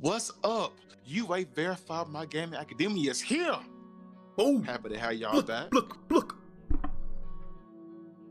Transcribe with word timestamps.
What's 0.00 0.30
up? 0.44 0.74
You 1.04 1.26
UA 1.26 1.46
Verified 1.56 2.06
My 2.06 2.24
Gaming 2.24 2.54
Academia 2.54 3.10
is 3.10 3.20
here. 3.20 3.56
Boom. 4.36 4.62
Happy 4.62 4.90
to 4.90 4.98
have 4.98 5.14
y'all 5.14 5.34
Look, 5.34 5.46
back. 5.48 5.74
look, 5.74 5.98
look. 6.08 6.36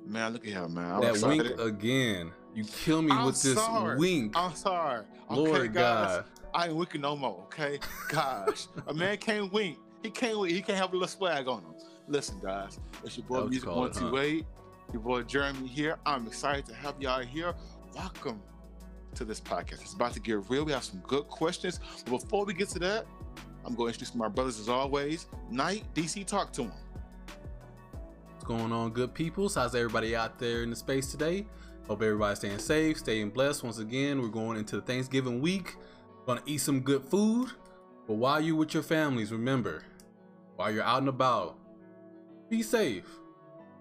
Man, 0.05 0.31
look 0.31 0.47
at 0.47 0.53
him, 0.53 0.75
man. 0.75 0.93
I'm 0.93 1.01
that 1.01 1.09
excited. 1.15 1.57
wink 1.57 1.59
again. 1.59 2.31
You 2.55 2.63
kill 2.63 3.01
me 3.01 3.11
I'm 3.11 3.25
with 3.25 3.41
this 3.41 3.55
sorry. 3.55 3.97
wink. 3.97 4.31
I'm 4.37 4.55
sorry. 4.55 5.03
Okay, 5.29 5.41
Lord 5.41 5.73
guys. 5.73 6.15
God. 6.17 6.25
I 6.53 6.67
ain't 6.67 6.75
winking 6.77 7.01
no 7.01 7.17
more, 7.17 7.41
okay? 7.47 7.79
Gosh. 8.07 8.67
a 8.87 8.93
man 8.93 9.17
can't 9.21 9.51
wink. 9.51 9.77
He 10.03 10.09
can't 10.09 10.39
wink. 10.39 10.53
He 10.53 10.61
can't 10.61 10.77
have 10.77 10.91
a 10.91 10.93
little 10.93 11.09
swag 11.09 11.49
on 11.49 11.59
him. 11.63 11.73
Listen, 12.07 12.39
guys. 12.41 12.79
It's 13.03 13.17
your 13.17 13.25
boy 13.25 13.35
That 13.35 13.43
what 13.43 13.45
you 13.45 13.49
Music 13.49 13.69
call 13.69 13.85
it, 13.87 13.93
huh? 13.93 14.01
128. 14.05 14.45
Your 14.93 15.01
boy 15.01 15.23
Jeremy 15.23 15.67
here. 15.67 15.97
I'm 16.05 16.27
excited 16.27 16.65
to 16.67 16.75
have 16.75 16.95
y'all 17.01 17.19
here. 17.21 17.53
Welcome 17.93 18.41
to 19.15 19.25
this 19.25 19.39
podcast. 19.39 19.81
It's 19.81 19.93
about 19.93 20.13
to 20.13 20.19
get 20.19 20.49
real. 20.49 20.65
We 20.65 20.71
have 20.71 20.83
some 20.83 21.01
good 21.07 21.27
questions. 21.27 21.79
But 22.05 22.21
before 22.21 22.45
we 22.45 22.53
get 22.53 22.69
to 22.69 22.79
that, 22.79 23.05
I'm 23.65 23.75
going 23.75 23.91
to 23.91 23.99
introduce 23.99 24.15
my 24.15 24.27
brothers 24.27 24.59
as 24.59 24.69
always. 24.69 25.27
Knight, 25.49 25.83
DC, 25.93 26.25
talk 26.25 26.53
to 26.53 26.63
him. 26.63 26.71
What's 28.33 28.45
going 28.45 28.71
on, 28.71 28.91
good 28.91 29.13
peoples? 29.13 29.55
How's 29.55 29.75
everybody 29.75 30.15
out 30.15 30.39
there 30.39 30.63
in 30.63 30.69
the 30.69 30.75
space 30.75 31.11
today? 31.11 31.45
Hope 31.87 32.01
everybody's 32.01 32.39
staying 32.39 32.59
safe, 32.59 32.97
staying 32.97 33.29
blessed. 33.29 33.63
Once 33.63 33.79
again, 33.79 34.21
we're 34.21 34.27
going 34.27 34.57
into 34.57 34.81
Thanksgiving 34.81 35.41
week. 35.41 35.75
Gonna 36.25 36.41
eat 36.45 36.57
some 36.57 36.81
good 36.81 37.03
food. 37.03 37.49
But 38.07 38.15
while 38.15 38.41
you're 38.41 38.55
with 38.57 38.73
your 38.73 38.83
families, 38.83 39.31
remember, 39.31 39.83
while 40.57 40.69
you're 40.71 40.83
out 40.83 40.99
and 40.99 41.07
about, 41.07 41.57
be 42.49 42.61
safe. 42.61 43.05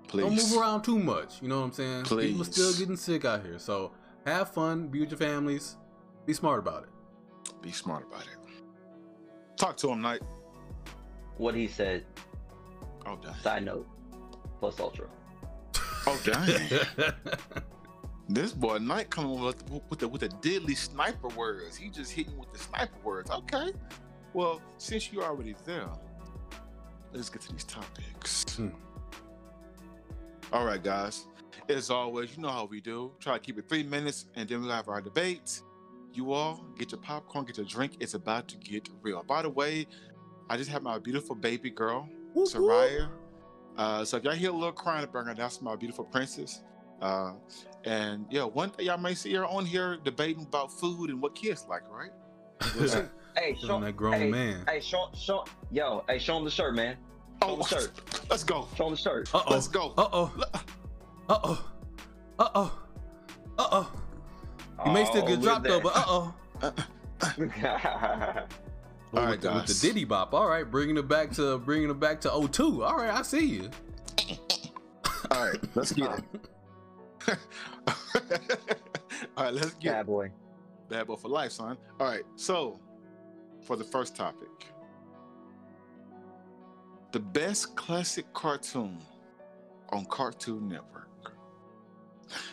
Please. 0.06 0.22
Don't 0.22 0.36
move 0.36 0.62
around 0.62 0.82
too 0.82 0.98
much. 0.98 1.42
You 1.42 1.48
know 1.48 1.60
what 1.60 1.66
I'm 1.66 1.72
saying? 1.72 2.04
People 2.04 2.42
are 2.42 2.44
still 2.44 2.72
getting 2.74 2.96
sick 2.96 3.24
out 3.24 3.44
here. 3.44 3.58
So 3.58 3.90
have 4.26 4.52
fun, 4.52 4.88
be 4.88 5.00
with 5.00 5.10
your 5.10 5.18
families, 5.18 5.76
be 6.26 6.32
smart 6.32 6.58
about 6.58 6.84
it. 6.84 7.62
Be 7.62 7.70
smart 7.72 8.06
about 8.08 8.22
it. 8.22 8.38
Talk 9.56 9.76
to 9.78 9.88
him, 9.90 10.02
Knight. 10.02 10.22
what 11.38 11.54
he 11.54 11.66
said. 11.66 12.04
Oh, 13.06 13.16
dang. 13.22 13.34
Side 13.42 13.64
note, 13.64 13.86
plus 14.60 14.78
ultra. 14.80 15.06
Oh, 16.06 16.20
dang. 16.24 16.80
This 18.28 18.52
boy 18.52 18.78
Knight 18.78 19.08
coming 19.08 19.40
with 19.40 19.62
with 19.88 20.00
the 20.00 20.08
with 20.08 20.22
the 20.22 20.28
deadly 20.28 20.74
sniper 20.74 21.28
words. 21.28 21.76
He 21.76 21.88
just 21.88 22.10
hitting 22.10 22.36
with 22.36 22.52
the 22.52 22.58
sniper 22.58 22.98
words. 23.04 23.30
Okay. 23.30 23.72
Well, 24.34 24.60
since 24.78 25.12
you're 25.12 25.22
already 25.22 25.54
there, 25.64 25.88
let's 27.12 27.28
get 27.30 27.42
to 27.42 27.52
these 27.52 27.62
topics. 27.62 28.42
Hmm. 28.56 28.70
All 30.52 30.64
right, 30.64 30.82
guys. 30.82 31.26
As 31.68 31.90
always, 31.90 32.36
you 32.36 32.42
know 32.42 32.48
how 32.48 32.64
we 32.64 32.80
do. 32.80 33.12
Try 33.18 33.34
to 33.34 33.40
keep 33.40 33.58
it 33.58 33.68
three 33.68 33.82
minutes, 33.82 34.26
and 34.36 34.48
then 34.48 34.60
we'll 34.62 34.70
have 34.70 34.88
our 34.88 35.00
debate. 35.00 35.62
You 36.12 36.32
all 36.32 36.64
get 36.78 36.92
your 36.92 37.00
popcorn, 37.00 37.44
get 37.44 37.56
your 37.56 37.66
drink. 37.66 37.96
It's 38.00 38.14
about 38.14 38.48
to 38.48 38.56
get 38.56 38.88
real. 39.02 39.22
By 39.22 39.42
the 39.42 39.50
way, 39.50 39.86
I 40.48 40.56
just 40.56 40.70
have 40.70 40.82
my 40.82 40.98
beautiful 40.98 41.34
baby 41.34 41.70
girl, 41.70 42.08
Whoop, 42.34 42.48
whoop. 42.54 42.62
Soraya. 42.62 43.08
Uh, 43.76 44.04
so 44.04 44.16
if 44.16 44.24
y'all 44.24 44.32
hear 44.32 44.50
a 44.50 44.52
little 44.52 44.72
crying 44.72 45.02
in 45.02 45.02
the 45.02 45.12
background, 45.12 45.38
that's 45.38 45.60
my 45.60 45.76
beautiful 45.76 46.04
princess. 46.04 46.62
Uh, 47.02 47.32
and 47.84 48.26
yeah, 48.30 48.44
one 48.44 48.70
day 48.76 48.84
y'all 48.84 48.96
may 48.96 49.14
see 49.14 49.34
her 49.34 49.44
on 49.44 49.66
here 49.66 49.98
debating 50.02 50.44
about 50.44 50.72
food 50.72 51.10
and 51.10 51.20
what 51.20 51.34
kids 51.34 51.66
like, 51.68 51.82
right? 51.90 52.10
Hey, 53.38 53.54
Feeling 53.60 53.68
show, 53.68 53.80
that 53.80 53.96
grown 53.96 54.14
hey, 54.14 54.30
man. 54.30 54.64
hey, 54.66 54.80
show, 54.80 55.10
show, 55.14 55.44
yo, 55.70 56.02
hey, 56.08 56.18
show 56.18 56.38
him 56.38 56.44
the 56.44 56.50
shirt, 56.50 56.74
man. 56.74 56.96
Show 57.42 57.50
oh, 57.50 57.56
the 57.56 57.64
shirt. 57.68 57.90
let's 58.30 58.44
go. 58.44 58.66
Show 58.78 58.86
him 58.86 58.92
the 58.92 58.96
shirt. 58.96 59.34
Uh 59.34 59.42
oh. 59.46 59.52
Let's 59.52 59.68
go. 59.68 59.92
Uh 59.98 60.08
oh. 60.10 60.32
Uh 61.28 61.38
oh. 61.42 61.64
Uh 62.38 62.48
oh. 62.54 62.78
Uh 63.58 63.68
oh. 63.72 63.92
You 64.84 64.92
may 64.92 65.04
still 65.06 65.22
Oh, 65.24 65.26
get 65.26 65.40
look 65.40 65.42
dropped 65.42 65.64
though, 65.64 65.80
but 65.80 65.96
uh 65.96 66.04
oh. 66.06 66.34
that. 67.20 68.46
All 69.14 69.22
right, 69.22 69.30
with, 69.30 69.40
the, 69.40 69.48
with 69.48 69.66
guys. 69.66 69.80
the 69.80 69.88
Diddy 69.88 70.04
bop. 70.04 70.34
All 70.34 70.48
right, 70.48 70.68
bringing 70.68 70.96
it 70.96 71.08
back 71.08 71.30
to 71.32 71.58
bringing 71.58 71.90
it 71.90 71.98
back 72.00 72.20
to 72.22 72.48
02. 72.52 72.84
All 72.84 72.96
right, 72.96 73.10
I 73.10 73.22
see 73.22 73.46
you. 73.46 73.70
All 75.30 75.46
right, 75.48 75.60
let's 75.74 75.92
get 75.92 76.10
it. 76.18 76.24
All 79.36 79.44
right, 79.44 79.54
let's 79.54 79.74
get 79.74 79.90
it. 79.90 79.92
Bad 79.92 80.06
boy. 80.06 80.30
Bad 80.88 81.06
boy 81.06 81.16
for 81.16 81.28
life, 81.28 81.52
son. 81.52 81.76
All 81.98 82.06
right, 82.06 82.22
so 82.36 82.78
for 83.66 83.76
the 83.76 83.84
first 83.84 84.14
topic, 84.14 84.48
the 87.12 87.20
best 87.20 87.74
classic 87.74 88.32
cartoon 88.34 88.98
on 89.90 90.04
Cartoon 90.06 90.68
Network. 90.68 91.05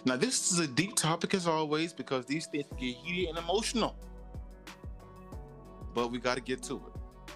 Now, 0.06 0.16
this 0.16 0.52
is 0.52 0.60
a 0.60 0.68
deep 0.68 0.96
topic 0.96 1.34
as 1.34 1.48
always 1.48 1.94
because 1.94 2.26
these 2.26 2.46
things 2.48 2.66
get 2.80 2.96
heated 2.96 3.30
and 3.30 3.38
emotional. 3.38 3.96
But 5.94 6.12
we 6.12 6.20
got 6.20 6.36
to 6.36 6.42
get 6.42 6.64
to 6.64 6.76
it. 6.76 7.36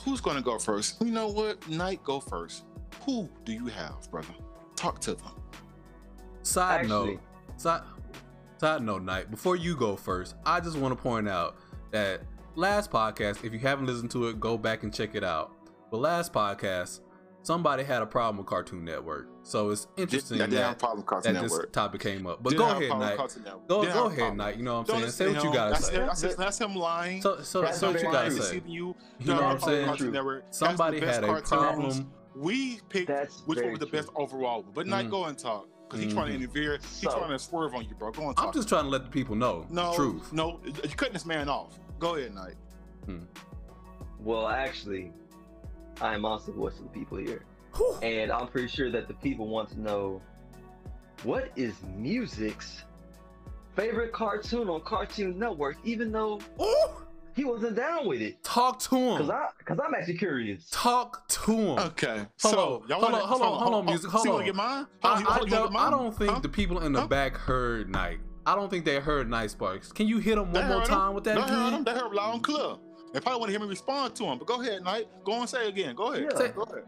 Who's 0.00 0.20
going 0.20 0.36
to 0.36 0.42
go 0.42 0.58
first? 0.58 1.00
You 1.02 1.10
know 1.10 1.28
what? 1.28 1.68
Knight, 1.68 2.02
go 2.04 2.20
first. 2.20 2.64
Who 3.04 3.28
do 3.44 3.52
you 3.52 3.66
have, 3.66 4.08
brother? 4.10 4.34
Talk 4.76 5.00
to 5.00 5.14
them. 5.14 5.32
Side 6.42 6.80
Actually- 6.82 7.14
note, 7.14 7.20
side, 7.56 7.82
side 8.58 8.82
note, 8.82 9.02
night. 9.02 9.30
Before 9.30 9.56
you 9.56 9.76
go 9.76 9.96
first, 9.96 10.36
I 10.44 10.60
just 10.60 10.76
want 10.76 10.96
to 10.96 11.02
point 11.02 11.28
out 11.28 11.56
that 11.90 12.22
last 12.54 12.90
podcast, 12.90 13.44
if 13.44 13.52
you 13.52 13.58
haven't 13.58 13.86
listened 13.86 14.10
to 14.12 14.28
it, 14.28 14.38
go 14.38 14.56
back 14.56 14.82
and 14.82 14.92
check 14.94 15.14
it 15.14 15.24
out. 15.24 15.52
But 15.90 15.98
last 15.98 16.32
podcast, 16.32 17.00
somebody 17.46 17.84
had 17.84 18.02
a 18.02 18.06
problem 18.06 18.38
with 18.38 18.46
Cartoon 18.46 18.84
Network, 18.84 19.28
so 19.42 19.70
it's 19.70 19.86
interesting 19.96 20.38
That 20.38 20.50
that, 20.50 20.56
damn 20.56 20.74
problem 20.74 20.98
with 20.98 21.06
Cartoon 21.06 21.34
that 21.34 21.42
this 21.44 21.58
topic 21.72 22.00
came 22.00 22.26
up. 22.26 22.42
But 22.42 22.50
Didn't 22.50 22.66
go 22.66 22.70
ahead, 22.72 22.88
problem 22.88 23.08
with 23.08 23.18
night. 23.46 23.68
Go, 23.68 23.80
Didn't 23.82 23.94
go 23.94 24.04
ahead, 24.06 24.18
problem. 24.18 24.36
night. 24.38 24.56
You 24.56 24.62
know 24.64 24.78
what 24.80 24.90
I'm 24.90 25.00
Don't 25.00 25.10
saying? 25.10 25.12
Say 25.12 25.26
what 25.34 25.42
you 25.44 25.48
him. 25.50 25.54
gotta 25.54 25.70
that's, 25.70 25.86
say. 25.86 25.96
That's, 25.96 26.20
that's, 26.20 26.34
that's 26.34 26.58
him 26.60 26.74
lying. 26.74 27.22
So, 27.22 27.40
so, 27.42 27.62
That's 27.62 27.78
so 27.78 27.88
him 27.88 27.94
what 27.94 28.02
you 28.02 28.08
lying, 28.10 28.28
gotta 28.30 28.30
say? 28.32 28.38
deceiving 28.38 28.70
You, 28.72 28.96
You 29.20 29.26
know 29.26 29.34
what 29.36 29.44
I'm 29.44 29.60
saying? 29.60 29.86
Cartoon 29.86 30.12
Network. 30.12 30.44
Somebody 30.50 31.00
best 31.00 31.20
had 31.20 31.24
a 31.30 31.40
problem. 31.42 32.12
We 32.34 32.80
picked 32.88 33.06
That's 33.08 33.40
which 33.46 33.60
one 33.60 33.70
was 33.70 33.78
the 33.78 33.86
best 33.86 34.08
overall. 34.16 34.62
But 34.74 34.86
not 34.86 35.04
Mhm. 35.06 35.10
go 35.10 35.24
and 35.26 35.38
talk 35.38 35.68
because 35.88 36.04
he's 36.04 36.12
trying 36.12 36.28
to 36.28 36.34
interfere. 36.34 36.76
He's 36.78 37.00
So- 37.10 37.16
trying 37.16 37.30
to 37.30 37.38
swerve 37.38 37.74
on 37.74 37.84
you, 37.88 37.94
bro. 37.94 38.10
Go 38.10 38.26
and 38.28 38.36
talk. 38.36 38.46
I'm 38.46 38.52
just 38.52 38.68
trying 38.68 38.84
to 38.84 38.90
let 38.90 39.04
the 39.04 39.10
people 39.10 39.36
know 39.36 39.64
no, 39.70 39.90
the 39.92 39.96
truth. 39.96 40.32
no, 40.32 40.60
you're 40.64 40.74
cutting 40.96 41.12
this 41.14 41.24
man 41.24 41.48
off. 41.48 41.78
Go 41.98 42.16
ahead, 42.16 42.34
Knight. 42.34 42.56
Well, 44.18 44.48
actually, 44.48 45.12
I 46.00 46.14
am 46.14 46.24
also 46.24 46.52
the 46.52 46.58
voice 46.58 46.78
of 46.78 46.84
the 46.84 46.90
people 46.90 47.18
here. 47.18 47.44
Whew. 47.76 47.96
And 48.02 48.30
I'm 48.32 48.48
pretty 48.48 48.68
sure 48.68 48.90
that 48.90 49.08
the 49.08 49.14
people 49.14 49.48
want 49.48 49.70
to 49.70 49.80
know 49.80 50.20
what 51.22 51.50
is 51.56 51.74
music's 51.96 52.82
favorite 53.74 54.12
cartoon 54.12 54.68
on 54.68 54.80
Cartoon 54.82 55.38
Network, 55.38 55.76
even 55.84 56.12
though 56.12 56.40
Ooh, 56.60 56.88
he 57.34 57.44
wasn't 57.44 57.76
down 57.76 58.06
with 58.06 58.20
it. 58.22 58.42
talk 58.42 58.78
to 58.80 58.88
Cause 58.88 59.20
him. 59.20 59.30
I, 59.30 59.48
cause 59.64 59.78
I'm 59.84 59.94
actually 59.94 60.16
curious. 60.18 60.68
Talk 60.70 61.28
to 61.28 61.52
him. 61.52 61.78
Okay. 61.78 62.26
Hold 62.42 62.54
so 62.54 62.58
on, 62.82 62.88
y'all 62.88 63.00
hold 63.00 63.12
wanna, 63.12 63.16
on, 63.24 63.28
hold 63.28 63.42
on, 63.42 63.58
hold 63.62 63.74
on, 63.74 63.84
music, 63.86 64.10
hold 64.10 64.24
so 64.24 64.38
on. 64.38 64.44
get 64.44 64.54
mine? 64.54 64.86
I, 65.02 65.08
Hold 65.08 65.14
on, 65.16 65.20
you- 65.20 65.26
I 65.28 65.32
hold 65.32 65.42
on, 65.42 65.48
you 65.48 65.54
wanna 65.56 65.64
don't, 65.64 65.72
get 65.72 65.80
I 65.80 65.90
don't 65.90 66.16
think 66.16 66.30
Huh? 66.32 66.38
the 66.40 66.48
people 66.48 66.80
in 66.80 66.92
the 66.92 67.00
Huh? 67.02 67.06
back 67.08 67.36
heard 67.36 67.90
Night. 67.90 68.20
I 68.46 68.54
don't 68.54 68.70
think 68.70 68.84
they 68.84 69.00
heard 69.00 69.28
Knight 69.28 69.50
Sparks. 69.50 69.90
Can 69.92 70.06
you 70.06 70.18
hit 70.18 70.36
them 70.36 70.52
They 70.52 70.60
one 70.60 70.68
more 70.68 70.78
heard 70.80 70.88
him. 70.88 70.94
time 70.94 71.14
with 71.14 71.24
that 71.24 71.34
They 71.34 71.40
heard 71.54 71.72
him. 71.72 71.84
They 71.84 71.90
heard 71.92 72.06
him 72.06 72.12
loud 72.12 72.34
and 72.34 72.44
clear. 72.44 72.76
They 73.16 73.20
probably 73.20 73.40
want 73.40 73.48
to 73.48 73.52
hear 73.52 73.60
me 73.66 73.70
respond 73.70 74.14
to 74.16 74.24
him. 74.24 74.36
But 74.36 74.46
go 74.46 74.60
ahead, 74.60 74.84
Knight. 74.84 75.08
Go 75.24 75.40
and 75.40 75.48
say 75.48 75.64
it 75.64 75.68
again. 75.70 75.96
Go 75.96 76.12
ahead. 76.12 76.30
Yeah. 76.38 76.48
Go 76.48 76.64
ahead. 76.64 76.84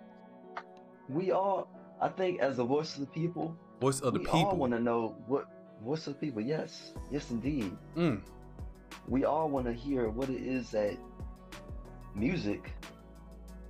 We 1.08 1.30
all, 1.30 1.70
I 2.02 2.08
think, 2.10 2.40
as 2.40 2.58
the 2.58 2.64
voice 2.66 2.96
of 2.96 3.00
the 3.00 3.06
people, 3.06 3.56
Voice 3.80 4.00
of 4.00 4.12
the 4.12 4.20
we 4.20 4.26
all 4.26 4.38
people. 4.44 4.56
want 4.58 4.74
to 4.74 4.78
know 4.78 5.16
what 5.26 5.46
voice 5.82 6.06
of 6.06 6.12
the 6.12 6.18
people. 6.18 6.42
Yes, 6.42 6.92
yes, 7.10 7.30
indeed. 7.30 7.74
Mm. 7.96 8.20
We 9.06 9.24
all 9.24 9.48
want 9.48 9.64
to 9.68 9.72
hear 9.72 10.10
what 10.10 10.28
it 10.28 10.42
is 10.42 10.68
that 10.72 10.98
music. 12.14 12.72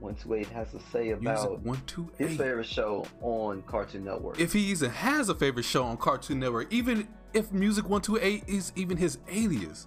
One 0.01 0.17
two 0.17 0.35
eight 0.35 0.49
has 0.49 0.73
to 0.73 0.81
say 0.91 1.11
about 1.11 1.61
one 1.61 1.81
two 1.87 2.11
his 2.19 2.37
favorite 2.37 2.67
show 2.67 3.07
on 3.21 3.63
Cartoon 3.69 4.05
Network. 4.05 4.41
If 4.41 4.53
he 4.53 4.63
even 4.73 4.91
has 4.91 5.29
a 5.29 5.35
favorite 5.37 5.65
show 5.65 5.85
on 5.85 5.97
Cartoon 5.97 6.41
Network, 6.41 6.73
even 6.73 7.07
if 7.35 7.53
Music 7.53 7.89
One 7.89 8.01
Two 8.01 8.19
Eight 8.21 8.43
is 8.49 8.73
even 8.75 8.97
his 8.97 9.19
alias, 9.31 9.87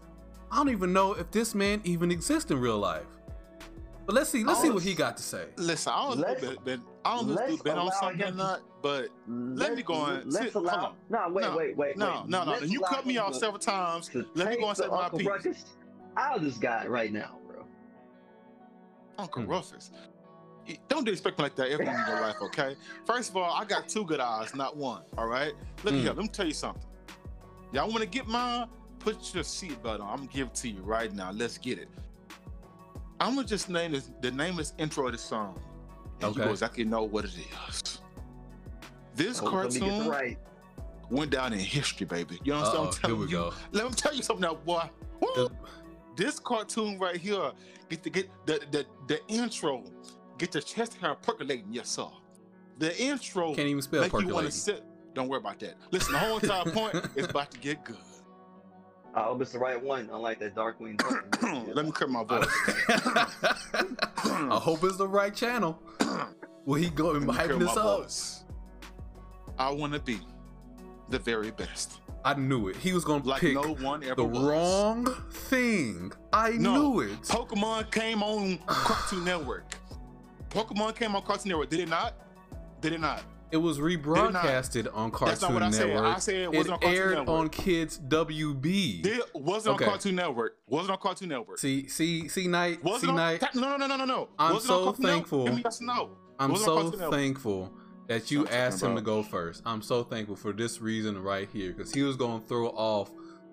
I 0.51 0.57
don't 0.57 0.69
even 0.69 0.91
know 0.93 1.13
if 1.13 1.31
this 1.31 1.55
man 1.55 1.81
even 1.83 2.11
exists 2.11 2.51
in 2.51 2.59
real 2.59 2.77
life. 2.77 3.05
But 4.05 4.15
let's 4.15 4.29
see. 4.29 4.43
Let's 4.43 4.61
see 4.61 4.69
what 4.69 4.83
he 4.83 4.93
got 4.93 5.15
to 5.17 5.23
say. 5.23 5.45
Listen, 5.57 5.93
I 5.95 6.07
don't 6.09 6.19
know 6.19 6.27
Let's- 6.27 6.43
if 6.43 6.51
it 6.53 6.63
been, 6.65 6.81
I 7.05 7.15
don't 7.15 7.27
know 7.27 7.33
if 7.33 7.39
let's 7.39 7.53
it's 7.53 7.61
been 7.61 7.77
on 7.77 7.91
something 7.93 8.21
or 8.27 8.31
not, 8.31 8.61
but 8.81 9.09
let 9.27 9.75
me 9.75 9.83
go 9.83 9.93
on. 9.93 10.23
Let's 10.25 10.37
Sit- 10.37 10.53
hold 10.53 10.65
allow. 10.65 10.85
on. 10.87 10.95
No, 11.09 11.29
wait, 11.29 11.41
No, 11.43 11.55
wait, 11.57 11.77
wait. 11.77 11.97
no, 11.97 12.21
wait. 12.21 12.29
no, 12.29 12.43
no. 12.43 12.51
Let's 12.51 12.69
You 12.71 12.81
cut 12.81 13.05
me 13.05 13.17
off 13.17 13.35
several 13.35 13.59
times. 13.59 14.09
Let 14.33 14.49
me 14.49 14.57
go 14.57 14.67
and 14.69 14.77
say 14.77 14.87
my 14.87 15.03
Uncle 15.05 15.19
piece. 15.19 15.27
Ruckus 15.27 15.65
out 16.17 16.37
of 16.37 16.43
this 16.43 16.57
guy 16.57 16.85
right 16.87 17.13
now, 17.13 17.37
bro. 17.47 17.63
Uncle 19.17 19.43
Hmm. 19.43 19.49
Rufus. 19.51 19.91
Don't 20.87 21.03
disrespect 21.05 21.37
me 21.37 21.43
like 21.43 21.55
that 21.55 21.69
ever 21.69 21.83
in 21.83 21.89
your 22.07 22.21
life, 22.21 22.35
okay? 22.41 22.75
First 23.05 23.29
of 23.29 23.37
all, 23.37 23.51
I 23.53 23.65
got 23.65 23.87
two 23.87 24.03
good 24.05 24.19
eyes, 24.19 24.53
not 24.55 24.75
one. 24.77 25.03
All 25.17 25.27
right. 25.27 25.53
Look 25.83 25.93
Hmm. 25.93 25.99
here. 26.01 26.09
Let 26.13 26.17
me 26.17 26.27
tell 26.27 26.45
you 26.47 26.53
something. 26.53 26.83
Y'all 27.71 27.87
want 27.87 27.99
to 28.01 28.05
get 28.07 28.27
mine? 28.27 28.67
Put 29.03 29.33
your 29.33 29.43
seatbelt 29.43 29.99
on. 29.99 30.01
I'm 30.01 30.15
gonna 30.17 30.27
give 30.27 30.47
it 30.47 30.55
to 30.55 30.69
you 30.69 30.81
right 30.81 31.11
now. 31.13 31.31
Let's 31.31 31.57
get 31.57 31.79
it. 31.79 31.89
I'm 33.19 33.35
gonna 33.35 33.47
just 33.47 33.69
name 33.69 33.91
this, 33.91 34.11
the 34.21 34.31
name 34.31 34.59
of 34.59 34.71
intro 34.77 35.05
of 35.07 35.13
the 35.13 35.17
song, 35.17 35.59
and 36.21 36.21
you 36.21 36.27
Okay. 36.29 36.43
go 36.43 36.51
exactly 36.51 36.83
know 36.85 37.03
what 37.03 37.25
it 37.25 37.31
is. 37.67 37.99
This 39.15 39.41
Oh, 39.41 39.45
let 39.45 39.73
me 39.73 39.79
get 39.79 39.89
cartoon 39.89 40.07
right. 40.09 40.37
went 41.09 41.31
down 41.31 41.53
in 41.53 41.59
history, 41.59 42.05
baby. 42.05 42.39
You 42.43 42.53
Uh-oh, 42.53 42.61
what 42.61 42.87
I'm 42.95 43.01
telling 43.01 43.17
here 43.17 43.25
we 43.25 43.31
you? 43.31 43.37
go. 43.37 43.53
Let 43.71 43.85
me 43.89 43.91
tell 43.91 44.13
you 44.13 44.23
something 44.23 44.41
now, 44.41 44.55
boy. 44.55 44.89
This 46.15 46.39
cartoon 46.39 46.99
right 46.99 47.15
here, 47.17 47.51
get 47.89 48.03
to 48.03 48.09
get 48.09 48.29
the 48.45 48.59
the 48.71 48.85
the 49.07 49.25
intro, 49.27 49.83
get 50.37 50.53
your 50.53 50.61
chest 50.61 50.95
hair 50.95 51.15
percolating. 51.15 51.67
Yes, 51.71 51.89
sir. 51.89 52.07
The 52.77 52.99
intro 53.01 53.53
Can't 53.55 53.67
even 53.67 53.81
spell 53.81 54.01
make 54.01 54.13
you 54.13 54.27
want 54.27 54.45
to 54.45 54.51
sit. 54.51 54.83
Don't 55.13 55.27
worry 55.27 55.39
about 55.39 55.59
that. 55.59 55.75
Listen, 55.91 56.13
the 56.13 56.19
whole 56.19 56.37
entire 56.37 56.65
point 56.65 56.95
is 57.15 57.25
about 57.27 57.51
to 57.51 57.57
get 57.59 57.83
good. 57.83 57.97
I 59.13 59.23
hope 59.23 59.41
it's 59.41 59.51
the 59.51 59.59
right 59.59 59.81
one, 59.81 60.09
unlike 60.11 60.39
that 60.39 60.55
Darkwing. 60.55 60.97
Duck. 60.97 61.41
Let 61.75 61.85
me 61.85 61.91
cut 61.91 62.09
my 62.09 62.23
voice. 62.23 62.47
I 62.89 64.59
hope 64.61 64.83
it's 64.83 64.97
the 64.97 65.07
right 65.07 65.35
channel. 65.35 65.79
Will 66.65 66.75
he 66.75 66.89
go 66.89 67.15
and 67.15 67.27
Let 67.27 67.35
hype 67.37 67.59
this 67.59 67.75
my 67.75 67.81
up? 67.81 67.99
voice. 68.03 68.43
I 69.59 69.69
want 69.71 69.93
to 69.93 69.99
be 69.99 70.19
the 71.09 71.19
very 71.19 71.51
best, 71.51 71.99
I 72.23 72.35
knew 72.35 72.69
it. 72.69 72.77
He 72.77 72.93
was 72.93 73.03
gonna 73.03 73.23
like 73.25 73.41
pick 73.41 73.53
no 73.53 73.73
one 73.73 74.01
ever 74.03 74.15
the 74.15 74.23
was. 74.23 74.39
wrong 74.43 75.05
thing. 75.31 76.11
I 76.31 76.51
No. 76.51 76.73
knew 76.93 76.99
it. 77.01 77.21
Pokemon 77.23 77.91
came 77.91 78.23
on 78.23 78.57
Cartoon 78.65 79.25
Network. 79.25 79.75
Pokemon 80.49 80.95
came 80.95 81.15
on 81.15 81.21
Cartoon 81.23 81.49
Network. 81.49 81.69
Did 81.69 81.81
it 81.81 81.89
not? 81.89 82.13
Did 82.79 82.93
it 82.93 83.01
not? 83.01 83.23
It 83.51 83.57
was 83.57 83.79
rebroadcasted 83.79 84.87
on 84.95 85.11
Cartoon 85.11 85.27
That's 85.29 85.41
not 85.41 85.53
what 85.53 85.63
I 85.63 85.71
said. 85.71 85.95
I 85.97 86.19
said 86.19 86.35
it 86.35 86.41
it 86.43 86.51
wasn't 86.53 86.73
on 86.73 86.79
Cartoon 86.79 86.97
aired 86.97 87.15
Network. 87.17 87.29
on 87.39 87.49
Kids 87.49 87.99
WB. 87.99 89.01
Did, 89.01 89.21
wasn't 89.33 89.75
Okay. 89.75 89.85
on 89.85 89.89
Cartoon 89.91 90.15
Network. 90.15 90.57
Wasn't 90.67 90.91
on 90.91 90.97
Cartoon 90.97 91.29
Network. 91.29 91.57
see, 91.59 91.87
see, 91.87 92.27
see, 92.27 92.47
night, 92.47 92.83
wasn't 92.83 93.01
see, 93.03 93.09
on, 93.09 93.15
night. 93.15 93.43
No, 93.55 93.61
no, 93.61 93.77
no, 93.77 93.87
no, 93.87 93.97
no, 93.97 94.05
no. 94.05 94.29
I'm 94.39 94.53
wasn't 94.53 94.67
so 94.69 94.83
Cartoon 94.85 95.01
Network. 95.03 95.13
thankful. 95.17 95.45
Give 95.45 95.55
me 95.55 95.61
yes 95.65 95.81
no. 95.81 96.09
I'm 96.39 96.51
Wasn't 96.51 96.65
so 96.65 97.11
thankful 97.11 97.71
that 98.07 98.31
you 98.31 98.47
asked 98.47 98.81
him 98.81 98.95
to 98.95 99.01
go 99.01 99.21
first. 99.21 99.61
I'm 99.65 99.81
so 99.81 100.03
thankful 100.03 100.35
for 100.35 100.51
this 100.53 100.81
reason 100.81 101.21
right 101.21 101.47
here 101.53 101.71
because 101.71 101.93
he 101.93 102.01
was 102.01 102.15
going 102.15 102.41
to 102.41 102.47
throw 102.47 102.67
off 102.69 103.11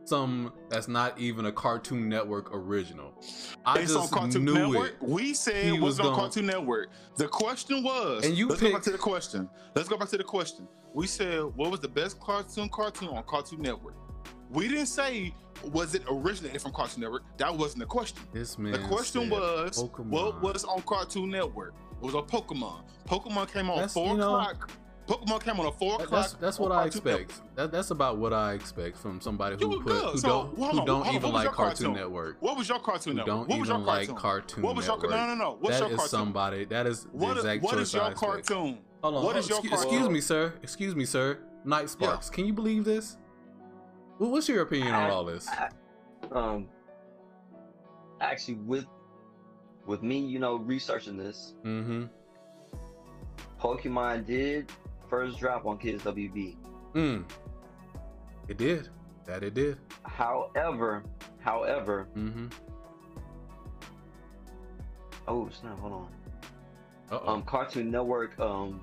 some 0.08 0.52
that's 0.68 0.88
not 0.88 1.18
even 1.18 1.46
a 1.46 1.52
Cartoon 1.52 2.08
Network 2.08 2.54
original. 2.54 3.12
I 3.64 3.80
it's 3.80 3.94
on 3.94 4.02
just 4.02 4.12
Cartoon 4.12 4.44
knew 4.44 4.54
Network. 4.54 4.96
it. 5.00 5.08
We 5.08 5.34
said 5.34 5.72
was 5.72 5.98
was 5.98 6.00
on 6.00 6.14
Cartoon 6.14 6.46
Network. 6.46 6.90
The 7.16 7.28
question 7.28 7.82
was, 7.82 8.24
And 8.24 8.36
you 8.36 8.48
let's 8.48 8.60
go 8.60 8.72
back 8.72 8.82
to 8.82 8.90
the 8.90 8.98
question. 8.98 9.48
Let's 9.74 9.88
go 9.88 9.96
back 9.96 10.08
to 10.08 10.18
the 10.18 10.24
question. 10.24 10.66
We 10.94 11.06
said 11.06 11.42
what 11.42 11.70
was 11.70 11.80
the 11.80 11.88
best 11.88 12.18
cartoon 12.20 12.68
cartoon 12.70 13.10
on 13.10 13.22
Cartoon 13.24 13.60
Network? 13.60 13.94
We 14.50 14.68
didn't 14.68 14.86
say 14.86 15.34
was 15.72 15.94
it 15.94 16.02
originated 16.08 16.62
from 16.62 16.72
Cartoon 16.72 17.02
Network. 17.02 17.22
That 17.36 17.54
wasn't 17.54 17.80
the 17.80 17.86
question. 17.86 18.22
This 18.32 18.58
man. 18.58 18.72
The 18.72 18.78
question 18.88 19.28
was 19.28 19.82
Pokemon. 19.82 20.06
what 20.06 20.40
was 20.40 20.64
on 20.64 20.82
Cartoon 20.82 21.30
Network? 21.30 21.74
It 22.00 22.04
was 22.04 22.14
a 22.14 22.22
Pokemon. 22.22 22.82
Pokemon 23.06 23.52
came 23.52 23.68
on 23.70 23.78
That's, 23.78 23.94
four 23.94 24.12
you 24.12 24.18
know, 24.18 24.36
o'clock. 24.36 24.70
Pokemon 25.08 25.42
came 25.42 25.58
on 25.58 25.66
a 25.66 25.72
four 25.72 25.94
o'clock. 25.94 26.10
That's 26.10 26.32
that's 26.34 26.58
what 26.58 26.70
I 26.70 26.84
expect. 26.84 27.40
That, 27.56 27.72
that's 27.72 27.90
about 27.90 28.18
what 28.18 28.32
I 28.34 28.52
expect 28.52 28.98
from 28.98 29.20
somebody 29.22 29.56
who 29.58 29.72
You 29.76 29.80
put 29.82 29.92
who 29.92 30.18
So, 30.18 30.28
don't 30.28 30.56
hold 30.58 30.72
who 30.72 30.80
on, 30.80 30.86
don't 30.86 31.06
on. 31.06 31.14
even 31.14 31.32
like 31.32 31.46
Cartoon 31.50 31.86
cartoon? 31.86 31.92
Network. 31.94 32.36
What 32.40 32.58
was 32.58 32.68
your 32.68 32.78
Cartoon 32.78 33.12
Who 33.12 33.16
Network? 33.18 33.26
don't 33.36 33.48
what 33.48 33.58
was 33.60 33.68
your 33.68 33.76
even 33.78 33.86
like 33.86 34.08
cartoon? 34.08 34.16
Cartoon 34.16 34.62
What 34.64 34.76
was 34.76 34.86
your 34.86 34.96
Network. 34.96 35.10
no 35.12 35.26
no 35.28 35.34
no? 35.34 35.56
What's 35.60 35.78
That 35.78 35.84
your 35.84 35.90
is 35.92 35.96
cartoon? 35.96 36.10
somebody. 36.10 36.64
That 36.66 36.86
is 36.86 37.04
the 37.04 37.08
What, 37.12 37.36
exact 37.38 37.62
what 37.62 37.72
choice 37.74 37.80
is 37.88 37.94
your 37.94 38.02
I 38.02 38.10
expect. 38.10 38.32
cartoon? 38.46 38.78
Hold 39.02 39.14
on. 39.14 39.24
What 39.24 39.36
oh, 39.36 39.38
your 39.38 39.38
excuse, 39.38 39.70
cartoon? 39.72 39.88
excuse 39.94 40.08
me, 40.10 40.20
sir. 40.20 40.54
Excuse 40.62 40.94
me, 40.94 41.04
sir. 41.06 41.38
Knight 41.64 41.88
Sparks. 41.88 42.28
Can 42.28 42.44
you 42.46 42.52
believe 42.52 42.84
this? 42.84 43.16
Well, 44.18 44.30
what's 44.30 44.48
your 44.48 44.62
opinion 44.62 44.94
on 44.94 45.10
all 45.10 45.24
this? 45.24 45.48
I- 45.48 45.70
um, 46.32 46.68
actually, 48.20 48.54
with 48.56 48.84
with 49.86 50.02
me, 50.02 50.18
you 50.18 50.38
know, 50.38 50.56
researching 50.56 51.16
this, 51.16 51.54
Mm-hmm. 51.64 52.04
Pokemon 53.60 54.26
did 54.26 54.70
first 55.08 55.38
drop 55.38 55.66
on 55.66 55.78
Kids 55.78 56.02
WB. 56.04 56.56
Mm. 56.94 57.24
It 58.48 58.56
did. 58.56 58.88
That 59.26 59.42
it 59.42 59.54
did. 59.54 59.78
However, 60.04 61.02
however, 61.38 62.08
Mm-hmm. 62.16 62.46
oh 65.26 65.48
snap, 65.50 65.78
hold 65.78 65.92
on. 65.92 66.08
Uh 67.10 67.18
oh. 67.22 67.32
Um, 67.34 67.42
Cartoon 67.42 67.90
Network 67.90 68.38
um 68.40 68.80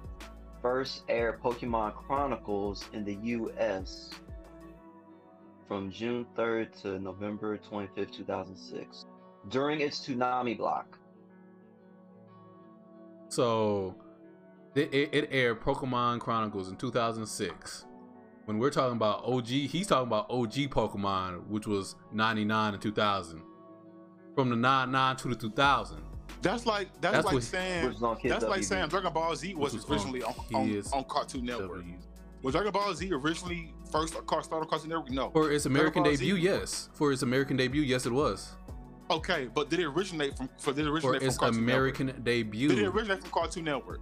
first 0.61 1.03
aired 1.09 1.41
Pokemon 1.41 1.93
Chronicles 1.95 2.85
in 2.93 3.03
the 3.05 3.15
U.S. 3.15 4.11
from 5.67 5.91
June 5.91 6.25
3rd 6.35 6.81
to 6.81 6.99
November 6.99 7.57
25th, 7.57 8.11
2006, 8.11 9.05
during 9.49 9.81
its 9.81 9.99
Toonami 10.05 10.57
block. 10.57 10.97
so 13.29 13.95
it, 14.75 14.93
it, 14.93 15.09
it 15.13 15.29
aired 15.31 15.61
Pokemon 15.61 16.19
Chronicles 16.19 16.69
in 16.69 16.75
2006. 16.75 17.85
When 18.45 18.59
we're 18.59 18.69
talking 18.69 18.95
about 18.95 19.23
OG, 19.25 19.47
he's 19.47 19.87
talking 19.87 20.07
about 20.07 20.29
OG 20.29 20.53
Pokemon, 20.69 21.47
which 21.47 21.65
was 21.65 21.95
99 22.11 22.73
and 22.73 22.81
2000. 22.81 23.41
From 24.35 24.49
the 24.49 24.55
99 24.55 25.15
to 25.17 25.27
the 25.29 25.35
2000. 25.35 26.01
That's 26.41 26.65
like 26.67 26.89
that's, 27.01 27.13
That's 27.15 27.25
like 27.25 27.33
what- 27.35 27.43
saying 27.43 27.85
Which 27.87 27.95
is 27.95 28.29
that's 28.29 28.45
like 28.45 28.63
saying 28.63 28.89
Dragon 28.89 29.11
Ball 29.13 29.35
Z 29.35 29.55
was, 29.55 29.73
was 29.73 29.89
originally 29.89 30.21
on, 30.21 30.35
on, 30.53 30.67
Kids 30.67 30.91
on 30.91 31.03
Cartoon 31.05 31.45
Network. 31.45 31.79
W. 31.79 31.93
Was 32.43 32.53
Dragon 32.53 32.71
Ball 32.71 32.93
Z 32.93 33.11
originally 33.11 33.73
first 33.91 34.13
car 34.27 34.43
started 34.43 34.65
on 34.65 34.69
Cartoon 34.69 34.89
Network? 34.89 35.09
No. 35.09 35.31
For 35.31 35.51
its 35.51 35.65
American 35.65 36.03
Ball 36.03 36.13
Z- 36.15 36.17
debut, 36.17 36.35
yes. 36.35 36.89
For 36.93 37.11
its 37.11 37.23
American 37.23 37.57
debut, 37.57 37.81
yes, 37.81 38.05
it 38.05 38.11
was. 38.11 38.51
Okay, 39.09 39.47
but 39.55 39.69
did 39.71 39.79
it 39.79 39.85
originate 39.85 40.37
from? 40.37 40.49
For 40.59 40.71
did 40.73 40.81
it 40.85 40.89
For 40.89 40.93
originate 40.93 41.19
from 41.21 41.27
its 41.29 41.37
Cartoon 41.37 41.59
American 41.59 42.07
Network? 42.07 42.25
debut. 42.25 42.67
Did 42.69 42.79
it 42.79 42.87
originate 42.87 43.21
from 43.21 43.31
Cartoon 43.31 43.63
Network? 43.63 44.01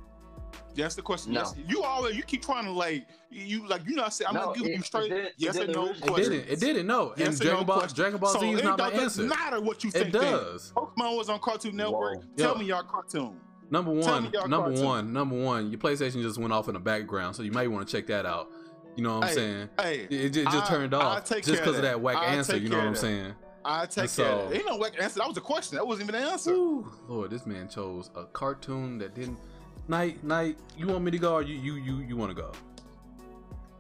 That's 0.76 0.96
the 0.96 1.02
question. 1.02 1.34
No. 1.34 1.42
Yes. 1.42 1.56
You 1.68 1.84
always 1.84 2.16
you 2.16 2.24
keep 2.24 2.42
trying 2.44 2.66
to 2.66 2.72
like 2.72 3.06
you 3.30 3.68
like 3.68 3.82
you 3.88 3.96
not 3.96 4.14
saying 4.14 4.28
I'm 4.30 4.36
no, 4.36 4.46
gonna 4.48 4.58
give 4.60 4.68
it- 4.68 4.76
you 4.78 4.82
straight 4.84 5.12
it 5.12 5.16
did- 5.16 5.26
it 5.26 5.34
yes 5.38 5.58
or 5.58 5.68
no 5.68 5.86
originate. 5.90 6.04
It 6.04 6.16
didn't. 6.16 6.50
It 6.50 6.60
didn't. 6.60 6.88
No. 6.88 7.14
Yes 7.18 7.28
and 7.28 7.36
or 7.36 7.44
Dragon 7.44 7.60
no 7.60 7.66
Ball, 7.66 7.78
question. 7.80 7.96
Dragon 7.96 8.20
Ball 8.20 8.34
so 8.34 8.40
Z 8.40 8.52
is 8.52 8.60
it 8.60 8.64
not 8.66 8.78
my 8.80 8.90
doesn't 8.90 9.04
answer. 9.04 9.24
matter 9.24 9.62
what 9.62 9.84
you 9.84 9.90
It 9.90 9.94
think. 9.94 10.14
then. 10.14 10.22
does. 10.22 10.74
Pokemon 10.76 11.18
was 11.18 11.30
on 11.30 11.40
Cartoon 11.40 11.76
Network. 11.76 12.18
Whoa. 12.18 12.24
Tell 12.38 12.54
Yo. 12.54 12.60
me 12.60 12.66
y'all 12.66 12.84
cartoon. 12.84 13.40
Number 13.70 14.02
Tell 14.02 14.14
one, 14.14 14.24
me 14.24 14.30
number 14.32 14.58
cartoon. 14.58 14.86
one, 14.86 15.14
number 15.14 15.36
one. 15.36 15.72
Your 15.72 15.80
PlayStation 15.80 16.22
just 16.22 16.38
went 16.38 16.54
off 16.54 16.68
in 16.68 16.74
the 16.76 16.80
background, 16.80 17.36
so 17.36 17.42
you 17.44 17.52
might 17.52 17.70
want 17.72 17.88
to 17.88 17.92
check 17.92 18.08
that 18.08 18.26
out. 18.26 18.50
You 18.96 19.04
know 19.04 19.16
what 19.16 19.24
I'm 19.24 19.30
Hey, 19.30 19.36
saying? 19.36 19.70
Hey, 19.80 20.00
It, 20.10 20.12
it 20.26 20.30
just 20.30 20.48
I- 20.56 20.68
turned 20.68 20.94
off 20.94 21.24
take 21.26 21.44
just 21.44 21.60
because 21.62 21.70
of 21.70 21.76
of 21.78 21.82
that 21.84 22.00
whack 22.02 22.18
I'll 22.18 22.24
answer. 22.24 22.56
You 22.58 22.70
know 22.70 22.78
what 22.78 22.86
I'm 22.88 22.96
saying? 22.96 23.34
I 23.66 23.86
take 23.88 24.10
So- 24.10 24.24
care. 24.24 24.54
it. 24.54 24.58
Ain't 24.58 24.66
no 24.68 24.76
whack 24.76 24.94
answer. 25.02 25.20
That 25.20 25.28
was 25.28 25.38
a 25.38 25.42
question. 25.42 25.78
That 25.78 25.88
wasn't 25.88 26.10
even 26.10 26.22
an 26.22 26.28
answer. 26.30 26.52
Ooh, 26.52 26.92
Lord, 27.08 27.32
this 27.32 27.48
man 27.48 27.68
chose 27.70 28.12
a 28.16 28.26
cartoon 28.26 28.98
that 29.00 29.16
didn't. 29.16 29.40
Night, 29.88 30.24
night. 30.24 30.58
You 30.78 30.88
want 30.88 31.04
me 31.04 31.12
to 31.12 31.18
go, 31.18 31.34
or 31.36 31.42
you, 31.42 31.56
you, 31.56 31.76
you, 31.76 31.98
you 32.08 32.16
want 32.18 32.36
to 32.36 32.42
go? 32.42 32.52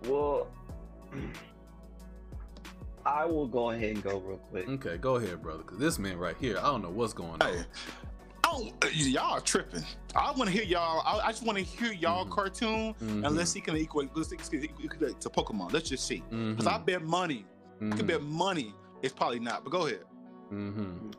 Well, 0.06 0.48
I 3.06 3.26
will 3.26 3.48
go 3.48 3.72
ahead 3.72 3.92
and 3.96 4.04
go 4.04 4.20
real 4.20 4.38
quick. 4.38 4.68
Okay, 4.68 4.98
go 4.98 5.16
ahead, 5.16 5.42
brother. 5.42 5.60
Because 5.64 5.78
this 5.80 6.00
man 6.00 6.18
right 6.18 6.36
here, 6.40 6.58
I 6.58 6.64
don't 6.64 6.82
know 6.82 6.90
what's 6.90 7.14
going 7.14 7.42
on. 7.42 7.54
Hey, 7.54 7.64
oh, 8.46 8.70
y'all 8.92 9.34
are 9.34 9.42
tripping. 9.42 9.84
I 10.16 10.32
want 10.32 10.50
to 10.50 10.52
hear 10.52 10.64
y'all. 10.64 11.02
I, 11.06 11.28
I 11.28 11.32
just 11.32 11.44
want 11.46 11.58
to 11.58 11.64
hear 11.64 11.92
y'all 11.94 12.26
Mhm. 12.26 12.32
cartoon, 12.32 12.94
Mhm. 13.02 13.26
and 13.26 13.36
let's 13.36 13.52
see 13.52 13.62
can 13.62 13.76
it 13.76 13.82
equal. 13.82 14.08
Let's 14.14 14.30
see 14.30 14.38
can 14.38 14.64
equate 14.84 15.20
to 15.22 15.30
Pokemon. 15.30 15.74
Let's 15.74 15.90
just 15.90 16.06
see. 16.06 16.22
Because 16.30 16.68
I 16.68 16.78
Mhm. 16.78 16.86
bet 16.86 17.02
money. 17.04 17.46
I 17.82 17.96
could 17.96 18.08
bet 18.08 18.22
money. 18.22 18.74
It's 19.02 19.14
probably 19.14 19.40
not. 19.40 19.64
But 19.64 19.72
go 19.72 19.86
ahead. 19.88 20.04
Mhm. 20.52 21.14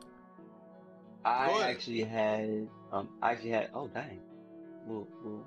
I 1.23 1.49
ahead. 1.49 1.75
actually 1.75 2.03
had, 2.03 2.67
um, 2.91 3.09
I 3.21 3.31
actually 3.31 3.49
had. 3.51 3.69
Oh 3.73 3.87
dang, 3.87 4.19
a 4.19 4.24
little, 4.87 5.07
little, 5.23 5.45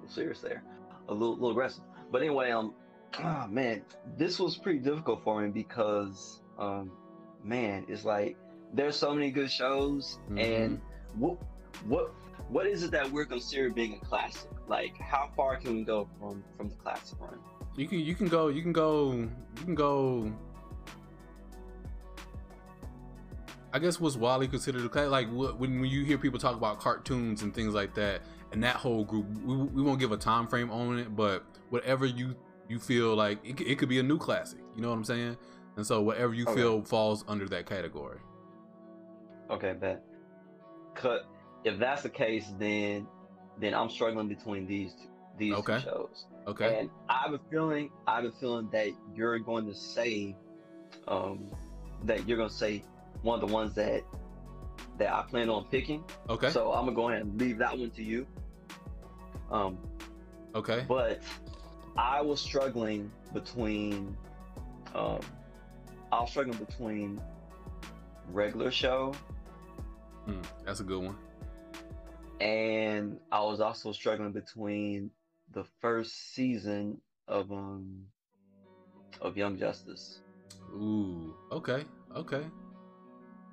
little 0.00 0.08
serious 0.14 0.40
there, 0.40 0.62
a 1.08 1.12
little, 1.12 1.34
little 1.34 1.50
aggressive. 1.50 1.82
But 2.12 2.22
anyway, 2.22 2.50
um, 2.50 2.74
ah 3.18 3.46
man, 3.48 3.82
this 4.16 4.38
was 4.38 4.56
pretty 4.56 4.78
difficult 4.80 5.22
for 5.24 5.40
me 5.42 5.48
because, 5.50 6.40
um, 6.58 6.90
man, 7.44 7.84
it's 7.88 8.04
like 8.04 8.36
there's 8.74 8.96
so 8.96 9.14
many 9.14 9.30
good 9.30 9.50
shows, 9.50 10.18
Mm-hmm. 10.26 10.38
and 10.38 10.80
what, 11.16 11.36
what, 11.86 12.12
what 12.48 12.66
is 12.66 12.82
it 12.84 12.90
that 12.92 13.10
we're 13.10 13.24
considered 13.24 13.74
being 13.74 13.98
a 14.00 14.04
classic? 14.04 14.48
Like, 14.68 14.96
how 14.98 15.30
far 15.36 15.56
can 15.56 15.74
we 15.76 15.84
go 15.84 16.08
from 16.20 16.44
from 16.56 16.68
the 16.68 16.76
classic 16.76 17.18
run? 17.20 17.38
You 17.76 17.86
can 17.88 17.98
you 18.00 18.14
can 18.14 18.28
go 18.28 18.48
you 18.48 18.62
can 18.62 18.72
go 18.72 19.12
you 19.12 19.64
can 19.64 19.74
go. 19.74 20.32
I 23.72 23.78
guess 23.78 24.00
what's 24.00 24.16
widely 24.16 24.48
considered 24.48 24.84
a 24.84 24.88
classic, 24.88 25.10
like 25.10 25.28
wh- 25.28 25.58
when 25.60 25.80
when 25.80 25.90
you 25.90 26.04
hear 26.04 26.18
people 26.18 26.38
talk 26.40 26.56
about 26.56 26.80
cartoons 26.80 27.42
and 27.42 27.54
things 27.54 27.72
like 27.72 27.94
that, 27.94 28.22
and 28.52 28.62
that 28.64 28.76
whole 28.76 29.04
group, 29.04 29.26
we, 29.44 29.56
we 29.56 29.82
won't 29.82 30.00
give 30.00 30.12
a 30.12 30.16
time 30.16 30.46
frame 30.46 30.70
on 30.70 30.98
it, 30.98 31.14
but 31.14 31.44
whatever 31.70 32.06
you 32.06 32.34
you 32.68 32.78
feel 32.78 33.16
like 33.16 33.38
it, 33.44 33.60
it 33.60 33.78
could 33.78 33.88
be 33.88 33.98
a 33.98 34.02
new 34.02 34.18
classic. 34.18 34.60
You 34.76 34.82
know 34.82 34.90
what 34.90 34.96
I'm 34.96 35.04
saying? 35.04 35.36
And 35.76 35.86
so 35.86 36.02
whatever 36.02 36.34
you 36.34 36.44
Okay. 36.44 36.54
feel 36.54 36.82
falls 36.82 37.24
under 37.26 37.48
that 37.48 37.66
category. 37.66 38.18
Okay, 39.50 39.72
bet. 39.72 40.02
Cut. 40.94 41.26
If 41.64 41.78
that's 41.78 42.02
the 42.02 42.08
case, 42.08 42.52
then 42.58 43.06
then 43.58 43.74
I'm 43.74 43.90
struggling 43.90 44.28
between 44.28 44.66
these 44.66 44.92
two, 44.94 45.08
these 45.38 45.54
Okay. 45.54 45.78
two 45.78 45.84
shows. 45.84 46.26
Okay. 46.46 46.78
And 46.80 46.90
I 47.08 47.22
have 47.24 47.34
a 47.34 47.40
feeling, 47.50 47.90
I 48.06 48.16
have 48.16 48.24
a 48.24 48.32
feeling 48.32 48.68
that 48.72 48.88
you're 49.14 49.38
going 49.38 49.66
to 49.66 49.74
say, 49.74 50.34
um, 51.08 51.50
that 52.04 52.26
you're 52.26 52.38
going 52.38 52.48
to 52.48 52.54
say 52.54 52.82
one 53.22 53.40
of 53.42 53.46
the 53.46 53.52
ones 53.52 53.74
that 53.74 54.02
that 55.00 55.12
I 55.12 55.22
plan 55.22 55.48
on 55.50 55.64
picking. 55.64 56.04
Okay. 56.28 56.50
So 56.50 56.72
I'm 56.72 56.84
gonna 56.84 56.94
go 56.94 57.08
ahead 57.08 57.22
and 57.22 57.40
leave 57.40 57.58
that 57.58 57.76
one 57.76 57.90
to 57.92 58.02
you. 58.02 58.26
Um, 59.50 59.78
Okay. 60.54 60.84
but 60.88 61.20
I 61.96 62.20
was 62.20 62.40
struggling 62.40 63.10
between, 63.34 64.16
um, 64.94 65.20
I 66.12 66.20
was 66.20 66.30
struggling 66.30 66.58
between 66.58 67.20
regular 68.32 68.70
show, 68.70 69.14
Hmm, 70.26 70.42
that's 70.64 70.80
a 70.80 70.84
good 70.84 71.02
one. 71.02 71.16
and 72.40 73.18
I 73.32 73.40
was 73.42 73.60
also 73.60 73.92
struggling 73.92 74.32
between 74.32 75.10
the 75.52 75.64
first 75.80 76.34
season 76.34 77.00
of 77.26 77.50
um 77.50 78.06
of 79.20 79.36
Young 79.36 79.58
Justice. 79.58 80.20
Ooh, 80.74 81.34
okay, 81.50 81.84
okay, 82.14 82.44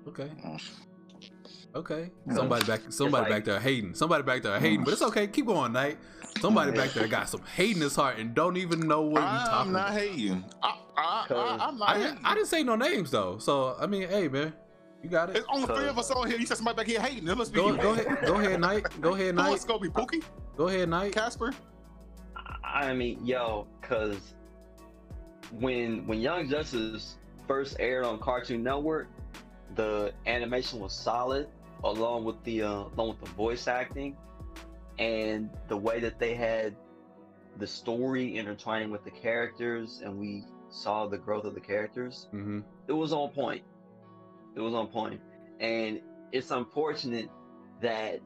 okay, 0.08 0.30
Mm. 0.44 0.87
Okay. 1.76 2.12
Somebody 2.34 2.66
back, 2.66 2.82
somebody 2.90 3.24
like- 3.24 3.32
back 3.32 3.46
there 3.46 3.60
hating. 3.60 3.94
Somebody 3.94 4.24
back 4.24 4.42
there 4.44 4.60
hating, 4.60 4.84
but 4.84 4.94
it's 4.94 5.02
okay. 5.02 5.28
Keep 5.28 5.48
going, 5.48 5.74
Knight. 5.74 5.98
Somebody 6.42 6.72
back 6.72 6.92
there 6.92 7.08
got 7.08 7.28
some 7.30 7.42
hate 7.56 7.76
in 7.76 7.82
his 7.82 7.96
heart 7.96 8.18
and 8.20 8.34
don't 8.36 8.58
even 8.58 8.82
know 8.88 9.02
what 9.02 9.22
you 9.22 9.28
I'm 9.28 9.48
talking 9.48 9.72
not 9.74 9.92
hating. 9.92 10.46
I, 10.62 10.78
I, 10.98 11.26
I, 11.30 11.58
I'm 11.68 11.78
not 11.80 11.90
I 11.90 11.94
hating. 11.98 12.14
didn't, 12.16 12.26
I 12.26 12.34
didn't 12.36 12.48
say 12.48 12.64
no 12.64 12.76
names 12.76 13.10
though, 13.12 13.38
so 13.40 13.76
I 13.80 13.88
mean, 13.88 14.08
hey 14.08 14.28
man, 14.28 14.54
you 15.02 15.10
got 15.10 15.30
it. 15.32 15.38
It's 15.38 15.48
only 15.52 15.66
three 15.68 15.88
of 15.88 15.98
us 15.98 16.12
on 16.12 16.28
here. 16.28 16.38
You 16.40 16.46
said 16.46 16.58
somebody 16.58 16.76
back 16.78 16.86
here 16.88 17.02
hating. 17.02 17.28
It 17.28 17.36
must 17.38 17.52
be 17.54 17.60
Go, 17.60 17.72
you. 17.72 17.78
go 17.82 17.94
ahead, 17.94 18.20
go 18.26 18.36
ahead, 18.36 18.60
Knight. 18.62 18.86
Go 19.02 19.16
ahead, 19.16 19.34
Who 19.36 19.42
else 19.42 19.62
Knight. 19.62 19.68
gonna 19.68 19.80
be 19.80 19.90
Pookie? 19.90 20.24
Go 20.58 20.68
ahead, 20.68 20.90
Knight. 20.90 21.14
Casper? 21.14 21.54
I 22.64 22.94
mean, 22.94 23.26
yo, 23.26 23.66
cause 23.82 24.36
when 25.52 26.06
when 26.08 26.20
Young 26.22 26.48
Justice 26.50 27.16
first 27.48 27.78
aired 27.80 28.06
on 28.06 28.20
Cartoon 28.20 28.62
Network, 28.64 29.08
the 29.76 30.14
animation 30.26 30.80
was 30.80 30.94
solid, 30.94 31.48
along 31.84 32.24
with 32.24 32.42
the 32.44 32.64
uh, 32.64 32.84
along 32.96 33.10
with 33.10 33.22
the 33.22 33.32
voice 33.36 33.68
acting, 33.68 34.16
and 35.00 35.50
the 35.68 35.78
way 35.78 36.00
that 36.00 36.20
they 36.20 36.36
had 36.36 36.76
the 37.58 37.68
story 37.68 38.38
intertwining 38.38 38.92
with 38.92 39.04
the 39.04 39.12
characters, 39.12 40.02
and 40.04 40.18
we 40.18 40.44
saw 40.70 41.08
the 41.08 41.18
growth 41.18 41.46
of 41.46 41.54
the 41.54 41.62
characters. 41.62 42.28
Mm-hmm. 42.34 42.60
It 42.88 42.94
was 42.94 43.14
on 43.14 43.30
point. 43.30 43.64
It 44.56 44.60
was 44.60 44.74
on 44.74 44.88
point, 44.88 45.22
and 45.60 46.02
it's 46.32 46.52
unfortunate 46.52 47.30
that 47.82 48.22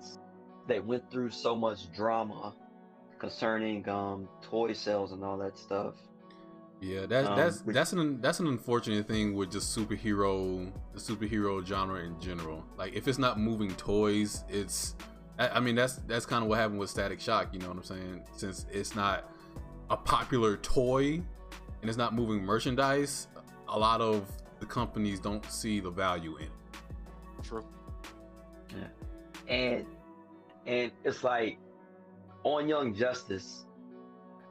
they 0.67 0.79
went 0.79 1.09
through 1.11 1.29
so 1.31 1.55
much 1.55 1.91
drama 1.93 2.53
concerning 3.19 3.87
um 3.87 4.27
toy 4.41 4.73
sales 4.73 5.11
and 5.11 5.23
all 5.23 5.37
that 5.37 5.57
stuff. 5.57 5.93
Yeah, 6.81 7.05
that's 7.05 7.29
Um, 7.29 7.35
that's 7.37 7.61
which- 7.61 7.73
that's 7.75 7.93
an 7.93 8.19
that's 8.21 8.39
an 8.39 8.47
unfortunate 8.47 9.07
thing 9.07 9.35
with 9.35 9.51
just 9.51 9.77
superhero 9.77 10.71
the 10.93 10.99
superhero 10.99 11.63
genre 11.65 12.01
in 12.01 12.19
general. 12.19 12.63
Like 12.77 12.93
if 12.93 13.07
it's 13.07 13.19
not 13.19 13.39
moving 13.39 13.69
toys, 13.75 14.43
it's 14.49 14.95
I, 15.37 15.49
I 15.49 15.59
mean 15.59 15.75
that's 15.75 15.97
that's 16.07 16.25
kind 16.25 16.43
of 16.43 16.49
what 16.49 16.57
happened 16.57 16.79
with 16.79 16.89
Static 16.89 17.19
Shock. 17.19 17.53
You 17.53 17.59
know 17.59 17.67
what 17.67 17.77
I'm 17.77 17.83
saying? 17.83 18.23
Since 18.35 18.65
it's 18.71 18.95
not 18.95 19.29
a 19.91 19.95
popular 19.97 20.57
toy 20.57 21.21
and 21.81 21.89
it's 21.89 21.97
not 21.97 22.15
moving 22.15 22.43
merchandise, 22.43 23.27
a 23.69 23.77
lot 23.77 24.01
of 24.01 24.25
the 24.59 24.65
companies 24.65 25.19
don't 25.19 25.45
see 25.51 25.79
the 25.79 25.89
value 25.91 26.35
in 26.37 26.45
it. 26.45 26.51
True. 27.43 27.63
Yeah. 28.69 28.87
And 29.47 29.85
and 30.65 30.91
it's 31.03 31.23
like 31.23 31.59
on 32.43 32.67
Young 32.67 32.95
Justice. 32.95 33.65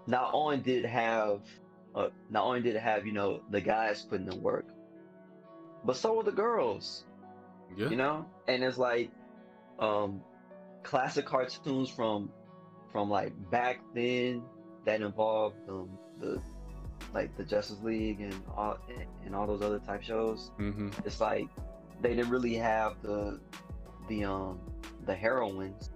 Not 0.06 0.30
only 0.32 0.56
did 0.56 0.84
it 0.84 0.88
have, 0.88 1.40
uh, 1.94 2.08
not 2.30 2.44
only 2.44 2.60
did 2.60 2.76
it 2.76 2.82
have 2.82 3.06
you 3.06 3.12
know 3.12 3.40
the 3.50 3.60
guys 3.60 4.02
putting 4.02 4.30
in 4.30 4.42
work, 4.42 4.66
but 5.84 5.96
so 5.96 6.14
were 6.14 6.22
the 6.22 6.32
girls. 6.32 7.04
Yeah. 7.76 7.88
You 7.88 7.96
know, 7.96 8.26
and 8.48 8.64
it's 8.64 8.78
like, 8.78 9.12
um, 9.78 10.22
classic 10.82 11.24
cartoons 11.24 11.88
from, 11.88 12.30
from 12.90 13.08
like 13.08 13.32
back 13.50 13.80
then 13.94 14.42
that 14.84 15.00
involved 15.02 15.56
um, 15.68 15.88
the, 16.18 16.42
like 17.14 17.36
the 17.36 17.44
Justice 17.44 17.78
League 17.82 18.20
and 18.20 18.34
all 18.56 18.76
and 19.24 19.36
all 19.36 19.46
those 19.46 19.62
other 19.62 19.78
type 19.78 20.02
shows 20.02 20.50
Mm-hmm. 20.58 20.88
it's 21.04 21.20
like 21.20 21.48
they 22.02 22.10
didn't 22.14 22.30
really 22.30 22.54
have 22.54 23.00
the 23.02 23.38
the 24.08 24.24
um 24.24 24.58
the 25.06 25.14
heroines 25.14 25.90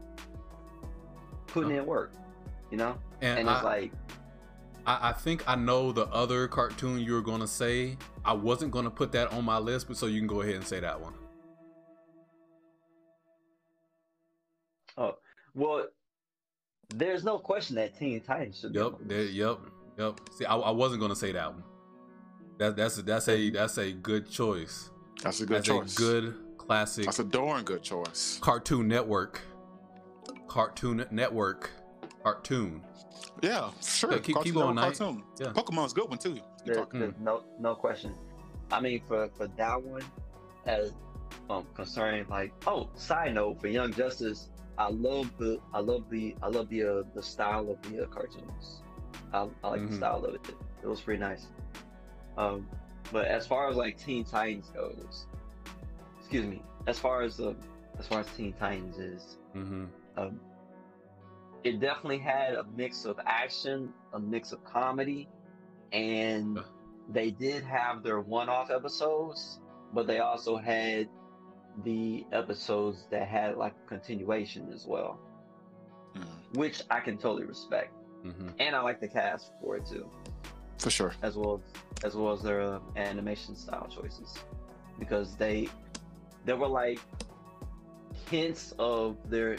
putting 1.47 1.77
in 1.77 1.87
work, 1.87 2.13
you 2.71 2.77
know? 2.77 2.97
And, 3.21 3.41
And 3.41 3.51
I, 3.51 3.55
it's 3.57 3.65
like 3.65 3.93
I, 4.87 5.11
I 5.11 5.13
think 5.13 5.45
I 5.49 5.55
know 5.55 5.93
the 5.93 6.07
other 6.07 6.49
cartoon 6.49 7.01
you 7.01 7.15
were 7.15 7.23
gonna 7.23 7.47
say. 7.47 7.97
I 8.25 8.33
wasn't 8.33 8.71
gonna 8.71 8.91
put 8.91 9.13
that 9.13 9.33
on 9.33 9.45
my 9.45 9.59
list, 9.59 9.89
but 9.89 9.97
so 9.97 10.07
you 10.07 10.21
can 10.21 10.27
go 10.27 10.43
ahead 10.43 10.55
and 10.55 10.67
say 10.67 10.81
that 10.81 11.01
one. 11.01 11.15
Oh 14.97 15.17
well 15.55 15.87
there's 16.95 17.25
no 17.25 17.39
question 17.39 17.77
that 17.77 17.99
Teen 17.99 18.21
Titans 18.21 18.61
should 18.61 18.75
Yep, 18.75 18.85
on 18.85 18.99
there, 19.07 19.25
yep, 19.25 19.59
yep. 19.99 20.21
See, 20.37 20.45
I, 20.45 20.57
I 20.57 20.71
wasn't 20.71 21.01
gonna 21.01 21.17
say 21.17 21.33
that 21.33 21.53
one. 21.53 21.65
That 22.59 22.77
that's 22.77 22.99
a, 22.99 23.03
that's 23.03 23.29
a 23.29 23.51
that's 23.51 23.79
a 23.79 23.93
good 23.93 24.31
choice. 24.31 24.91
That's 25.23 25.41
a 25.41 25.47
good 25.47 25.57
that's 25.57 25.69
choice. 25.69 25.95
a 25.95 25.97
good 25.97 26.35
classic 26.59 27.05
That's 27.07 27.19
a 27.19 27.25
darn 27.25 27.65
good 27.65 27.83
choice. 27.83 28.39
Cartoon 28.41 28.89
Network. 28.89 29.41
Cartoon 30.47 31.05
Network. 31.11 31.71
Cartoon. 32.25 32.83
Yeah, 33.43 33.71
sure. 33.83 34.13
Yeah, 34.13 34.17
keep- 34.19 34.25
keep 34.27 34.35
Cartoon 34.37 34.55
going, 34.55 34.77
Cartoon. 34.77 35.23
Yeah. 35.39 35.47
Pokemon's 35.53 35.93
good 35.93 36.09
one 36.09 36.19
too. 36.19 36.35
Keep 36.35 36.43
There- 36.65 36.75
talking. 36.77 37.01
there's 37.01 37.15
no 37.21 37.45
no 37.61 37.75
question. 37.75 38.15
I 38.73 38.81
mean 38.81 39.03
for 39.07 39.29
for 39.37 39.47
that 39.47 39.83
one 39.83 40.03
as 40.67 40.93
um 41.51 41.67
concerning 41.75 42.27
like 42.29 42.53
oh 42.67 42.89
side 42.95 43.35
note 43.35 43.61
for 43.61 43.69
Young 43.69 43.93
Justice 43.93 44.49
I 44.79 44.89
love 44.91 45.31
the 45.39 45.61
I 45.75 45.81
love 45.81 46.09
the 46.11 46.35
I 46.43 46.49
love 46.49 46.69
the 46.71 46.83
uh, 46.85 47.03
the 47.15 47.23
style 47.23 47.71
of 47.71 47.81
the 47.93 48.05
uh, 48.05 48.07
cartoons. 48.07 48.83
I, 49.33 49.47
I 49.63 49.69
like 49.69 49.81
Mhm. 49.83 49.91
the 49.91 49.97
style 49.97 50.25
of 50.25 50.35
it. 50.35 50.41
It 50.83 50.87
was 50.87 51.01
pretty 51.01 51.21
nice. 51.21 51.47
Um, 52.39 52.67
but 53.13 53.27
as 53.27 53.47
far 53.47 53.69
as 53.69 53.77
like 53.77 53.99
Teen 53.99 54.25
Titans 54.25 54.71
goes, 54.71 55.27
excuse 56.19 56.47
me. 56.47 56.63
As 56.87 56.99
far 56.99 57.23
as 57.23 57.37
the 57.37 57.55
as 57.99 58.07
far 58.07 58.21
as 58.21 58.27
Teen 58.37 58.53
Titans 58.55 58.99
is, 58.99 59.37
Mm-hmm. 59.55 59.85
um, 60.17 60.41
it 61.65 61.81
definitely 61.81 62.19
had 62.19 62.55
a 62.55 62.65
mix 62.77 63.05
of 63.07 63.19
action, 63.27 63.93
a 64.13 64.19
mix 64.21 64.53
of 64.53 64.63
comedy, 64.65 65.29
and 65.93 66.59
they 67.11 67.31
did 67.31 67.65
have 67.65 68.03
their 68.03 68.21
one-off 68.21 68.71
episodes, 68.71 69.61
but 69.93 70.07
they 70.07 70.19
also 70.19 70.57
had 70.57 71.09
the 71.85 72.25
episodes 72.33 73.07
that 73.11 73.27
had 73.27 73.57
like 73.57 73.75
continuation 73.87 74.71
as 74.73 74.87
well, 74.87 75.19
Mm, 76.15 76.57
which 76.57 76.81
I 76.91 77.01
can 77.01 77.19
totally 77.19 77.45
respect, 77.45 77.93
Mm-hmm. 78.25 78.49
and 78.61 78.77
I 78.77 78.81
like 78.81 79.01
the 79.01 79.09
cast 79.09 79.51
for 79.61 79.77
it 79.77 79.85
too, 79.87 80.09
for 80.79 80.91
sure. 80.91 81.13
as 81.23 81.37
well 81.37 81.61
as, 82.05 82.05
as 82.05 82.15
well 82.15 82.33
as 82.33 82.43
their 82.43 82.61
uh, 82.61 82.79
animation 82.97 83.57
style 83.57 83.89
choices, 83.89 84.33
because 84.99 85.35
they 85.37 85.69
there 86.45 86.57
were 86.57 86.69
like 86.69 87.01
hints 88.31 88.75
of 88.79 89.17
their 89.29 89.57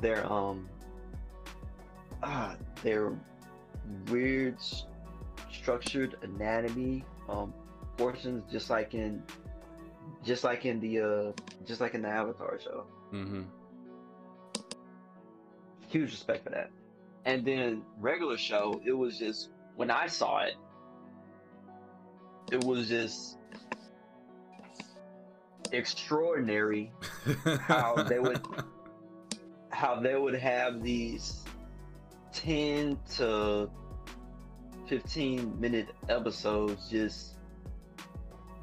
their 0.00 0.24
um 0.32 0.68
ah 2.22 2.54
their 2.82 3.12
weird 4.10 4.56
structured 5.50 6.16
anatomy 6.22 7.04
um 7.28 7.52
portions 7.96 8.42
just 8.50 8.70
like 8.70 8.94
in 8.94 9.22
just 10.24 10.44
like 10.44 10.64
in 10.64 10.80
the 10.80 11.00
uh 11.00 11.32
just 11.66 11.80
like 11.80 11.94
in 11.94 12.02
the 12.02 12.08
avatar 12.08 12.58
show 12.62 12.84
Mm-hmm. 13.12 13.42
huge 15.88 16.10
respect 16.10 16.44
for 16.44 16.50
that 16.50 16.70
and 17.26 17.44
then 17.44 17.82
regular 17.98 18.38
show 18.38 18.80
it 18.86 18.92
was 18.92 19.18
just 19.18 19.50
when 19.76 19.90
i 19.90 20.06
saw 20.06 20.38
it 20.40 20.54
it 22.50 22.64
was 22.64 22.88
just 22.88 23.36
extraordinary 25.72 26.92
How 27.60 28.02
they 28.02 28.18
would- 28.18 28.40
how 29.70 29.98
they 30.00 30.14
would 30.14 30.34
have 30.34 30.82
these 30.82 31.42
10 32.32 32.98
to 33.16 33.70
15 34.86 35.60
minute 35.60 35.88
episodes 36.08 36.88
just 36.88 37.36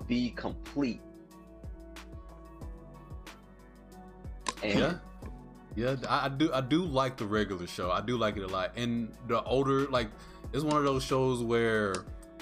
be 0.08 0.32
complete. 0.32 1.02
And 4.64 4.80
yeah. 4.80 4.94
Yeah 5.76 5.96
I, 6.10 6.26
I 6.26 6.30
do 6.30 6.52
i 6.52 6.62
do 6.62 6.84
like 6.84 7.18
the 7.18 7.26
regular 7.26 7.68
show. 7.68 7.92
I 7.92 8.02
do 8.02 8.18
like 8.18 8.38
it 8.38 8.44
a 8.44 8.48
lot. 8.48 8.74
And 8.76 9.14
the 9.28 9.44
older 9.44 9.88
like 9.88 10.10
it's 10.54 10.64
one 10.64 10.78
of 10.78 10.84
those 10.84 11.04
shows 11.04 11.42
where 11.44 11.96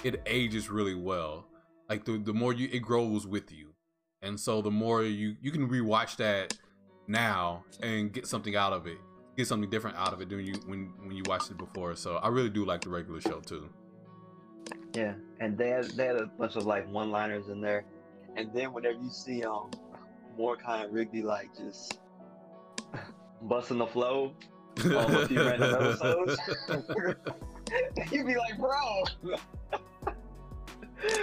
it 0.04 0.22
ages 0.26 0.70
really 0.70 0.96
well. 0.96 1.46
Like 1.90 2.06
the, 2.06 2.18
the 2.18 2.34
more 2.34 2.54
you 2.54 2.70
it 2.72 2.80
grows 2.80 3.28
with 3.28 3.52
you. 3.52 3.74
And 4.22 4.40
so 4.40 4.62
the 4.62 4.72
more 4.72 5.04
you 5.04 5.36
you 5.42 5.52
can 5.52 5.70
rewatch 5.70 6.16
that 6.18 6.58
now 7.08 7.64
and 7.82 8.12
get 8.12 8.28
something 8.28 8.56
out 8.56 8.74
of 8.74 8.88
it 8.88 8.98
get 9.38 9.48
something 9.48 9.70
different 9.70 9.96
out 9.98 10.14
of 10.14 10.22
it 10.22 10.30
than 10.30 10.46
you 10.46 10.54
when 10.66 10.92
when 11.04 11.16
you 11.16 11.24
watched 11.28 11.52
it 11.52 11.58
before 11.58 11.96
so 11.96 12.16
i 12.18 12.28
really 12.28 12.50
do 12.50 12.66
like 12.66 12.82
the 12.82 12.90
regular 12.90 13.22
show 13.22 13.40
too 13.40 13.70
yeah 14.96 15.14
and 15.40 15.58
they 15.58 15.70
had, 15.70 15.86
they 15.92 16.08
had 16.08 16.16
a 16.16 16.26
bunch 16.26 16.56
of 16.56 16.66
like 16.66 16.92
one 16.92 17.12
liners 17.12 17.48
in 17.50 17.62
there 17.62 17.86
and 18.36 18.52
then 18.54 18.74
whenever 18.74 18.98
you 19.00 19.10
see 19.10 19.44
um 19.44 19.70
Mordecai 20.38 20.84
and 20.84 20.94
Rigby 20.94 21.22
like 21.22 21.56
just 21.56 22.00
busting 23.44 23.78
the 23.78 23.88
flow 23.88 24.34
on 24.84 25.16
a 25.16 25.28
few 25.28 25.44
random 25.44 25.74
episodes 25.76 26.38
you'd 28.12 28.28
be 28.28 28.36
like 28.36 28.58
bro 28.58 29.04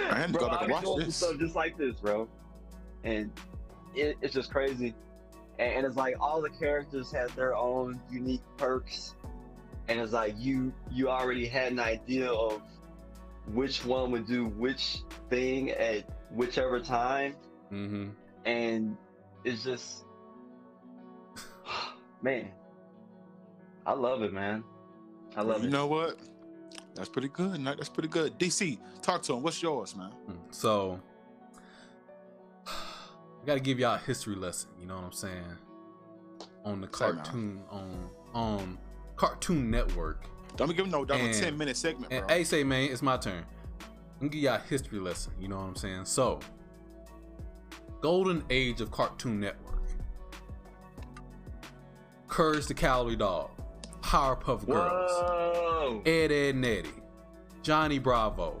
I 0.09 0.19
had 0.19 0.27
to 0.27 0.33
bro, 0.33 0.41
go 0.41 0.49
back 0.49 0.61
and 0.63 0.71
watch 0.71 0.85
this. 0.97 1.17
stuff 1.17 1.37
just 1.37 1.55
like 1.55 1.77
this, 1.77 1.95
bro. 1.97 2.29
and 3.03 3.31
it, 3.93 4.17
it's 4.21 4.33
just 4.33 4.51
crazy. 4.51 4.93
And, 5.59 5.73
and 5.73 5.85
it's 5.85 5.95
like 5.95 6.15
all 6.19 6.41
the 6.41 6.49
characters 6.49 7.11
have 7.11 7.35
their 7.35 7.55
own 7.55 7.99
unique 8.11 8.41
perks, 8.57 9.15
and 9.87 9.99
it's 9.99 10.11
like 10.13 10.35
you 10.37 10.73
you 10.91 11.09
already 11.09 11.45
had 11.47 11.71
an 11.71 11.79
idea 11.79 12.31
of 12.31 12.61
which 13.53 13.85
one 13.85 14.11
would 14.11 14.27
do 14.27 14.45
which 14.47 14.99
thing 15.29 15.71
at 15.71 16.03
whichever 16.31 16.79
time, 16.79 17.35
Mm-hmm. 17.71 18.09
and 18.45 18.97
it's 19.43 19.63
just 19.63 20.03
man, 22.21 22.49
I 23.85 23.93
love 23.93 24.21
it, 24.23 24.33
man. 24.33 24.63
I 25.35 25.41
love 25.41 25.61
it. 25.61 25.65
you 25.65 25.69
know 25.71 25.87
what? 25.87 26.17
That's 26.95 27.09
pretty 27.09 27.27
good. 27.27 27.63
That's 27.65 27.89
pretty 27.89 28.07
good. 28.07 28.39
DC, 28.39 28.77
talk 29.01 29.21
to 29.23 29.33
him. 29.33 29.43
What's 29.43 29.61
yours, 29.61 29.95
man? 29.95 30.11
So 30.51 30.99
I 33.45 33.47
gotta 33.47 33.59
give 33.59 33.77
y'all 33.77 33.93
a 33.93 33.99
history 33.99 34.33
lesson, 34.35 34.71
you 34.81 34.87
know 34.87 34.95
what 34.95 35.03
I'm 35.03 35.11
saying? 35.11 35.43
On 36.63 36.81
the 36.81 36.87
cartoon 36.87 37.61
on 37.69 38.09
on 38.33 38.79
Cartoon 39.17 39.69
Network. 39.69 40.25
Don't 40.55 40.67
be 40.67 40.73
giving 40.73 40.91
no 40.91 41.05
double 41.05 41.23
And- 41.25 41.31
ten 41.33 41.55
minute 41.55 41.77
segment, 41.77 42.11
And 42.11 42.25
bro. 42.25 42.35
hey 42.37 42.43
say 42.43 42.63
man, 42.63 42.89
it's 42.91 43.03
my 43.03 43.17
turn. 43.17 43.45
I'm 43.83 43.85
gonna 44.21 44.29
give 44.29 44.41
y'all 44.41 44.55
a 44.55 44.59
history 44.67 44.97
lesson, 44.97 45.33
you 45.39 45.47
know 45.47 45.57
what 45.57 45.65
I'm 45.65 45.75
saying? 45.75 46.05
So 46.05 46.39
Golden 48.01 48.43
Age 48.49 48.81
of 48.81 48.89
Cartoon 48.89 49.39
Network. 49.41 49.83
Courage 52.27 52.65
the 52.65 52.73
Cowardly 52.73 53.15
Dog, 53.15 53.51
Powerpuff 54.01 54.65
Girls. 54.65 55.11
Whoa! 55.11 56.01
Ed 56.03 56.31
Edd 56.31 56.55
n 56.55 56.63
Eddy, 56.65 56.89
Johnny 57.61 57.99
Bravo, 57.99 58.59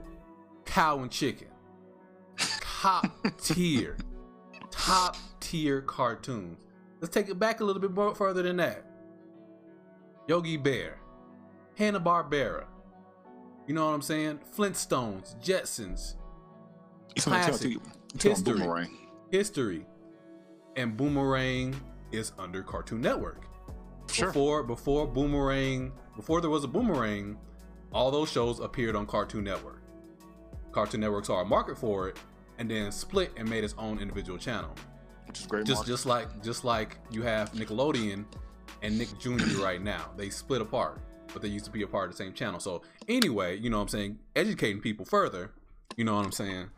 Cow 0.63 0.99
and 0.99 1.09
Chicken, 1.09 1.47
top 2.37 3.07
tier, 3.41 3.97
top 4.77 5.17
tier 5.39 5.81
cartoons. 5.81 6.65
Let's 7.01 7.13
take 7.13 7.29
it 7.29 7.39
back 7.39 7.59
a 7.59 7.63
little 7.63 7.81
bit 7.81 7.91
more 7.91 8.15
further 8.15 8.41
than 8.41 8.57
that. 8.57 8.85
Yogi 10.27 10.57
Bear, 10.57 10.97
Hanna 11.77 11.99
Barbera, 11.99 12.65
you 13.67 13.73
know 13.75 13.85
what 13.85 13.93
I'm 13.93 14.01
saying? 14.01 14.39
Flintstones, 14.55 15.35
Jetsons, 15.43 16.15
You 17.15 17.21
talking- 17.21 17.33
you 17.33 17.45
classic. 17.45 17.51
talking- 17.53 17.71
you 17.71 17.79
talking 18.13 18.31
History. 18.31 18.53
Boomerang. 18.59 18.97
History, 19.31 19.85
and 20.75 20.97
Boomerang 20.97 21.75
is 22.11 22.31
under 22.39 22.63
Cartoon 22.63 23.01
Network. 23.01 23.41
Sure. 24.11 24.27
Before 24.27 24.63
before 24.63 25.07
Boomerang, 25.07 25.91
before 26.15 26.41
there 26.41 26.49
was 26.49 26.63
a 26.63 26.67
Boomerang, 26.67 27.37
all 27.91 28.09
those 28.11 28.29
shows 28.31 28.59
appeared 28.59 28.95
on 28.95 29.05
Cartoon 29.05 29.43
Network. 29.43 29.81
Cartoon 30.71 31.01
Networks 31.01 31.29
are 31.29 31.41
a 31.41 31.45
market 31.45 31.77
for 31.77 32.07
it 32.09 32.17
and 32.57 32.69
then 32.69 32.91
split 32.91 33.31
and 33.37 33.49
made 33.49 33.63
its 33.63 33.75
own 33.77 33.99
individual 33.99 34.37
channel. 34.37 34.73
Which 35.27 35.39
is 35.39 35.47
great. 35.47 35.65
Just 35.65 35.79
marketing. 35.79 35.93
just 35.93 36.05
like 36.05 36.43
just 36.43 36.65
like 36.65 36.97
you 37.11 37.23
have 37.23 37.51
Nickelodeon 37.53 38.25
and 38.81 38.97
Nick 38.97 39.17
Jr. 39.19 39.61
right 39.61 39.81
now. 39.81 40.11
They 40.15 40.29
split 40.29 40.61
apart, 40.61 40.99
but 41.33 41.41
they 41.41 41.47
used 41.47 41.65
to 41.65 41.71
be 41.71 41.81
a 41.81 41.87
part 41.87 42.09
of 42.09 42.11
the 42.11 42.23
same 42.23 42.33
channel. 42.33 42.59
So 42.59 42.81
anyway, 43.07 43.57
you 43.57 43.69
know 43.69 43.77
what 43.77 43.83
I'm 43.83 43.89
saying, 43.89 44.19
educating 44.35 44.81
people 44.81 45.05
further, 45.05 45.51
you 45.97 46.03
know 46.03 46.15
what 46.15 46.25
I'm 46.25 46.31
saying? 46.31 46.69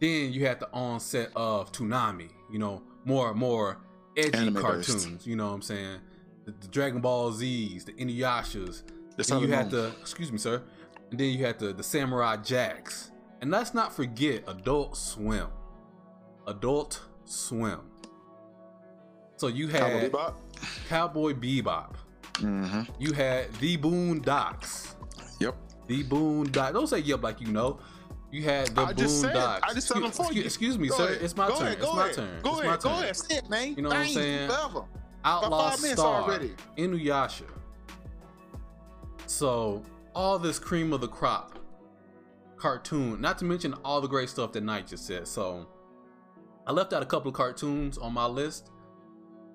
Then 0.00 0.32
you 0.32 0.46
had 0.46 0.60
the 0.60 0.68
onset 0.72 1.30
of 1.36 1.72
Toonami, 1.72 2.30
you 2.50 2.58
know, 2.58 2.82
more 3.04 3.34
more 3.34 3.78
edgy 4.16 4.38
Anime-based. 4.38 4.64
cartoons, 4.64 5.26
you 5.26 5.36
know 5.36 5.48
what 5.48 5.54
I'm 5.54 5.62
saying? 5.62 5.98
The, 6.46 6.52
the 6.52 6.68
Dragon 6.68 7.00
Ball 7.00 7.32
Z's, 7.32 7.84
the 7.84 7.92
Inuyashas, 7.92 8.82
That's 9.16 9.28
then 9.28 9.40
you 9.40 9.48
had 9.48 9.70
the 9.70 9.92
excuse 10.00 10.32
me, 10.32 10.38
sir. 10.38 10.62
And 11.10 11.18
then 11.18 11.30
you 11.30 11.44
had 11.44 11.58
the 11.58 11.72
the 11.72 11.82
Samurai 11.82 12.36
Jacks. 12.36 13.10
And 13.40 13.50
let's 13.50 13.72
not 13.74 13.94
forget 13.94 14.44
Adult 14.46 14.96
Swim. 14.96 15.48
Adult 16.46 17.00
Swim. 17.24 17.80
So 19.36 19.46
you 19.46 19.68
had 19.68 19.80
Cowboy 19.80 20.08
Bebop. 20.08 20.34
Cowboy 20.88 21.32
Bebop. 21.32 21.94
Mm-hmm. 22.34 22.82
You 22.98 23.12
had 23.12 23.52
The 23.54 23.78
Boondocks. 23.78 24.94
Yep. 25.40 25.56
The 25.86 26.04
Boondocks. 26.04 26.72
Don't 26.72 26.86
say 26.86 26.98
yep 26.98 27.22
like 27.22 27.40
you 27.40 27.48
know. 27.48 27.80
You 28.30 28.42
had 28.42 28.68
the 28.68 28.82
I 28.82 28.92
just 28.92 29.20
said. 29.20 29.34
Boondocks. 29.34 29.60
I 29.62 29.74
just 29.74 29.88
said 29.88 29.96
them 29.96 30.04
excuse, 30.04 30.28
for 30.28 30.34
you. 30.34 30.42
excuse 30.42 30.78
me, 30.78 30.88
Go 30.88 30.96
sir. 30.96 31.04
ahead. 31.06 31.22
It's 31.22 31.36
my 31.36 31.48
Go 31.48 31.58
turn. 31.58 31.66
ahead, 31.68 31.78
it's 31.78 31.92
my 31.94 32.02
ahead. 32.04 32.14
turn. 32.14 32.42
Go 32.42 32.50
it's 32.58 32.60
ahead. 32.66 32.80
Go 32.82 32.90
ahead. 32.90 33.16
Say 33.16 33.36
it, 33.36 33.48
man. 33.50 33.74
You 33.74 33.82
know 33.82 33.88
what 33.88 33.98
I'm 33.98 34.08
saying? 34.08 34.48
Forever. 34.50 34.84
Outlaw 35.24 35.70
Star, 35.70 36.22
already. 36.22 36.52
Inuyasha. 36.78 37.44
So 39.26 39.82
all 40.14 40.38
this 40.38 40.58
cream 40.58 40.92
of 40.92 41.00
the 41.00 41.08
crop 41.08 41.58
cartoon, 42.60 43.20
not 43.20 43.38
to 43.38 43.44
mention 43.44 43.74
all 43.84 44.00
the 44.00 44.08
great 44.08 44.28
stuff 44.28 44.52
that 44.52 44.62
Knight 44.62 44.86
just 44.86 45.06
said. 45.06 45.26
So 45.26 45.66
I 46.66 46.72
left 46.72 46.92
out 46.92 47.02
a 47.02 47.06
couple 47.06 47.28
of 47.30 47.34
cartoons 47.34 47.98
on 47.98 48.12
my 48.12 48.26
list, 48.26 48.70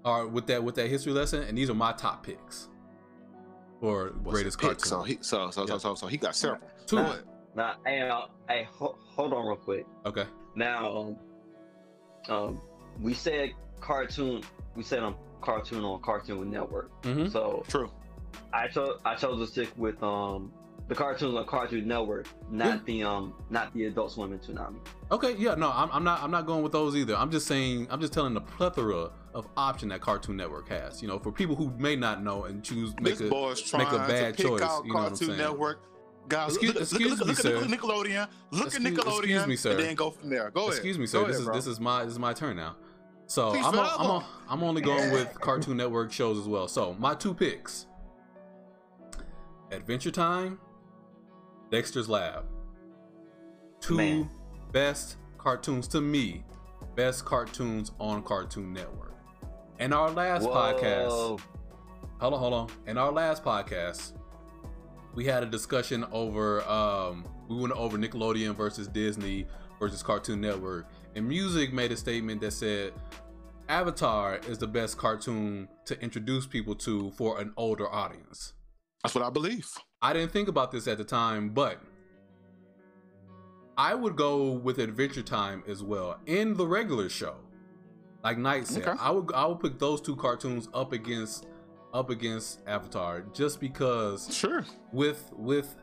or 0.03 0.27
with 0.27 0.47
that 0.47 0.63
with 0.63 0.75
that 0.75 0.89
history 0.89 1.13
lesson, 1.13 1.43
and 1.43 1.57
these 1.57 1.69
are 1.69 1.73
my 1.75 1.93
top 1.93 2.25
picks 2.25 2.69
for 3.79 4.13
What's 4.23 4.33
greatest 4.35 4.57
the 4.59 4.67
pick? 4.69 4.77
cartoon. 4.79 4.89
So 4.89 5.03
he 5.03 5.17
so 5.21 5.51
so, 5.51 5.61
Yeah. 5.61 5.67
so 5.73 5.77
so 5.77 5.95
so 5.95 6.07
he 6.07 6.17
got 6.17 6.35
several. 6.35 6.61
Two. 6.87 6.97
Go 6.97 7.01
ahead. 7.03 7.23
Now, 7.55 7.75
hey, 7.85 8.01
uh, 8.01 8.21
hey, 8.49 8.67
ho- 8.69 8.97
hold 9.15 9.33
on 9.33 9.45
real 9.47 9.55
quick. 9.55 9.85
Okay. 10.05 10.25
Now, 10.55 10.97
um, 10.97 11.15
um, 12.27 12.61
we 13.01 13.13
said 13.13 13.51
cartoon. 13.79 14.43
We 14.75 14.83
said 14.83 14.99
on 15.03 15.15
cartoon 15.41 15.83
on 15.83 16.01
Cartoon 16.01 16.49
Network. 16.51 16.91
hmm 17.05 17.27
So 17.27 17.63
True. 17.67 17.89
I 18.51 18.67
chose 18.67 18.99
I 19.05 19.15
chose 19.15 19.39
to 19.39 19.51
stick 19.51 19.71
with 19.77 20.01
um 20.03 20.51
the 20.87 20.93
cartoons 20.95 21.35
on 21.35 21.45
Cartoon 21.47 21.87
Network, 21.87 22.27
not 22.51 22.65
Yeah. 22.67 22.79
the 22.85 23.03
um 23.03 23.33
not 23.49 23.73
the 23.73 23.85
Adult 23.85 24.11
Swim 24.11 24.31
and 24.33 24.41
Toonami. 24.41 24.77
Okay. 25.11 25.35
Yeah. 25.37 25.55
No, 25.55 25.71
I'm, 25.71 25.89
I'm 25.91 26.03
not. 26.03 26.21
I'm 26.21 26.29
not 26.31 26.45
going 26.45 26.61
with 26.63 26.71
those 26.71 26.95
either. 26.95 27.15
I'm 27.15 27.31
just 27.31 27.47
saying. 27.47 27.87
I'm 27.89 27.99
just 27.99 28.13
telling 28.13 28.33
the 28.33 28.41
plethora 28.41 29.09
of 29.33 29.47
option 29.57 29.89
that 29.89 30.01
Cartoon 30.01 30.37
Network 30.37 30.69
has. 30.69 31.01
You 31.01 31.07
know, 31.07 31.17
for 31.19 31.31
people 31.31 31.55
who 31.55 31.71
may 31.77 31.95
not 31.95 32.23
know 32.23 32.45
and 32.45 32.63
choose 32.63 32.93
make 33.01 33.17
this 33.17 33.21
a 33.21 33.29
boy's 33.29 33.73
make 33.73 33.87
a 33.91 33.97
bad 33.97 34.37
to 34.37 34.43
pick 34.43 34.51
choice. 34.51 34.61
out 34.61 34.85
You 34.85 34.93
know 34.93 34.99
what 34.99 35.07
I'm 35.09 35.15
saying? 35.15 35.37
Network. 35.37 35.81
Guys, 36.27 36.49
Excuse- 36.55 36.73
look, 36.73 36.81
excuse 36.81 37.09
look, 37.11 37.19
me, 37.19 37.25
look, 37.27 37.37
sir. 37.37 37.49
look, 37.59 37.61
look 37.69 37.71
at 37.71 37.79
Nickelodeon. 37.79 38.27
Look 38.51 38.65
Excuse- 38.65 38.85
at 38.87 38.93
Nickelodeon. 38.93 39.19
excuse 39.19 39.47
me, 39.47 39.55
sir. 39.55 39.71
And 39.71 39.79
then 39.79 39.95
go 39.95 40.09
from 40.09 40.29
there. 40.31 40.49
Go 40.49 40.61
ahead. 40.61 40.73
Excuse 40.73 40.97
me, 40.97 41.05
Go 41.05 41.09
sir. 41.09 41.17
ahead, 41.19 41.29
this 41.31 41.39
is 41.39 41.45
bro. 41.45 41.55
this 41.55 41.67
is 41.67 41.79
my 41.79 42.03
this 42.03 42.13
is 42.13 42.19
my 42.19 42.33
turn 42.33 42.55
now. 42.55 42.75
So 43.27 43.51
Please, 43.51 43.63
I'm 43.65 43.77
on, 43.77 43.85
I'm 43.85 43.89
forever. 43.97 44.03
on, 44.13 44.23
I'm 44.49 44.63
only 44.63 44.81
going 44.81 45.11
with 45.11 45.39
Cartoon 45.39 45.77
Network 45.77 46.11
shows 46.11 46.39
as 46.39 46.47
well. 46.47 46.67
So 46.67 46.95
my 46.99 47.13
two 47.13 47.33
picks: 47.35 47.85
Adventure 49.71 50.11
Time, 50.11 50.59
Dexter's 51.71 52.09
Lab. 52.09 52.45
Two 53.81 53.95
Man. 53.97 54.29
best 54.71 55.17
cartoons 55.37 55.87
to 55.89 56.01
me, 56.01 56.43
best 56.95 57.25
cartoons 57.25 57.91
on 57.99 58.23
Cartoon 58.23 58.73
Network. 58.73 59.13
And 59.79 59.93
our 59.93 60.09
last 60.09 60.45
podcast, 60.45 61.09
Whoa. 61.09 61.39
hold 62.19 62.33
on, 62.33 62.39
hold 62.39 62.53
on. 62.53 62.69
In 62.87 62.97
our 62.97 63.11
last 63.11 63.43
podcast, 63.43 64.13
we 65.13 65.25
had 65.25 65.43
a 65.43 65.45
discussion 65.45 66.05
over 66.11 66.67
um 66.67 67.25
we 67.47 67.57
went 67.57 67.73
over 67.73 67.97
Nickelodeon 67.97 68.55
versus 68.55 68.87
Disney 68.87 69.45
versus 69.79 70.01
Cartoon 70.01 70.41
Network. 70.41 70.87
And 71.15 71.27
music 71.27 71.73
made 71.73 71.91
a 71.91 71.97
statement 71.97 72.41
that 72.41 72.51
said 72.51 72.93
Avatar 73.69 74.39
is 74.47 74.57
the 74.57 74.67
best 74.67 74.97
cartoon 74.97 75.67
to 75.85 75.99
introduce 76.01 76.45
people 76.47 76.75
to 76.75 77.11
for 77.11 77.39
an 77.39 77.53
older 77.57 77.87
audience. 77.89 78.53
That's 79.03 79.13
what 79.15 79.23
I 79.23 79.29
believe. 79.29 79.69
I 80.05 80.13
didn't 80.13 80.31
think 80.31 80.47
about 80.47 80.71
this 80.71 80.87
at 80.87 80.99
the 80.99 81.03
time, 81.03 81.49
but 81.49 81.79
I 83.75 83.95
would 83.95 84.15
go 84.15 84.51
with 84.51 84.77
Adventure 84.77 85.23
Time 85.23 85.63
as 85.67 85.81
well 85.81 86.19
in 86.27 86.53
the 86.53 86.67
regular 86.67 87.09
show. 87.09 87.33
Like 88.23 88.37
Knight 88.37 88.67
said, 88.67 88.87
Okay. 88.87 88.97
I 89.01 89.09
would 89.09 89.33
I 89.33 89.47
would 89.47 89.59
put 89.59 89.79
those 89.79 89.99
two 90.01 90.15
cartoons 90.15 90.69
up 90.75 90.93
against 90.93 91.47
up 91.91 92.11
against 92.11 92.59
Avatar 92.67 93.21
just 93.33 93.59
because 93.59 94.31
Sure. 94.31 94.63
with 94.93 95.31
with 95.35 95.75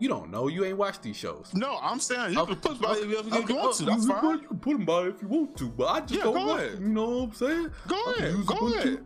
you 0.00 0.08
don't 0.08 0.30
know 0.30 0.48
you 0.48 0.64
ain't 0.64 0.76
watched 0.76 1.02
these 1.02 1.16
shows. 1.16 1.50
No, 1.54 1.78
I'm 1.80 2.00
saying 2.00 2.32
you 2.34 2.40
Okay, 2.40 2.52
can 2.54 2.60
put 2.60 2.80
by 2.80 2.92
if 2.92 3.06
you 3.08 3.18
okay, 3.18 3.54
want 3.54 3.76
to. 3.76 3.84
That's 3.84 4.04
you, 4.04 4.12
fine. 4.12 4.38
You 4.40 4.48
can 4.48 4.58
put 4.58 4.72
them 4.72 4.84
by 4.84 5.02
if 5.08 5.22
you 5.22 5.28
want 5.28 5.56
to, 5.58 5.68
but 5.68 5.84
I 5.86 6.00
just 6.00 6.14
Yeah, 6.14 6.22
don't 6.24 6.34
go 6.34 6.46
want. 6.46 6.60
ahead. 6.62 6.78
You 6.80 6.88
know 6.88 7.08
what 7.10 7.22
I'm 7.24 7.32
saying? 7.34 7.70
Go 7.88 8.04
ahead. 8.12 8.46
Go 8.46 8.66
ahead. 8.74 8.98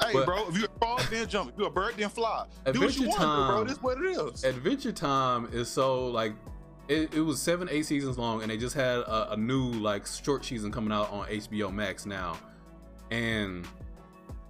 Hey, 0.00 0.12
But- 0.12 0.26
bro, 0.26 0.48
if 0.48 0.56
you're 0.58 0.68
a 0.68 0.78
frog, 0.78 1.00
then 1.10 1.28
jump. 1.28 1.50
If 1.52 1.58
you're 1.58 1.68
a 1.68 1.70
bird, 1.70 1.94
then 1.96 2.08
fly. 2.08 2.44
Do 2.44 2.50
what 2.66 2.74
Adventure 2.76 3.00
you 3.02 3.08
want 3.08 3.20
to 3.20 3.26
bro. 3.26 3.56
Time- 3.56 3.64
This 3.66 3.76
is 3.76 3.82
what 3.82 3.98
it 3.98 4.04
is. 4.34 4.44
Adventure 4.44 4.92
Time 4.92 5.48
is 5.52 5.68
so 5.70 6.06
like 6.08 6.32
it, 6.88 7.14
it 7.14 7.20
was 7.20 7.40
seven, 7.40 7.68
eight 7.70 7.86
seasons 7.86 8.18
long, 8.18 8.42
and 8.42 8.50
they 8.50 8.56
just 8.56 8.74
had 8.74 8.98
a, 8.98 9.32
a 9.32 9.36
new 9.36 9.70
like 9.70 10.06
short 10.06 10.44
season 10.44 10.72
coming 10.72 10.92
out 10.92 11.10
on 11.12 11.26
HBO 11.28 11.72
Max 11.72 12.04
now, 12.06 12.36
and 13.10 13.66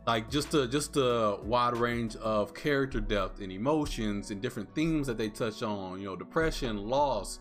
like 0.06 0.30
just 0.30 0.52
a 0.54 0.66
just 0.66 0.96
a 0.96 1.38
wide 1.42 1.76
range 1.76 2.16
of 2.16 2.54
character 2.54 3.00
depth 3.00 3.40
and 3.40 3.52
emotions 3.52 4.30
and 4.30 4.40
different 4.40 4.74
themes 4.74 5.06
that 5.06 5.16
they 5.16 5.28
touch 5.28 5.62
on. 5.62 6.00
You 6.00 6.06
know, 6.06 6.16
depression, 6.16 6.88
loss, 6.88 7.38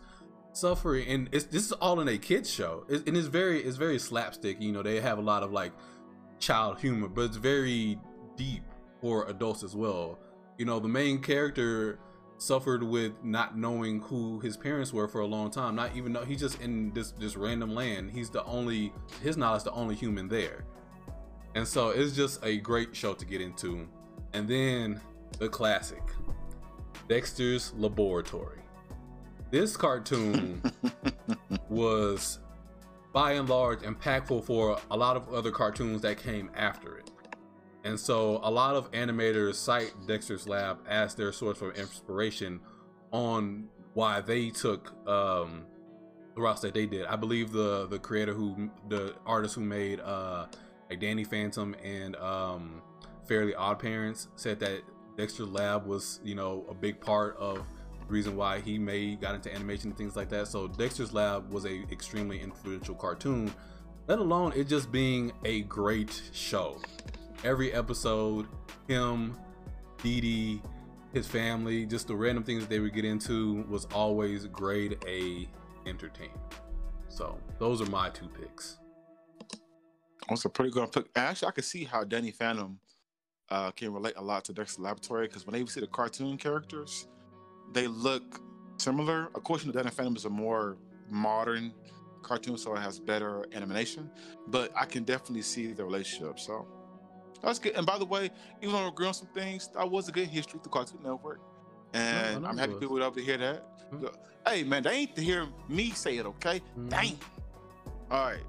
suffering, 0.53 1.07
and 1.07 1.29
it's 1.31 1.45
this 1.45 1.65
is 1.65 1.71
all 1.73 1.99
in 2.01 2.07
a 2.07 2.17
kids 2.17 2.49
show, 2.49 2.85
and 2.89 3.17
it's 3.17 3.27
very 3.27 3.61
it's 3.61 3.77
very 3.77 3.97
slapstick. 3.97 4.61
You 4.61 4.71
know, 4.71 4.83
they 4.83 4.99
have 5.01 5.17
a 5.17 5.21
lot 5.21 5.43
of 5.43 5.51
like 5.51 5.71
child 6.39 6.79
humor, 6.79 7.07
but 7.07 7.21
it's 7.23 7.37
very 7.37 7.99
deep 8.35 8.63
for 9.01 9.27
adults 9.27 9.63
as 9.63 9.75
well. 9.75 10.19
You 10.57 10.65
know, 10.65 10.79
the 10.79 10.87
main 10.87 11.19
character 11.19 11.99
suffered 12.37 12.81
with 12.81 13.13
not 13.23 13.55
knowing 13.57 14.01
who 14.01 14.39
his 14.39 14.57
parents 14.57 14.91
were 14.91 15.07
for 15.07 15.21
a 15.21 15.27
long 15.27 15.51
time. 15.51 15.75
Not 15.75 15.95
even 15.95 16.13
though 16.13 16.25
he's 16.25 16.39
just 16.39 16.61
in 16.61 16.91
this 16.93 17.11
this 17.11 17.35
random 17.35 17.73
land. 17.73 18.11
He's 18.11 18.29
the 18.29 18.43
only 18.45 18.93
his 19.23 19.37
knowledge 19.37 19.63
the 19.63 19.71
only 19.71 19.95
human 19.95 20.27
there. 20.27 20.65
And 21.55 21.67
so 21.67 21.89
it's 21.89 22.15
just 22.15 22.43
a 22.45 22.57
great 22.57 22.95
show 22.95 23.13
to 23.13 23.25
get 23.25 23.41
into. 23.41 23.87
And 24.33 24.47
then 24.47 25.01
the 25.37 25.49
classic. 25.49 26.01
Dexter's 27.07 27.73
Laboratory. 27.73 28.59
This 29.49 29.75
cartoon 29.75 30.61
was 31.69 32.39
by 33.11 33.33
and 33.33 33.49
large 33.49 33.79
impactful 33.79 34.45
for 34.45 34.79
a 34.89 34.95
lot 34.95 35.17
of 35.17 35.33
other 35.33 35.51
cartoons 35.51 36.01
that 36.03 36.17
came 36.17 36.49
after 36.55 36.97
it. 36.97 37.11
And 37.83 37.99
so 37.99 38.39
a 38.43 38.51
lot 38.51 38.75
of 38.75 38.91
animators 38.91 39.55
cite 39.55 39.93
Dexter's 40.07 40.47
Lab 40.47 40.79
as 40.87 41.15
their 41.15 41.33
source 41.33 41.61
of 41.61 41.75
inspiration 41.75 42.61
on 43.11 43.67
why 43.93 44.21
they 44.21 44.49
took 44.49 44.93
um, 45.07 45.65
the 46.35 46.41
routes 46.41 46.61
that 46.61 46.73
they 46.73 46.85
did. 46.85 47.05
I 47.07 47.15
believe 47.15 47.51
the 47.51 47.87
the 47.87 47.99
creator 47.99 48.33
who 48.33 48.69
the 48.87 49.15
artist 49.25 49.55
who 49.55 49.61
made 49.61 49.99
uh 49.99 50.45
like 50.91 50.99
Danny 50.99 51.23
Phantom 51.23 51.75
and 51.83 52.15
um 52.17 52.81
Fairly 53.27 53.55
Odd 53.55 53.79
Parents 53.79 54.27
said 54.35 54.59
that 54.59 54.81
Dexter's 55.17 55.47
Lab 55.47 55.85
was, 55.85 56.19
you 56.23 56.35
know, 56.35 56.65
a 56.69 56.73
big 56.73 56.99
part 56.99 57.37
of 57.37 57.63
reason 58.07 58.35
why 58.35 58.59
he 58.59 58.77
made 58.77 59.21
got 59.21 59.35
into 59.35 59.53
animation 59.53 59.89
and 59.89 59.97
things 59.97 60.15
like 60.15 60.29
that. 60.29 60.47
So 60.47 60.67
Dexter's 60.67 61.13
Lab 61.13 61.51
was 61.51 61.65
a 61.65 61.83
extremely 61.91 62.41
influential 62.41 62.95
cartoon, 62.95 63.53
let 64.07 64.19
alone 64.19 64.51
it 64.55 64.67
just 64.67 64.91
being 64.91 65.31
a 65.45 65.61
great 65.61 66.21
show 66.33 66.81
every 67.43 67.73
episode, 67.73 68.47
him, 68.87 69.37
Dee 70.03 70.21
Dee, 70.21 70.61
his 71.13 71.27
family, 71.27 71.85
just 71.85 72.07
the 72.07 72.15
random 72.15 72.43
things 72.43 72.61
that 72.63 72.69
they 72.69 72.79
would 72.79 72.93
get 72.93 73.05
into 73.05 73.63
was 73.69 73.85
always 73.93 74.45
grade 74.47 74.97
A 75.07 75.47
entertainment. 75.87 76.39
So 77.09 77.37
those 77.59 77.81
are 77.81 77.89
my 77.89 78.09
two 78.09 78.27
picks. 78.27 78.77
That's 80.31 80.45
a 80.45 80.49
pretty 80.49 80.71
good 80.71 80.89
pick. 80.93 81.07
Actually, 81.13 81.49
I 81.49 81.51
could 81.51 81.65
see 81.65 81.83
how 81.83 82.05
Danny 82.05 82.31
Phantom 82.31 82.79
uh, 83.49 83.71
can 83.71 83.91
relate 83.91 84.13
a 84.15 84.21
lot 84.21 84.45
to 84.45 84.53
Dexter 84.53 84.81
Laboratory 84.81 85.27
because 85.27 85.45
when 85.45 85.53
they 85.53 85.65
see 85.65 85.81
the 85.81 85.87
cartoon 85.87 86.37
characters, 86.37 87.07
they 87.73 87.87
look 87.87 88.39
similar. 88.77 89.27
Of 89.35 89.43
course, 89.43 89.65
you 89.65 89.71
know, 89.71 89.77
Danny 89.77 89.93
Phantom 89.93 90.15
is 90.15 90.23
a 90.23 90.29
more 90.29 90.77
modern 91.09 91.73
cartoon, 92.21 92.57
so 92.57 92.73
it 92.75 92.79
has 92.79 92.97
better 92.97 93.45
animation. 93.51 94.09
But 94.47 94.71
I 94.73 94.85
can 94.85 95.03
definitely 95.03 95.41
see 95.41 95.73
the 95.73 95.83
relationship. 95.83 96.39
So 96.39 96.65
that's 97.43 97.59
good. 97.59 97.75
And 97.75 97.85
by 97.85 97.97
the 97.97 98.05
way, 98.05 98.31
even 98.61 98.73
though 98.73 98.85
I 98.85 98.87
agree 98.87 99.07
on 99.07 99.13
some 99.13 99.27
things, 99.33 99.69
that 99.75 99.91
was 99.91 100.07
a 100.07 100.13
good 100.13 100.29
history 100.29 100.59
with 100.59 100.63
the 100.63 100.69
Cartoon 100.69 101.03
Network. 101.03 101.41
And 101.93 102.41
no, 102.41 102.47
I'm 102.47 102.57
happy 102.57 102.71
was. 102.71 102.79
people 102.79 102.93
would 102.93 103.03
love 103.03 103.17
to 103.17 103.21
hear 103.21 103.37
that. 103.37 103.91
Mhm. 103.91 104.15
Hey 104.47 104.63
man, 104.63 104.83
they 104.83 104.91
ain't 104.91 105.15
to 105.17 105.21
hear 105.21 105.45
me 105.67 105.89
say 105.89 106.19
it, 106.19 106.25
okay? 106.25 106.61
Mhm. 106.77 106.89
Dang. 106.89 107.19
All 108.09 108.25
right. 108.25 108.39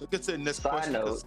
Let's 0.00 0.10
get 0.10 0.22
to 0.24 0.32
the 0.32 0.38
next 0.38 0.62
Side 0.62 0.70
question. 0.70 0.92
note. 0.94 1.24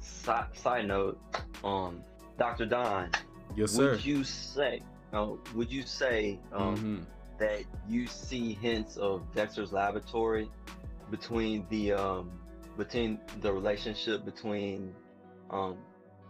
Side, 0.00 0.86
note, 0.86 1.20
um, 1.64 2.02
Dr. 2.38 2.66
Don, 2.66 3.10
Yes, 3.56 3.70
sir. 3.72 3.92
would 3.92 4.04
you 4.04 4.24
say, 4.24 4.80
uh, 5.12 5.32
would 5.54 5.70
you 5.70 5.82
say 5.82 6.38
um, 6.52 6.76
Mhm. 6.76 7.06
that 7.38 7.64
you 7.88 8.06
see 8.06 8.54
hints 8.54 8.96
of 8.96 9.22
Dexter's 9.34 9.72
Laboratory 9.72 10.50
between 11.10 11.66
the 11.70 11.92
um, 11.92 12.30
between 12.76 13.18
the 13.40 13.52
relationship 13.52 14.24
between 14.24 14.94
um, 15.50 15.76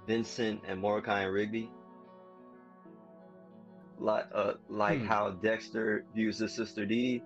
Vincent 0.06 0.60
and 0.66 0.80
Mordecai 0.80 1.22
and 1.22 1.32
Rigby? 1.32 1.70
Like, 3.98 4.26
uh, 4.34 4.54
like 4.68 5.00
Hmm. 5.00 5.06
how 5.06 5.30
Dexter 5.30 6.04
views 6.14 6.38
his 6.38 6.52
sister 6.54 6.84
Dee. 6.84 7.22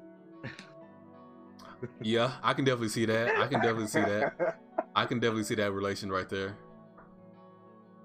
Yeah, 2.00 2.32
I 2.42 2.52
can 2.54 2.64
definitely 2.64 2.88
see 2.88 3.06
that. 3.06 3.36
I 3.36 3.46
can 3.48 3.60
definitely 3.60 3.86
see 3.88 4.00
that. 4.00 4.58
I 4.96 5.04
can 5.04 5.20
definitely 5.20 5.44
see 5.44 5.54
that 5.56 5.72
relation 5.72 6.10
right 6.10 6.28
there. 6.28 6.56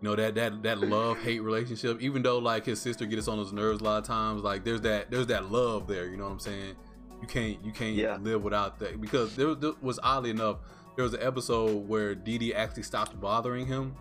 You 0.01 0.09
know 0.09 0.15
that 0.15 0.35
that 0.35 0.63
that 0.63 0.79
love 0.81 1.17
hate 1.19 1.39
relationship. 1.43 2.01
Even 2.01 2.21
though 2.21 2.37
like 2.39 2.65
his 2.65 2.81
sister 2.81 3.05
gets 3.05 3.27
on 3.27 3.37
his 3.39 3.53
nerves 3.53 3.81
a 3.81 3.83
lot 3.83 3.99
of 3.99 4.03
times, 4.03 4.41
like 4.43 4.63
there's 4.63 4.81
that 4.81 5.09
there's 5.11 5.27
that 5.27 5.51
love 5.51 5.87
there. 5.87 6.07
You 6.07 6.17
know 6.17 6.25
what 6.25 6.31
I'm 6.31 6.39
saying? 6.39 6.75
You 7.21 7.27
can't 7.27 7.63
you 7.63 7.71
can't 7.71 7.95
Yeah. 7.95 8.17
live 8.21 8.43
without 8.43 8.79
that 8.79 8.99
because 8.99 9.35
there, 9.35 9.53
there 9.55 9.73
was 9.81 9.99
oddly 10.03 10.31
enough 10.31 10.57
there 10.95 11.03
was 11.03 11.13
an 11.13 11.21
episode 11.21 11.87
where 11.87 12.13
Dee 12.15 12.37
Dee 12.37 12.53
actually 12.53 12.83
stopped 12.83 13.19
bothering 13.21 13.65
him, 13.67 13.95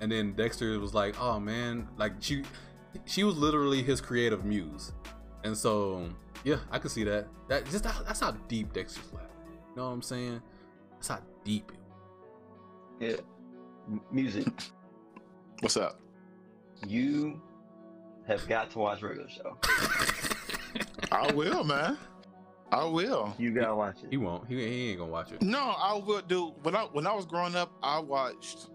and 0.00 0.12
then 0.12 0.34
Dexter 0.34 0.78
was 0.78 0.94
like, 0.94 1.20
"Oh 1.20 1.40
man," 1.40 1.88
like 1.96 2.12
she 2.20 2.44
she 3.06 3.24
was 3.24 3.36
literally 3.36 3.82
his 3.82 4.00
creative 4.00 4.44
muse, 4.44 4.92
and 5.42 5.56
so 5.56 6.08
yeah, 6.44 6.58
I 6.70 6.78
could 6.78 6.90
see 6.92 7.02
that. 7.04 7.26
That 7.48 7.64
just 7.64 7.82
that's 7.82 8.20
how 8.20 8.32
deep 8.46 8.72
Dexter's 8.74 9.10
lab. 9.12 9.24
You 9.70 9.76
know 9.76 9.86
what 9.86 9.92
I'm 9.94 10.02
saying? 10.02 10.40
That's 10.92 11.08
how 11.08 11.18
deep 11.44 11.72
Yeah. 13.00 13.16
M- 13.88 14.00
music. 14.10 14.48
What's 15.60 15.76
up? 15.76 16.00
You 16.86 17.40
have 18.26 18.46
got 18.48 18.70
to 18.70 18.78
watch 18.78 19.02
regular 19.02 19.28
show. 19.28 19.56
I 21.12 21.32
will, 21.32 21.64
man. 21.64 21.96
I 22.72 22.84
will. 22.84 23.34
You 23.38 23.52
gotta 23.52 23.74
watch 23.74 23.96
it. 24.02 24.08
He 24.10 24.16
won't. 24.16 24.46
He, 24.48 24.56
he 24.56 24.90
ain't 24.90 24.98
gonna 24.98 25.10
watch 25.10 25.32
it. 25.32 25.40
No, 25.40 25.74
I 25.78 25.94
will 25.94 26.20
do. 26.22 26.52
When 26.62 26.74
I 26.74 26.82
when 26.84 27.06
I 27.06 27.14
was 27.14 27.24
growing 27.24 27.54
up, 27.54 27.70
I 27.82 28.00
watched 28.00 28.70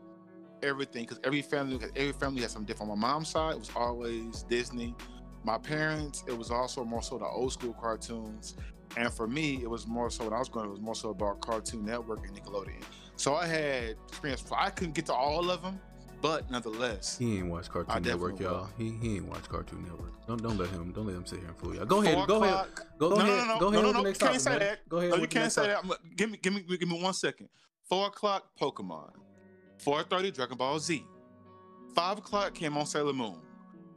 everything 0.63 1.03
because 1.03 1.19
every 1.23 1.41
family 1.41 1.79
every 1.95 2.13
family 2.13 2.41
had 2.41 2.51
something 2.51 2.67
different. 2.67 2.91
On 2.91 2.99
my 2.99 3.07
mom's 3.13 3.29
side, 3.29 3.53
it 3.53 3.59
was 3.59 3.71
always 3.75 4.43
Disney. 4.43 4.95
My 5.43 5.57
parents, 5.57 6.23
it 6.27 6.37
was 6.37 6.51
also 6.51 6.85
more 6.85 7.01
so 7.01 7.17
the 7.17 7.25
old 7.25 7.51
school 7.51 7.73
cartoons. 7.73 8.55
And 8.95 9.11
for 9.11 9.27
me, 9.27 9.59
it 9.61 9.69
was 9.69 9.87
more 9.87 10.09
so 10.09 10.25
when 10.25 10.33
I 10.33 10.39
was 10.39 10.49
growing 10.49 10.67
up, 10.67 10.71
it 10.71 10.79
was 10.79 10.81
more 10.81 10.95
so 10.95 11.09
about 11.09 11.41
Cartoon 11.41 11.85
Network 11.85 12.27
and 12.27 12.35
Nickelodeon. 12.35 12.83
So 13.21 13.35
I 13.35 13.45
had 13.45 13.97
experience. 14.07 14.43
I 14.51 14.71
couldn't 14.71 14.95
get 14.95 15.05
to 15.05 15.13
all 15.13 15.51
of 15.51 15.61
them, 15.61 15.79
but 16.23 16.49
nonetheless, 16.49 17.19
He 17.19 17.37
ain't 17.37 17.49
watch 17.51 17.67
I 17.69 17.73
Cartoon 17.73 18.01
Network, 18.01 18.39
y'all. 18.39 18.67
He, 18.79 18.93
he 18.99 19.17
ain't 19.17 19.27
watch 19.27 19.47
Cartoon 19.47 19.83
Network. 19.83 20.25
Don't 20.25 20.41
don't 20.41 20.57
let 20.57 20.69
him 20.71 20.91
don't 20.91 21.05
let 21.05 21.15
him 21.15 21.25
sit 21.27 21.37
here 21.37 21.49
and 21.49 21.57
fool 21.57 21.75
y'all. 21.75 21.85
Go 21.85 22.01
ahead. 22.01 22.27
Go 22.27 22.43
ahead. 22.43 22.65
Go 22.97 23.09
No, 23.09 23.15
no, 23.17 23.21
ahead. 23.21 23.47
no, 23.47 23.59
go 23.59 23.69
no, 23.69 23.79
ahead 23.79 23.83
no, 23.83 23.87
with 23.89 23.93
no, 23.95 24.01
the 24.01 24.07
next 24.07 24.21
you 24.21 24.27
can't 24.27 24.33
topic, 24.33 24.39
say 24.41 24.49
man. 24.49 24.59
that. 24.59 24.89
Go 24.89 24.97
ahead. 24.97 25.09
No, 25.11 25.15
you 25.17 25.27
can't 25.27 25.51
say 25.51 25.67
topic. 25.67 25.87
that. 25.87 25.91
I'm- 26.01 26.15
Give 26.15 26.31
me, 26.31 26.37
give 26.41 26.53
me, 26.53 26.77
give 26.77 26.89
me 26.89 26.99
one 26.99 27.13
second. 27.13 27.47
Four 27.87 28.07
o'clock, 28.07 28.47
Pokemon. 28.59 29.11
Four 29.77 30.01
thirty, 30.01 30.31
Dragon 30.31 30.57
Ball 30.57 30.79
Z. 30.79 31.05
Five 31.93 32.17
o'clock 32.17 32.55
came 32.55 32.75
on 32.75 32.87
Sailor 32.87 33.13
Moon. 33.13 33.37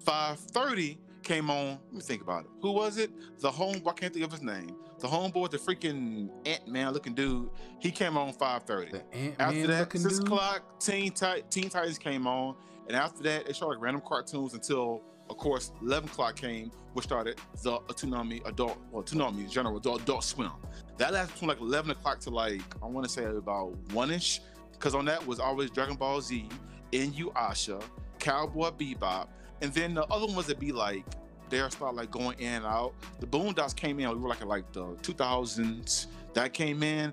Five 0.05 0.39
thirty 0.39 0.99
came 1.23 1.49
on. 1.49 1.79
Let 1.87 1.93
me 1.95 2.01
think 2.03 2.21
about 2.21 2.45
it. 2.45 2.51
Who 2.61 2.73
was 2.73 2.99
it? 2.99 3.11
The 3.41 3.51
home. 3.51 3.81
I 3.87 3.93
can't 3.93 4.13
think 4.13 4.27
of 4.27 4.33
his 4.33 4.43
name. 4.43 4.77
The 5.01 5.09
homeboy, 5.09 5.51
the 5.51 5.59
freaking 5.59 6.31
Ant 6.47 6.69
Man 6.69 6.93
looking 6.93 7.15
dude. 7.15 7.51
He 7.81 7.91
came 7.91 8.17
on 8.17 8.33
five 8.33 8.63
thirty. 8.63 9.01
After 9.39 9.67
that, 9.67 9.93
six 9.93 10.19
dude. 10.19 10.27
o'clock, 10.27 10.81
Teen, 10.81 11.11
Ti- 11.11 11.43
Teen 11.51 11.69
Titans 11.69 11.99
came 11.99 12.27
on, 12.27 12.55
and 12.87 12.97
after 12.97 13.23
that, 13.25 13.47
they 13.47 13.53
showed 13.53 13.69
like 13.69 13.81
random 13.81 14.03
cartoons 14.07 14.55
until, 14.55 15.03
of 15.29 15.37
course, 15.37 15.73
eleven 15.83 16.09
o'clock 16.09 16.37
came, 16.37 16.71
which 16.93 17.07
started 17.07 17.39
the 17.63 17.79
Toonami 17.89 18.47
Adult, 18.47 18.79
well, 18.93 19.03
Toonami 19.03 19.51
General 19.51 19.77
Adult, 19.79 20.03
Adult 20.03 20.25
Swim. 20.25 20.53
That 20.99 21.13
lasted 21.13 21.37
from 21.37 21.49
like 21.49 21.61
eleven 21.61 21.91
o'clock 21.91 22.21
to 22.21 22.31
like 22.31 22.63
I 22.83 22.87
want 22.87 23.05
to 23.05 23.13
say 23.13 23.25
about 23.25 23.75
one 23.93 24.11
ish, 24.11 24.41
because 24.73 24.95
on 24.95 25.05
that 25.07 25.27
was 25.27 25.41
always 25.41 25.71
Dragon 25.71 25.97
Ball 25.97 26.21
Z, 26.21 26.49
Inuyasha, 26.93 27.83
Cowboy 28.21 28.71
Bebop, 28.71 29.27
and 29.61 29.73
then 29.75 29.95
the 29.95 30.05
other 30.07 30.33
ones 30.33 30.47
that 30.47 30.61
be 30.61 30.73
like 30.73 31.05
they'll 31.51 31.71
start 31.71 31.95
like 31.95 32.11
going 32.11 32.39
in 32.39 32.53
and 32.55 32.67
out. 32.67 32.93
The 33.21 33.27
Boondocks 33.27 33.75
came 33.77 34.01
in, 34.01 34.09
we 34.11 34.15
were 34.17 34.29
like 34.29 34.41
in 34.41 34.49
like 34.49 34.73
the 34.73 34.85
2000s. 35.03 36.07
That 36.35 36.53
came 36.53 36.83
in. 36.83 37.13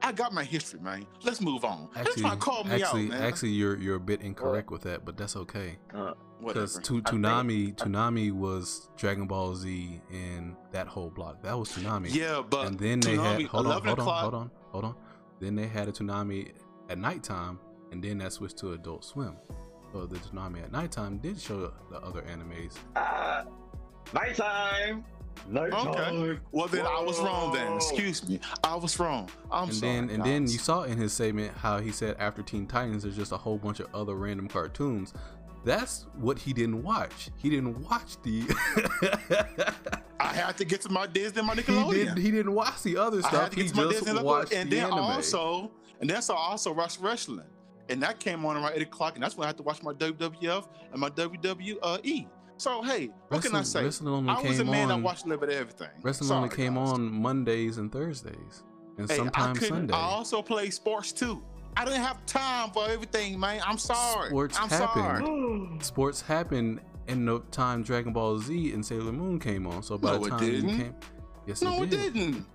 I 0.00 0.12
got 0.12 0.32
my 0.32 0.44
history, 0.44 0.78
man. 0.80 1.06
Let's 1.24 1.40
move 1.40 1.64
on. 1.64 1.88
Actually, 1.96 2.22
try 2.22 2.30
to 2.30 2.36
call 2.36 2.62
me 2.64 2.70
actually, 2.82 3.04
out, 3.04 3.08
man. 3.08 3.22
actually, 3.22 3.50
you're 3.50 3.76
you're 3.78 3.96
a 3.96 4.00
bit 4.00 4.20
incorrect 4.20 4.70
with 4.70 4.82
that, 4.82 5.04
but 5.04 5.16
that's 5.16 5.34
okay. 5.36 5.76
Uh, 5.92 6.12
Because 6.40 6.76
Whatever. 6.76 7.02
tu- 7.02 7.02
Toonami, 7.18 7.74
Toonami 7.74 8.30
was 8.30 8.90
Dragon 8.96 9.26
Ball 9.26 9.56
Z 9.56 10.00
and 10.12 10.54
that 10.70 10.86
whole 10.86 11.10
block. 11.10 11.42
That 11.42 11.58
was 11.58 11.70
Toonami. 11.70 12.14
yeah, 12.14 12.42
but 12.48 12.68
and 12.68 12.78
then 12.78 13.00
they 13.00 13.16
had 13.16 13.40
Toonami, 13.40 13.46
hold 13.46 13.66
on, 13.66 13.84
hold 13.84 13.98
on, 13.98 14.06
hold 14.06 14.34
on, 14.34 14.50
hold 14.70 14.84
on. 14.84 14.94
Then 15.40 15.56
they 15.56 15.66
had 15.66 15.88
a 15.88 15.92
Toonami 15.92 16.52
at 16.90 16.98
nighttime, 16.98 17.58
and 17.90 18.00
then 18.04 18.18
that 18.18 18.32
switched 18.32 18.58
to 18.58 18.74
Adult 18.74 19.04
Swim. 19.04 19.34
So 19.92 20.06
the 20.06 20.16
Toonami 20.18 20.62
at 20.62 20.70
nighttime 20.70 21.18
did 21.18 21.40
show 21.40 21.72
the 21.90 21.98
other 22.02 22.22
animes. 22.22 22.74
ah, 22.94 23.44
nighttime. 24.12 25.04
Nighttime. 25.48 25.88
Okay. 25.88 26.38
Well, 26.52 26.66
then 26.68 26.84
I 26.84 27.00
was 27.00 27.18
wrong. 27.20 27.54
Then 27.54 27.72
excuse 27.74 28.28
me, 28.28 28.38
I 28.62 28.74
was 28.76 28.98
wrong. 28.98 29.30
I'm 29.50 29.64
and 29.68 29.74
sorry. 29.74 29.92
then 29.92 30.10
and 30.10 30.24
then 30.24 30.42
you 30.42 30.58
saw 30.58 30.82
in 30.82 30.98
his 30.98 31.12
statement 31.12 31.56
how 31.56 31.78
he 31.78 31.90
said 31.92 32.16
after 32.18 32.42
Teen 32.42 32.66
Titans 32.66 33.02
there's 33.04 33.16
just 33.16 33.32
a 33.32 33.36
whole 33.36 33.56
bunch 33.56 33.80
of 33.80 33.86
other 33.94 34.14
random 34.14 34.48
cartoons. 34.48 35.14
That's 35.64 36.06
what 36.16 36.38
he 36.38 36.52
didn't 36.52 36.82
watch. 36.82 37.30
He 37.36 37.50
didn't 37.50 37.82
watch 37.88 38.20
the. 38.22 38.44
I 40.20 40.32
had 40.34 40.56
to 40.58 40.64
get 40.64 40.82
to 40.82 40.88
my 40.90 41.06
Disney, 41.06 41.38
and 41.38 41.46
my 41.46 41.54
he 41.54 41.62
Nickelodeon. 41.62 41.92
didn't. 41.92 42.16
He 42.18 42.30
didn't 42.30 42.52
watch 42.54 42.82
the 42.82 42.96
other 42.96 43.18
I 43.18 43.20
stuff. 43.20 43.42
had 43.44 43.52
to 43.52 43.62
He 43.62 43.68
to 43.68 43.76
my 43.76 43.82
just 43.92 44.04
Disney, 44.04 44.22
watched 44.22 44.52
and 44.52 44.70
the 44.70 44.76
then 44.76 44.84
anime. 44.86 44.98
also, 44.98 45.70
and 46.00 46.10
then 46.10 46.20
so 46.22 46.34
also 46.34 46.72
watched 46.72 47.00
wrestling, 47.00 47.46
and 47.88 48.02
that 48.02 48.18
came 48.20 48.44
on 48.44 48.56
around 48.56 48.72
eight 48.74 48.82
o'clock, 48.82 49.14
and 49.14 49.22
that's 49.22 49.36
when 49.36 49.44
I 49.44 49.48
had 49.48 49.56
to 49.58 49.62
watch 49.62 49.82
my 49.82 49.92
WWF 49.94 50.68
and 50.92 51.00
my 51.00 51.10
WWE. 51.10 52.26
So 52.58 52.82
hey, 52.82 53.10
what 53.28 53.40
can 53.42 53.54
I 53.54 53.62
say? 53.62 53.84
Wrestling 53.84 54.12
only 54.12 54.30
I 54.30 54.40
was 54.42 54.58
a 54.58 54.62
came 54.64 54.72
man 54.72 54.88
that 54.88 55.00
watched 55.00 55.24
a 55.24 55.28
little 55.28 55.40
bit 55.46 55.54
of 55.54 55.60
everything. 55.60 55.88
Wrestling 56.02 56.28
Sorry, 56.28 56.42
only 56.44 56.56
came 56.56 56.74
guys. 56.74 56.90
on 56.92 57.10
Mondays 57.12 57.78
and 57.78 57.90
Thursdays, 57.92 58.64
and 58.98 59.08
Hey, 59.08 59.16
sometimes 59.16 59.58
couldn't- 59.60 59.74
Sunday. 59.76 59.94
I 59.94 60.00
also 60.00 60.42
play 60.42 60.70
sports 60.70 61.12
too. 61.12 61.42
I 61.76 61.84
didn't 61.84 62.00
have 62.02 62.24
time 62.26 62.70
for 62.72 62.88
everything, 62.88 63.38
man. 63.38 63.62
I'm 63.64 63.78
sorry. 63.78 64.28
Sports 64.30 64.58
I'm 64.60 64.68
happen. 64.68 65.02
sorry. 65.24 65.78
Sports 65.82 66.20
happened 66.20 66.80
in 67.06 67.24
the 67.24 67.38
time 67.52 67.84
Dragon 67.84 68.12
Ball 68.12 68.38
Z 68.40 68.72
and 68.72 68.84
Sailor 68.84 69.12
Moon 69.12 69.38
came 69.38 69.64
on. 69.66 69.84
So 69.84 69.96
by 69.96 70.12
No, 70.12 70.18
the 70.18 70.24
it 70.26 70.28
time 70.30 70.42
you 70.42 70.50
didn't. 70.50 70.76
came, 70.78 70.94
yes, 71.46 71.62
No, 71.62 71.82
it 71.82 71.84
it 71.84 71.90
did. 71.90 72.14
didn't. 72.14 72.46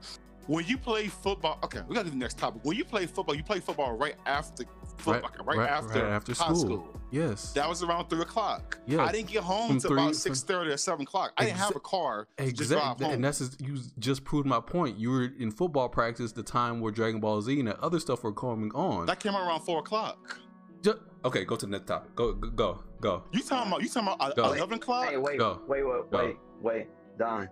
When 0.47 0.65
you 0.65 0.77
play 0.77 1.07
football, 1.07 1.57
okay, 1.63 1.79
we 1.87 1.95
gotta 1.95 2.07
do 2.07 2.11
the 2.11 2.17
next 2.17 2.37
topic. 2.37 2.59
When 2.65 2.75
you 2.75 2.83
play 2.83 3.05
football, 3.05 3.33
you 3.35 3.43
play 3.43 3.61
football 3.61 3.93
right 3.93 4.15
after 4.25 4.65
football, 5.03 5.29
Right- 5.39 5.45
right, 5.45 5.57
right- 5.57 5.69
after, 5.69 6.03
right 6.03 6.11
after 6.11 6.33
high 6.33 6.45
school. 6.53 6.59
school. 6.59 6.87
Yes, 7.11 7.53
That 7.53 7.69
was 7.69 7.83
around 7.83 8.09
three 8.09 8.21
o'clock. 8.21 8.79
Yeah. 8.87 9.03
I 9.05 9.11
didn't 9.11 9.29
get 9.29 9.43
home 9.43 9.69
until 9.71 9.93
about 9.93 10.15
six 10.15 10.41
thirty 10.41 10.71
or 10.71 10.77
seven 10.77 11.03
o'clock. 11.03 11.31
I 11.37 11.45
didn't 11.45 11.57
have 11.57 11.75
a 11.75 11.79
car 11.79 12.27
to 12.37 12.43
drive 12.43 12.49
exactly. 12.49 13.05
home. 13.05 13.13
And 13.15 13.23
that's 13.23 13.37
just, 13.37 13.61
you 13.61 13.77
just 13.99 14.23
proved 14.23 14.47
my 14.47 14.59
point. 14.59 14.97
You 14.97 15.11
were 15.11 15.29
in 15.37 15.51
football 15.51 15.89
practice 15.89 16.31
the 16.31 16.41
time 16.41 16.81
where 16.81 16.91
Dragon 16.91 17.19
Ball 17.19 17.39
Z 17.43 17.59
and 17.59 17.67
that 17.67 17.79
other 17.81 17.99
stuff 17.99 18.23
were 18.23 18.31
coming 18.33 18.71
on. 18.73 19.05
that 19.05 19.19
came 19.19 19.35
out 19.35 19.45
around 19.47 19.61
four 19.61 19.79
o'clock. 19.79 20.39
Ju- 20.81 20.99
okay, 21.23 21.45
go 21.45 21.55
to 21.55 21.65
the 21.67 21.71
next 21.71 21.85
topic. 21.87 22.15
Go, 22.15 22.33
go, 22.33 22.49
go, 22.49 22.83
go. 22.99 23.23
You 23.31 23.41
talking 23.43 23.71
about? 23.71 23.83
You 23.83 23.89
talking 23.89 24.07
about 24.13 24.31
uh, 24.31 24.33
Go. 24.33 24.53
eleven 24.53 24.77
o'clock? 24.77 25.09
Hey, 25.09 25.17
wait, 25.17 25.37
Go. 25.37 25.61
wait, 25.67 25.83
wait, 25.85 26.09
Go. 26.11 26.17
wait, 26.17 26.37
wait, 26.61 26.87
Don. 27.19 27.47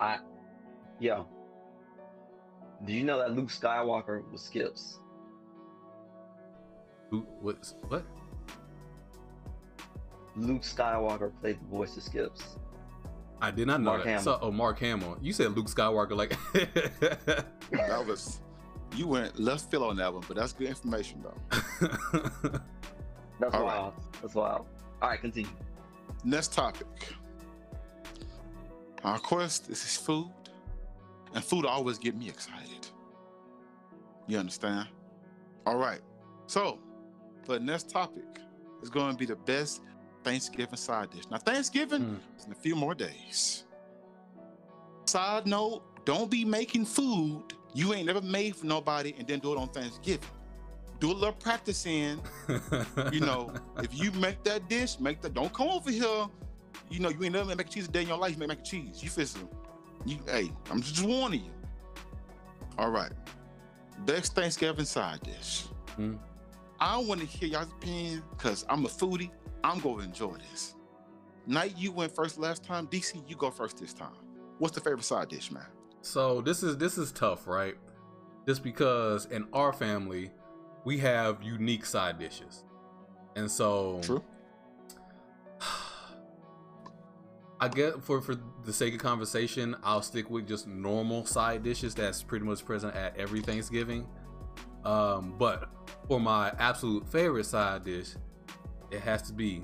I, 0.00 0.18
yo, 1.00 1.26
did 2.84 2.92
you 2.94 3.04
know 3.04 3.18
that 3.18 3.32
Luke 3.34 3.48
Skywalker 3.48 4.22
was 4.30 4.40
Skips? 4.40 4.98
Who? 7.12 7.20
What? 7.42 7.72
What? 7.88 8.04
Luke 10.34 10.62
Skywalker 10.62 11.30
played 11.42 11.60
the 11.60 11.66
voice 11.66 11.94
of 11.98 12.02
Skips. 12.02 12.56
I 13.42 13.50
did 13.50 13.66
not 13.66 13.82
know 13.82 13.90
Mark 13.90 14.04
that. 14.04 14.08
Hamill. 14.08 14.24
So, 14.24 14.38
oh, 14.40 14.50
Mark 14.50 14.78
Hamill. 14.78 15.18
You 15.20 15.34
said 15.34 15.54
Luke 15.54 15.66
Skywalker, 15.66 16.16
like. 16.16 16.36
That 17.70 18.06
was. 18.06 18.40
You 18.94 19.06
went 19.06 19.38
left 19.38 19.70
field 19.70 19.84
on 19.84 19.96
that 19.96 20.12
one, 20.12 20.22
but 20.28 20.36
that's 20.36 20.52
good 20.52 20.68
information 20.68 21.22
though. 21.22 21.58
That's 23.40 23.54
All 23.54 23.62
right. 23.62 23.76
wild. 23.76 23.94
That's 24.20 24.34
wild. 24.34 24.66
All 25.00 25.08
right, 25.08 25.20
continue. 25.20 25.50
Next 26.24 26.52
topic. 26.52 26.86
Our 29.04 29.18
quest 29.18 29.68
this 29.68 29.84
is 29.84 29.96
food, 29.96 30.30
and 31.34 31.42
food 31.42 31.64
always 31.64 31.98
get 31.98 32.14
me 32.14 32.28
excited. 32.28 32.86
You 34.26 34.38
understand? 34.38 34.88
All 35.66 35.76
right. 35.76 36.00
So, 36.46 36.78
the 37.46 37.60
next 37.60 37.90
topic, 37.90 38.24
is 38.82 38.90
going 38.90 39.12
to 39.12 39.18
be 39.18 39.26
the 39.26 39.36
best 39.36 39.82
Thanksgiving 40.24 40.76
side 40.76 41.10
dish. 41.10 41.24
Now, 41.30 41.38
Thanksgiving 41.38 42.02
Mm. 42.02 42.38
is 42.38 42.46
in 42.46 42.52
a 42.52 42.56
few 42.56 42.76
more 42.76 42.94
days. 42.94 43.64
Side 45.06 45.46
note: 45.46 45.82
Don't 46.04 46.30
be 46.30 46.44
making 46.44 46.84
food 46.86 47.42
you 47.74 47.94
ain't 47.94 48.06
never 48.06 48.20
made 48.20 48.54
for 48.54 48.66
nobody, 48.66 49.14
and 49.18 49.26
then 49.26 49.38
do 49.38 49.52
it 49.52 49.58
on 49.58 49.68
Thanksgiving. 49.68 50.28
Do 51.00 51.10
a 51.10 51.14
little 51.14 51.32
practicing. 51.32 52.20
you 53.12 53.20
know, 53.28 53.52
if 53.78 53.98
you 53.98 54.12
make 54.12 54.42
that 54.44 54.68
dish, 54.68 55.00
make 55.00 55.20
that. 55.22 55.34
Don't 55.34 55.52
come 55.52 55.68
over 55.68 55.90
here. 55.90 56.26
You 56.90 57.00
know, 57.00 57.08
you 57.08 57.24
ain't 57.24 57.32
never 57.32 57.46
made 57.46 57.56
mac 57.56 57.66
and 57.66 57.74
cheese 57.74 57.88
a 57.88 57.90
day 57.90 58.02
in 58.02 58.08
your 58.08 58.18
life. 58.18 58.32
You 58.32 58.38
make 58.38 58.48
mac 58.48 58.58
and 58.58 58.66
cheese. 58.66 59.02
You 59.02 59.08
feel 59.08 59.26
You, 60.04 60.18
hey, 60.26 60.52
I'm 60.70 60.82
just 60.82 61.02
warning 61.04 61.44
you. 61.44 61.50
All 62.78 62.90
right. 62.90 63.12
Best 64.00 64.34
Thanksgiving 64.34 64.84
side 64.84 65.20
dish. 65.22 65.64
Hmm. 65.96 66.14
I 66.82 66.98
want 66.98 67.20
to 67.20 67.26
hear 67.26 67.48
y'all's 67.48 67.70
opinion 67.70 68.24
because 68.36 68.66
I'm 68.68 68.84
a 68.84 68.88
foodie. 68.88 69.30
I'm 69.62 69.78
going 69.78 69.98
to 69.98 70.02
enjoy 70.02 70.34
this. 70.50 70.74
Night, 71.46 71.74
you 71.78 71.92
went 71.92 72.12
first 72.12 72.40
last 72.40 72.64
time. 72.64 72.88
DC, 72.88 73.22
you 73.28 73.36
go 73.36 73.52
first 73.52 73.78
this 73.78 73.92
time. 73.92 74.16
What's 74.58 74.74
the 74.74 74.80
favorite 74.80 75.04
side 75.04 75.28
dish, 75.28 75.52
man? 75.52 75.66
So 76.00 76.40
this 76.40 76.64
is 76.64 76.76
this 76.76 76.98
is 76.98 77.12
tough, 77.12 77.46
right? 77.46 77.76
Just 78.48 78.64
because 78.64 79.26
in 79.26 79.46
our 79.52 79.72
family 79.72 80.32
we 80.84 80.98
have 80.98 81.40
unique 81.40 81.86
side 81.86 82.18
dishes, 82.18 82.64
and 83.36 83.48
so 83.48 84.00
True. 84.02 84.24
I 87.60 87.68
get 87.68 88.02
for 88.02 88.20
for 88.20 88.34
the 88.64 88.72
sake 88.72 88.94
of 88.94 89.00
conversation, 89.00 89.76
I'll 89.84 90.02
stick 90.02 90.28
with 90.30 90.48
just 90.48 90.66
normal 90.66 91.26
side 91.26 91.62
dishes 91.62 91.94
that's 91.94 92.24
pretty 92.24 92.44
much 92.44 92.64
present 92.64 92.96
at 92.96 93.16
every 93.16 93.40
Thanksgiving. 93.40 94.04
Um, 94.84 95.34
but 95.38 95.68
for 96.08 96.18
my 96.20 96.52
absolute 96.58 97.06
favorite 97.08 97.44
side 97.44 97.84
dish, 97.84 98.10
it 98.90 99.00
has 99.00 99.22
to 99.22 99.32
be 99.32 99.62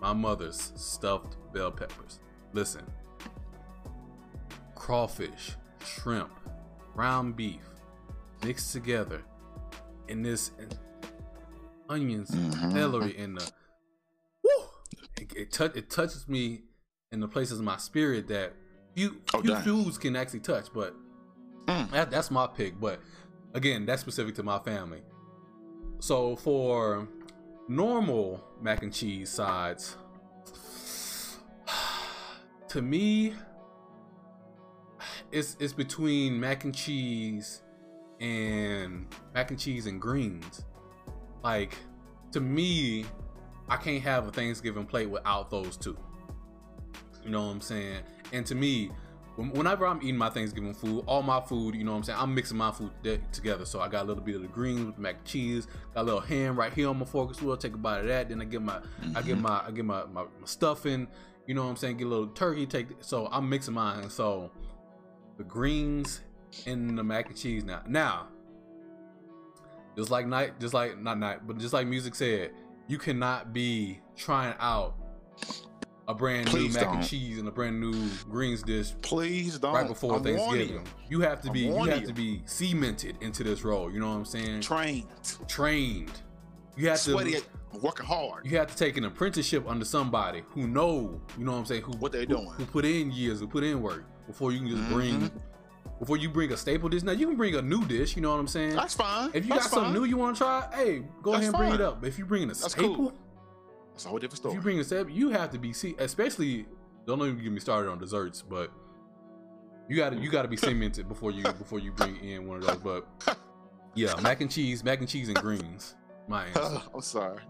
my 0.00 0.12
mother's 0.12 0.72
stuffed 0.76 1.36
bell 1.52 1.70
peppers. 1.70 2.18
Listen, 2.52 2.82
crawfish, 4.74 5.52
shrimp, 5.84 6.30
ground 6.94 7.36
beef 7.36 7.60
mixed 8.44 8.72
together 8.72 9.22
in 10.08 10.22
this 10.22 10.50
and 10.58 10.76
onions, 11.88 12.30
Mhm. 12.30 12.72
celery, 12.72 13.16
and 13.18 13.38
the 13.38 13.50
woo, 14.42 14.50
it, 15.18 15.32
it, 15.36 15.52
tou- 15.52 15.64
it 15.74 15.90
touches 15.90 16.26
me 16.28 16.62
in 17.12 17.20
the 17.20 17.28
places 17.28 17.58
of 17.58 17.64
my 17.64 17.76
spirit 17.76 18.26
that 18.28 18.54
few 18.94 19.20
Oh, 19.34 19.42
few 19.42 19.54
foods 19.56 19.98
can 19.98 20.16
actually 20.16 20.40
touch. 20.40 20.72
But 20.72 20.94
Mm. 21.66 21.90
that, 21.92 22.10
that's 22.10 22.30
my 22.30 22.46
pick. 22.48 22.80
But 22.80 23.00
again, 23.54 23.86
that's 23.86 24.00
specific 24.00 24.34
to 24.36 24.42
my 24.42 24.58
family. 24.58 25.02
So 26.00 26.36
for 26.36 27.08
normal 27.68 28.42
mac 28.60 28.82
and 28.82 28.92
cheese 28.92 29.30
sides, 29.30 29.96
to 32.68 32.82
me, 32.82 33.34
it's 35.30 35.56
it's 35.60 35.72
between 35.72 36.38
mac 36.38 36.64
and 36.64 36.74
cheese 36.74 37.62
and 38.20 39.06
mac 39.34 39.50
and 39.50 39.58
cheese 39.58 39.86
and 39.86 40.00
greens. 40.00 40.64
Like 41.42 41.76
to 42.32 42.40
me, 42.40 43.06
I 43.68 43.76
can't 43.76 44.02
have 44.02 44.26
a 44.26 44.32
Thanksgiving 44.32 44.86
plate 44.86 45.08
without 45.08 45.50
those 45.50 45.76
two. 45.76 45.96
You 47.24 47.30
know 47.30 47.46
what 47.46 47.52
I'm 47.52 47.60
saying? 47.60 48.00
And 48.32 48.44
to 48.46 48.54
me, 48.54 48.90
whenever 49.36 49.86
I'm 49.86 50.02
eating 50.02 50.16
my 50.16 50.28
Thanksgiving 50.28 50.74
food, 50.74 51.04
all 51.06 51.22
my 51.22 51.40
food, 51.40 51.74
you 51.74 51.84
know 51.84 51.92
what 51.92 51.98
I'm 51.98 52.04
saying, 52.04 52.18
I'm 52.20 52.34
mixing 52.34 52.56
my 52.56 52.70
food 52.70 52.90
together. 53.32 53.64
So 53.64 53.80
I 53.80 53.88
got 53.88 54.04
a 54.04 54.08
little 54.08 54.22
bit 54.22 54.36
of 54.36 54.42
the 54.42 54.48
greens 54.48 54.84
with 54.84 54.96
the 54.96 55.00
mac 55.00 55.16
and 55.16 55.24
cheese, 55.24 55.66
got 55.94 56.02
a 56.02 56.04
little 56.04 56.20
ham 56.20 56.58
right 56.58 56.72
here 56.72 56.88
on 56.88 56.98
my 56.98 57.06
fork 57.06 57.30
as 57.30 57.40
well. 57.40 57.56
Take 57.56 57.74
a 57.74 57.78
bite 57.78 58.00
of 58.00 58.06
that. 58.06 58.28
Then 58.28 58.42
I 58.42 58.44
get 58.44 58.62
my, 58.62 58.78
I 59.14 59.22
get 59.22 59.34
mm-hmm. 59.34 59.42
my, 59.42 59.62
I 59.66 59.70
get 59.70 59.84
my, 59.84 60.04
my, 60.06 60.22
my 60.22 60.28
stuffing. 60.44 61.08
You 61.46 61.54
know 61.54 61.64
what 61.64 61.70
I'm 61.70 61.76
saying? 61.76 61.96
Get 61.96 62.06
a 62.06 62.10
little 62.10 62.28
turkey. 62.28 62.66
Take 62.66 62.88
so 63.00 63.28
I'm 63.32 63.48
mixing 63.48 63.74
mine. 63.74 64.10
So 64.10 64.50
the 65.38 65.44
greens 65.44 66.20
and 66.66 66.96
the 66.96 67.02
mac 67.02 67.28
and 67.28 67.36
cheese 67.36 67.64
now. 67.64 67.82
Now, 67.88 68.28
just 69.96 70.10
like 70.10 70.26
night, 70.26 70.60
just 70.60 70.74
like 70.74 70.98
not 70.98 71.18
night, 71.18 71.46
but 71.46 71.58
just 71.58 71.72
like 71.72 71.86
music 71.86 72.14
said, 72.14 72.52
you 72.86 72.98
cannot 72.98 73.52
be 73.52 74.00
trying 74.16 74.54
out 74.60 74.94
a 76.12 76.18
brand 76.18 76.46
Please 76.46 76.74
new 76.74 76.80
mac 76.80 76.88
don't. 76.88 76.96
and 76.98 77.06
cheese 77.06 77.38
and 77.38 77.48
a 77.48 77.50
brand 77.50 77.80
new 77.80 77.94
greens 78.30 78.62
dish 78.62 78.92
Please 79.02 79.58
don't. 79.58 79.74
right 79.74 79.86
before 79.88 80.16
I'm 80.16 80.22
Thanksgiving. 80.22 80.86
You 81.08 81.20
have 81.22 81.40
to 81.42 81.48
I'm 81.48 81.52
be 81.52 81.60
you 81.60 81.74
have 81.84 82.00
you. 82.02 82.06
to 82.06 82.12
be 82.12 82.42
cemented 82.46 83.16
into 83.20 83.42
this 83.42 83.62
role. 83.64 83.90
You 83.90 84.00
know 84.00 84.08
what 84.08 84.16
I'm 84.16 84.24
saying? 84.24 84.60
Trained, 84.60 85.06
Trained. 85.48 86.12
You 86.76 86.88
have 86.88 86.98
sweaty, 86.98 87.32
to 87.32 87.42
working 87.80 88.06
hard. 88.06 88.46
you 88.46 88.56
have 88.56 88.68
to 88.68 88.76
take 88.76 88.96
an 88.96 89.04
apprenticeship 89.04 89.68
under 89.68 89.84
somebody 89.84 90.42
who 90.50 90.66
know, 90.66 91.20
you 91.38 91.44
know 91.44 91.52
what 91.52 91.58
I'm 91.58 91.66
saying, 91.66 91.82
who 91.82 91.92
What 91.98 92.12
they 92.12 92.24
doing. 92.26 92.48
who 92.48 92.64
put 92.64 92.84
in 92.84 93.10
years, 93.10 93.40
who 93.40 93.46
put 93.46 93.62
in 93.64 93.82
work 93.82 94.04
before 94.26 94.52
you 94.52 94.58
can 94.60 94.68
just 94.68 94.88
bring 94.90 95.20
Mhm. 95.20 95.30
before 95.98 96.16
you 96.16 96.28
bring 96.30 96.50
a 96.52 96.56
staple 96.56 96.88
dish. 96.88 97.02
Now 97.02 97.12
you 97.12 97.26
can 97.26 97.36
bring 97.36 97.54
a 97.54 97.62
new 97.62 97.84
dish, 97.84 98.16
you 98.16 98.22
know 98.22 98.30
what 98.30 98.40
I'm 98.40 98.48
saying? 98.48 98.74
That's 98.74 98.94
fine. 98.94 99.30
if 99.34 99.44
you 99.44 99.50
That's 99.50 99.64
got 99.68 99.72
something 99.74 99.92
new 99.92 100.04
you 100.04 100.16
want 100.16 100.36
to 100.36 100.42
try, 100.44 100.66
hey, 100.74 101.02
go 101.22 101.32
That's 101.32 101.42
ahead 101.42 101.54
and 101.54 101.56
bring 101.56 101.74
it 101.74 101.80
up. 101.80 102.00
But 102.00 102.08
if 102.08 102.18
you 102.18 102.24
bring 102.24 102.44
a 102.44 102.46
That's 102.48 102.72
staple, 102.72 102.96
cool. 102.96 103.12
That's 104.02 104.06
a 104.06 104.08
whole 104.08 104.18
different 104.18 104.44
if 104.46 104.54
you 104.54 104.60
bring 104.60 104.80
a 104.80 104.84
staple, 104.84 105.12
you 105.12 105.30
have 105.30 105.50
to 105.52 105.58
be 105.58 105.72
see, 105.72 105.94
especially 105.98 106.66
don't 107.06 107.20
even 107.22 107.40
get 107.40 107.52
me 107.52 107.60
started 107.60 107.88
on 107.88 107.98
desserts, 108.00 108.42
but 108.42 108.72
you 109.88 109.94
got 109.96 110.10
to 110.10 110.16
you 110.16 110.28
got 110.28 110.42
to 110.42 110.48
be 110.48 110.56
cemented 110.68 111.08
before 111.08 111.30
you 111.30 111.44
before 111.44 111.78
you 111.78 111.92
bring 111.92 112.16
in 112.16 112.48
one 112.48 112.56
of 112.56 112.66
those. 112.66 112.76
But 112.78 113.06
yeah, 113.94 114.12
mac 114.20 114.40
and 114.40 114.50
cheese, 114.50 114.82
mac 114.82 114.98
and 114.98 115.08
cheese 115.08 115.28
and 115.28 115.36
greens. 115.38 115.94
My 116.26 116.46
answer. 116.54 116.82
I'm 116.92 117.00
sorry. 117.00 117.42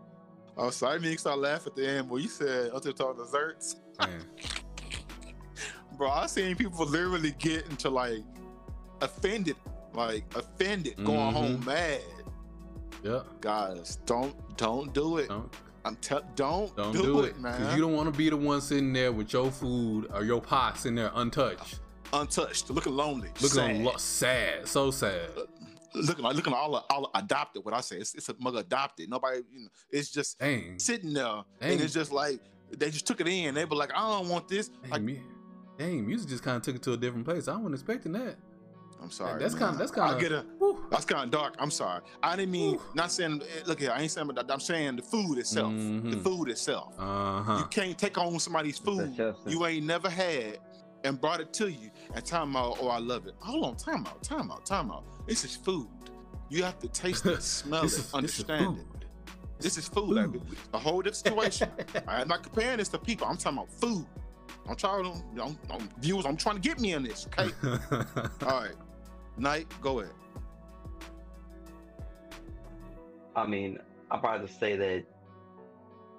I'm 0.58 0.70
sorry. 0.72 0.96
I 0.96 0.98
mean 0.98 1.12
to 1.14 1.18
start 1.18 1.38
laughing 1.38 1.72
at 1.74 1.76
the 1.76 1.88
end 1.88 2.10
when 2.10 2.22
you 2.22 2.28
said 2.28 2.70
until 2.74 2.92
talking 2.92 3.24
desserts. 3.24 3.76
Man. 3.98 4.22
Bro, 5.96 6.10
I 6.10 6.26
seen 6.26 6.54
people 6.56 6.84
literally 6.84 7.32
get 7.38 7.66
into 7.70 7.88
like 7.88 8.20
offended, 9.00 9.56
like 9.94 10.24
offended, 10.36 10.96
going 11.02 11.18
Mhm. 11.18 11.32
home 11.32 11.64
mad. 11.64 12.00
Yeah. 13.02 13.20
Guys, 13.40 13.96
don't 14.04 14.34
don't 14.58 14.92
do 14.92 15.16
it. 15.16 15.28
Don't 15.28 15.50
I'm 15.84 15.96
tell 15.96 16.22
don't, 16.36 16.74
don't 16.76 16.92
do, 16.92 17.02
do, 17.02 17.20
it, 17.20 17.30
it, 17.30 17.40
man. 17.40 17.58
Cause 17.60 17.74
you 17.74 17.80
don't 17.82 17.94
want 17.94 18.12
to 18.12 18.16
be 18.16 18.30
the 18.30 18.36
one 18.36 18.60
sitting 18.60 18.92
there 18.92 19.10
with 19.12 19.32
your 19.32 19.50
food 19.50 20.08
or 20.14 20.24
your 20.24 20.40
pot 20.40 20.78
sitting 20.78 20.96
there 20.96 21.10
untouched, 21.14 21.80
Untouched, 22.12 22.70
looking 22.70 22.94
lonely, 22.94 23.28
looking 23.40 23.48
sad. 23.48 23.76
lo- 23.82 23.96
sad, 23.96 24.68
so 24.68 24.90
sad. 24.90 25.30
Uh, 25.36 25.42
looking 25.94 26.24
like 26.24 26.36
looking 26.36 26.52
all 26.52 26.74
all 26.90 27.10
adopted. 27.14 27.64
What 27.64 27.74
I 27.74 27.80
say, 27.80 27.96
it's, 27.96 28.14
it's 28.14 28.28
a 28.28 28.34
mug 28.38 28.54
adopted. 28.56 29.08
Nobody, 29.10 29.40
you 29.50 29.60
know, 29.64 29.68
it's 29.90 30.10
just 30.10 30.38
Dang. 30.38 30.78
sitting 30.78 31.12
there, 31.12 31.42
Dang. 31.60 31.72
and 31.72 31.80
it's 31.80 31.94
just 31.94 32.12
like 32.12 32.38
they 32.70 32.90
just 32.90 33.06
took 33.06 33.20
it 33.20 33.28
in. 33.28 33.54
They 33.54 33.64
were 33.64 33.76
like, 33.76 33.92
I 33.94 34.00
don't 34.18 34.28
want 34.28 34.46
this. 34.48 34.68
Dang, 34.68 34.90
Like, 34.90 35.02
mu- 35.02 35.16
dang, 35.78 36.06
music 36.06 36.28
just 36.28 36.42
kind 36.44 36.56
of 36.56 36.62
took 36.62 36.76
it 36.76 36.82
to 36.82 36.92
a 36.92 36.96
different 36.96 37.24
place. 37.24 37.48
I 37.48 37.56
wasn't 37.56 37.74
expecting 37.74 38.12
that. 38.12 38.36
I'm 39.02 39.10
sorry. 39.10 39.40
that's 39.42 39.54
kinda- 39.54 39.76
that's 39.76 39.90
kinda- 39.90 40.18
get 40.20 40.32
it. 40.32 40.46
Whew. 40.58 40.86
That's 40.90 41.04
kind 41.04 41.24
of 41.24 41.30
dark. 41.30 41.54
I'm 41.58 41.70
sorry. 41.70 42.00
I 42.22 42.36
didn't 42.36 42.52
mean 42.52 42.74
Whew. 42.74 42.82
not 42.94 43.10
saying. 43.10 43.42
eh, 43.42 43.62
Look 43.66 43.80
here, 43.80 43.90
I 43.90 44.00
ain't 44.02 44.10
saying. 44.12 44.30
I'm 44.48 44.60
saying 44.60 44.96
the 44.96 45.02
food 45.02 45.38
itself. 45.38 45.72
The 45.72 45.78
Mhm. 45.78 46.22
food 46.22 46.48
itself. 46.50 46.94
Uh-huh. 46.98 47.58
You 47.58 47.64
can't 47.66 47.98
take 47.98 48.16
on 48.18 48.38
somebody's 48.38 48.78
food 48.78 49.14
you 49.46 49.66
ain't 49.66 49.86
never 49.86 50.08
had 50.08 50.58
and 51.04 51.20
brought 51.20 51.40
it 51.40 51.52
to 51.54 51.68
you 51.70 51.90
and 52.14 52.24
time 52.24 52.54
out. 52.56 52.78
Oh, 52.80 52.88
I 52.88 52.98
love 52.98 53.26
it. 53.26 53.34
Hold 53.40 53.64
on, 53.64 53.76
time 53.76 54.06
out, 54.06 54.22
time 54.22 54.50
out, 54.52 54.64
time 54.64 54.90
out. 54.92 55.04
This 55.26 55.44
is 55.44 55.56
food. 55.56 55.88
You 56.48 56.62
have 56.62 56.78
to 56.80 56.88
taste 56.88 57.26
it, 57.26 57.42
smell 57.42 57.82
This 57.82 57.98
it, 57.98 58.04
is, 58.06 58.14
understand 58.14 58.78
it. 58.78 58.86
This 59.58 59.78
is 59.78 59.88
food. 59.88 60.10
Like, 60.10 60.40
a 60.74 60.78
whole 60.78 61.02
different 61.02 61.16
situation. 61.16 61.70
I'm 62.08 62.28
not 62.28 62.42
comparing 62.42 62.78
this 62.78 62.88
to 62.90 62.98
people. 62.98 63.26
I'm 63.26 63.36
talking 63.36 63.58
about 63.58 63.70
food. 63.72 64.06
I'm 64.68 64.76
trying 64.76 65.04
to, 65.04 65.42
I'm, 65.42 65.58
I'm, 65.70 65.88
viewers. 65.98 66.24
I'm 66.26 66.36
trying 66.36 66.54
to 66.56 66.60
get 66.60 66.78
me 66.78 66.92
in 66.92 67.02
this. 67.02 67.26
Okay. 67.36 67.52
All 68.46 68.60
right. 68.60 68.72
Knight, 69.36 69.66
go 69.80 70.00
ahead. 70.00 70.12
I 73.34 73.46
mean, 73.46 73.78
I'd 74.10 74.20
probably 74.20 74.46
just 74.46 74.60
say 74.60 74.76
that 74.76 75.04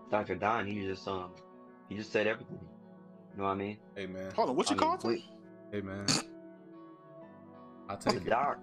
Dr. 0.10 0.36
Don, 0.36 0.66
he 0.66 0.82
just 0.82 1.08
um, 1.08 1.32
he 1.90 1.96
just 1.96 2.12
said 2.12 2.28
everything. 2.28 2.60
You 3.34 3.38
know 3.38 3.44
what 3.46 3.52
I 3.52 3.56
mean? 3.56 3.78
hey 3.96 4.06
man. 4.06 4.32
Hold 4.36 4.50
on. 4.50 4.56
What 4.56 4.70
you 4.70 4.76
I 4.76 4.80
mean, 4.80 4.90
called 4.98 5.04
him? 5.04 5.24
Hey 5.72 5.82
man. 5.82 6.06
I 7.90 7.96
take 7.96 8.16
it. 8.16 8.26
doc. 8.26 8.58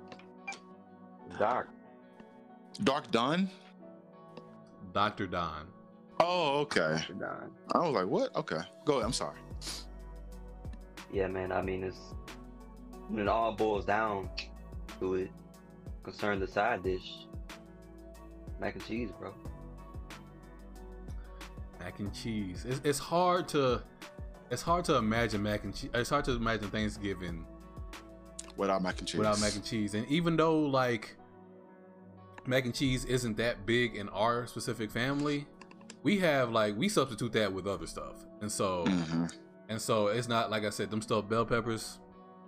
The 1.30 1.38
doc. 1.38 1.66
Dark 2.84 3.10
Don. 3.10 3.50
Dr. 4.92 5.26
Don. 5.26 5.66
Oh, 6.18 6.60
okay. 6.60 6.96
Dr. 6.96 7.14
Don. 7.14 7.50
I 7.72 7.78
was 7.78 7.92
like, 7.92 8.06
what? 8.06 8.34
Okay. 8.36 8.60
Go 8.84 8.94
ahead. 8.94 9.04
I'm 9.04 9.12
sorry. 9.12 9.38
Yeah, 11.12 11.28
man. 11.28 11.52
I 11.52 11.62
mean, 11.62 11.82
it's 11.84 12.14
when 13.10 13.20
it 13.20 13.28
all 13.28 13.52
boils 13.52 13.84
down 13.84 14.28
to 15.00 15.14
it, 15.16 15.30
concern 16.04 16.38
the 16.40 16.46
side 16.46 16.82
dish, 16.82 17.26
mac 18.60 18.74
and 18.74 18.86
cheese, 18.86 19.10
bro. 19.18 19.32
Mac 21.78 21.98
and 21.98 22.12
cheese. 22.14 22.64
It's, 22.68 22.80
it's 22.84 22.98
hard 22.98 23.48
to 23.48 23.82
it's 24.50 24.62
hard 24.62 24.84
to 24.86 24.96
imagine 24.96 25.42
mac 25.42 25.64
and 25.64 25.74
cheese. 25.74 25.90
It's 25.94 26.10
hard 26.10 26.24
to 26.26 26.32
imagine 26.32 26.68
Thanksgiving 26.70 27.46
Without 28.56 28.82
mac 28.82 28.98
and 28.98 29.06
cheese. 29.08 29.18
without 29.18 29.40
mac 29.40 29.54
and 29.54 29.64
cheese. 29.64 29.94
And 29.94 30.06
even 30.08 30.36
though 30.36 30.60
like 30.60 31.16
mac 32.46 32.64
and 32.64 32.74
cheese 32.74 33.04
isn't 33.06 33.36
that 33.38 33.64
big 33.64 33.96
in 33.96 34.08
our 34.10 34.46
specific 34.46 34.90
family, 34.90 35.46
we 36.02 36.18
have 36.18 36.50
like 36.50 36.76
we 36.76 36.88
substitute 36.88 37.32
that 37.32 37.52
with 37.52 37.66
other 37.66 37.86
stuff. 37.86 38.14
And 38.40 38.50
so 38.52 38.84
Mhm. 38.86 39.32
and 39.68 39.80
so 39.80 40.08
it's 40.08 40.28
not 40.28 40.50
like 40.50 40.64
I 40.64 40.70
said, 40.70 40.90
them 40.90 41.00
stuffed 41.00 41.28
bell 41.30 41.46
peppers, 41.46 41.98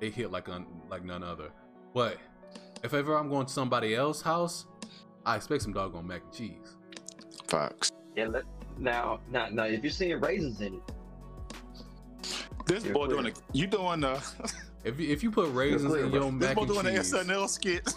they 0.03 0.11
hit 0.11 0.33
like 0.33 0.49
un, 0.49 0.67
like 0.91 1.05
none 1.05 1.23
other. 1.23 1.51
But 1.95 2.19
if 2.83 2.93
ever 2.93 3.17
I'm 3.17 3.31
going 3.31 3.47
to 3.47 3.53
somebody 3.53 3.95
else's 3.95 4.23
house, 4.23 4.67
I 5.25 5.37
expect 5.37 5.63
some 5.63 5.73
doggone 5.73 6.07
mac 6.09 6.23
and 6.25 6.33
cheese. 6.33 6.77
Facts. 7.47 7.93
Yeah. 8.17 8.27
Let, 8.27 8.43
now, 8.79 9.21
now, 9.31 9.47
now, 9.49 9.63
if 9.65 9.85
you're 9.85 9.93
seeing 9.93 10.19
raisins 10.21 10.61
in 10.61 10.75
it, 10.75 10.83
This 12.67 12.83
boy 12.83 13.07
clear. 13.07 13.23
doing 13.23 13.27
a, 13.29 13.57
you 13.57 13.69
doing 13.69 14.01
the 14.01 14.09
uh, 14.09 14.21
If 14.85 14.99
you, 14.99 15.09
if 15.11 15.23
you 15.23 15.31
put 15.31 15.53
raisins 15.55 15.93
clear, 15.93 16.05
in 16.07 16.11
bro. 16.11 16.23
your 16.23 16.33
this 16.33 16.49
mac 16.49 16.57
boy 16.57 16.63
and 16.63 16.73
doing 16.73 16.85
the 16.87 16.91
cheese, 16.91 17.13
SNL 17.13 17.49
skit. 17.49 17.95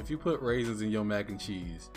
if 0.00 0.10
you 0.10 0.18
put 0.18 0.40
raisins 0.40 0.82
in 0.82 0.90
your 0.90 1.04
mac 1.04 1.28
and 1.28 1.38
cheese, 1.38 1.90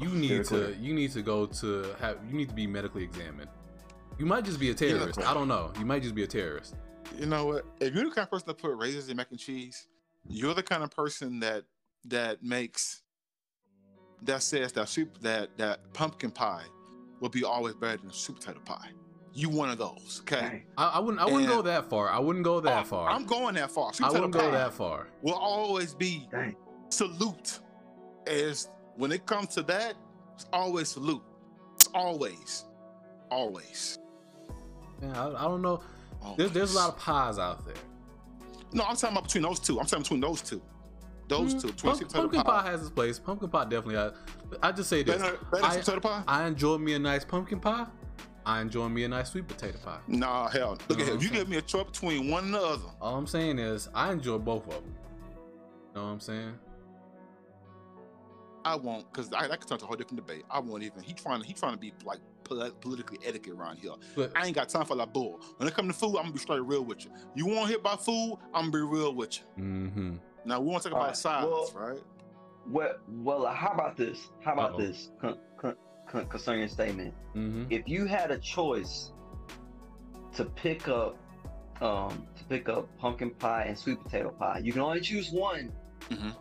you 0.00 0.08
need 0.08 0.30
Very 0.30 0.44
to 0.44 0.48
clear. 0.48 0.76
you 0.80 0.94
need 0.94 1.12
to 1.12 1.22
go 1.22 1.46
to 1.46 1.94
have 2.00 2.18
you 2.28 2.36
need 2.36 2.48
to 2.48 2.54
be 2.56 2.66
medically 2.66 3.04
examined. 3.04 3.50
You 4.18 4.26
might 4.26 4.44
just 4.44 4.58
be 4.58 4.70
a 4.70 4.74
terrorist. 4.74 5.20
I 5.20 5.32
don't 5.32 5.46
know. 5.46 5.72
You 5.78 5.84
might 5.86 6.02
just 6.02 6.16
be 6.16 6.24
a 6.24 6.26
terrorist. 6.26 6.74
You 7.18 7.26
know 7.26 7.46
what? 7.46 7.64
If 7.80 7.94
you're 7.94 8.04
the 8.04 8.10
kind 8.10 8.24
of 8.24 8.30
person 8.30 8.46
that 8.48 8.58
put 8.58 8.76
raisins 8.76 9.08
in 9.08 9.16
mac 9.16 9.28
and 9.30 9.38
cheese, 9.38 9.86
you're 10.28 10.54
the 10.54 10.62
kind 10.62 10.82
of 10.82 10.90
person 10.90 11.40
that 11.40 11.64
that 12.06 12.42
makes 12.42 13.02
that 14.22 14.42
says 14.42 14.72
that 14.72 14.88
soup 14.88 15.18
that 15.20 15.56
that 15.58 15.92
pumpkin 15.94 16.30
pie 16.30 16.64
will 17.20 17.28
be 17.28 17.44
always 17.44 17.74
better 17.74 17.96
than 17.98 18.10
sweet 18.12 18.38
potato 18.40 18.60
pie. 18.64 18.88
You 19.34 19.48
one 19.50 19.68
of 19.70 19.78
those, 19.78 20.20
okay? 20.22 20.64
I, 20.76 20.88
I 20.94 20.98
wouldn't 20.98 21.20
I 21.20 21.26
wouldn't 21.26 21.48
go 21.48 21.62
that 21.62 21.88
far. 21.88 22.08
I 22.10 22.18
wouldn't 22.18 22.44
go 22.44 22.60
that 22.60 22.82
Oh, 22.82 22.84
far. 22.84 23.10
I'm 23.10 23.24
going 23.24 23.54
that 23.54 23.70
far. 23.70 23.92
Sweet 23.92 24.06
I 24.06 24.10
wouldn't 24.10 24.32
go 24.32 24.50
that 24.50 24.72
far. 24.72 25.08
will 25.22 25.34
always 25.34 25.94
be 25.94 26.26
dang. 26.30 26.56
salute. 26.88 27.60
As 28.26 28.68
when 28.96 29.12
it 29.12 29.26
comes 29.26 29.48
to 29.54 29.62
that, 29.62 29.94
it's 30.34 30.46
always 30.52 30.88
salute. 30.88 31.22
It's 31.76 31.88
always, 31.94 32.64
always. 33.30 33.98
Yeah, 35.02 35.26
I, 35.26 35.44
I 35.44 35.44
don't 35.44 35.62
know. 35.62 35.80
Always. 36.22 36.36
There's, 36.38 36.50
there's 36.52 36.74
a 36.74 36.76
lot 36.78 36.88
of 36.90 36.98
pies 36.98 37.38
out 37.38 37.64
there. 37.66 37.74
No, 38.72 38.84
I'm 38.84 38.96
talking 38.96 39.16
about 39.16 39.24
between 39.24 39.42
those 39.44 39.60
two. 39.60 39.78
I'm 39.80 39.86
talking 39.86 40.02
between 40.02 40.20
those 40.20 40.42
two. 40.42 40.60
Those 41.28 41.54
Mm, 41.54 41.60
two. 41.60 41.66
Between 41.68 41.92
pump- 41.96 42.12
pumpkin 42.12 42.42
pie. 42.42 42.62
pie. 42.62 42.70
has 42.70 42.80
its 42.82 42.90
place. 42.90 43.18
Pumpkin 43.18 43.48
pie 43.48 43.64
definitely. 43.64 43.96
Has, 43.96 44.12
I 44.62 44.72
just 44.72 44.88
say 44.88 45.02
this. 45.02 45.20
Better, 45.20 45.38
better 45.50 45.64
I- 45.64 45.76
potato 45.78 46.00
pie? 46.00 46.22
I 46.26 46.46
enjoy 46.46 46.78
me 46.78 46.94
a 46.94 46.98
nice 46.98 47.24
pumpkin 47.24 47.60
pie. 47.60 47.86
I 48.46 48.62
enjoy 48.62 48.88
me 48.88 49.04
a 49.04 49.08
nice 49.08 49.30
sweet 49.30 49.46
potato 49.46 49.76
pie. 49.84 49.98
Nah, 50.06 50.48
hell. 50.48 50.78
Look 50.88 50.98
No, 50.98 51.04
at 51.04 51.10
here. 51.10 51.20
You 51.20 51.28
give 51.28 51.48
me 51.50 51.58
a 51.58 51.62
choice 51.62 51.84
between 51.84 52.30
one 52.30 52.44
and 52.44 52.54
the 52.54 52.60
other, 52.60 52.82
All 53.00 53.16
I'm 53.16 53.26
saying 53.26 53.58
is 53.58 53.88
I 53.94 54.10
enjoy 54.12 54.38
both 54.38 54.66
of 54.68 54.74
them. 54.82 54.84
You 54.86 56.00
know 56.00 56.04
what 56.06 56.12
I'm 56.12 56.20
saying? 56.20 56.54
I 58.64 58.76
won't, 58.76 59.10
because 59.12 59.32
I, 59.32 59.48
that 59.48 59.60
could 59.60 59.68
turn 59.68 59.78
to 59.78 59.84
a 59.84 59.86
whole 59.86 59.96
different 59.96 60.26
debate. 60.26 60.44
I 60.50 60.60
won't 60.60 60.82
even. 60.82 61.02
He 61.02 61.12
trying 61.12 61.40
to 61.40 61.46
he 61.46 61.52
trying 61.54 61.72
to 61.72 61.78
be 61.78 61.92
like 62.04 62.18
politically 62.80 63.18
etiquette 63.24 63.52
around 63.54 63.78
here. 63.78 63.92
But 64.16 64.32
I 64.36 64.46
ain't 64.46 64.54
got 64.54 64.68
time 64.68 64.84
for 64.86 64.96
that 64.96 65.12
bull. 65.12 65.40
When 65.56 65.68
it 65.68 65.74
come 65.74 65.86
to 65.88 65.94
food, 65.94 66.16
I'm 66.16 66.22
gonna 66.24 66.32
be 66.32 66.38
straight 66.38 66.62
real 66.62 66.84
with 66.84 67.04
you. 67.04 67.10
You 67.34 67.46
want 67.46 67.62
to 67.62 67.66
hear 67.68 67.78
about 67.78 68.04
food? 68.04 68.38
I'm 68.54 68.70
gonna 68.70 68.84
be 68.86 68.96
real 68.96 69.14
with 69.14 69.38
you. 69.38 69.62
mm-hmm. 69.62 70.16
Now 70.44 70.60
we 70.60 70.68
want 70.70 70.82
to 70.84 70.88
talk 70.90 70.96
All 70.96 71.02
about 71.02 71.08
right, 71.10 71.16
sides, 71.16 71.46
well- 71.46 71.72
right? 71.74 72.02
Well, 72.66 72.94
well, 73.08 73.46
uh, 73.46 73.54
how 73.54 73.70
about 73.72 73.96
this? 73.96 74.28
How 74.44 74.52
about 74.52 74.72
Uh-oh. 74.72 74.78
this 74.78 75.10
con- 75.20 75.38
con- 75.56 75.76
con- 76.06 76.26
concerning 76.26 76.68
statement? 76.68 77.14
Mm-hmm. 77.34 77.64
If 77.70 77.88
you 77.88 78.04
had 78.04 78.30
a 78.30 78.38
choice 78.38 79.12
to 80.34 80.44
pick 80.44 80.86
up, 80.88 81.16
um, 81.80 82.26
to 82.36 82.44
pick 82.44 82.68
up 82.68 82.86
pumpkin 82.98 83.30
pie 83.30 83.64
and 83.64 83.78
sweet 83.78 84.02
potato 84.02 84.30
pie, 84.30 84.60
you 84.62 84.72
can 84.72 84.82
only 84.82 85.00
choose 85.00 85.30
one 85.30 85.72
Mhm. 86.10 86.34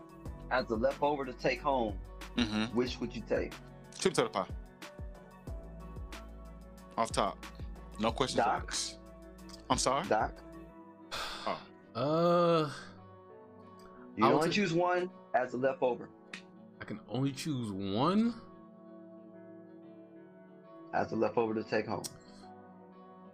as 0.51 0.69
a 0.69 0.75
leftover 0.75 1.23
to 1.25 1.33
take 1.33 1.61
home. 1.61 1.97
Mm-hmm. 2.37 2.75
Which 2.75 2.99
would 2.99 3.15
you 3.15 3.21
take? 3.27 3.53
Sweet 3.95 4.13
potato 4.13 4.29
pie. 4.29 4.47
Off 6.97 7.11
top. 7.11 7.37
No 7.99 8.11
questions 8.11 8.43
Doc? 8.43 8.65
asked. 8.67 8.97
I'm 9.69 9.77
sorry. 9.77 10.07
Doc, 10.07 10.31
Uh, 11.95 12.69
you 14.15 14.23
I 14.23 14.27
can 14.27 14.29
would 14.29 14.33
only 14.35 14.47
ta- 14.49 14.53
choose 14.53 14.73
one 14.73 15.09
as 15.33 15.53
a 15.53 15.57
leftover. 15.57 16.09
I 16.81 16.85
can 16.85 16.99
only 17.09 17.31
choose 17.31 17.71
one. 17.71 18.35
As 20.93 21.11
a 21.11 21.15
leftover 21.15 21.53
to 21.55 21.63
take 21.63 21.87
home. 21.87 22.03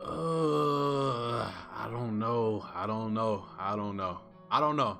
Uh, 0.01 1.43
I 1.75 1.87
don't 1.91 2.19
know. 2.19 2.65
I 2.73 2.85
don't 2.87 3.13
know. 3.13 3.45
I 3.59 3.75
don't 3.75 3.95
know. 3.97 4.19
I 4.51 4.59
don't 4.59 4.75
know. 4.75 4.97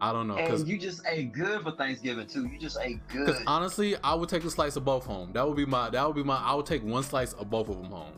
I 0.00 0.12
don't 0.12 0.28
know. 0.28 0.36
Because 0.36 0.60
And 0.60 0.70
you 0.70 0.78
just 0.78 1.02
ate 1.06 1.32
good 1.32 1.62
for 1.62 1.72
Thanksgiving 1.72 2.26
too. 2.26 2.46
You 2.46 2.58
just 2.58 2.78
ate 2.80 3.00
good. 3.08 3.26
Cause 3.26 3.42
honestly, 3.46 3.96
I 4.04 4.14
would 4.14 4.28
take 4.28 4.44
a 4.44 4.50
slice 4.50 4.76
of 4.76 4.84
both 4.84 5.04
home. 5.06 5.32
That 5.32 5.46
would 5.46 5.56
be 5.56 5.66
my. 5.66 5.90
That 5.90 6.06
would 6.06 6.16
be 6.16 6.22
my. 6.22 6.36
I 6.36 6.54
would 6.54 6.66
take 6.66 6.84
one 6.84 7.02
slice 7.02 7.32
of 7.34 7.48
both 7.50 7.68
of 7.68 7.76
them 7.76 7.90
home. 7.90 8.12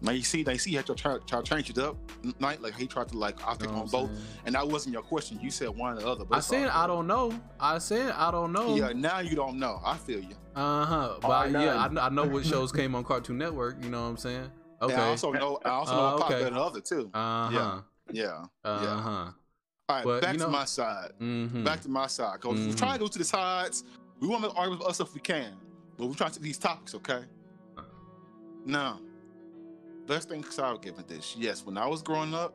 Now 0.00 0.10
you 0.10 0.22
see, 0.22 0.42
now 0.42 0.52
you 0.52 0.58
see, 0.58 0.74
how 0.74 0.82
try 0.82 1.18
try 1.26 1.40
to 1.40 1.42
change 1.42 1.70
it 1.70 1.78
up, 1.78 1.96
Knight 2.40 2.60
like 2.60 2.74
he 2.74 2.88
tried 2.88 3.08
to 3.10 3.18
like 3.18 3.36
I'll 3.46 3.54
take 3.54 3.70
on 3.72 3.86
both, 3.86 4.10
and 4.44 4.54
that 4.56 4.66
wasn't 4.66 4.94
your 4.94 5.02
question. 5.02 5.38
You 5.40 5.50
said 5.50 5.68
one 5.68 5.96
or 5.96 6.00
the 6.00 6.08
other. 6.08 6.24
But 6.24 6.38
I 6.38 6.40
said 6.40 6.68
I 6.68 6.88
don't 6.88 7.06
know. 7.06 7.32
I 7.60 7.78
said 7.78 8.12
I 8.16 8.32
don't 8.32 8.52
know. 8.52 8.74
Yeah, 8.74 8.92
now 8.94 9.20
you 9.20 9.36
don't 9.36 9.58
know. 9.60 9.80
I 9.84 9.96
feel 9.96 10.18
you. 10.18 10.34
Uh 10.56 10.84
huh. 10.84 11.14
But 11.20 11.30
All 11.30 11.48
yeah, 11.48 11.76
I. 11.76 12.06
I 12.06 12.08
know 12.08 12.24
what 12.26 12.44
shows 12.44 12.72
came 12.78 12.96
on 12.96 13.04
Cartoon 13.04 13.38
Network. 13.38 13.76
You 13.84 13.90
know 13.90 14.02
what 14.02 14.08
I'm 14.08 14.16
saying? 14.16 14.50
Okay. 14.80 14.92
And 14.92 15.02
I 15.02 15.08
also 15.08 15.30
know. 15.30 15.60
I 15.64 15.68
also 15.68 15.92
know 15.94 16.00
Uh, 16.00 16.14
a 16.14 16.18
pop 16.18 16.30
okay. 16.30 16.34
better 16.34 16.44
than 16.46 16.54
the 16.54 16.60
other 16.60 16.80
too. 16.80 17.10
uh 17.14 17.48
huh. 17.48 17.80
Yeah. 18.10 18.44
Uh 18.64 19.00
huh. 19.00 19.30
All 19.92 19.98
right, 19.98 20.04
But, 20.04 20.22
back 20.22 20.32
you 20.34 20.38
to 20.40 20.48
my 20.48 20.64
side. 20.64 21.10
Mm-hmm. 21.20 21.64
Back 21.64 21.80
to 21.82 21.88
my 21.90 22.06
side. 22.06 22.40
Cause 22.40 22.54
we 22.58 22.66
Mhm. 22.68 22.78
try 22.78 22.92
to 22.94 22.98
go 22.98 23.08
to 23.08 23.18
the 23.18 23.24
sides. 23.24 23.84
We 24.20 24.28
want 24.28 24.42
to 24.44 24.50
argue 24.52 24.78
with 24.78 24.86
us 24.86 25.00
if 25.00 25.12
we 25.14 25.20
can, 25.20 25.54
but 25.98 26.06
we're 26.06 26.14
trying 26.14 26.30
to 26.32 26.40
these 26.40 26.58
topics, 26.58 26.94
okay? 26.94 27.24
Now, 28.64 29.00
best 30.06 30.28
thing 30.28 30.44
I'll 30.58 30.78
give 30.78 30.98
it 30.98 31.08
this. 31.08 31.36
Yes, 31.36 31.66
when 31.66 31.76
I 31.76 31.86
was 31.86 32.02
growing 32.02 32.32
up, 32.32 32.54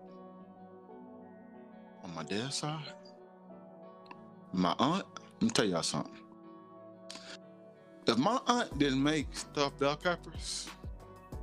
on 2.04 2.16
my 2.16 2.24
dad's 2.24 2.56
side, 2.56 2.86
my 4.54 4.74
aunt, 4.80 5.06
let 5.34 5.42
me 5.42 5.50
tell 5.50 5.66
y'all 5.66 5.84
something. 5.84 6.14
If 8.08 8.18
my 8.18 8.40
aunt 8.48 8.78
didn't 8.80 9.04
make 9.04 9.28
stuffed 9.36 9.78
bell 9.80 9.98
peppers, 9.98 10.70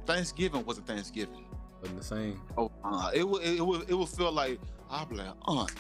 Thanksgiving 0.06 0.64
wasn't 0.64 0.86
Thanksgiving. 0.86 1.44
Wasn't 1.82 1.98
the 1.98 2.04
same. 2.04 2.40
Oh, 2.56 2.72
uh, 2.82 3.10
it 3.14 3.28
would 3.28 3.42
it 3.42 3.64
would 3.64 3.88
it 3.90 3.94
would 3.94 4.08
feel 4.08 4.32
like 4.32 4.58
I'll 4.90 5.06
be 5.06 5.16
like, 5.16 5.34
aunt, 5.42 5.72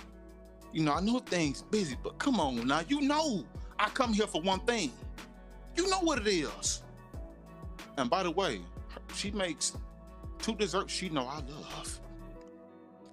you 0.72 0.82
know, 0.82 0.92
I 0.92 1.00
know 1.00 1.18
things 1.20 1.62
busy, 1.62 1.96
but 2.02 2.18
come 2.18 2.40
on 2.40 2.66
now, 2.66 2.82
you 2.88 3.00
know 3.00 3.44
I 3.78 3.88
come 3.90 4.12
here 4.12 4.26
for 4.26 4.40
one 4.40 4.60
thing. 4.60 4.92
You 5.76 5.88
know 5.88 6.00
what 6.00 6.18
it 6.18 6.26
is. 6.26 6.82
And 7.96 8.08
by 8.08 8.22
the 8.22 8.30
way, 8.30 8.60
she 9.14 9.30
makes 9.30 9.76
two 10.38 10.54
desserts 10.54 10.92
she 10.92 11.08
know 11.08 11.26
I 11.26 11.40
love. 11.40 12.00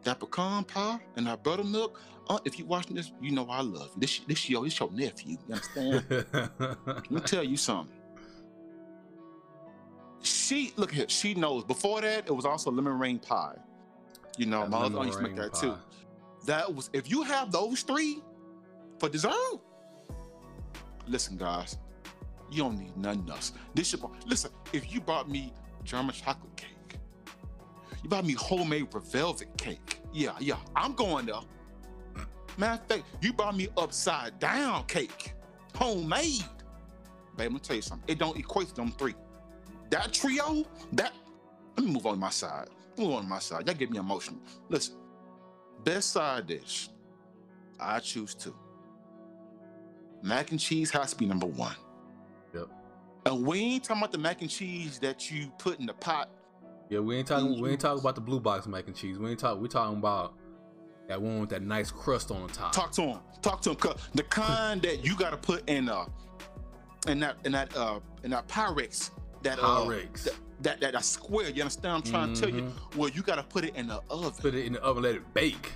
That 0.03 0.19
pecan 0.19 0.63
pie 0.63 0.99
and 1.15 1.27
that 1.27 1.43
buttermilk. 1.43 1.99
Uh, 2.27 2.39
if 2.45 2.57
you 2.57 2.65
watching 2.65 2.95
this, 2.95 3.11
you 3.21 3.31
know 3.31 3.47
I 3.49 3.61
love 3.61 3.91
this. 3.97 4.19
This 4.27 4.49
your 4.49 4.63
this 4.63 4.79
your 4.79 4.91
nephew. 4.91 5.37
You 5.47 5.53
understand? 5.53 6.05
Let 6.87 7.11
me 7.11 7.21
tell 7.21 7.43
you 7.43 7.57
something. 7.57 7.95
She 10.23 10.73
look 10.75 10.91
here. 10.91 11.05
She 11.07 11.33
knows. 11.33 11.63
Before 11.63 12.01
that, 12.01 12.27
it 12.27 12.35
was 12.35 12.45
also 12.45 12.71
lemon 12.71 12.97
meringue 12.97 13.19
pie. 13.19 13.57
You 14.37 14.45
know, 14.45 14.65
my 14.67 14.79
other 14.79 14.97
aunt 14.97 15.07
used 15.07 15.19
to 15.19 15.23
make 15.23 15.35
that 15.35 15.53
too. 15.53 15.75
That 16.45 16.73
was 16.73 16.89
if 16.93 17.09
you 17.09 17.23
have 17.23 17.51
those 17.51 17.81
three 17.81 18.19
for 18.99 19.09
dessert. 19.09 19.59
Listen, 21.07 21.37
guys, 21.37 21.77
you 22.51 22.63
don't 22.63 22.79
need 22.79 22.95
nothing 22.97 23.29
else. 23.29 23.53
This 23.73 23.87
should 23.89 24.01
listen. 24.25 24.51
If 24.73 24.93
you 24.93 25.01
bought 25.01 25.29
me 25.29 25.53
German 25.83 26.13
chocolate 26.15 26.55
cake, 26.55 26.99
you 28.03 28.09
bought 28.09 28.25
me 28.25 28.33
homemade 28.33 28.87
velvet 29.11 29.49
cake. 29.57 29.99
Yeah, 30.13 30.35
yeah, 30.39 30.57
I'm 30.75 30.93
going 30.93 31.25
there. 31.25 31.35
Matter 32.57 32.81
of 32.81 32.87
fact, 32.87 33.03
you 33.21 33.33
bought 33.33 33.55
me 33.55 33.67
upside 33.77 34.37
down 34.39 34.85
cake, 34.85 35.33
homemade. 35.75 36.43
Babe, 37.37 37.45
I'm 37.45 37.47
gonna 37.49 37.59
tell 37.59 37.75
you 37.75 37.81
something. 37.81 38.07
It 38.07 38.19
don't 38.19 38.37
equate 38.37 38.69
to 38.69 38.75
them 38.75 38.91
three. 38.91 39.15
That 39.89 40.13
trio, 40.13 40.65
that. 40.93 41.13
Let 41.77 41.85
me 41.85 41.93
move 41.93 42.05
on 42.05 42.15
to 42.15 42.19
my 42.19 42.29
side. 42.29 42.67
Move 42.97 43.13
on 43.13 43.29
my 43.29 43.39
side. 43.39 43.65
That 43.65 43.77
get 43.77 43.89
me 43.89 43.97
emotional. 43.97 44.39
Listen, 44.69 44.95
best 45.83 46.11
side 46.11 46.47
dish. 46.47 46.89
I 47.79 47.99
choose 47.99 48.35
two. 48.35 48.55
Mac 50.21 50.51
and 50.51 50.59
cheese 50.59 50.91
has 50.91 51.11
to 51.11 51.17
be 51.17 51.25
number 51.25 51.47
one. 51.47 51.75
Yep. 52.53 52.67
And 53.25 53.45
we 53.45 53.59
ain't 53.59 53.83
talking 53.83 54.01
about 54.01 54.11
the 54.11 54.17
mac 54.17 54.41
and 54.41 54.49
cheese 54.49 54.99
that 54.99 55.31
you 55.31 55.51
put 55.57 55.79
in 55.79 55.85
the 55.85 55.93
pot. 55.93 56.29
Yeah, 56.89 56.99
we 56.99 57.15
ain't 57.17 57.27
talking. 57.27 57.59
We 57.59 57.71
ain't 57.71 57.79
talking 57.79 58.01
about 58.01 58.15
the 58.15 58.21
blue 58.21 58.39
box 58.39 58.67
mac 58.67 58.87
and 58.87 58.95
cheese. 58.95 59.17
We 59.17 59.31
ain't 59.31 59.39
talking. 59.39 59.61
We 59.61 59.67
talking 59.69 59.97
about 59.97 60.33
that 61.07 61.21
one 61.21 61.39
with 61.39 61.49
that 61.49 61.61
nice 61.61 61.89
crust 61.89 62.31
on 62.31 62.45
the 62.45 62.53
top. 62.53 62.73
Talk 62.73 62.91
to 62.93 63.01
him. 63.01 63.19
Talk 63.41 63.61
to 63.61 63.71
him. 63.71 63.77
The 64.13 64.23
kind 64.23 64.81
that 64.81 65.03
you 65.03 65.15
gotta 65.15 65.37
put 65.37 65.67
in 65.69 65.89
uh 65.89 66.05
in 67.07 67.19
that 67.21 67.37
in 67.45 67.53
that 67.53 67.75
uh 67.75 67.99
in 68.23 68.31
that 68.31 68.47
Pyrex. 68.47 69.11
That 69.43 69.57
uh 69.59 69.85
Pyrex. 69.85 70.23
that, 70.23 70.35
that 70.63 70.79
that 70.81 70.93
that 70.93 71.03
square. 71.05 71.49
You 71.49 71.61
understand? 71.63 71.93
what 71.93 72.05
I'm 72.05 72.11
trying 72.11 72.33
to 72.33 72.41
tell 72.41 72.49
you. 72.49 72.71
Well, 72.95 73.09
you 73.09 73.21
gotta 73.21 73.43
put 73.43 73.65
it 73.65 73.75
in 73.75 73.87
the 73.87 74.01
oven. 74.09 74.29
Mm-hmm. 74.31 74.41
Put 74.41 74.55
it 74.55 74.65
in 74.65 74.73
the 74.73 74.81
oven, 74.81 75.03
let 75.03 75.15
it 75.15 75.33
bake. 75.33 75.71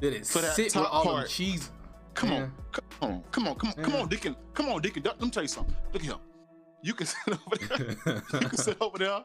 Let 0.00 0.12
it 0.12 0.26
For 0.26 0.40
sit 0.40 0.74
with 0.74 0.84
all 0.86 1.16
the 1.20 1.26
cheese. 1.28 1.70
Come 2.14 2.30
Yeah. 2.30 2.42
on, 2.42 2.52
come 2.72 2.84
on, 3.02 3.22
come 3.30 3.48
on, 3.48 3.54
come 3.56 3.68
on, 3.76 3.84
come 3.84 3.94
on, 3.96 4.08
Deacon, 4.08 4.36
come 4.54 4.68
on, 4.68 4.80
Deacon. 4.82 5.02
Let 5.04 5.20
me 5.20 5.30
tell 5.30 5.42
you 5.42 5.48
something. 5.48 5.74
Look 5.92 6.02
at 6.02 6.08
him. 6.10 6.18
You 6.82 6.94
can 6.94 7.06
sit 7.12 7.28
over 7.28 7.56
there. 7.76 8.22
you 8.40 8.48
can 8.48 8.56
sit 8.58 8.76
over 8.80 8.98
there. 8.98 9.24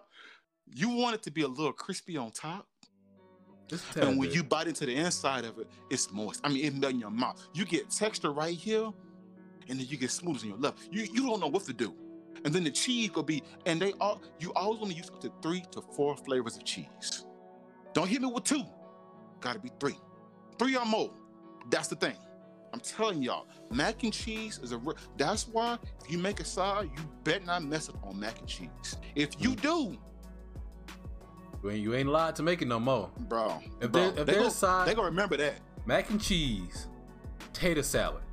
You 0.76 0.90
want 0.90 1.16
it 1.16 1.24
to 1.24 1.32
be 1.32 1.42
a 1.42 1.48
little 1.48 1.74
crispy 1.74 2.18
on 2.18 2.32
top, 2.32 2.68
Just 3.68 3.90
a 3.92 3.94
tad 3.94 4.04
and 4.06 4.18
when 4.20 4.30
bit. 4.30 4.36
you 4.36 4.44
bite 4.44 4.68
into 4.68 4.86
the 4.86 4.96
inside 4.96 5.46
of 5.46 5.60
it, 5.60 5.68
it's 5.90 6.12
moist. 6.12 6.42
I 6.44 6.50
mean, 6.50 6.66
it 6.66 6.74
melt 6.76 6.94
in 6.94 7.00
your 7.00 7.10
mouth. 7.12 7.46
You 7.54 7.66
get 7.66 7.90
texture 7.90 8.32
right 8.32 8.56
here, 8.56 8.86
and 9.70 9.80
then 9.80 9.86
you 9.88 9.98
get 9.98 10.10
smoothness 10.12 10.44
in 10.44 10.50
your 10.50 10.58
left. 10.58 10.88
You 10.92 11.04
you 11.12 11.28
don't 11.28 11.40
know 11.40 11.48
what 11.48 11.64
to 11.66 11.74
do, 11.74 11.94
and 12.46 12.54
then 12.54 12.64
the 12.64 12.72
cheese 12.72 13.14
will 13.14 13.24
be. 13.24 13.42
And 13.66 13.82
they 13.82 13.94
all 14.02 14.22
you 14.40 14.52
always 14.54 14.80
want 14.80 14.92
to 14.92 14.98
use 14.98 15.10
up 15.10 15.20
to 15.22 15.32
three 15.42 15.64
to 15.72 15.82
four 15.82 16.16
flavors 16.18 16.56
of 16.58 16.64
cheese. 16.66 17.26
Don't 17.94 18.08
hit 18.08 18.22
me 18.22 18.32
with 18.32 18.44
two. 18.44 18.64
Got 19.40 19.54
to 19.54 19.60
be 19.60 19.72
three, 19.80 19.98
three 20.58 20.76
or 20.76 20.86
more. 20.86 21.12
That's 21.70 21.88
the 21.88 21.96
thing. 21.96 22.16
I'm 22.74 22.80
telling 22.80 23.22
y'all, 23.22 23.48
mac 23.72 24.02
and 24.04 24.12
cheese 24.12 24.60
is 24.64 24.72
a. 24.72 24.78
Re- 24.80 24.96
that's 25.16 25.48
why 25.48 25.78
if 26.04 26.12
you 26.12 26.18
make 26.18 26.40
a 26.40 26.46
side, 26.46 26.90
you 26.98 27.04
better 27.24 27.46
not 27.46 27.64
mess 27.64 27.88
up 27.88 28.04
on 28.04 28.20
mac 28.20 28.40
and 28.40 28.48
cheese. 28.48 28.98
If 29.16 29.40
you 29.40 29.52
Mm. 29.52 29.62
do, 29.62 29.98
you 31.64 31.70
ain't, 31.70 31.80
you 31.82 31.94
ain't 31.94 32.10
allowed 32.10 32.36
to 32.38 32.44
make 32.44 32.64
it 32.64 32.68
no 32.68 32.80
more. 32.80 33.12
bro, 33.20 33.62
If 33.80 33.92
bro, 33.92 34.02
there- 34.02 34.10
if 34.10 34.16
they 34.16 34.24
there's 34.26 34.38
go- 34.40 34.48
a 34.48 34.52
side- 34.52 34.88
they 34.88 34.96
gonna 34.96 35.08
remember 35.10 35.38
that. 35.38 35.60
Mac 35.86 36.10
and 36.10 36.20
cheese, 36.20 36.88
potato 37.38 37.84
salad, 37.84 38.24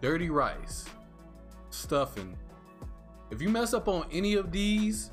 dirty 0.00 0.30
rice, 0.30 0.84
stuffing. 1.70 2.37
If 3.30 3.42
you 3.42 3.48
mess 3.48 3.74
up 3.74 3.88
on 3.88 4.06
any 4.10 4.34
of 4.34 4.50
these, 4.52 5.10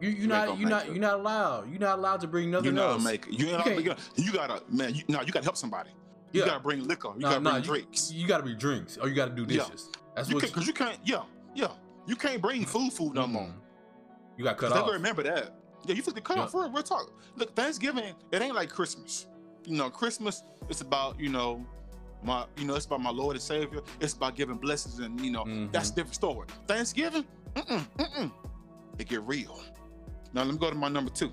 you 0.00 0.08
you 0.10 0.16
ain't 0.22 0.28
not 0.28 0.58
you 0.58 0.64
make 0.66 0.70
not 0.70 0.86
it. 0.88 0.92
you 0.94 1.00
not 1.00 1.14
allowed. 1.20 1.70
You're 1.70 1.80
not 1.80 1.98
allowed 1.98 2.20
to 2.22 2.26
bring 2.26 2.50
nothing 2.50 2.74
know, 2.74 2.92
else. 2.92 3.04
make. 3.04 3.26
You, 3.26 3.46
You 3.46 3.52
know, 3.52 3.62
can't- 3.62 3.76
you, 3.78 3.84
gotta, 3.84 4.00
you 4.16 4.32
gotta, 4.32 4.62
man. 4.70 4.94
You, 4.94 5.02
no, 5.08 5.20
you 5.20 5.32
gotta 5.32 5.44
help 5.44 5.56
somebody. 5.56 5.90
You 6.32 6.40
Yeah. 6.40 6.46
gotta 6.46 6.60
bring 6.60 6.86
liquor. 6.86 7.08
You 7.14 7.20
Nah, 7.20 7.28
gotta 7.30 7.40
nah, 7.40 7.50
bring 7.52 7.62
you, 7.62 7.68
drinks. 7.68 8.12
You 8.12 8.26
gotta 8.26 8.44
be 8.44 8.54
drinks, 8.54 8.96
or 8.96 9.08
you 9.08 9.14
gotta 9.14 9.32
do 9.32 9.42
Yeah. 9.42 9.64
dishes. 9.64 9.90
That's 10.14 10.28
You 10.28 10.36
what 10.36 10.44
can't, 10.44 10.54
cause 10.54 10.66
you 10.66 10.72
can't. 10.72 10.98
Yeah, 11.04 11.22
yeah. 11.54 11.68
You 12.06 12.16
can't 12.16 12.40
bring 12.40 12.64
food, 12.64 12.92
food 12.92 13.14
no 13.14 13.26
more. 13.26 13.42
Mm-mm. 13.42 13.52
You 14.38 14.44
got 14.44 14.56
cut 14.56 14.72
they 14.72 14.78
off. 14.80 14.90
remember 14.90 15.22
that. 15.24 15.54
Yeah, 15.86 15.94
you 15.94 16.02
took 16.02 16.14
the 16.14 16.20
cut 16.20 16.36
Yeah. 16.38 16.44
off. 16.44 16.50
For 16.52 16.62
real, 16.62 16.70
real 16.72 16.82
talk. 16.82 17.12
Look, 17.36 17.54
Thanksgiving, 17.54 18.14
it 18.32 18.42
ain't 18.42 18.54
like 18.54 18.70
Christmas. 18.70 19.26
You 19.66 19.76
know, 19.76 19.90
Christmas, 19.90 20.42
it's 20.70 20.80
about 20.80 21.20
you 21.20 21.28
know, 21.28 21.66
my, 22.22 22.44
you 22.56 22.64
know, 22.66 22.74
it's 22.74 22.86
about 22.86 23.00
my 23.02 23.10
Lord 23.10 23.36
and 23.36 23.42
Savior. 23.42 23.80
It's 24.00 24.14
about 24.14 24.34
giving 24.36 24.56
blessings, 24.56 24.98
and 24.98 25.20
you 25.20 25.30
know, 25.30 25.44
Mhm. 25.44 25.72
that's 25.72 25.90
a 25.90 25.94
different 25.94 26.14
story. 26.14 26.46
Thanksgiving, 26.66 27.24
mm-mm, 27.54 27.86
mm-mm. 27.96 28.32
It 28.98 29.08
get 29.08 29.22
real. 29.22 29.60
Now 30.32 30.42
let 30.42 30.52
me 30.52 30.58
go 30.58 30.70
to 30.70 30.76
my 30.76 30.88
number 30.88 31.10
two. 31.10 31.32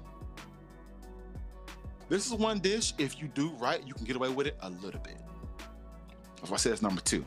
This 2.09 2.25
is 2.25 2.33
one 2.33 2.59
dish. 2.59 2.93
If 2.97 3.21
you 3.21 3.27
do 3.27 3.49
right, 3.59 3.85
you 3.85 3.93
can 3.93 4.05
get 4.05 4.15
away 4.15 4.29
with 4.29 4.47
it 4.47 4.57
a 4.61 4.69
little 4.69 5.01
bit. 5.01 5.17
That's 6.37 6.49
why 6.49 6.55
I 6.55 6.57
say 6.57 6.69
it's 6.69 6.81
number 6.81 7.01
two. 7.01 7.25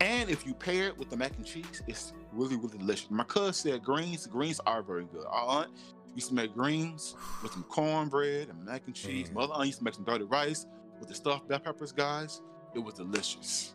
And 0.00 0.28
if 0.28 0.46
you 0.46 0.52
pair 0.52 0.88
it 0.88 0.98
with 0.98 1.08
the 1.08 1.16
mac 1.16 1.36
and 1.36 1.46
cheese, 1.46 1.82
it's 1.86 2.12
really, 2.32 2.56
really 2.56 2.78
delicious. 2.78 3.10
My 3.10 3.24
cousin 3.24 3.52
said 3.52 3.82
greens. 3.82 4.26
Greens 4.26 4.60
are 4.66 4.82
very 4.82 5.04
good. 5.04 5.24
Our 5.26 5.60
aunt 5.60 5.70
used 6.14 6.28
to 6.28 6.34
make 6.34 6.52
greens 6.54 7.14
with 7.42 7.52
some 7.52 7.62
cornbread 7.64 8.48
and 8.48 8.64
mac 8.64 8.82
and 8.86 8.94
cheese. 8.94 9.28
Man. 9.28 9.34
My 9.34 9.42
other 9.44 9.54
aunt 9.54 9.66
used 9.66 9.78
to 9.78 9.84
make 9.84 9.94
some 9.94 10.04
dirty 10.04 10.24
rice 10.24 10.66
with 10.98 11.08
the 11.08 11.14
stuffed 11.14 11.48
bell 11.48 11.60
peppers, 11.60 11.92
guys. 11.92 12.42
It 12.74 12.80
was 12.80 12.94
delicious. 12.94 13.74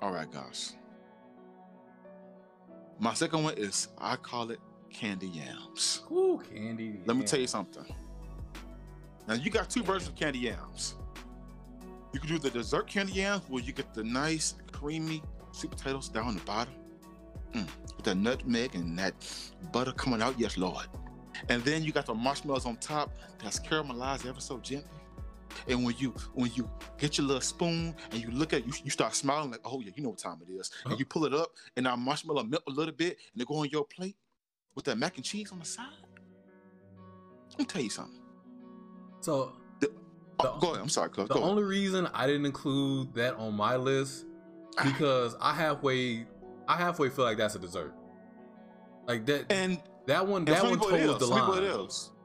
All 0.00 0.12
right, 0.12 0.30
guys. 0.30 0.76
My 2.98 3.14
second 3.14 3.42
one 3.42 3.54
is 3.54 3.88
I 3.98 4.16
call 4.16 4.50
it 4.50 4.60
candy 4.90 5.28
yams. 5.28 6.02
Ooh, 6.10 6.40
candy. 6.52 7.00
Let 7.04 7.16
me 7.16 7.24
tell 7.24 7.40
you 7.40 7.46
something. 7.46 7.84
Now 9.26 9.34
you 9.34 9.50
got 9.50 9.70
two 9.70 9.82
versions 9.82 10.08
of 10.08 10.16
candy 10.16 10.38
yams. 10.38 10.94
You 12.12 12.20
can 12.20 12.28
do 12.28 12.38
the 12.38 12.50
dessert 12.50 12.86
candy 12.86 13.14
yams 13.14 13.42
where 13.48 13.62
you 13.62 13.72
get 13.72 13.92
the 13.92 14.04
nice 14.04 14.54
creamy 14.70 15.22
sweet 15.52 15.72
potatoes 15.72 16.08
down 16.08 16.34
the 16.34 16.42
bottom. 16.42 16.74
Mm, 17.54 17.68
with 17.96 18.04
that 18.04 18.16
nutmeg 18.16 18.74
and 18.74 18.98
that 18.98 19.14
butter 19.72 19.92
coming 19.92 20.22
out. 20.22 20.38
Yes, 20.38 20.56
Lord. 20.56 20.86
And 21.48 21.62
then 21.64 21.82
you 21.82 21.92
got 21.92 22.06
the 22.06 22.14
marshmallows 22.14 22.66
on 22.66 22.76
top 22.76 23.10
that's 23.42 23.58
caramelized 23.58 24.26
ever 24.26 24.40
so 24.40 24.58
gently. 24.58 24.88
And 25.68 25.84
when 25.84 25.94
you 25.98 26.10
when 26.34 26.50
you 26.54 26.70
get 26.98 27.18
your 27.18 27.26
little 27.26 27.40
spoon 27.42 27.94
and 28.10 28.20
you 28.22 28.30
look 28.30 28.52
at 28.52 28.66
you, 28.66 28.72
you 28.84 28.90
start 28.90 29.14
smiling 29.14 29.50
like, 29.50 29.60
oh 29.64 29.80
yeah, 29.80 29.92
you 29.94 30.02
know 30.02 30.10
what 30.10 30.18
time 30.18 30.38
it 30.46 30.52
is. 30.52 30.70
Huh. 30.84 30.90
And 30.90 30.98
you 30.98 31.06
pull 31.06 31.24
it 31.24 31.34
up 31.34 31.50
and 31.76 31.86
that 31.86 31.98
marshmallow 31.98 32.44
melt 32.44 32.62
a 32.68 32.70
little 32.70 32.94
bit 32.94 33.18
and 33.32 33.40
they 33.40 33.44
go 33.44 33.56
on 33.56 33.68
your 33.70 33.84
plate 33.84 34.16
with 34.74 34.84
that 34.86 34.98
mac 34.98 35.16
and 35.16 35.24
cheese 35.24 35.52
on 35.52 35.58
the 35.58 35.64
side. 35.64 35.86
Let 37.50 37.58
me 37.58 37.64
tell 37.66 37.82
you 37.82 37.90
something. 37.90 38.20
So 39.20 39.52
Oh, 40.40 40.42
The- 40.42 40.58
go 40.58 40.68
ahead. 40.72 40.82
I'm 40.82 40.88
sorry, 40.88 41.10
cuz. 41.10 41.28
the 41.28 41.34
Go 41.34 41.40
ahead. 41.40 41.50
only 41.50 41.62
reason 41.62 42.08
I 42.12 42.26
didn't 42.26 42.46
include 42.46 43.14
that 43.14 43.36
on 43.36 43.54
my 43.54 43.76
list 43.76 44.26
ah. 44.78 44.82
because 44.84 45.36
I 45.40 45.54
halfway 45.54 46.26
I 46.66 46.76
halfway 46.76 47.08
feel 47.10 47.24
like 47.24 47.36
that's 47.36 47.54
a 47.54 47.58
dessert. 47.58 47.94
Like 49.06 49.26
that 49.26 49.46
And 49.52 49.80
that 50.06 50.26
one 50.26 50.44
that 50.46 50.62
one 50.64 50.72
it 50.74 50.80
the 50.80 50.86
is. 50.96 51.28
Some 51.28 51.28
people 51.28 51.54
line 51.54 51.62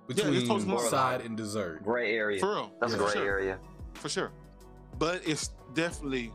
it 0.09 0.19
is. 0.19 0.25
Yeah, 0.25 0.39
between 0.55 0.67
the 0.67 0.79
side 0.89 1.21
and 1.21 1.37
dessert. 1.37 1.83
Gray 1.83 2.15
area. 2.15 2.39
For 2.39 2.49
real. 2.49 2.71
That's 2.79 2.93
yeah, 2.93 2.97
a 2.97 3.01
for 3.01 3.05
gray 3.05 3.13
sure. 3.13 3.25
area. 3.25 3.59
For 3.93 4.09
sure. 4.09 4.31
But 4.97 5.21
it's 5.25 5.49
definitely 5.73 6.33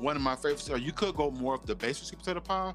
one 0.00 0.16
of 0.16 0.22
my 0.22 0.34
favorites. 0.36 0.68
Or 0.70 0.78
you 0.78 0.92
could 0.92 1.14
go 1.14 1.30
more 1.30 1.54
of 1.54 1.66
the 1.66 1.74
basic 1.74 2.06
sweet 2.06 2.18
potato 2.18 2.40
pie. 2.40 2.72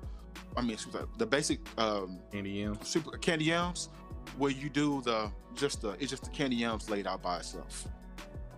I 0.56 0.62
mean, 0.62 0.78
sweet 0.78 0.94
potato- 0.94 1.12
the 1.18 1.26
basic 1.26 1.60
um, 1.80 2.20
Candy 2.32 2.52
yams. 2.52 2.88
super 2.88 3.18
candy 3.18 3.46
yams, 3.46 3.90
where 4.38 4.52
you 4.52 4.70
do 4.70 5.02
the 5.02 5.32
just 5.56 5.82
the 5.82 5.92
it's 6.00 6.12
just 6.12 6.24
the 6.24 6.30
candy 6.30 6.56
yams 6.58 6.90
laid 6.90 7.08
out 7.08 7.22
by 7.22 7.38
itself. 7.38 7.88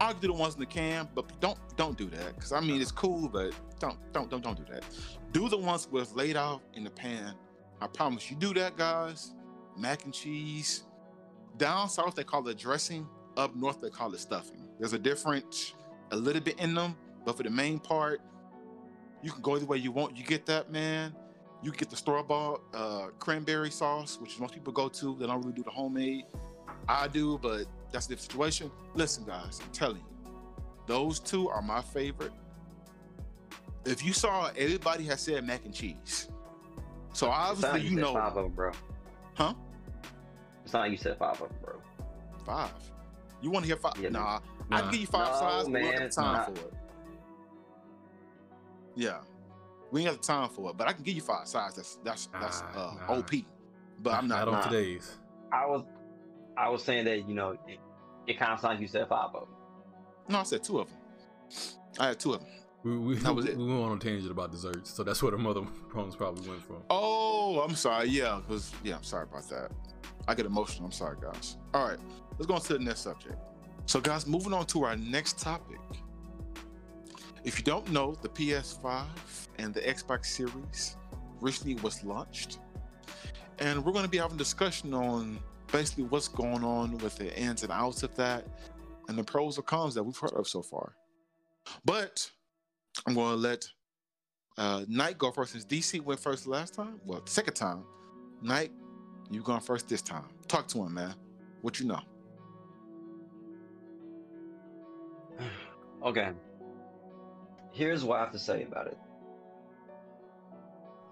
I 0.02 0.14
could 0.14 0.22
do 0.22 0.28
the 0.28 0.34
ones 0.34 0.54
in 0.54 0.62
the 0.62 0.66
can, 0.66 1.10
but 1.14 1.40
don't 1.42 1.58
don't 1.76 1.98
do 1.98 2.06
that 2.10 2.36
because 2.36 2.52
I 2.52 2.60
mean 2.62 2.82
it's 2.82 2.92
cool, 2.92 3.28
but 3.28 3.54
don't 3.80 3.98
don't 4.14 4.30
don't 4.30 4.44
don't 4.44 4.58
do 4.58 4.66
that. 4.72 4.84
Do 5.32 5.50
the 5.50 5.58
ones 5.58 5.88
with 5.90 6.14
laid 6.16 6.38
out 6.38 6.62
in 6.74 6.84
the 6.84 6.90
pan. 6.90 7.34
I 7.82 7.88
promise 7.88 8.30
you 8.30 8.38
do 8.38 8.54
that, 8.56 8.78
guys. 8.78 9.34
Mac 9.78 10.04
and 10.06 10.14
cheese. 10.14 10.84
Down 11.58 11.90
south 11.90 12.16
they 12.16 12.24
call 12.24 12.48
it 12.48 12.58
dressing. 12.58 13.08
Up 13.38 13.56
north 13.56 13.82
they 13.82 13.90
call 13.90 14.14
it 14.14 14.20
stuffing. 14.20 14.68
There's 14.80 14.94
a 14.94 15.00
difference, 15.00 15.74
a 16.12 16.16
little 16.16 16.42
bit 16.42 16.60
in 16.60 16.74
them, 16.74 16.96
but 17.26 17.38
for 17.38 17.44
the 17.44 17.50
main 17.50 17.80
part, 17.80 18.22
you 19.22 19.32
can 19.32 19.42
go 19.42 19.58
the 19.58 19.66
way 19.66 19.78
you 19.78 19.92
want. 19.92 20.18
You 20.18 20.24
get 20.24 20.46
that, 20.48 20.72
man. 20.72 21.14
You 21.62 21.72
get 21.72 21.90
the 21.90 21.96
store 21.98 22.24
bought 22.24 22.62
uh, 22.74 23.08
cranberry 23.20 23.70
sauce, 23.70 24.18
which 24.22 24.40
most 24.40 24.54
people 24.54 24.72
go 24.72 24.88
to. 24.88 25.16
They 25.20 25.28
don't 25.28 25.42
really 25.42 25.54
do 25.54 25.64
the 25.64 25.70
homemade. 25.70 26.24
I 26.88 27.08
do, 27.08 27.38
but 27.42 27.66
that's 27.92 28.08
the 28.08 28.18
situation. 28.18 28.72
Listen, 28.96 29.26
guys, 29.26 29.60
I'm 29.64 29.72
telling 29.72 29.98
you, 29.98 30.32
those 30.88 31.20
two 31.20 31.50
are 31.50 31.62
my 31.62 31.82
favorite. 31.82 32.32
If 33.86 34.04
you 34.06 34.14
saw, 34.14 34.52
everybody 34.58 35.04
has 35.06 35.22
said 35.22 35.46
mac 35.46 35.66
and 35.66 35.74
cheese. 35.74 36.30
So 37.14 37.30
obviously, 37.30 37.82
you 37.82 37.96
know, 38.00 38.14
five 38.14 38.38
of 38.38 38.44
them, 38.44 38.52
bro. 38.54 38.72
huh? 39.34 39.54
It's 40.70 40.74
not 40.76 40.82
like 40.82 40.92
you 40.92 40.98
said 40.98 41.18
five 41.18 41.32
of 41.42 41.50
them, 41.50 41.58
bro. 41.64 41.82
Five. 42.46 42.70
You 43.42 43.50
want 43.50 43.64
to 43.66 43.68
hear 43.70 43.76
five? 43.76 43.94
Yeah, 44.00 44.10
nah, 44.10 44.20
I 44.20 44.40
Nah. 44.70 44.82
can 44.82 44.92
give 44.92 45.00
you 45.00 45.08
five 45.08 45.26
No, 45.34 45.40
sides, 45.40 45.64
but 45.68 45.74
we 45.74 45.80
don't 45.80 45.94
have 45.94 46.02
the 46.12 46.16
time 46.22 46.34
nah. 46.34 46.44
for 46.46 46.52
it. 46.52 46.74
Yeah, 48.96 49.18
we 49.90 50.02
ain't 50.02 50.12
got 50.12 50.22
the 50.22 50.28
time 50.28 50.50
for 50.50 50.70
it, 50.70 50.78
but 50.78 50.88
I 50.88 50.94
can 50.94 51.02
give 51.02 51.16
you 51.16 51.24
five 51.24 51.48
sides. 51.48 51.76
That's 51.76 51.96
that's 52.04 52.30
that's 52.40 52.62
Nah, 52.62 52.68
uh, 52.80 52.94
nah. 53.08 53.18
OP. 53.18 53.32
But 54.04 54.14
I'm 54.14 54.28
not. 54.28 54.48
on 54.48 54.54
nah. 54.54 54.62
today's. 54.62 55.18
I 55.52 55.66
was, 55.66 55.86
I 56.56 56.70
was 56.70 56.84
saying 56.84 57.06
that 57.06 57.28
you 57.28 57.34
know, 57.34 57.58
it, 57.68 57.80
it 58.28 58.38
kind 58.38 58.52
of 58.52 58.60
sounds 58.60 58.74
like 58.74 58.82
you 58.82 58.88
said 58.88 59.08
five 59.10 59.34
of 59.34 59.48
them. 59.48 59.50
No, 60.28 60.38
I 60.42 60.44
said 60.44 60.64
two 60.64 60.82
of 60.82 60.88
them. 60.88 60.98
I 62.00 62.08
had 62.10 62.20
two 62.20 62.34
of 62.34 62.42
them. 62.42 62.50
We, 62.84 62.96
we, 63.00 63.16
That 63.16 63.34
was 63.34 63.46
it. 63.48 63.58
we 63.58 63.66
went 63.66 63.80
on 63.82 63.98
a 63.98 64.00
tangent 64.00 64.30
about 64.30 64.52
desserts, 64.52 64.92
so 64.94 65.04
that's 65.04 65.24
where 65.24 65.32
the 65.32 65.38
mother 65.40 65.62
problems 65.90 66.16
probably 66.16 66.48
went 66.48 66.62
from. 66.62 66.84
Oh, 66.92 67.60
I'm 67.62 67.74
sorry. 67.76 68.10
Yeah, 68.10 68.40
because 68.46 68.72
yeah, 68.84 68.98
I'm 68.98 69.04
sorry 69.04 69.24
about 69.24 69.50
that. 69.50 69.72
I 70.30 70.36
get 70.36 70.46
emotional. 70.46 70.86
I'm 70.86 70.92
sorry, 70.92 71.18
guys. 71.20 71.58
All 71.74 71.88
right, 71.88 71.98
let's 72.34 72.46
go 72.46 72.54
on 72.54 72.62
to 72.62 72.74
the 72.74 72.80
next 72.80 73.00
subject. 73.00 73.36
So, 73.88 74.00
guys, 74.00 74.28
moving 74.28 74.54
on 74.54 74.68
to 74.68 74.84
our 74.84 74.96
next 74.96 75.40
topic. 75.40 75.80
If 77.44 77.58
you 77.58 77.66
don't 77.66 77.90
know, 77.92 78.14
the 78.22 78.30
PS5 78.30 79.06
and 79.58 79.74
the 79.74 79.82
Xbox 79.82 80.28
Series 80.28 80.98
recently 81.42 81.82
was 81.82 82.04
launched, 82.04 82.60
and 83.58 83.84
we're 83.84 83.92
going 83.92 84.06
to 84.06 84.10
be 84.10 84.20
having 84.20 84.36
a 84.36 84.38
discussion 84.38 84.94
on 84.94 85.40
basically 85.72 86.04
what's 86.04 86.28
going 86.28 86.64
on 86.64 87.00
with 87.00 87.18
the 87.18 87.36
ins 87.36 87.64
and 87.64 87.72
outs 87.72 88.04
of 88.04 88.16
that, 88.16 88.46
and 89.08 89.18
the 89.18 89.24
pros 89.24 89.58
or 89.58 89.64
cons 89.64 89.96
that 89.96 90.04
we've 90.04 90.18
heard 90.18 90.34
of 90.34 90.48
so 90.48 90.62
far. 90.62 90.94
But 91.84 92.30
I'm 93.08 93.16
going 93.16 93.32
to 93.32 93.36
let 93.36 93.68
uh, 94.60 94.86
Knight 94.88 95.18
go 95.18 95.32
first 95.32 95.54
since 95.54 95.66
DC 95.66 96.02
went 96.04 96.20
first 96.20 96.46
last 96.46 96.76
time. 96.76 97.02
Well, 97.04 97.24
second 97.26 97.56
time. 97.56 97.84
Knight, 98.44 98.72
you 99.30 99.42
going 99.42 99.60
first 99.60 99.88
this 99.88 100.02
time. 100.02 100.26
Talk 100.48 100.68
to 100.70 100.84
him, 100.84 100.94
man. 100.94 101.14
What 101.62 101.80
you 101.80 101.88
know? 101.88 102.02
Okay. 106.02 106.30
Here's 107.74 108.06
what 108.06 108.20
I 108.20 108.22
have 108.22 108.32
to 108.32 108.40
say 108.40 108.64
about 108.64 108.88
it. 108.88 108.98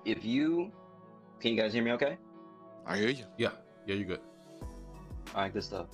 If 0.05 0.23
you, 0.23 0.71
can 1.41 1.51
you 1.51 1.61
guys 1.61 1.73
hear 1.73 1.83
me? 1.83 1.91
Okay. 1.91 2.17
I 2.85 2.95
hear 2.95 3.09
you. 3.09 3.25
Yeah, 3.37 3.49
yeah, 3.85 3.95
you're 3.95 4.07
good. 4.07 4.21
All 5.35 5.41
right, 5.41 5.53
good 5.53 5.65
stuff. 5.65 5.87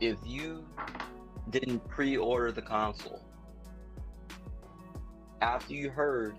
If 0.00 0.18
you 0.26 0.64
didn't 1.50 1.86
pre-order 1.88 2.50
the 2.50 2.62
console 2.62 3.22
after 5.40 5.74
you 5.74 5.90
heard 5.90 6.36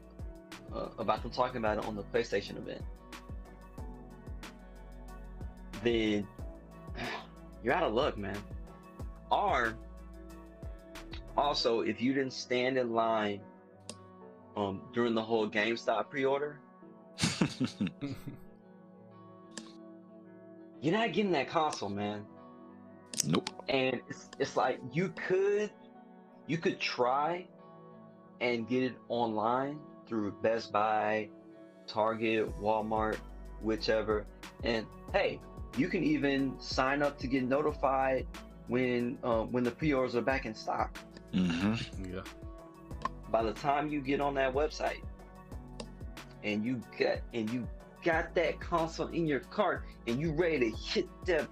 uh, 0.76 0.88
about 0.98 1.22
them 1.22 1.32
talking 1.32 1.58
about 1.58 1.78
it 1.78 1.86
on 1.86 1.96
the 1.96 2.04
PlayStation 2.04 2.58
event, 2.58 2.84
then 5.84 6.28
you're 7.64 7.74
out 7.74 7.84
of 7.84 7.94
luck, 7.94 8.18
man. 8.18 8.38
Or 9.32 9.76
also, 11.38 11.82
if 11.82 12.02
you 12.02 12.14
didn't 12.14 12.34
stand 12.34 12.78
in 12.78 12.94
line 12.94 13.42
um, 14.58 14.82
during 14.94 15.14
the 15.14 15.22
whole 15.22 15.50
GameStop 15.50 16.10
pre-order, 16.10 16.60
you're 20.82 20.94
not 20.94 21.14
getting 21.14 21.32
that 21.32 21.50
console, 21.50 21.90
man. 21.90 22.26
nope. 23.26 23.50
and 23.68 24.02
it's, 24.10 24.30
it's 24.40 24.56
like 24.56 24.80
you 24.94 25.14
could 25.28 25.70
you 26.48 26.58
could 26.58 26.80
try 26.80 27.46
and 28.42 28.68
get 28.68 28.84
it 28.84 28.96
online 29.08 29.80
through 30.08 30.32
Best 30.42 30.72
Buy, 30.72 31.30
Target, 31.86 32.50
Walmart, 32.60 33.18
whichever. 33.62 34.26
And 34.64 34.86
hey, 35.14 35.40
you 35.78 35.88
can 35.88 36.04
even 36.04 36.60
sign 36.60 37.02
up 37.02 37.18
to 37.20 37.28
get 37.28 37.44
notified 37.44 38.26
when 38.68 39.18
um, 39.24 39.52
when 39.52 39.64
the 39.64 39.72
pre-orders 39.72 40.16
are 40.16 40.22
back 40.22 40.46
in 40.46 40.54
stock. 40.54 40.98
Mm-hmm. 41.34 42.14
Yeah. 42.14 42.22
By 43.32 43.44
the 43.44 43.54
time 43.54 43.90
you 43.90 44.02
get 44.02 44.22
on 44.22 44.34
that 44.36 44.54
website 44.54 45.02
and 46.44 46.64
you 46.66 46.82
get 46.98 47.24
and 47.34 47.50
you 47.50 47.68
got 48.04 48.34
that 48.36 48.60
console 48.60 49.08
in 49.08 49.26
your 49.28 49.42
cart 49.42 49.84
and 50.08 50.20
you 50.20 50.32
ready 50.32 50.72
to 50.72 50.78
hit 50.78 51.08
that, 51.26 51.48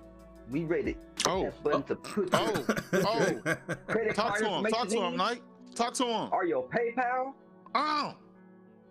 we 0.50 0.64
ready 0.64 0.84
to 0.84 0.90
hit 0.90 0.98
Oh, 1.28 1.44
that 1.44 1.64
button 1.64 1.84
to 1.84 1.96
put 1.96 2.30
oh, 2.34 2.66
oh. 2.94 3.56
credit 3.88 4.16
talk 4.16 4.38
to 4.38 4.48
him. 4.48 4.64
Talk 4.66 4.88
to 4.88 4.98
him, 4.98 5.12
in 5.14 5.18
Knight. 5.18 5.42
Talk 5.76 5.94
to 5.96 6.06
him. 6.06 6.30
or 6.32 6.46
your 6.46 6.68
PayPal. 6.70 7.34
Oh, 7.76 8.16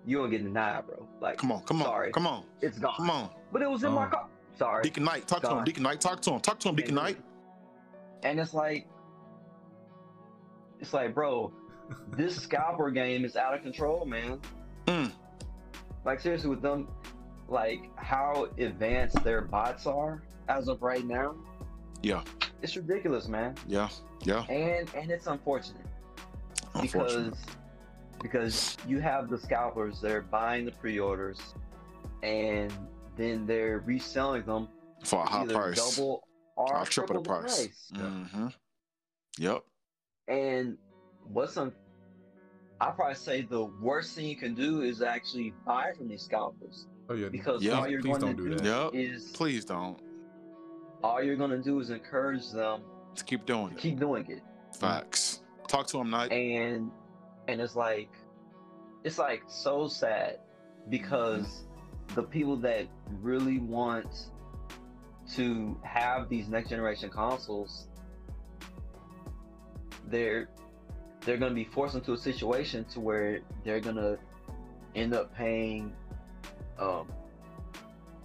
you 0.04 0.18
gonna 0.18 0.30
get 0.30 0.44
denied, 0.44 0.86
bro. 0.86 1.08
Like, 1.20 1.38
come 1.38 1.50
on, 1.50 1.62
come 1.62 1.78
on, 1.82 1.86
Sorry. 1.86 2.12
come 2.12 2.26
on, 2.26 2.44
it's 2.60 2.78
gone. 2.78 2.94
come 2.96 3.10
on. 3.10 3.30
But 3.52 3.62
it 3.62 3.70
was 3.70 3.82
in 3.84 3.92
my 3.92 4.06
Oh. 4.06 4.10
car. 4.10 4.28
Sorry. 4.58 4.82
Deacon 4.84 5.04
Knight, 5.04 5.26
talk 5.28 5.42
to 5.42 5.50
him. 5.50 5.64
Deacon 5.64 5.82
Knight, 5.82 6.00
talk 6.00 6.20
to 6.22 6.32
him. 6.32 6.40
Talk 6.40 6.58
to 6.60 6.68
him, 6.68 6.76
Deacon 6.76 6.94
Knight. 6.94 7.18
And 8.22 8.40
it's 8.40 8.54
like, 8.54 8.86
it's 10.80 10.92
like, 10.92 11.14
bro, 11.14 11.52
this 12.12 12.36
scalper 12.42 12.90
game 12.90 13.24
is 13.24 13.36
out 13.36 13.54
of 13.54 13.62
control, 13.62 14.04
man. 14.06 14.40
Mm. 14.86 15.12
Like 16.04 16.20
seriously, 16.20 16.48
with 16.50 16.62
them, 16.62 16.88
like 17.48 17.90
how 17.96 18.48
advanced 18.58 19.22
their 19.24 19.42
bots 19.42 19.86
are 19.86 20.22
as 20.48 20.68
of 20.68 20.82
right 20.82 21.04
now. 21.04 21.34
Yeah. 22.02 22.22
It's 22.62 22.76
ridiculous, 22.76 23.28
man. 23.28 23.54
Yeah, 23.66 23.88
yeah. 24.24 24.44
And 24.44 24.88
and 24.94 25.10
it's 25.10 25.26
unfortunate 25.26 25.84
because 26.80 27.14
Unfortunate. 27.14 27.38
because 28.22 28.76
you 28.86 29.00
have 29.00 29.28
the 29.28 29.38
scalpers 29.38 30.00
they're 30.00 30.22
buying 30.22 30.64
the 30.64 30.72
pre-orders 30.72 31.40
and 32.22 32.72
then 33.16 33.46
they're 33.46 33.78
reselling 33.84 34.44
them 34.44 34.68
For 35.04 35.22
a 35.22 35.26
high 35.28 35.46
price. 35.46 35.96
double 35.96 36.22
or 36.56 36.76
Or 36.78 36.84
triple 36.84 37.16
the 37.16 37.28
price. 37.28 37.90
Yeah. 37.94 38.00
Mm-hmm. 38.00 38.46
Yep. 39.38 39.62
And 40.28 40.78
what's 41.32 41.52
some? 41.54 41.72
I 42.80 42.90
probably 42.90 43.14
say 43.14 43.42
the 43.42 43.64
worst 43.80 44.14
thing 44.14 44.26
you 44.26 44.36
can 44.36 44.54
do 44.54 44.82
is 44.82 45.00
actually 45.02 45.52
buy 45.66 45.92
from 45.96 46.08
these 46.08 46.22
scalpers 46.22 46.86
Oh 47.08 47.14
yeah. 47.14 47.28
because 47.28 47.62
Yeah. 47.62 47.72
all 47.80 47.88
you're 47.88 48.00
Please 48.02 48.18
going 48.18 48.36
don't 48.36 48.36
to 48.36 48.42
do 48.50 48.56
do, 48.56 48.64
that. 48.64 48.92
Yep. 48.94 48.94
is 48.94 49.24
Please 49.32 49.64
don't. 49.64 49.98
all 51.02 51.22
you're 51.22 51.36
going 51.36 51.50
to 51.50 51.62
do 51.62 51.78
is 51.80 51.90
encourage 51.90 52.50
them 52.50 52.82
to 53.14 53.24
keep 53.24 53.46
doing 53.46 53.70
to 53.70 53.74
it. 53.76 53.80
keep 53.80 53.98
doing 53.98 54.26
it, 54.30 54.42
Facts. 54.78 55.40
Talk 55.68 55.86
to 55.88 55.98
them, 55.98 56.10
Knight. 56.10 56.32
and 56.32 56.90
and 57.48 57.60
it's 57.60 57.76
like 57.76 58.10
it's 59.04 59.18
like 59.18 59.42
so 59.48 59.88
sad 59.88 60.38
because 60.90 61.65
the 62.14 62.22
people 62.22 62.56
that 62.56 62.86
really 63.20 63.58
want 63.58 64.28
to 65.34 65.76
have 65.82 66.28
these 66.28 66.48
next 66.48 66.68
generation 66.70 67.10
consoles 67.10 67.88
they're 70.08 70.48
they're 71.24 71.36
going 71.36 71.50
to 71.50 71.54
be 71.54 71.64
forced 71.64 71.96
into 71.96 72.12
a 72.12 72.16
situation 72.18 72.84
to 72.84 73.00
where 73.00 73.40
they're 73.64 73.80
going 73.80 73.96
to 73.96 74.16
end 74.94 75.12
up 75.14 75.34
paying 75.34 75.92
um 76.78 77.08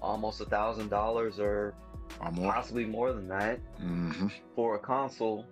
almost 0.01 0.41
a 0.41 0.45
thousand 0.45 0.89
dollars 0.89 1.39
or 1.39 1.73
Or 2.19 2.31
more. 2.31 2.51
possibly 2.53 2.85
more 2.85 3.13
than 3.13 3.27
that 3.29 3.59
Mm-hmm. 3.81 4.27
for 4.55 4.75
a 4.75 4.79
console 4.79 5.45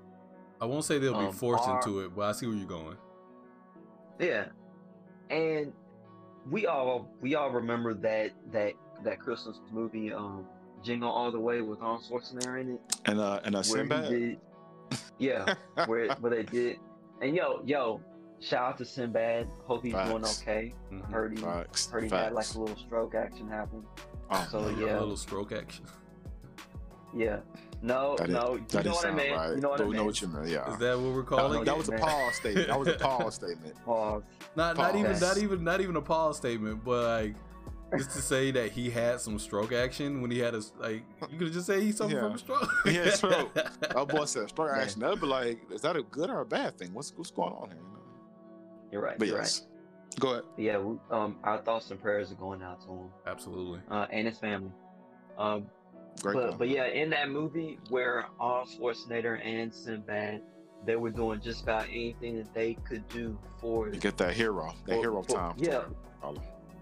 I 0.62 0.66
won't 0.66 0.84
say 0.84 1.00
they'll 1.00 1.14
be 1.18 1.26
Um, 1.26 1.32
forced 1.32 1.68
are- 1.68 1.78
into 1.78 2.02
it, 2.02 2.14
but 2.16 2.24
I 2.24 2.32
see 2.34 2.46
where 2.46 2.56
you're 2.58 2.68
going. 2.68 2.98
Yeah, 4.20 4.48
and 5.30 5.72
we 6.50 6.66
all 6.68 7.10
we 7.22 7.36
all 7.36 7.50
remember 7.52 7.94
that 7.96 8.32
that 8.52 8.74
that 9.04 9.20
Christmas 9.20 9.60
movie, 9.72 10.12
um, 10.14 10.46
Jingle 10.84 11.10
All 11.10 11.32
the 11.32 11.40
Way 11.40 11.62
with 11.62 11.82
Arnold 11.82 12.04
Schwarzenegger 12.10 12.62
in 12.62 12.74
it, 12.74 12.82
And 13.06 13.20
uh 13.20 13.40
and 13.44 13.56
uh 13.56 13.64
where 13.64 13.64
Sinbad. 13.82 14.10
did, 14.10 14.40
yeah, 15.18 15.54
where 15.86 16.14
where 16.20 16.32
they 16.32 16.44
did, 16.44 16.78
and 17.22 17.36
yo 17.36 17.62
yo, 17.66 18.02
shout 18.40 18.64
out 18.74 18.78
to 18.80 18.86
Sinbad. 18.86 19.48
Hope 19.66 19.84
he's 19.84 19.94
doing 19.94 20.22
Facts. 20.24 20.42
okay. 20.42 20.74
Mhm. 20.92 21.12
Heard 21.12 21.38
he 21.38 21.44
Facts. 21.44 21.90
heard 21.90 22.04
he 22.06 22.10
had 22.10 22.34
like 22.34 22.54
a 22.56 22.60
little 22.60 22.78
stroke 22.78 23.16
action 23.16 23.48
happen. 23.50 23.84
Oh, 24.32 24.48
so, 24.52 24.60
A 24.60 24.62
little 24.70 25.18
stroke 25.18 25.52
action. 25.52 25.86
Yeah, 27.16 27.40
no 27.82 28.16
That 28.18 28.28
didn't- 28.28 28.42
no, 28.42 28.56
you 28.56 28.66
that 28.70 28.86
know 28.86 28.92
what 28.92 29.06
I 29.06 29.12
mean. 29.12 29.32
right. 29.32 29.50
You 29.56 29.62
know 29.62 29.70
what 29.70 29.78
But 29.78 29.84
I 29.84 29.88
we 29.88 29.92
mean. 29.92 29.98
know 29.98 30.06
what 30.06 30.22
you 30.22 30.28
mean. 30.28 30.48
Yeah. 30.48 30.72
Is 30.74 30.78
that 30.80 31.00
what 31.00 31.14
we're 31.14 31.24
calling 31.24 31.64
that 31.64 31.78
was 31.78 31.88
a 31.88 31.92
man. 31.92 32.00
pause 32.02 32.36
statement. 32.36 32.68
That 32.68 32.80
was 32.80 32.88
a 32.90 32.94
pause 32.98 33.36
statement. 33.42 33.76
Pause. 33.86 34.24
Not 34.56 34.78
not 34.78 34.96
even 34.96 35.12
Pause. 35.12 35.22
not 35.22 35.38
even 35.38 35.64
not 35.64 35.82
even 35.82 35.96
a 35.96 36.02
pause 36.02 36.38
statement, 36.38 36.84
but 36.84 37.04
like 37.06 37.36
just 37.98 38.12
to 38.12 38.22
say 38.22 38.52
that 38.52 38.72
he 38.72 38.90
had 38.90 39.20
some 39.20 39.40
stroke 39.40 39.72
action 39.74 40.22
when 40.22 40.30
he 40.30 40.38
had 40.40 40.54
a 40.54 40.62
like 40.80 41.04
you 41.32 41.40
could 41.40 41.52
just 41.54 41.66
say 41.66 41.82
he 41.82 41.92
suffered 41.92 42.14
Yeah. 42.14 42.22
from 42.22 42.34
a 42.34 42.38
stroke. 42.38 42.70
yeah, 42.86 42.92
had 42.92 43.08
a 43.08 43.12
stroke. 43.18 43.54
That 43.80 44.08
boy 44.08 44.26
said 44.26 44.50
stroke 44.50 44.72
Yeah. 44.76 44.82
action. 44.82 45.02
That'd 45.02 45.22
be 45.22 45.28
like, 45.28 45.60
is 45.72 45.82
that 45.82 45.96
a 45.96 46.04
good 46.04 46.30
or 46.30 46.42
a 46.42 46.46
bad 46.46 46.78
thing? 46.78 46.94
What's 46.94 47.14
what's 47.16 47.32
going 47.32 47.54
on 47.54 47.70
here? 47.70 47.80
You're 48.92 49.02
right. 49.02 49.18
But 49.18 49.28
you're 49.28 49.38
yes. 49.38 49.66
Go 50.20 50.32
ahead. 50.32 50.44
right. 50.58 50.60
Yeah, 50.66 50.78
we, 50.80 50.98
um, 51.12 51.38
our 51.44 51.60
thoughts 51.60 51.92
and 51.92 52.02
prayers 52.02 52.32
are 52.32 52.36
going 52.36 52.62
out 52.64 52.82
to 52.82 52.88
him 52.92 53.10
Absolutely. 53.28 53.80
uh, 53.90 54.08
and 54.12 54.28
his 54.28 54.38
family. 54.40 54.72
Um, 55.38 55.68
Great. 56.22 56.34
but 56.36 56.58
but 56.58 56.70
yeah, 56.70 56.86
in 56.88 57.10
that 57.12 57.30
movie 57.30 57.80
where 57.90 58.26
Arnold 58.40 58.70
Schwarzenegger 58.70 59.40
and 59.46 59.74
Sinbad, 59.74 60.42
they 60.86 60.96
were 60.96 61.10
doing 61.12 61.40
just 61.42 61.64
about 61.64 61.86
anything 61.86 62.38
that 62.38 62.54
they 62.54 62.74
could 62.88 63.08
do 63.10 63.38
for 63.60 63.90
You 63.90 64.00
get 64.00 64.18
that 64.18 64.34
hero, 64.34 64.74
that 64.86 64.96
for- 64.96 65.02
hero 65.02 65.24
for- 65.24 65.36
time. 65.36 65.54
Yeah, 65.58 65.84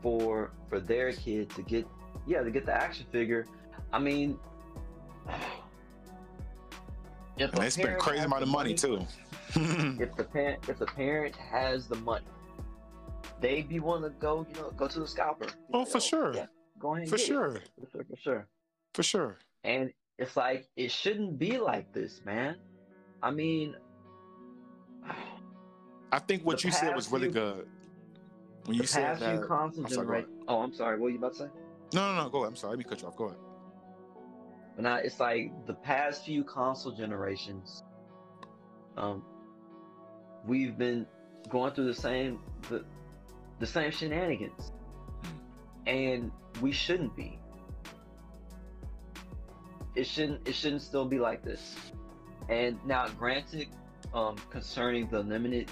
for 0.01 0.51
for 0.69 0.79
their 0.79 1.11
kid 1.13 1.49
to 1.51 1.61
get 1.61 1.85
yeah 2.25 2.41
to 2.41 2.51
get 2.51 2.65
the 2.65 2.73
action 2.73 3.05
figure. 3.11 3.45
I 3.93 3.99
mean, 3.99 4.37
if 7.37 7.51
And 7.53 7.61
they 7.61 7.69
spend 7.69 7.99
crazy 7.99 8.23
amount 8.23 8.41
the 8.41 8.47
of 8.47 8.51
money 8.51 8.73
too. 8.73 9.05
if 9.55 10.15
the 10.15 10.23
parent 10.23 10.67
if 10.67 10.77
the 10.79 10.85
parent 10.87 11.35
has 11.35 11.87
the 11.87 11.95
money, 11.97 12.25
they'd 13.41 13.69
be 13.69 13.79
willing 13.79 14.03
to 14.03 14.09
go, 14.19 14.45
you 14.49 14.55
know, 14.61 14.71
go 14.71 14.87
to 14.87 14.99
the 14.99 15.07
scalper. 15.07 15.47
Oh, 15.73 15.85
for 15.85 15.99
sure. 15.99 16.33
Yeah, 16.33 16.45
go 16.79 16.93
ahead. 16.95 17.03
and 17.03 17.09
for 17.09 17.17
get 17.17 17.23
it. 17.23 17.27
sure. 17.27 17.51
For 17.51 17.87
sure, 17.91 18.05
for 18.09 18.15
sure. 18.17 18.47
For 18.97 19.03
sure. 19.03 19.37
And 19.63 19.93
it's 20.17 20.35
like 20.35 20.67
it 20.75 20.91
shouldn't 20.91 21.37
be 21.37 21.59
like 21.59 21.93
this, 21.93 22.19
man. 22.25 22.55
I 23.21 23.29
mean, 23.29 23.75
I 26.11 26.17
think 26.17 26.43
what 26.43 26.63
you 26.63 26.71
said 26.71 26.95
was 26.95 27.11
really 27.11 27.25
few- 27.25 27.33
good. 27.33 27.67
When 28.65 28.75
you 28.77 28.87
said 28.87 29.19
that. 29.19 29.39
I'm 29.51 29.71
sorry, 29.71 29.87
generations. 29.87 30.43
Oh, 30.47 30.61
I'm 30.63 30.73
sorry. 30.73 30.95
What 30.95 31.03
were 31.03 31.09
you 31.11 31.19
about 31.19 31.33
to 31.33 31.37
say? 31.37 31.49
No, 31.93 32.15
no, 32.15 32.23
no. 32.23 32.29
Go 32.29 32.39
ahead. 32.39 32.49
I'm 32.49 32.55
sorry. 32.55 32.71
Let 32.71 32.79
me 32.79 32.85
cut 32.85 33.03
you 33.03 33.07
off. 33.07 33.15
Go 33.15 33.25
ahead. 33.25 33.37
But 34.75 34.81
now 34.81 34.95
it's 34.95 35.19
like 35.19 35.51
the 35.67 35.75
past 35.75 36.25
few 36.25 36.43
console 36.43 36.93
generations. 36.93 37.83
Um, 38.97 39.23
we've 40.43 40.75
been 40.75 41.05
going 41.49 41.71
through 41.75 41.85
the 41.85 42.01
same 42.01 42.39
the, 42.67 42.83
the 43.59 43.67
same 43.67 43.91
shenanigans, 43.91 44.71
and 45.85 46.31
we 46.61 46.71
shouldn't 46.71 47.15
be. 47.15 47.39
It 49.97 50.05
shouldn't. 50.05 50.47
It 50.47 50.53
shouldn't 50.53 50.83
still 50.83 51.05
be 51.05 51.17
like 51.17 51.43
this. 51.43 51.75
And 52.49 52.77
now, 52.85 53.07
granted, 53.07 53.67
um, 54.13 54.35
concerning 54.51 55.07
the 55.09 55.21
limited 55.21 55.71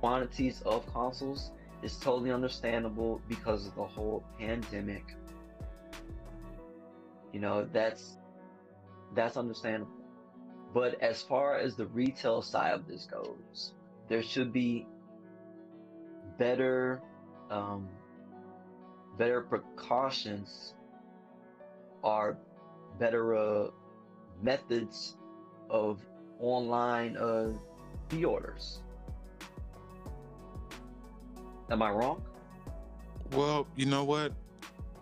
quantities 0.00 0.60
of 0.66 0.84
consoles, 0.92 1.52
is 1.80 1.96
totally 1.96 2.32
understandable 2.32 3.22
because 3.28 3.68
of 3.68 3.76
the 3.76 3.84
whole 3.84 4.24
pandemic. 4.40 5.04
You 7.32 7.38
know, 7.38 7.68
that's 7.72 8.16
that's 9.14 9.36
understandable. 9.36 9.92
But 10.74 11.00
as 11.00 11.22
far 11.22 11.56
as 11.56 11.76
the 11.76 11.86
retail 11.86 12.42
side 12.42 12.74
of 12.74 12.88
this 12.88 13.06
goes, 13.06 13.72
there 14.08 14.22
should 14.22 14.52
be 14.52 14.84
better 16.38 17.00
um, 17.50 17.88
better 19.16 19.42
precautions 19.42 20.74
or 22.02 22.36
better 23.00 23.34
uh, 23.34 23.70
methods 24.40 25.16
of 25.70 26.00
online 26.38 27.16
uh, 27.16 27.52
pre-orders. 28.08 28.82
Am 31.70 31.82
I 31.82 31.90
wrong? 31.90 32.22
Well, 33.32 33.66
you 33.76 33.86
know 33.86 34.04
what? 34.04 34.32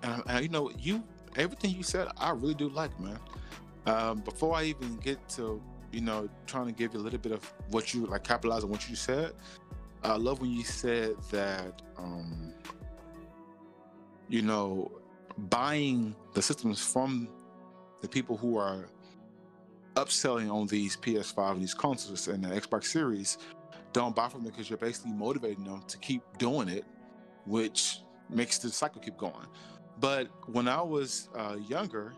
And 0.03 0.43
you 0.43 0.49
know, 0.49 0.71
you 0.79 1.03
everything 1.37 1.71
you 1.75 1.83
said, 1.83 2.09
I 2.17 2.31
really 2.31 2.55
do 2.55 2.69
like, 2.69 2.99
man. 3.01 3.19
Um, 3.87 4.21
before 4.21 4.55
I 4.55 4.65
even 4.65 4.97
get 4.97 5.29
to, 5.31 5.61
you 5.93 6.03
know, 6.03 6.29
trying 6.47 6.67
to 6.67 6.73
give 6.73 6.95
you 6.95 7.01
a 7.01 7.03
little 7.03 7.19
bit 7.19 7.33
of 7.33 7.53
what 7.71 7.95
you 7.95 8.07
like, 8.07 8.23
capitalize 8.23 8.65
on 8.65 8.71
what 8.71 8.89
you 8.89 8.97
said. 8.97 9.33
I 10.05 10.17
love 10.17 10.41
when 10.41 10.51
you 10.53 10.63
said 10.63 11.17
that, 11.33 11.83
um, 11.97 12.53
you 14.29 14.43
know, 14.43 14.93
buying 15.49 16.15
the 16.35 16.43
systems 16.43 16.81
from 16.81 17.29
the 18.01 18.09
people 18.09 18.37
who 18.37 18.57
are 18.57 18.89
upselling 19.95 20.53
on 20.53 20.67
these 20.67 20.97
PS5 20.97 21.53
and 21.53 21.63
these 21.63 21.75
consoles 21.75 22.29
and 22.29 22.45
the 22.45 22.49
Xbox 22.49 22.85
Series 22.85 23.39
don't 23.93 24.15
buy 24.15 24.29
from 24.29 24.45
them 24.45 24.53
because 24.53 24.71
you're 24.71 24.79
basically 24.79 25.13
motivating 25.13 25.65
them 25.65 25.83
to 25.89 25.99
keep 25.99 26.23
doing 26.39 26.69
it, 26.69 26.85
which 27.47 28.01
makes 28.31 28.59
the 28.59 28.71
cycle 28.71 29.01
keep 29.01 29.17
going. 29.17 29.47
But 29.99 30.29
when 30.47 30.69
I 30.69 30.81
was 30.81 31.29
uh, 31.35 31.57
younger, 31.69 32.15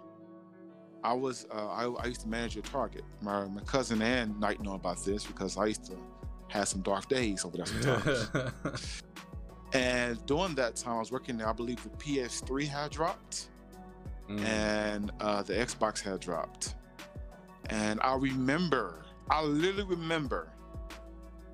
I 1.03 1.15
was 1.15 1.47
uh, 1.51 1.69
I, 1.69 1.87
I 1.87 2.07
used 2.07 2.21
to 2.23 2.29
manage 2.29 2.57
a 2.57 2.63
Target. 2.63 3.05
My 3.23 3.47
my 3.47 3.63
cousin 3.63 4.03
and 4.03 4.39
Knight 4.39 4.61
know 4.61 4.75
about 4.75 5.03
this 5.05 5.25
because 5.25 5.57
I 5.57 5.67
used 5.67 5.87
to 5.87 5.97
have 6.49 6.69
some 6.69 6.83
dark 6.83 7.09
days 7.09 7.45
over 7.45 7.57
there 7.57 7.67
sometimes. 7.67 9.03
and 9.73 10.27
during 10.27 10.55
that 10.57 10.77
time, 10.77 10.97
I 10.97 10.99
was 10.99 11.13
working 11.13 11.39
there. 11.39 11.49
I 11.49 11.53
believe 11.53 11.83
the 11.83 11.91
PS3 11.91 12.67
had 12.67 12.91
dropped 12.91 13.50
Mm. 14.31 14.45
and 14.45 15.11
uh, 15.21 15.43
the 15.43 15.55
Xbox 15.55 16.01
had 16.01 16.21
dropped. 16.21 16.77
And 17.69 18.01
I 18.01 18.15
remember, 18.15 19.03
I 19.29 19.43
literally 19.43 19.85
remember, 19.85 20.53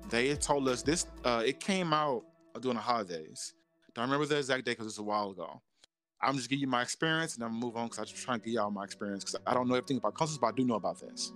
they 0.09 0.35
told 0.35 0.67
us 0.67 0.83
this. 0.83 1.07
Uh, 1.23 1.41
it 1.45 1.59
came 1.59 1.91
out 1.91 2.23
during 2.61 2.77
the 2.77 2.81
holidays. 2.81 3.53
Don't 3.93 4.05
remember 4.05 4.25
the 4.27 4.37
exact 4.37 4.65
day 4.65 4.71
because 4.71 4.85
it's 4.85 4.99
a 4.99 5.03
while 5.03 5.31
ago. 5.31 5.61
I'm 6.21 6.35
just 6.35 6.49
giving 6.49 6.61
you 6.61 6.67
my 6.67 6.81
experience 6.81 7.35
and 7.35 7.43
I'm 7.43 7.51
gonna 7.51 7.65
move 7.65 7.77
on 7.77 7.87
because 7.87 7.99
I 7.99 8.03
just 8.03 8.23
trying 8.23 8.39
to 8.39 8.45
give 8.45 8.53
y'all 8.53 8.71
my 8.71 8.83
experience 8.83 9.23
because 9.23 9.39
I 9.45 9.53
don't 9.53 9.67
know 9.67 9.75
everything 9.75 9.97
about 9.97 10.15
consoles, 10.15 10.37
but 10.39 10.47
I 10.47 10.51
do 10.51 10.63
know 10.65 10.75
about 10.75 10.99
this. 10.99 11.33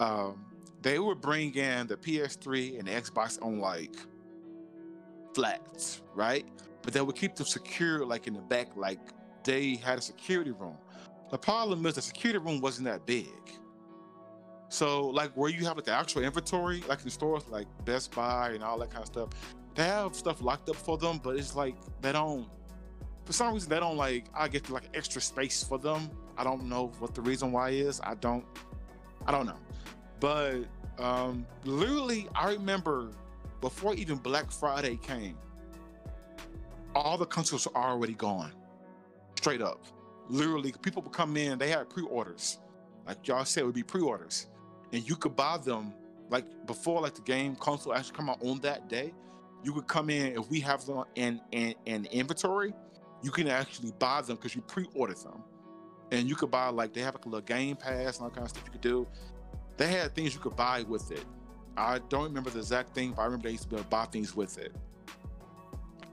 Um, 0.00 0.44
they 0.80 0.98
would 0.98 1.20
bring 1.20 1.54
in 1.54 1.86
the 1.86 1.96
PS3 1.96 2.78
and 2.78 2.88
the 2.88 2.92
Xbox 2.92 3.40
on 3.40 3.60
like 3.60 3.94
flats, 5.34 6.02
right? 6.14 6.44
But 6.82 6.92
they 6.92 7.00
would 7.00 7.16
keep 7.16 7.36
them 7.36 7.46
secure 7.46 8.04
like 8.04 8.26
in 8.26 8.34
the 8.34 8.40
back, 8.40 8.76
like 8.76 9.00
they 9.44 9.76
had 9.76 9.98
a 9.98 10.02
security 10.02 10.50
room. 10.50 10.76
The 11.30 11.38
problem 11.38 11.86
is 11.86 11.94
the 11.94 12.02
security 12.02 12.38
room 12.38 12.60
wasn't 12.60 12.86
that 12.88 13.06
big. 13.06 13.32
So 14.68 15.08
like 15.08 15.32
where 15.32 15.50
you 15.50 15.64
have 15.66 15.76
like 15.76 15.84
the 15.84 15.92
actual 15.92 16.22
inventory, 16.22 16.82
like 16.88 17.02
in 17.04 17.10
stores 17.10 17.44
like 17.48 17.66
Best 17.84 18.14
Buy 18.14 18.50
and 18.50 18.64
all 18.64 18.78
that 18.78 18.90
kind 18.90 19.02
of 19.02 19.06
stuff, 19.06 19.28
they 19.74 19.84
have 19.84 20.14
stuff 20.14 20.40
locked 20.42 20.68
up 20.68 20.76
for 20.76 20.96
them, 20.96 21.20
but 21.22 21.36
it's 21.36 21.54
like 21.54 21.74
they 22.00 22.12
don't 22.12 22.48
for 23.24 23.32
some 23.32 23.54
reason 23.54 23.70
they 23.70 23.80
don't 23.80 23.96
like 23.96 24.26
I 24.34 24.48
get 24.48 24.70
like 24.70 24.84
extra 24.94 25.20
space 25.20 25.62
for 25.62 25.78
them. 25.78 26.10
I 26.36 26.44
don't 26.44 26.64
know 26.68 26.92
what 26.98 27.14
the 27.14 27.20
reason 27.20 27.52
why 27.52 27.70
is. 27.70 28.00
I 28.02 28.14
don't 28.14 28.44
I 29.26 29.32
don't 29.32 29.46
know. 29.46 29.58
But 30.20 30.64
um 30.98 31.46
literally 31.64 32.28
I 32.34 32.52
remember 32.52 33.10
before 33.60 33.94
even 33.94 34.16
Black 34.16 34.50
Friday 34.50 34.96
came, 34.96 35.36
all 36.94 37.16
the 37.16 37.26
consoles 37.26 37.66
were 37.66 37.76
already 37.76 38.14
gone. 38.14 38.52
Straight 39.42 39.60
up. 39.60 39.84
Literally, 40.28 40.72
people 40.82 41.02
would 41.02 41.12
come 41.12 41.36
in, 41.36 41.58
they 41.58 41.68
had 41.68 41.90
pre-orders. 41.90 42.58
Like 43.06 43.26
y'all 43.26 43.44
said, 43.44 43.64
it 43.64 43.66
would 43.66 43.74
be 43.74 43.82
pre-orders. 43.82 44.46
And 44.92 45.06
you 45.06 45.16
could 45.16 45.34
buy 45.34 45.58
them 45.58 45.92
like 46.30 46.44
before 46.66 47.00
like 47.00 47.14
the 47.14 47.22
game 47.22 47.56
console 47.56 47.92
actually 47.92 48.16
come 48.16 48.30
out 48.30 48.40
on 48.40 48.60
that 48.60 48.88
day. 48.88 49.12
You 49.64 49.72
could 49.72 49.88
come 49.88 50.10
in 50.10 50.38
if 50.38 50.48
we 50.48 50.60
have 50.60 50.86
them 50.86 51.04
in 51.16 51.40
in, 51.50 51.74
in 51.86 52.06
inventory, 52.06 52.72
you 53.22 53.32
can 53.32 53.48
actually 53.48 53.92
buy 53.98 54.22
them 54.22 54.36
because 54.36 54.54
you 54.54 54.62
pre-ordered 54.62 55.18
them. 55.18 55.42
And 56.12 56.28
you 56.28 56.36
could 56.36 56.52
buy 56.52 56.68
like 56.68 56.92
they 56.92 57.00
have 57.00 57.14
like 57.14 57.24
a 57.24 57.28
little 57.28 57.44
game 57.44 57.74
pass 57.74 58.18
and 58.18 58.24
all 58.24 58.30
kind 58.30 58.44
of 58.44 58.50
stuff 58.50 58.62
you 58.66 58.70
could 58.70 58.80
do. 58.80 59.08
They 59.76 59.88
had 59.88 60.14
things 60.14 60.34
you 60.34 60.40
could 60.40 60.54
buy 60.54 60.82
with 60.82 61.10
it. 61.10 61.24
I 61.76 61.98
don't 62.10 62.24
remember 62.24 62.50
the 62.50 62.60
exact 62.60 62.94
thing, 62.94 63.12
but 63.12 63.22
I 63.22 63.24
remember 63.24 63.48
they 63.48 63.52
used 63.52 63.64
to 63.64 63.68
be 63.70 63.74
able 63.74 63.84
to 63.84 63.90
buy 63.90 64.04
things 64.04 64.36
with 64.36 64.56
it. 64.58 64.72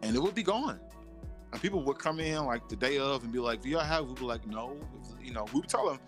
And 0.02 0.16
it 0.16 0.20
would 0.20 0.34
be 0.34 0.42
gone. 0.42 0.80
And 1.52 1.62
people 1.62 1.82
would 1.84 1.98
come 1.98 2.20
in 2.20 2.46
like 2.46 2.68
the 2.70 2.76
day 2.76 2.98
of 3.00 3.24
and 3.24 3.32
be 3.32 3.40
like, 3.40 3.62
"Do 3.62 3.70
y'all 3.70 3.80
have?" 3.82 4.06
We'd 4.06 4.16
be 4.18 4.26
like, 4.26 4.46
"No." 4.46 4.78
You 5.22 5.34
know, 5.34 5.46
we 5.54 5.60
would 5.62 5.70
tell 5.70 5.88
them 5.88 6.00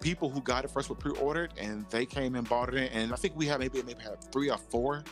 people 0.00 0.28
who 0.30 0.40
got 0.40 0.64
it 0.64 0.70
first 0.70 0.88
were 0.88 0.94
pre-ordered, 0.96 1.52
and 1.58 1.84
they 1.90 2.06
came 2.06 2.34
and 2.34 2.48
bought 2.48 2.72
it. 2.74 2.90
And 2.92 3.12
I 3.12 3.16
think 3.16 3.36
we 3.36 3.46
had 3.46 3.60
maybe 3.60 3.82
maybe 3.82 4.02
had 4.02 4.22
three 4.32 4.50
or 4.50 4.58
four 4.58 5.04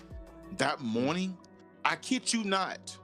that 0.56 0.80
morning. 0.80 1.36
I 1.84 1.96
kid 1.96 2.32
you 2.32 2.44
not. 2.44 2.96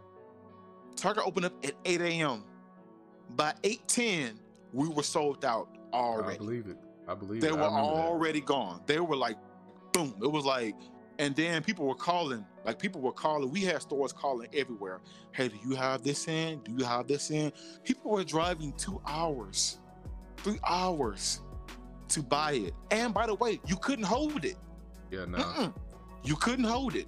Target 0.97 1.25
opened 1.27 1.47
up 1.47 1.65
at 1.65 1.75
8 1.85 2.01
a.m. 2.01 2.45
By 3.37 3.55
8:10, 3.63 4.39
we 4.73 4.89
were 4.89 5.03
sold 5.03 5.45
out 5.45 5.69
already. 5.93 6.35
I 6.35 6.39
believe 6.39 6.67
it. 6.69 6.77
I 7.09 7.15
believe 7.15 7.41
They 7.41 7.49
it. 7.49 7.53
I 7.53 7.57
were 7.57 7.65
remember 7.69 7.97
that. 7.97 8.07
already 8.07 8.41
gone. 8.41 8.83
They 8.87 9.01
were 9.01 9.17
like, 9.17 9.37
boom. 9.93 10.15
It 10.23 10.31
was 10.31 10.45
like, 10.45 10.77
and 11.19 11.35
then 11.37 11.63
people 11.63 11.87
were 11.87 11.95
calling. 11.95 12.45
Like 12.65 12.79
people 12.79 13.01
were 13.01 13.13
calling. 13.13 13.51
We 13.51 13.63
had 13.63 13.81
stores 13.83 14.13
calling 14.13 14.49
everywhere. 14.55 15.01
Hey, 15.33 15.49
do 15.49 15.57
you 15.67 15.75
have 15.75 16.03
this 16.03 16.29
in? 16.29 16.61
Do 16.61 16.73
you 16.77 16.85
have 16.85 17.07
this 17.07 17.31
in? 17.31 17.53
People 17.85 18.11
were 18.11 18.25
driving 18.25 18.73
two 18.75 19.01
hours, 19.07 19.79
three 20.39 20.59
hours 20.67 21.41
to 22.09 22.23
buy 22.23 22.53
it. 22.53 22.75
And 22.91 23.15
by 23.15 23.27
the 23.27 23.35
way, 23.35 23.61
you 23.67 23.77
couldn't 23.77 24.05
hold 24.05 24.45
it. 24.45 24.57
Yeah, 25.11 25.25
no. 25.25 25.39
Mm-mm. 25.39 25.75
You 26.25 26.37
couldn't 26.37 26.65
hold 26.65 26.97
it. 26.97 27.07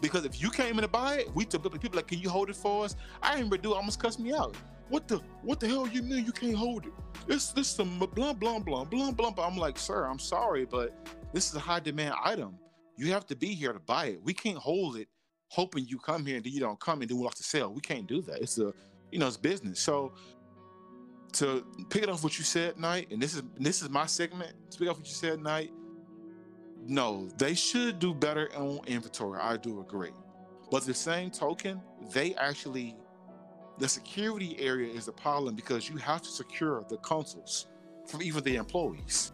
Because 0.00 0.24
if 0.24 0.42
you 0.42 0.50
came 0.50 0.78
in 0.78 0.82
to 0.82 0.88
buy 0.88 1.18
it, 1.18 1.34
we 1.34 1.44
took 1.44 1.64
up 1.64 1.72
people 1.80 1.96
like, 1.96 2.08
can 2.08 2.18
you 2.18 2.28
hold 2.28 2.50
it 2.50 2.56
for 2.56 2.84
us? 2.84 2.96
I 3.22 3.34
remember 3.34 3.56
dude 3.56 3.72
almost 3.72 4.00
cussed 4.00 4.18
me 4.18 4.32
out. 4.32 4.56
What 4.88 5.08
the 5.08 5.20
what 5.42 5.58
the 5.58 5.68
hell 5.68 5.88
you 5.88 6.02
mean 6.02 6.24
you 6.24 6.32
can't 6.32 6.56
hold 6.56 6.86
it? 6.86 6.92
This 7.26 7.52
this 7.52 7.68
some 7.68 7.98
blah 7.98 8.32
blah 8.34 8.58
blah 8.58 8.84
blah. 8.84 9.12
blah. 9.12 9.32
I'm 9.38 9.56
like, 9.56 9.78
sir, 9.78 10.04
I'm 10.04 10.18
sorry, 10.18 10.64
but 10.64 10.92
this 11.32 11.48
is 11.48 11.54
a 11.54 11.60
high 11.60 11.80
demand 11.80 12.14
item. 12.22 12.58
You 12.96 13.12
have 13.12 13.26
to 13.26 13.36
be 13.36 13.54
here 13.54 13.72
to 13.72 13.80
buy 13.80 14.06
it. 14.06 14.20
We 14.22 14.34
can't 14.34 14.58
hold 14.58 14.96
it 14.96 15.08
hoping 15.48 15.86
you 15.86 15.98
come 15.98 16.24
here 16.26 16.36
and 16.36 16.44
then 16.44 16.52
you 16.52 16.60
don't 16.60 16.80
come 16.80 17.02
and 17.02 17.10
then 17.10 17.18
we 17.18 17.24
lost 17.24 17.38
the 17.38 17.44
sale. 17.44 17.72
We 17.72 17.80
can't 17.82 18.06
do 18.06 18.22
that. 18.22 18.40
It's 18.40 18.58
a 18.58 18.72
you 19.10 19.18
know 19.18 19.26
it's 19.28 19.36
business. 19.36 19.80
So 19.80 20.12
to 21.34 21.66
pick 21.90 22.02
it 22.02 22.08
off 22.08 22.24
what 22.24 22.38
you 22.38 22.44
said, 22.44 22.78
Knight, 22.78 23.10
and 23.10 23.22
this 23.22 23.34
is 23.34 23.42
this 23.58 23.82
is 23.82 23.90
my 23.90 24.06
segment. 24.06 24.52
To 24.72 24.78
pick 24.78 24.88
off 24.88 24.98
what 24.98 25.06
you 25.06 25.14
said, 25.14 25.40
Knight. 25.40 25.72
No, 26.86 27.28
they 27.38 27.54
should 27.54 27.98
do 27.98 28.14
better 28.14 28.50
on 28.56 28.80
inventory. 28.86 29.40
I 29.40 29.56
do 29.56 29.80
agree. 29.80 30.12
But 30.70 30.84
the 30.84 30.94
same 30.94 31.30
token, 31.30 31.80
they 32.12 32.34
actually 32.34 32.96
the 33.78 33.88
security 33.88 34.56
area 34.60 34.92
is 34.92 35.08
a 35.08 35.12
problem 35.12 35.54
because 35.54 35.88
you 35.88 35.96
have 35.98 36.22
to 36.22 36.28
secure 36.28 36.84
the 36.88 36.98
consoles 36.98 37.66
from 38.06 38.22
even 38.22 38.44
the 38.44 38.56
employees. 38.56 39.32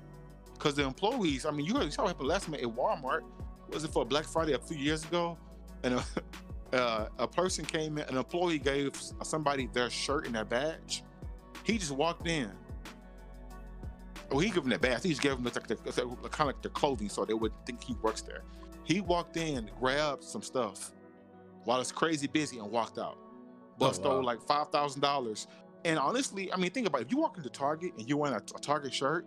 because 0.55 0.75
the 0.75 0.85
employees. 0.85 1.47
I 1.47 1.51
mean, 1.53 1.67
you 1.67 1.75
saw 1.91 2.03
what 2.03 2.09
happened 2.09 2.29
last 2.29 2.47
time 2.47 2.55
at 2.55 2.63
Walmart. 2.63 3.23
Was 3.71 3.85
it 3.85 3.91
for 3.93 4.05
Black 4.05 4.25
Friday 4.25 4.53
a 4.55 4.59
few 4.59 4.77
years 4.77 5.05
ago? 5.05 5.37
And 5.83 5.95
a, 5.95 6.05
uh, 6.77 7.09
a 7.19 7.29
person 7.29 7.65
came 7.65 7.99
in, 7.99 8.05
an 8.09 8.17
employee 8.17 8.59
gave 8.59 9.01
somebody 9.23 9.69
their 9.73 9.91
shirt 9.91 10.27
and 10.27 10.35
their 10.35 10.45
badge. 10.45 11.03
He 11.65 11.79
just 11.79 11.93
walked 11.93 12.27
in. 12.27 12.51
Well, 14.31 14.41
he 14.41 14.49
gave 14.49 14.57
them 14.57 14.69
their 14.69 14.79
badge. 14.79 15.03
He 15.03 15.11
just 15.11 15.23
gave 15.23 15.33
them 15.33 15.45
like 15.45 15.67
the, 15.67 15.77
kind 15.77 16.05
of 16.41 16.47
like 16.47 16.63
their 16.63 16.71
clothing, 16.71 17.09
so 17.09 17.25
they 17.25 17.35
would 17.35 17.53
think 17.65 17.83
he 17.83 17.95
works 18.03 18.21
there. 18.23 18.43
He 18.85 19.01
walked 19.01 19.37
in, 19.37 19.71
grabbed 19.79 20.25
some 20.25 20.43
stuff 20.43 20.93
while 21.65 21.81
it's 21.81 21.93
crazy 21.93 22.27
busy, 22.27 22.59
and 22.59 22.71
walked 22.71 22.99
out. 22.99 23.19
But 23.79 23.91
Oh, 23.91 23.93
stole 23.93 24.17
wow. 24.17 24.23
like 24.23 24.43
five 24.43 24.69
thousand 24.71 25.01
dollars. 25.03 25.47
And 25.85 25.99
honestly, 25.99 26.53
I 26.53 26.57
mean, 26.57 26.71
think 26.71 26.87
about 26.87 27.03
it. 27.03 27.07
If 27.07 27.13
you 27.13 27.19
walk 27.19 27.37
into 27.37 27.49
Target 27.49 27.93
and 27.99 28.09
you're 28.09 28.19
wearing 28.19 28.35
a, 28.35 28.39
a 28.39 28.61
Target 28.61 28.93
shirt, 28.93 29.27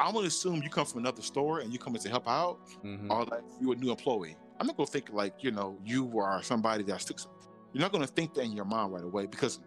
I'm 0.00 0.14
gonna 0.14 0.26
assume 0.26 0.62
you 0.62 0.68
come 0.70 0.84
from 0.86 1.00
another 1.00 1.22
store 1.22 1.60
and 1.60 1.72
you 1.72 1.78
come 1.78 1.94
in 1.94 2.00
to 2.02 2.08
help 2.08 2.28
out, 2.28 2.58
Mhm. 2.84 3.10
or 3.10 3.24
like 3.24 3.42
you're 3.60 3.72
a 3.72 3.76
new 3.76 3.90
employee. 3.90 4.36
I'm 4.60 4.66
not 4.66 4.76
gonna 4.76 4.86
think 4.86 5.10
like 5.12 5.42
you 5.44 5.50
know 5.50 5.78
you 5.84 6.18
are 6.18 6.42
somebody 6.42 6.82
that 6.84 7.00
sticks. 7.00 7.26
You're 7.72 7.82
not 7.82 7.92
gonna 7.92 8.06
think 8.06 8.34
that 8.34 8.42
in 8.42 8.52
your 8.52 8.64
mind 8.64 8.92
right 8.92 9.04
away 9.04 9.26
because 9.26 9.60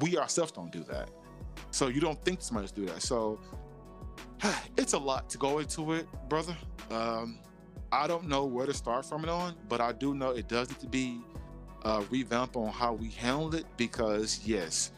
we 0.00 0.16
ourselves 0.18 0.52
don't 0.52 0.70
do 0.72 0.82
that. 0.84 1.10
So 1.70 1.88
you 1.88 2.00
don't 2.00 2.22
think 2.24 2.40
somebody's 2.42 2.72
do 2.72 2.86
that. 2.86 3.02
So 3.02 3.38
it's 4.76 4.92
a 4.94 4.98
lot 4.98 5.28
to 5.30 5.38
go 5.38 5.58
into 5.58 5.92
it, 5.92 6.06
brother. 6.28 6.56
Um, 6.90 7.38
I 7.92 8.06
don't 8.06 8.28
know 8.28 8.44
where 8.44 8.66
to 8.66 8.74
start 8.74 9.04
from 9.04 9.24
it 9.24 9.30
on, 9.30 9.56
but 9.68 9.80
I 9.80 9.92
do 9.92 10.14
know 10.14 10.30
it 10.30 10.48
does 10.48 10.68
need 10.68 10.78
to 10.80 10.86
be 10.88 11.20
uh, 11.82 12.04
revamped 12.10 12.56
on 12.56 12.68
how 12.68 12.92
we 12.92 13.08
handle 13.10 13.54
it 13.54 13.64
because 13.76 14.40
yes, 14.46 14.92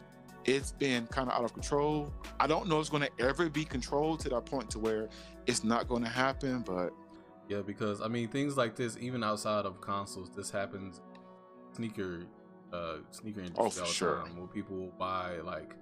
it's 0.44 0.72
been 0.72 1.06
kind 1.06 1.28
of 1.30 1.34
out 1.36 1.44
of 1.44 1.52
control. 1.52 2.12
I 2.40 2.46
don't 2.46 2.68
know 2.68 2.76
if 2.76 2.82
it's 2.82 2.90
going 2.90 3.02
to 3.04 3.10
ever 3.24 3.48
be 3.48 3.64
controlled 3.64 4.20
to 4.20 4.28
that 4.30 4.44
point 4.46 4.70
to 4.70 4.78
where 4.78 5.08
it's 5.46 5.62
not 5.64 5.88
going 5.88 6.02
to 6.02 6.08
happen, 6.08 6.60
but 6.66 6.90
Yeah, 7.48 7.62
because 7.62 8.00
I 8.00 8.08
mean 8.08 8.28
things 8.28 8.56
like 8.56 8.76
this, 8.76 8.96
even 9.00 9.22
outside 9.22 9.64
of 9.66 9.80
consoles, 9.80 10.30
this 10.34 10.50
happens 10.50 11.00
sneaker 11.74 12.24
uh 12.72 12.96
sneaker 13.10 13.40
industry 13.40 13.64
Oh, 13.66 13.70
for 13.70 13.80
all 13.80 13.86
the 13.86 13.92
sure. 13.92 14.16
time 14.24 14.36
where 14.38 14.46
people 14.46 14.76
will 14.76 14.92
buy 14.98 15.36
like 15.44 15.74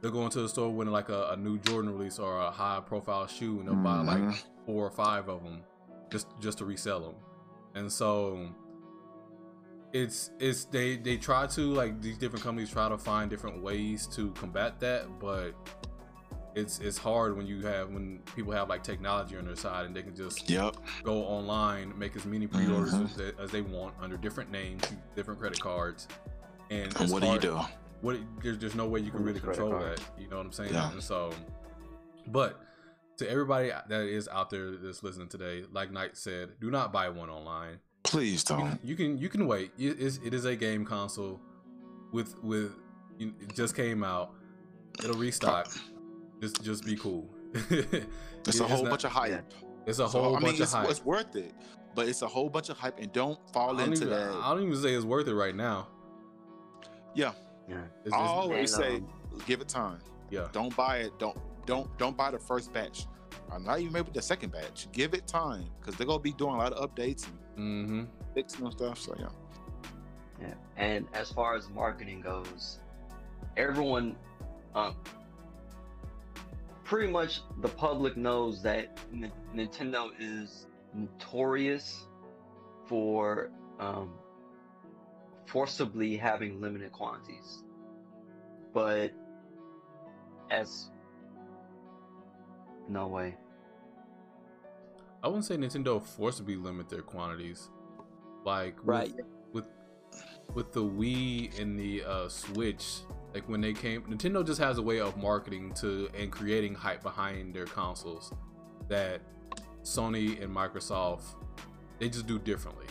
they'll 0.00 0.10
go 0.12 0.24
into 0.24 0.40
the 0.40 0.48
store 0.48 0.70
with 0.70 0.88
like 0.88 1.08
a, 1.08 1.30
a 1.30 1.36
new 1.36 1.58
Jordan 1.58 1.90
release 1.96 2.18
or 2.18 2.40
a 2.40 2.50
high 2.50 2.80
profile 2.84 3.26
shoe 3.26 3.58
and 3.58 3.68
they'll 3.68 3.74
buy 3.76 4.00
like 4.00 4.18
Mhm. 4.22 4.36
four 4.66 4.86
or 4.86 4.90
five 4.90 5.28
of 5.28 5.42
them 5.42 5.62
just 6.10 6.26
just 6.40 6.58
to 6.58 6.64
resell 6.64 7.00
them. 7.00 7.14
And 7.74 7.90
so 7.90 8.48
it's 9.94 10.30
it's 10.40 10.64
they 10.66 10.96
they 10.96 11.16
try 11.16 11.46
to 11.46 11.60
like 11.72 12.02
these 12.02 12.18
different 12.18 12.44
companies 12.44 12.68
try 12.70 12.88
to 12.88 12.98
find 12.98 13.30
different 13.30 13.62
ways 13.62 14.06
to 14.08 14.32
combat 14.32 14.78
that, 14.80 15.06
but 15.20 15.52
it's 16.56 16.80
it's 16.80 16.98
hard 16.98 17.36
when 17.36 17.46
you 17.46 17.62
have 17.62 17.88
when 17.90 18.18
people 18.34 18.52
have 18.52 18.68
like 18.68 18.82
technology 18.82 19.36
on 19.38 19.44
their 19.46 19.56
side 19.56 19.86
and 19.86 19.94
they 19.94 20.02
can 20.02 20.14
just 20.14 20.50
yep, 20.50 20.76
go 21.04 21.22
online, 21.22 21.96
make 21.98 22.14
as 22.16 22.26
many 22.26 22.46
pre-orders 22.48 22.92
Mhm. 22.92 23.04
as, 23.04 23.16
they, 23.16 23.32
as 23.42 23.50
they 23.52 23.60
want 23.60 23.94
under 24.00 24.16
different 24.16 24.50
names, 24.50 24.82
different 25.14 25.38
credit 25.40 25.60
cards, 25.60 26.08
and, 26.70 26.82
and 26.94 27.00
it's 27.00 27.12
what 27.12 27.22
do 27.22 27.28
you 27.28 27.38
do? 27.38 27.60
What 28.00 28.18
there's, 28.42 28.58
there's 28.58 28.74
no 28.74 28.86
way 28.86 28.98
you 29.00 29.10
can 29.12 29.20
Ooh, 29.22 29.24
really 29.24 29.40
control 29.40 29.70
card. 29.70 29.96
that. 29.98 30.00
You 30.20 30.28
know 30.28 30.36
what 30.38 30.46
I'm 30.46 30.52
saying? 30.52 30.74
Yeah. 30.74 30.90
And 30.92 31.02
so, 31.02 31.32
but 32.26 32.60
to 33.18 33.30
everybody 33.30 33.70
that 33.88 34.02
is 34.02 34.26
out 34.28 34.50
there 34.50 34.72
that's 34.72 35.02
listening 35.04 35.28
today, 35.28 35.64
like 35.72 35.90
Knight 35.92 36.16
said, 36.16 36.50
do 36.60 36.70
not 36.70 36.92
buy 36.92 37.08
one 37.08 37.30
online. 37.30 37.78
Please 38.04 38.44
don't. 38.44 38.60
can 38.68 38.78
you 38.84 38.94
can, 38.96 39.18
you 39.18 39.28
can 39.28 39.46
wait. 39.46 39.72
It 39.78 39.98
is, 39.98 40.20
it 40.24 40.34
is 40.34 40.44
a 40.44 40.54
game 40.54 40.84
console 40.84 41.40
with 42.12 42.36
with 42.42 42.72
it 43.18 43.54
just 43.54 43.74
came 43.74 44.04
out. 44.04 44.32
It'll 45.02 45.16
restock. 45.16 45.68
Just 46.40 46.62
just 46.62 46.84
be 46.84 46.96
cool. 46.96 47.28
It's 48.46 48.60
a 48.60 48.64
whole 48.68 48.84
bunch 48.84 49.04
of 49.04 49.10
hype. 49.10 49.54
It's 49.86 49.98
a 50.00 50.06
So, 50.06 50.20
whole 50.20 50.36
I 50.36 50.38
mean, 50.38 50.48
bunch 50.48 50.60
it's, 50.60 50.74
of 50.74 50.80
hype. 50.80 50.90
it's 50.90 51.02
worth 51.02 51.34
it, 51.34 51.54
but 51.94 52.08
it's 52.08 52.20
a 52.20 52.26
whole 52.26 52.50
bunch 52.50 52.68
of 52.68 52.76
hype, 52.76 52.98
and 52.98 53.10
don't 53.10 53.38
fall 53.54 53.74
don't, 53.74 53.88
into 53.88 54.04
even, 54.04 54.10
that. 54.10 54.30
I 54.34 54.52
don't 54.52 54.64
even 54.64 54.76
say 54.76 54.92
it's 54.92 55.04
worth 55.06 55.28
it 55.28 55.34
right 55.34 55.54
now. 55.56 55.88
Yeah, 57.14 57.32
Yeah. 57.66 57.84
It's, 58.04 58.12
I 58.12 58.18
always 58.18 58.74
say, 58.74 58.96
um, 58.96 59.08
give 59.46 59.62
it 59.62 59.68
time. 59.68 59.98
yeah. 60.30 60.48
Don't 60.52 60.76
buy 60.76 60.98
it. 60.98 61.18
Don't 61.18 61.38
don't 61.64 61.88
don't 61.96 62.16
buy 62.18 62.30
the 62.32 62.38
first 62.38 62.70
batch. 62.74 63.06
I'm 63.50 63.64
not 63.64 63.80
even 63.80 63.92
maybe 63.94 64.10
the 64.12 64.20
second 64.20 64.52
batch. 64.52 64.88
Give 64.92 65.14
it 65.14 65.26
time 65.26 65.64
because 65.80 65.96
they're 65.96 66.06
gonna 66.06 66.18
be 66.18 66.32
doing 66.34 66.54
a 66.54 66.58
lot 66.58 66.74
of 66.74 66.90
updates 66.90 67.26
and 67.26 67.38
Mm-hmm. 67.58 68.04
fixing 68.34 68.70
stuff. 68.70 68.98
So 68.98 69.14
yeah, 69.18 69.28
Yeah. 70.40 70.54
And 70.76 71.06
as 71.14 71.30
far 71.30 71.54
as 71.54 71.68
marketing 71.70 72.20
goes, 72.20 72.80
everyone, 73.56 74.16
um, 74.74 74.96
pretty 76.84 77.10
much 77.10 77.40
the 77.60 77.68
public 77.68 78.16
knows 78.16 78.62
that 78.62 78.98
N- 79.12 79.32
Nintendo 79.54 80.10
is 80.18 80.66
notorious 80.94 82.06
for 82.86 83.50
um, 83.80 84.10
forcibly 85.46 86.16
having 86.16 86.60
limited 86.60 86.92
quantities. 86.92 87.62
But 88.72 89.12
as 90.50 90.90
no 92.88 93.06
way. 93.06 93.36
I 95.24 95.26
wouldn't 95.28 95.46
say 95.46 95.56
Nintendo 95.56 96.02
forcibly 96.02 96.54
limit 96.56 96.90
their 96.90 97.00
quantities. 97.00 97.70
Like 98.44 98.76
with, 98.80 98.86
Right. 98.86 99.14
with 99.54 99.64
with 100.52 100.72
the 100.72 100.82
Wii 100.84 101.58
and 101.58 101.80
the 101.80 102.04
uh, 102.04 102.28
Switch, 102.28 102.98
like 103.32 103.48
when 103.48 103.62
they 103.62 103.72
came, 103.72 104.02
Nintendo 104.02 104.46
just 104.46 104.60
has 104.60 104.76
a 104.76 104.82
way 104.82 105.00
of 105.00 105.16
marketing 105.16 105.72
to 105.74 106.10
and 106.16 106.30
creating 106.30 106.74
hype 106.74 107.02
behind 107.02 107.54
their 107.54 107.64
consoles 107.64 108.32
that 108.88 109.22
Sony 109.82 110.42
and 110.42 110.54
Microsoft 110.54 111.22
they 111.98 112.10
just 112.10 112.26
do 112.26 112.38
differently. 112.38 112.86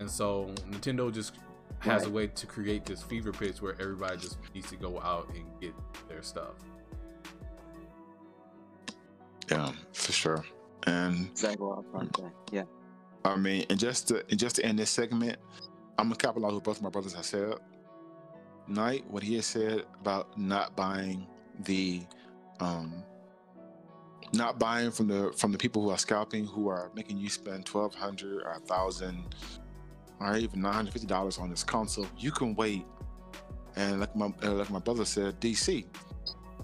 And 0.00 0.10
so 0.10 0.52
Nintendo 0.68 1.12
just 1.12 1.34
has 1.78 2.06
a 2.06 2.10
way 2.10 2.26
to 2.26 2.46
create 2.46 2.84
this 2.84 3.02
fever 3.02 3.30
pitch 3.30 3.62
where 3.62 3.74
everybody 3.80 4.16
just 4.16 4.38
needs 4.52 4.68
to 4.70 4.76
go 4.76 5.00
out 5.00 5.28
and 5.32 5.44
get 5.60 5.74
their 6.08 6.22
stuff. 6.22 6.54
yeah, 9.48 9.70
for 9.92 10.12
sure. 10.12 10.44
And 10.86 11.30
I 11.44 11.54
was 11.56 11.84
trying 11.92 12.08
to 12.08 12.22
say. 12.22 12.28
Yeah. 12.52 12.62
I 13.24 13.36
mean, 13.36 13.66
and 13.68 13.78
just 13.78 14.08
to 14.08 14.24
and 14.30 14.38
just 14.38 14.56
to 14.56 14.64
end 14.64 14.78
this 14.78 14.90
segment, 14.90 15.38
I'm 15.98 16.06
gonna 16.06 16.16
capitalize 16.16 16.54
what 16.54 16.64
both 16.64 16.82
my 16.82 16.90
brothers 16.90 17.14
have 17.14 17.24
said. 17.24 17.54
Knight, 18.68 19.08
what 19.10 19.22
he 19.22 19.34
has 19.36 19.46
said 19.46 19.84
about 20.00 20.38
not 20.38 20.76
buying 20.76 21.26
the, 21.64 22.02
um, 22.60 23.02
not 24.32 24.58
buying 24.58 24.90
from 24.90 25.08
the 25.08 25.32
from 25.36 25.52
the 25.52 25.58
people 25.58 25.82
who 25.82 25.90
are 25.90 25.98
scalping, 25.98 26.46
who 26.46 26.68
are 26.68 26.90
making 26.94 27.18
you 27.18 27.28
spend 27.28 27.66
twelve 27.66 27.94
hundred 27.94 28.42
or 28.42 28.52
a 28.52 28.60
thousand, 28.60 29.34
or 30.20 30.36
even 30.36 30.60
nine 30.60 30.74
hundred 30.74 30.92
fifty 30.92 31.06
dollars 31.06 31.38
on 31.38 31.50
this 31.50 31.64
console. 31.64 32.06
You 32.16 32.30
can 32.30 32.54
wait, 32.54 32.84
and 33.76 34.00
like 34.00 34.14
my 34.14 34.32
uh, 34.42 34.52
like 34.52 34.70
my 34.70 34.80
brother 34.80 35.04
said, 35.04 35.40
DC, 35.40 35.86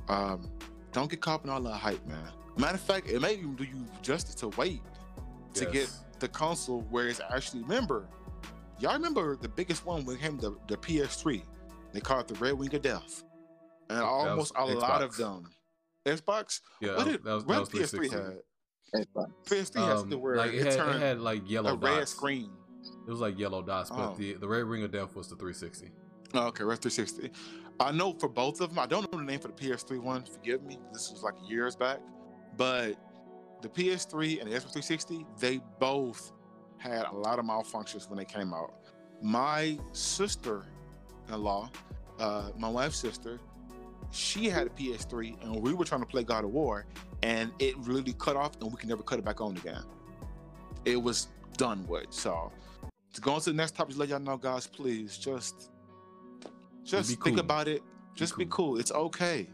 um, 0.08 0.50
don't 0.92 1.10
get 1.10 1.20
caught 1.20 1.42
in 1.44 1.50
all 1.50 1.60
that 1.62 1.76
hype, 1.76 2.06
man. 2.06 2.28
Matter 2.56 2.74
of 2.74 2.80
fact, 2.80 3.08
it 3.08 3.20
may 3.20 3.34
even 3.34 3.54
do 3.56 3.64
you 3.64 3.84
justice 4.02 4.34
to 4.36 4.48
wait 4.48 4.80
to 5.54 5.66
get 5.66 5.90
the 6.20 6.28
console 6.28 6.82
where 6.90 7.08
it's 7.08 7.20
actually 7.32 7.62
remember 7.62 8.08
y'all 8.80 8.92
remember 8.94 9.36
the 9.36 9.48
biggest 9.48 9.84
one 9.86 10.04
when 10.04 10.16
it 10.16 10.22
came 10.22 10.36
to 10.38 10.58
the 10.68 10.76
ps3 10.76 11.42
they 11.92 12.00
called 12.00 12.22
it 12.22 12.28
the 12.28 12.34
red 12.44 12.58
ring 12.58 12.74
of 12.74 12.82
death. 12.82 13.22
And 13.88 14.00
almost 14.00 14.52
a 14.56 14.64
was 14.66 14.74
lot 14.76 15.00
of 15.02 15.16
them. 15.16 15.44
Xbox? 16.06 16.60
Yeah, 16.80 16.96
what 16.96 17.06
did, 17.06 17.22
that 17.22 17.32
was, 17.34 17.44
what 17.44 17.54
that 17.70 17.78
was 17.78 17.90
ps3 17.92 18.08
360. 18.10 18.16
had? 18.96 19.06
ps3 19.46 19.74
has 19.88 20.02
Um, 20.02 20.10
to 20.10 20.18
where 20.18 20.36
like 20.36 20.52
it, 20.52 20.56
it, 20.56 20.64
had, 20.66 20.74
turned 20.76 20.96
it 20.96 21.00
had 21.06 21.20
like 21.20 21.48
yellow 21.48 21.76
dots, 21.76 21.92
a 21.94 21.96
red 21.98 22.08
screen. 22.08 22.50
It 23.06 23.10
was 23.10 23.20
like 23.20 23.38
yellow 23.38 23.62
dots, 23.62 23.90
but 23.90 24.10
Oh. 24.12 24.14
the 24.18 24.34
the 24.34 24.48
red 24.48 24.64
ring 24.64 24.82
of 24.82 24.90
death 24.90 25.14
was 25.14 25.28
the 25.28 25.36
360. 25.36 25.92
Oh, 26.34 26.46
okay 26.48 26.64
red 26.64 26.80
360 26.80 27.30
i 27.78 27.92
know 27.92 28.12
for 28.14 28.28
both 28.28 28.60
of 28.60 28.70
them 28.70 28.78
i 28.80 28.86
don't 28.86 29.10
know 29.12 29.18
the 29.18 29.24
name 29.24 29.38
for 29.38 29.48
the 29.48 29.54
ps3 29.54 30.00
one 30.02 30.24
forgive 30.24 30.64
me 30.64 30.78
this 30.92 31.10
was 31.12 31.22
like 31.22 31.34
years 31.48 31.76
back 31.76 32.00
but 32.56 32.96
the 33.62 33.68
ps3 33.68 34.40
and 34.40 34.50
the 34.50 34.56
xbox 34.56 34.72
360 34.72 35.26
they 35.38 35.60
both 35.78 36.32
had 36.78 37.06
a 37.06 37.14
lot 37.14 37.38
of 37.38 37.44
malfunctions 37.44 38.08
when 38.08 38.18
they 38.18 38.24
came 38.24 38.52
out 38.52 38.74
my 39.24 39.78
sister-in-law, 39.92 41.70
uh, 42.20 42.50
my 42.58 42.68
wife's 42.68 42.98
sister, 42.98 43.40
she 44.10 44.48
had 44.48 44.66
a 44.66 44.70
PS3, 44.70 45.42
and 45.42 45.60
we 45.62 45.72
were 45.72 45.84
trying 45.84 46.02
to 46.02 46.06
play 46.06 46.22
God 46.22 46.44
of 46.44 46.50
War, 46.50 46.86
and 47.22 47.50
it 47.58 47.74
really 47.78 48.12
cut 48.12 48.36
off, 48.36 48.52
and 48.60 48.70
we 48.70 48.76
can 48.76 48.90
never 48.90 49.02
cut 49.02 49.18
it 49.18 49.24
back 49.24 49.40
on 49.40 49.56
again. 49.56 49.82
It 50.84 51.02
was 51.02 51.28
done 51.56 51.86
with. 51.88 52.06
So, 52.10 52.52
to 53.14 53.20
go 53.22 53.32
on 53.32 53.40
to 53.40 53.50
the 53.50 53.56
next 53.56 53.74
topic, 53.74 53.94
to 53.94 54.00
let 54.00 54.10
y'all 54.10 54.20
know, 54.20 54.36
guys, 54.36 54.66
please 54.66 55.16
just, 55.16 55.70
just 56.84 57.08
Be 57.08 57.14
think 57.14 57.36
cool. 57.36 57.40
about 57.40 57.66
it. 57.66 57.82
Just 58.14 58.36
be 58.36 58.44
cool. 58.44 58.72
cool. 58.72 58.78
It's 58.78 58.92
okay. 58.92 59.48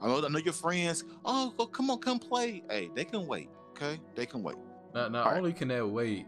I 0.00 0.06
know, 0.06 0.24
I 0.24 0.28
know 0.28 0.38
your 0.38 0.52
friends. 0.52 1.04
Oh, 1.24 1.52
go, 1.56 1.66
come 1.66 1.90
on, 1.90 1.98
come 1.98 2.18
play. 2.18 2.62
Hey, 2.70 2.90
they 2.94 3.04
can 3.04 3.26
wait. 3.26 3.48
Okay, 3.70 4.00
they 4.14 4.26
can 4.26 4.42
wait. 4.42 4.56
Not, 4.94 5.12
not 5.12 5.26
Alright. 5.26 5.38
only 5.38 5.52
can 5.52 5.68
that 5.68 5.86
wait, 5.86 6.26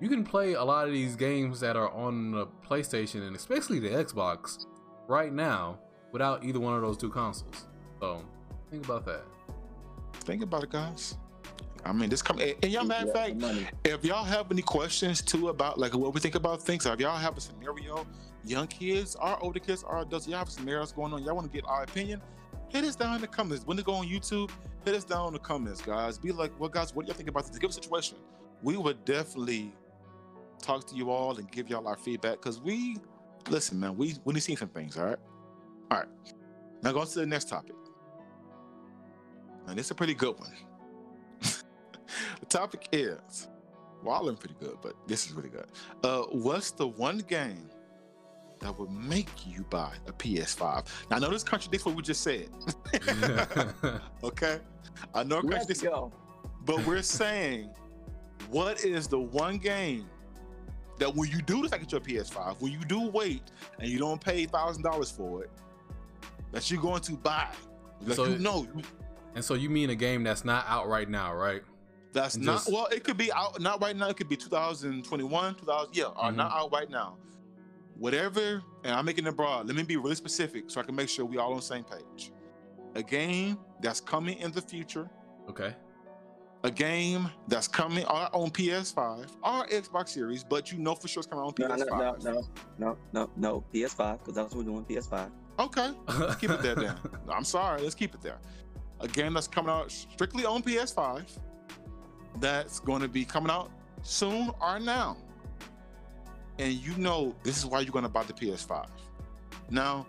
you 0.00 0.08
can 0.08 0.24
play 0.24 0.54
a 0.54 0.62
lot 0.64 0.86
of 0.86 0.92
these 0.92 1.16
games 1.16 1.60
that 1.60 1.76
are 1.76 1.90
on 1.90 2.32
the 2.32 2.46
PlayStation 2.66 3.26
and 3.26 3.36
especially 3.36 3.78
the 3.78 3.88
Xbox 3.88 4.66
right 5.08 5.32
now 5.32 5.78
without 6.12 6.44
either 6.44 6.60
one 6.60 6.74
of 6.74 6.82
those 6.82 6.96
two 6.96 7.10
consoles. 7.10 7.66
So 8.00 8.22
think 8.70 8.84
about 8.84 9.04
that. 9.06 9.22
Think 10.20 10.42
about 10.42 10.64
it, 10.64 10.70
guys. 10.70 11.16
I 11.84 11.92
mean, 11.92 12.10
this 12.10 12.20
come 12.20 12.38
and 12.40 12.70
y'all 12.70 12.84
matter 12.84 13.10
of 13.10 13.16
Yeah, 13.40 13.60
fact, 13.62 13.74
if 13.84 14.04
y'all 14.04 14.24
have 14.24 14.50
any 14.52 14.62
questions 14.62 15.22
too 15.22 15.48
about 15.48 15.78
like 15.78 15.94
what 15.94 16.12
we 16.12 16.20
think 16.20 16.34
about 16.34 16.60
things, 16.62 16.84
if 16.84 17.00
y'all 17.00 17.16
have 17.16 17.36
a 17.36 17.40
scenario, 17.40 18.06
young 18.44 18.66
kids 18.66 19.16
our 19.16 19.38
older 19.42 19.58
kids 19.60 19.82
our 19.84 20.00
adults, 20.00 20.28
y'all 20.28 20.38
have 20.38 20.50
scenarios 20.50 20.92
going 20.92 21.12
on, 21.12 21.22
y'all 21.22 21.34
want 21.34 21.50
to 21.50 21.52
get 21.56 21.66
our 21.66 21.82
opinion, 21.82 22.20
hit 22.70 22.84
us 22.84 22.96
down 22.96 23.16
in 23.16 23.20
the 23.20 23.26
comments. 23.26 23.66
When 23.66 23.76
they 23.76 23.82
go 23.82 23.94
on 23.94 24.06
YouTube, 24.06 24.50
hit 24.84 24.94
us 24.94 25.04
down 25.04 25.28
in 25.28 25.32
the 25.34 25.38
comments, 25.38 25.82
guys. 25.82 26.18
Be 26.18 26.32
like, 26.32 26.58
well, 26.58 26.70
guys, 26.70 26.94
what 26.94 27.04
do 27.04 27.10
y'all 27.10 27.16
think 27.16 27.28
about 27.28 27.46
this? 27.46 27.58
Give 27.58 27.68
us 27.68 27.76
a 27.76 27.82
situation. 27.82 28.18
We 28.62 28.76
would 28.76 29.04
definitely 29.04 29.72
talk 30.60 30.86
to 30.86 30.94
you 30.94 31.10
all 31.10 31.36
and 31.36 31.50
give 31.50 31.68
y'all 31.68 31.86
our 31.88 31.96
feedback 31.96 32.32
because 32.32 32.60
we 32.60 32.96
listen, 33.48 33.80
man. 33.80 33.96
We 33.96 34.14
we 34.24 34.34
need 34.34 34.40
to 34.40 34.44
see 34.44 34.56
some 34.56 34.68
things. 34.68 34.96
All 34.96 35.06
right, 35.06 35.18
all 35.90 35.98
right. 35.98 36.08
Now 36.82 36.92
going 36.92 37.06
to 37.06 37.18
the 37.18 37.26
next 37.26 37.48
topic, 37.48 37.74
and 39.66 39.78
it's 39.78 39.90
a 39.90 39.94
pretty 39.94 40.14
good 40.14 40.38
one. 40.38 40.52
the 41.40 42.46
topic 42.48 42.88
is, 42.92 43.48
well, 44.02 44.28
of 44.28 44.38
pretty 44.38 44.56
good, 44.60 44.76
but 44.82 44.94
this 45.06 45.26
is 45.26 45.32
really 45.32 45.50
good. 45.50 45.66
Uh, 46.02 46.22
what's 46.30 46.70
the 46.70 46.86
one 46.86 47.18
game 47.18 47.68
that 48.60 48.78
would 48.78 48.90
make 48.90 49.28
you 49.46 49.64
buy 49.70 49.92
a 50.06 50.12
PS5? 50.12 50.84
Now, 51.10 51.16
I 51.16 51.18
know 51.18 51.30
this 51.30 51.42
contradicts 51.42 51.84
what 51.84 51.94
we 51.96 52.02
just 52.02 52.22
said. 52.22 52.48
okay, 54.24 54.58
I 55.14 55.22
know 55.24 55.38
it 55.38 55.44
Let's 55.44 55.66
contradicts, 55.66 55.82
go. 55.82 56.12
but 56.64 56.84
we're 56.86 57.02
saying, 57.02 57.70
what 58.50 58.84
is 58.84 59.08
the 59.08 59.18
one 59.18 59.58
game 59.58 60.06
that 60.98 61.14
when 61.14 61.30
you 61.30 61.40
do 61.42 61.62
decide 61.62 61.80
to 61.80 61.86
get 61.86 61.92
your 62.10 62.22
PS5, 62.24 62.60
when 62.60 62.72
you 62.72 62.80
do 62.80 63.08
wait 63.08 63.42
and 63.78 63.88
you 63.88 63.98
don't 63.98 64.20
pay 64.22 64.44
thousand 64.46 64.82
dollars 64.82 65.10
for 65.10 65.42
it, 65.44 65.50
that 66.52 66.70
you're 66.70 66.82
going 66.82 67.00
to 67.02 67.12
buy? 67.12 67.48
Like 68.02 68.16
So- 68.16 68.26
you 68.26 68.38
know, 68.38 68.66
and 69.34 69.44
so 69.44 69.54
you 69.54 69.70
mean 69.70 69.90
a 69.90 69.94
game 69.94 70.22
that's 70.22 70.44
not 70.44 70.64
out 70.68 70.88
right 70.88 71.08
now, 71.08 71.32
right? 71.34 71.62
That's 72.12 72.34
And 72.34 72.44
not 72.44 72.56
just- 72.58 72.72
well. 72.72 72.86
It 72.86 73.04
could 73.04 73.16
be 73.16 73.32
out 73.32 73.60
not 73.60 73.80
right 73.80 73.96
now. 73.96 74.08
It 74.08 74.16
could 74.16 74.28
be 74.28 74.36
2021, 74.36 75.54
2000. 75.54 75.94
Yeah, 75.94 76.06
or 76.06 76.32
not 76.32 76.50
Mhm. 76.50 76.56
out 76.56 76.72
right 76.72 76.90
now. 76.90 77.16
Whatever. 78.00 78.62
And 78.82 78.94
I'm 78.94 79.04
making 79.04 79.26
it 79.26 79.36
broad. 79.36 79.66
Let 79.66 79.76
me 79.76 79.82
be 79.82 79.96
really 79.98 80.14
specific 80.14 80.70
so 80.70 80.80
I 80.80 80.84
can 80.84 80.96
make 80.96 81.08
sure 81.10 81.26
we 81.26 81.36
all 81.36 81.50
on 81.50 81.56
the 81.56 81.62
same 81.62 81.84
page. 81.84 82.32
A 82.94 83.02
game 83.02 83.58
that's 83.82 84.00
coming 84.00 84.38
in 84.38 84.50
the 84.52 84.62
future. 84.62 85.08
Okay. 85.50 85.74
A 86.64 86.70
game 86.70 87.30
that's 87.46 87.68
coming 87.68 88.04
on 88.06 88.30
on 88.32 88.50
PS5 88.50 89.30
or 89.42 89.66
Xbox 89.66 90.08
Series, 90.08 90.42
but 90.44 90.72
you 90.72 90.78
know 90.78 90.94
for 90.94 91.08
sure 91.08 91.20
it's 91.20 91.26
coming 91.26 91.44
on 91.44 91.52
No, 91.58 91.68
no, 91.68 91.74
PS5. 91.84 92.24
no, 92.24 92.32
no, 92.32 92.46
no, 92.78 92.98
no, 93.12 93.30
no. 93.36 93.64
PS5, 93.72 94.18
because 94.18 94.34
that's 94.34 94.54
what 94.54 94.64
we're 94.64 94.72
doing. 94.72 94.84
PS5. 94.84 95.30
Okay, 95.58 95.90
let's 96.18 96.36
keep 96.36 96.50
it 96.50 96.62
there 96.62 96.74
then. 96.74 96.96
No, 97.26 97.32
I'm 97.34 97.44
sorry, 97.44 97.82
let's 97.82 97.94
keep 97.94 98.14
it 98.14 98.22
there. 98.22 98.38
A 99.00 99.08
game 99.08 99.34
that's 99.34 99.48
coming 99.48 99.70
out 99.70 99.90
strictly 99.90 100.44
on 100.46 100.62
PS5 100.62 101.38
that's 102.40 102.78
going 102.80 103.02
to 103.02 103.08
be 103.08 103.24
coming 103.24 103.50
out 103.50 103.70
soon 104.02 104.50
or 104.60 104.78
now. 104.80 105.16
And 106.58 106.72
you 106.72 106.94
know 106.96 107.34
this 107.42 107.56
is 107.58 107.66
why 107.66 107.80
you're 107.80 107.92
going 107.92 108.04
to 108.04 108.08
buy 108.10 108.24
the 108.24 108.32
PS5. 108.32 108.86
Now, 109.70 110.06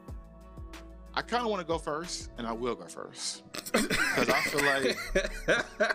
I 1.13 1.21
kind 1.21 1.43
of 1.43 1.49
want 1.49 1.61
to 1.61 1.67
go 1.67 1.77
first, 1.77 2.29
and 2.37 2.47
I 2.47 2.51
will 2.51 2.75
go 2.75 2.85
first. 2.85 3.43
Because 3.53 4.29
I 4.29 4.41
feel 4.41 4.63
like 4.65 5.91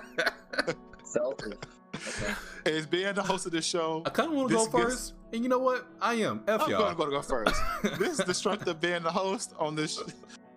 Selfish. 1.05 1.55
Okay. 1.95 2.77
as 2.77 2.87
being 2.87 3.15
the 3.15 3.23
host 3.23 3.47
of 3.47 3.53
this 3.53 3.65
show, 3.65 4.03
I 4.05 4.11
kind 4.11 4.29
of 4.31 4.35
want 4.37 4.49
to 4.51 4.55
go 4.55 4.65
This 4.65 4.73
gets- 4.73 4.85
first, 4.85 5.15
and 5.33 5.43
you 5.43 5.49
know 5.49 5.59
what? 5.59 5.87
I 6.01 6.15
am. 6.15 6.43
F 6.47 6.63
I'm 6.63 6.71
y'all. 6.71 6.95
going 6.95 7.11
to 7.11 7.17
go 7.17 7.23
first. 7.23 7.55
this 7.99 8.19
is 8.19 8.25
the 8.25 8.35
strength 8.35 8.67
of 8.67 8.81
being 8.81 9.03
the 9.03 9.11
host 9.11 9.55
on 9.59 9.75
this 9.75 10.01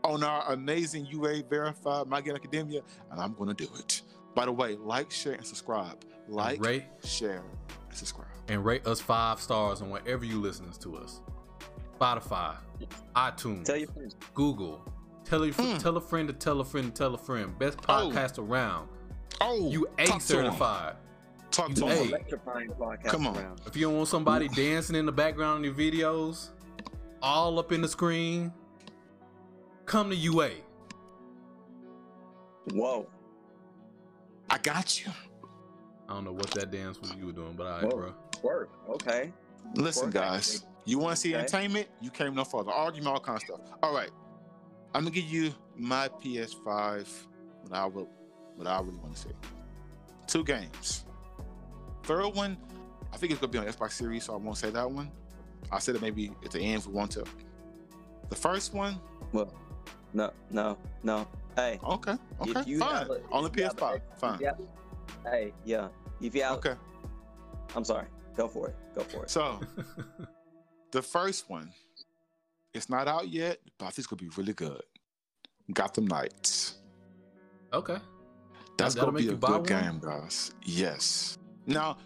on 0.03 0.23
our 0.23 0.51
amazing 0.53 1.05
UA 1.07 1.43
verified 1.49 2.07
My 2.07 2.21
Game 2.21 2.35
Academia, 2.35 2.81
and 3.11 3.19
I'm 3.21 3.33
going 3.33 3.53
to 3.53 3.65
do 3.65 3.69
it. 3.79 4.01
By 4.35 4.45
the 4.45 4.51
way, 4.51 4.75
like, 4.75 5.11
share, 5.11 5.33
and 5.33 5.45
subscribe. 5.45 6.03
Like, 6.27 6.63
rate 6.63 6.83
share, 7.03 7.43
and 7.89 7.97
subscribe. 7.97 8.27
And 8.49 8.65
rate 8.65 8.85
us 8.87 8.99
five 8.99 9.39
stars 9.39 9.81
on 9.81 9.89
wherever 9.89 10.25
you 10.25 10.39
listening 10.41 10.71
to 10.81 10.97
us. 10.97 11.21
Spotify, 11.99 12.55
iTunes, 13.15 13.65
Tell 13.65 13.77
your 13.77 13.87
friends. 13.89 14.15
Google. 14.33 14.81
Tell 15.25 15.43
a, 15.43 15.47
Mm. 15.49 15.79
tell 15.79 15.95
a 15.97 16.01
friend 16.01 16.27
to 16.27 16.33
tell 16.33 16.59
a 16.61 16.65
friend 16.65 16.93
to 16.93 16.97
tell 16.97 17.13
a 17.13 17.17
friend. 17.17 17.57
Best 17.59 17.77
podcast 17.79 18.39
around. 18.39 18.89
Oh, 19.41 19.69
You 19.69 19.85
A 19.97 20.05
talk 20.05 20.07
to 20.07 20.13
'em. 20.13 20.19
certified. 20.21 20.95
Talk 21.51 21.69
You 21.69 21.75
to 21.75 21.85
A. 21.87 22.03
Electrifying 22.05 22.69
podcast 22.71 23.05
Come 23.05 23.27
on. 23.27 23.37
around. 23.37 23.61
If 23.65 23.75
you 23.75 23.85
don't 23.87 23.95
want 23.97 24.07
somebody 24.07 24.47
dancing 24.47 24.95
in 24.95 25.05
the 25.05 25.11
background 25.11 25.63
in 25.65 25.71
your 25.71 25.91
videos, 25.91 26.49
all 27.21 27.59
up 27.59 27.71
in 27.71 27.81
the 27.81 27.87
screen, 27.87 28.53
come 29.85 30.09
to 30.09 30.15
UA. 30.15 30.51
Whoa. 32.73 33.07
I 34.49 34.57
got 34.57 35.03
you. 35.03 35.11
I 36.07 36.13
don't 36.13 36.23
know 36.23 36.31
what 36.33 36.49
that 36.51 36.71
dance 36.71 36.99
was 36.99 37.13
you 37.15 37.27
were 37.27 37.31
doing, 37.31 37.53
but 37.55 37.67
all 37.67 37.73
right, 37.81 37.83
Whoa. 37.83 37.97
bro. 37.97 38.13
Work. 38.43 38.69
Okay. 38.89 39.31
Listen, 39.75 40.05
Work 40.05 40.13
guys. 40.13 40.65
You 40.85 40.97
want 40.99 41.15
to 41.15 41.21
see 41.21 41.29
Okay. 41.35 41.39
entertainment? 41.39 41.87
You 42.01 42.09
came 42.09 42.33
no 42.35 42.43
further. 42.43 42.71
Argument, 42.71 43.07
all 43.13 43.19
kind 43.19 43.35
of 43.37 43.43
stuff. 43.43 43.59
All 43.83 43.93
right. 43.93 44.09
I'm 44.95 45.03
gonna 45.03 45.11
give 45.15 45.25
you 45.25 45.53
my 45.75 46.07
PS5. 46.07 47.07
What 47.63 47.73
I 47.77 47.85
will, 47.85 48.09
what 48.55 48.67
I 48.67 48.79
really 48.79 48.97
want 48.97 49.15
to 49.15 49.21
see. 49.21 49.29
Two 50.27 50.43
games. 50.43 51.05
Third 52.03 52.29
one, 52.35 52.57
I 53.13 53.17
think 53.17 53.31
it's 53.31 53.39
gonna 53.41 53.51
be 53.51 53.59
on 53.59 53.65
Xbox 53.65 53.91
Series, 53.91 54.23
so 54.23 54.33
I 54.33 54.37
won't 54.37 54.57
say 54.57 54.71
that 54.71 54.89
one. 54.89 55.11
I 55.71 55.77
said 55.79 55.95
it 55.95 56.01
maybe 56.01 56.31
at 56.43 56.51
the 56.51 56.59
end 56.59 56.77
if 56.77 56.87
we 56.87 56.93
want 56.93 57.11
to. 57.11 57.23
The 58.29 58.35
first 58.35 58.73
one, 58.73 58.99
Well, 59.33 59.53
no, 60.13 60.31
no, 60.49 60.77
no. 61.03 61.27
Hey, 61.55 61.79
okay, 61.83 62.15
okay, 62.41 62.53
fine. 62.77 63.07
a- 63.07 63.19
on 63.31 63.43
the 63.43 63.49
if 63.49 63.57
you 63.57 63.65
a- 63.67 63.69
PS5, 63.69 64.01
fine. 64.17 64.39
yeah. 64.41 64.53
Hey, 65.23 65.53
yeah. 65.65 65.89
If 66.21 66.33
you 66.33 66.43
out, 66.43 66.57
Okay, 66.59 66.75
I'm 67.75 67.83
sorry. 67.83 68.07
Go 68.39 68.47
for 68.47 68.69
it. 68.69 68.75
Go 68.95 69.01
for 69.03 69.23
it. 69.23 69.29
so 69.29 69.59
the 70.91 71.01
first 71.01 71.49
one, 71.49 71.73
it's 72.73 72.89
not 72.89 73.05
out 73.09 73.27
yet, 73.27 73.59
but 73.77 73.87
I 73.87 73.89
think 73.89 73.97
it's 73.99 74.07
gonna 74.07 74.21
be 74.21 74.29
really 74.37 74.53
good. 74.53 74.81
Gotham 75.73 76.07
Knights. 76.07 76.77
okay. 77.73 77.97
That's 78.77 78.95
That'll 78.95 79.11
gonna 79.11 79.21
be 79.21 79.27
a 79.27 79.35
good 79.35 79.41
one? 79.43 79.63
game, 79.63 79.99
guys. 79.99 80.53
Yes. 80.63 81.37
Now, 81.67 81.97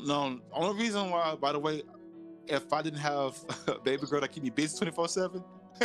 no, 0.00 0.38
only 0.52 0.80
reason 0.80 1.10
why, 1.10 1.34
by 1.34 1.50
the 1.50 1.58
way, 1.58 1.82
if 2.46 2.72
I 2.72 2.80
didn't 2.80 3.00
have 3.00 3.36
a 3.66 3.80
baby 3.80 4.06
girl 4.06 4.20
that 4.20 4.30
keep 4.30 4.44
me 4.44 4.50
busy 4.50 4.76
twenty 4.78 4.92
four 4.92 5.08
seven, 5.08 5.42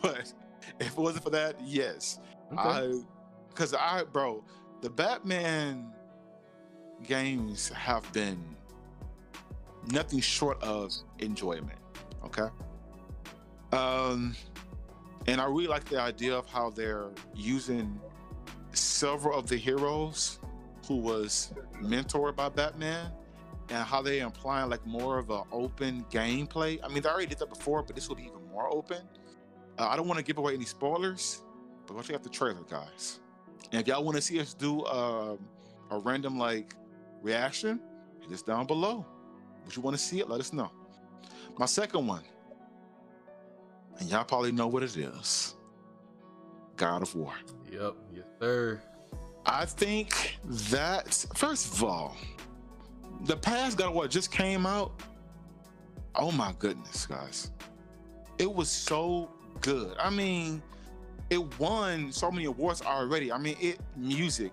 but 0.00 0.32
if 0.78 0.92
it 0.92 0.96
wasn't 0.96 1.24
for 1.24 1.30
that, 1.30 1.56
yes, 1.60 2.20
Okay. 2.52 2.60
I, 2.62 3.00
because 3.48 3.74
I, 3.74 4.04
bro, 4.04 4.44
the 4.80 4.90
Batman 4.90 5.92
games 7.02 7.68
have 7.70 8.10
been 8.12 8.38
nothing 9.88 10.20
short 10.20 10.62
of 10.62 10.92
enjoyment. 11.18 11.78
Okay. 12.24 12.48
Um, 13.72 14.34
and 15.26 15.40
I 15.40 15.46
really 15.46 15.66
like 15.66 15.84
the 15.84 16.00
idea 16.00 16.34
of 16.34 16.46
how 16.46 16.70
they're 16.70 17.10
using 17.34 18.00
several 18.72 19.38
of 19.38 19.48
the 19.48 19.56
heroes 19.56 20.38
who 20.86 20.96
was 20.96 21.52
mentored 21.80 22.36
by 22.36 22.48
Batman 22.48 23.10
and 23.70 23.78
how 23.78 24.02
they 24.02 24.20
implying 24.20 24.68
like 24.68 24.84
more 24.86 25.18
of 25.18 25.30
an 25.30 25.42
open 25.50 26.04
gameplay. 26.10 26.78
I 26.82 26.88
mean, 26.88 27.02
they 27.02 27.08
already 27.08 27.26
did 27.26 27.38
that 27.38 27.48
before, 27.48 27.82
but 27.82 27.94
this 27.94 28.08
will 28.08 28.16
be 28.16 28.24
even 28.24 28.44
more 28.52 28.72
open. 28.72 28.98
Uh, 29.78 29.88
I 29.88 29.96
don't 29.96 30.06
want 30.06 30.18
to 30.18 30.24
give 30.24 30.38
away 30.38 30.54
any 30.54 30.66
spoilers, 30.66 31.42
but 31.86 31.94
go 31.94 32.02
check 32.02 32.16
out 32.16 32.22
the 32.22 32.28
trailer, 32.28 32.62
guys. 32.68 33.20
And 33.72 33.80
if 33.80 33.88
y'all 33.88 34.04
want 34.04 34.16
to 34.16 34.22
see 34.22 34.38
us 34.40 34.54
do 34.54 34.84
um, 34.86 35.38
a 35.90 35.98
random 35.98 36.38
like 36.38 36.74
reaction, 37.22 37.80
hit 38.20 38.32
us 38.32 38.42
down 38.42 38.66
below. 38.66 39.06
If 39.66 39.76
you 39.76 39.82
want 39.82 39.96
to 39.96 40.02
see 40.02 40.20
it, 40.20 40.28
let 40.28 40.40
us 40.40 40.52
know. 40.52 40.70
My 41.58 41.66
second 41.66 42.06
one, 42.06 42.22
and 43.98 44.10
y'all 44.10 44.24
probably 44.24 44.52
know 44.52 44.66
what 44.66 44.82
it 44.82 44.96
is 44.96 45.54
God 46.76 47.02
of 47.02 47.14
War. 47.14 47.32
Yep. 47.70 47.94
Yes, 48.12 48.24
sir. 48.40 48.82
I 49.46 49.64
think 49.64 50.38
that 50.70 51.26
first 51.36 51.72
of 51.72 51.84
all, 51.84 52.16
the 53.22 53.36
past 53.36 53.78
God 53.78 53.88
of 53.88 53.94
War 53.94 54.08
just 54.08 54.32
came 54.32 54.66
out. 54.66 55.00
Oh 56.14 56.32
my 56.32 56.54
goodness, 56.58 57.06
guys. 57.06 57.50
It 58.38 58.52
was 58.52 58.68
so 58.68 59.30
good. 59.60 59.96
I 59.98 60.10
mean, 60.10 60.62
it 61.30 61.58
won 61.58 62.12
so 62.12 62.30
many 62.30 62.44
awards 62.46 62.82
already. 62.82 63.32
I 63.32 63.38
mean, 63.38 63.56
it 63.60 63.80
music, 63.96 64.52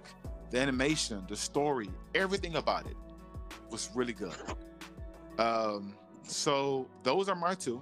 the 0.52 0.60
animation, 0.60 1.24
the 1.28 1.36
story, 1.36 1.90
everything 2.16 2.56
about 2.56 2.86
it 2.86 2.98
was 3.70 3.90
really 3.96 4.14
good. 4.14 4.36
Um, 5.42 5.96
so 6.24 6.88
those 7.04 7.28
are 7.28 7.36
my 7.36 7.56
two. 7.56 7.82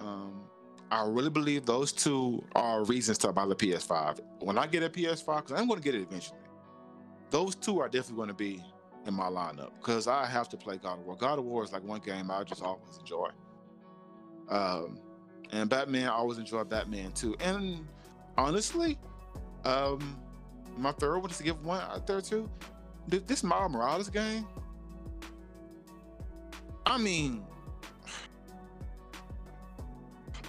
Um, 0.00 0.42
I 0.90 1.04
really 1.06 1.30
believe 1.30 1.66
those 1.66 1.92
two 1.92 2.44
are 2.54 2.84
reasons 2.84 3.18
to 3.18 3.32
buy 3.32 3.46
the 3.46 3.56
PS5. 3.56 4.20
When 4.40 4.58
I 4.58 4.66
get 4.66 4.82
a 4.82 4.88
PS5, 4.88 5.36
because 5.36 5.60
I'm 5.60 5.66
going 5.66 5.80
to 5.80 5.84
get 5.84 5.94
it 5.94 6.02
eventually, 6.02 6.38
those 7.30 7.54
two 7.56 7.80
are 7.80 7.88
definitely 7.88 8.16
going 8.16 8.28
to 8.28 8.34
be 8.34 8.62
in 9.06 9.14
my 9.14 9.24
lineup 9.24 9.70
because 9.80 10.06
I 10.06 10.26
have 10.26 10.48
to 10.50 10.56
play 10.56 10.76
God 10.76 11.00
of 11.00 11.06
War. 11.06 11.16
God 11.16 11.38
of 11.38 11.44
War 11.44 11.64
is 11.64 11.72
like 11.72 11.82
one 11.82 12.00
game 12.00 12.30
I 12.30 12.44
just 12.44 12.62
always 12.62 12.98
enjoy. 12.98 13.30
Um, 14.48 15.00
and 15.50 15.68
Batman, 15.68 16.08
I 16.08 16.12
always 16.12 16.38
enjoy 16.38 16.62
Batman 16.64 17.10
too. 17.12 17.34
And 17.40 17.88
honestly, 18.38 18.98
um, 19.64 20.20
my 20.76 20.92
third 20.92 21.18
one, 21.18 21.28
just 21.28 21.38
to 21.38 21.44
give 21.44 21.64
one 21.64 21.80
out 21.80 22.06
there 22.06 22.20
too. 22.20 22.48
This 23.08 23.42
Miles 23.42 23.72
Morales 23.72 24.08
game. 24.08 24.46
I 26.92 26.98
mean, 26.98 27.42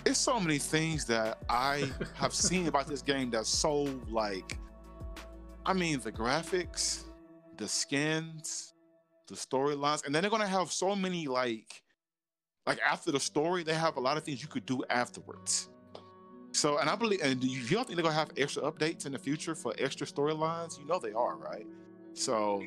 it's 0.05 0.19
so 0.19 0.41
many 0.41 0.57
things 0.57 1.05
that 1.05 1.37
I 1.47 1.89
have 2.15 2.33
seen 2.33 2.67
about 2.67 2.85
this 2.85 3.01
game 3.01 3.29
that's 3.29 3.47
so 3.47 3.83
like. 4.09 4.57
I 5.65 5.71
mean, 5.71 6.01
the 6.01 6.11
graphics, 6.11 7.05
the 7.55 7.65
skins, 7.65 8.73
the 9.29 9.35
storylines, 9.35 10.05
and 10.05 10.13
then 10.13 10.21
they're 10.21 10.29
gonna 10.29 10.45
have 10.45 10.69
so 10.69 10.97
many 10.97 11.27
like, 11.29 11.81
like 12.67 12.79
after 12.85 13.13
the 13.13 13.21
story, 13.21 13.63
they 13.63 13.73
have 13.73 13.95
a 13.95 14.01
lot 14.01 14.17
of 14.17 14.25
things 14.25 14.41
you 14.41 14.49
could 14.49 14.65
do 14.65 14.83
afterwards. 14.89 15.69
So, 16.51 16.79
and 16.79 16.89
I 16.89 16.97
believe, 16.97 17.21
and 17.23 17.41
you 17.41 17.73
don't 17.73 17.85
think 17.87 17.95
they're 17.95 18.03
gonna 18.03 18.15
have 18.15 18.31
extra 18.35 18.63
updates 18.63 19.05
in 19.05 19.13
the 19.13 19.17
future 19.17 19.55
for 19.55 19.73
extra 19.77 20.05
storylines? 20.05 20.77
You 20.77 20.85
know 20.87 20.99
they 20.99 21.13
are, 21.13 21.37
right? 21.37 21.65
So, 22.15 22.65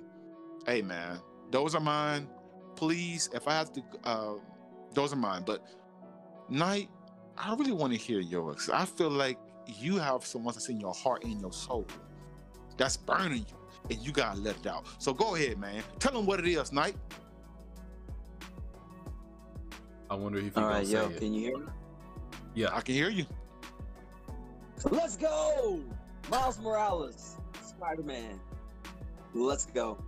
hey 0.64 0.80
man, 0.80 1.20
those 1.50 1.74
are 1.74 1.80
mine. 1.82 2.26
Please, 2.76 3.28
if 3.34 3.48
I 3.48 3.52
have 3.54 3.72
to, 3.72 3.82
uh, 4.04 4.34
those 4.92 5.12
are 5.12 5.16
mine. 5.16 5.42
But 5.44 5.66
Knight, 6.48 6.88
I 7.36 7.54
really 7.54 7.72
want 7.72 7.92
to 7.92 7.98
hear 7.98 8.20
yours. 8.20 8.70
I 8.72 8.84
feel 8.84 9.10
like 9.10 9.38
you 9.66 9.96
have 9.96 10.24
someone 10.24 10.54
that's 10.54 10.68
in 10.68 10.78
your 10.80 10.94
heart 10.94 11.24
and 11.24 11.40
your 11.40 11.52
soul 11.52 11.86
that's 12.76 12.96
burning 12.96 13.46
you, 13.48 13.56
and 13.90 13.98
you 14.06 14.12
gotta 14.12 14.38
let 14.38 14.56
it 14.56 14.66
out. 14.66 14.86
So 14.98 15.12
go 15.12 15.34
ahead, 15.34 15.58
man. 15.58 15.82
Tell 15.98 16.12
them 16.12 16.26
what 16.26 16.38
it 16.38 16.46
is, 16.46 16.72
Knight. 16.72 16.96
I 20.08 20.14
wonder 20.14 20.38
if 20.38 20.44
you 20.44 20.52
All 20.56 20.68
gonna 20.68 20.84
say 20.84 20.92
yo, 20.92 21.08
it. 21.08 21.18
can 21.18 21.34
you 21.34 21.40
hear 21.40 21.58
me? 21.58 21.66
Yeah. 22.54 22.68
I 22.72 22.80
can 22.80 22.94
hear 22.94 23.08
you. 23.10 23.26
Let's 24.90 25.16
go! 25.16 25.80
Miles 26.30 26.60
Morales, 26.60 27.36
Spider 27.62 28.02
Man. 28.02 28.38
Let's 29.34 29.66
go. 29.66 29.98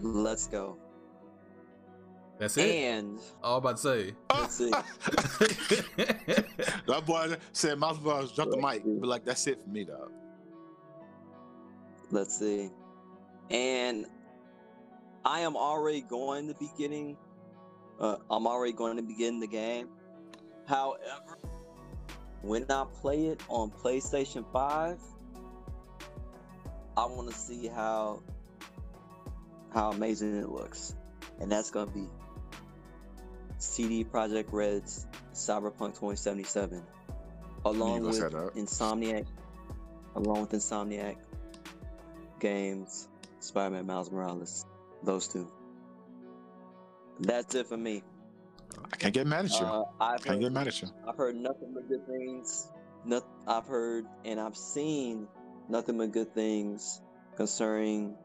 Let's 0.00 0.46
go. 0.48 0.78
That's 2.42 2.56
it. 2.56 2.74
And 2.74 3.20
All 3.40 3.58
I'm 3.58 3.58
about 3.58 3.76
to 3.76 3.82
say. 3.82 4.14
Let's 4.34 4.58
that 4.58 4.74
boy 7.06 7.36
said 7.52 7.78
Miles 7.78 8.00
Morales 8.00 8.32
drop 8.32 8.50
the 8.50 8.56
mic. 8.56 8.82
But 8.84 9.06
like 9.06 9.24
that's 9.24 9.46
it 9.46 9.62
for 9.62 9.68
me, 9.68 9.84
dog. 9.84 10.10
let's 12.10 12.36
see. 12.36 12.68
And 13.48 14.06
I 15.24 15.38
am 15.42 15.54
already 15.54 16.00
going 16.00 16.48
to 16.48 16.54
be 16.54 16.68
getting. 16.76 17.16
Uh, 18.00 18.16
I'm 18.28 18.48
already 18.48 18.72
going 18.72 18.96
to 18.96 19.04
begin 19.04 19.38
the 19.38 19.46
game. 19.46 19.88
However, 20.66 21.38
when 22.40 22.66
I 22.68 22.86
play 23.00 23.26
it 23.26 23.40
on 23.46 23.70
PlayStation 23.70 24.44
Five, 24.52 24.98
I 26.96 27.06
want 27.06 27.30
to 27.30 27.36
see 27.36 27.68
how 27.68 28.20
how 29.72 29.92
amazing 29.92 30.34
it 30.36 30.48
looks, 30.48 30.96
and 31.40 31.52
that's 31.52 31.70
gonna 31.70 31.88
be 31.92 32.08
CD 33.62 34.04
Projekt 34.04 34.52
Red's 34.52 35.06
Cyberpunk 35.32 35.94
2077, 35.94 36.82
along 37.64 38.02
with. 38.02 38.18
Insomniac, 38.56 39.26
along 40.16 40.42
with 40.42 40.50
Insomniac 40.50 41.16
Games, 42.40 43.08
Spider-Man 43.38 43.86
Miles 43.86 44.10
Morales, 44.10 44.66
those 45.04 45.28
two. 45.28 45.50
That's 47.20 47.54
it 47.54 47.68
for 47.68 47.76
me. 47.76 48.02
I 48.92 48.96
can't 48.96 49.14
get 49.14 49.26
mad 49.28 49.44
at 49.44 49.52
you. 49.52 49.64
Uh, 49.64 49.84
I've 50.00 50.24
can't 50.24 50.36
heard, 50.36 50.40
get 50.40 50.52
mad 50.52 50.66
at 50.66 50.82
you. 50.82 50.88
I've 51.08 51.16
heard 51.16 51.36
nothing 51.36 51.72
but 51.72 51.88
good 51.88 52.04
things. 52.06 52.68
Not, 53.04 53.24
I've 53.46 53.66
heard 53.66 54.06
and 54.24 54.40
I've 54.40 54.56
seen 54.56 55.28
nothing 55.68 55.98
but 55.98 56.10
good 56.10 56.34
things 56.34 57.00
concerning 57.36 58.16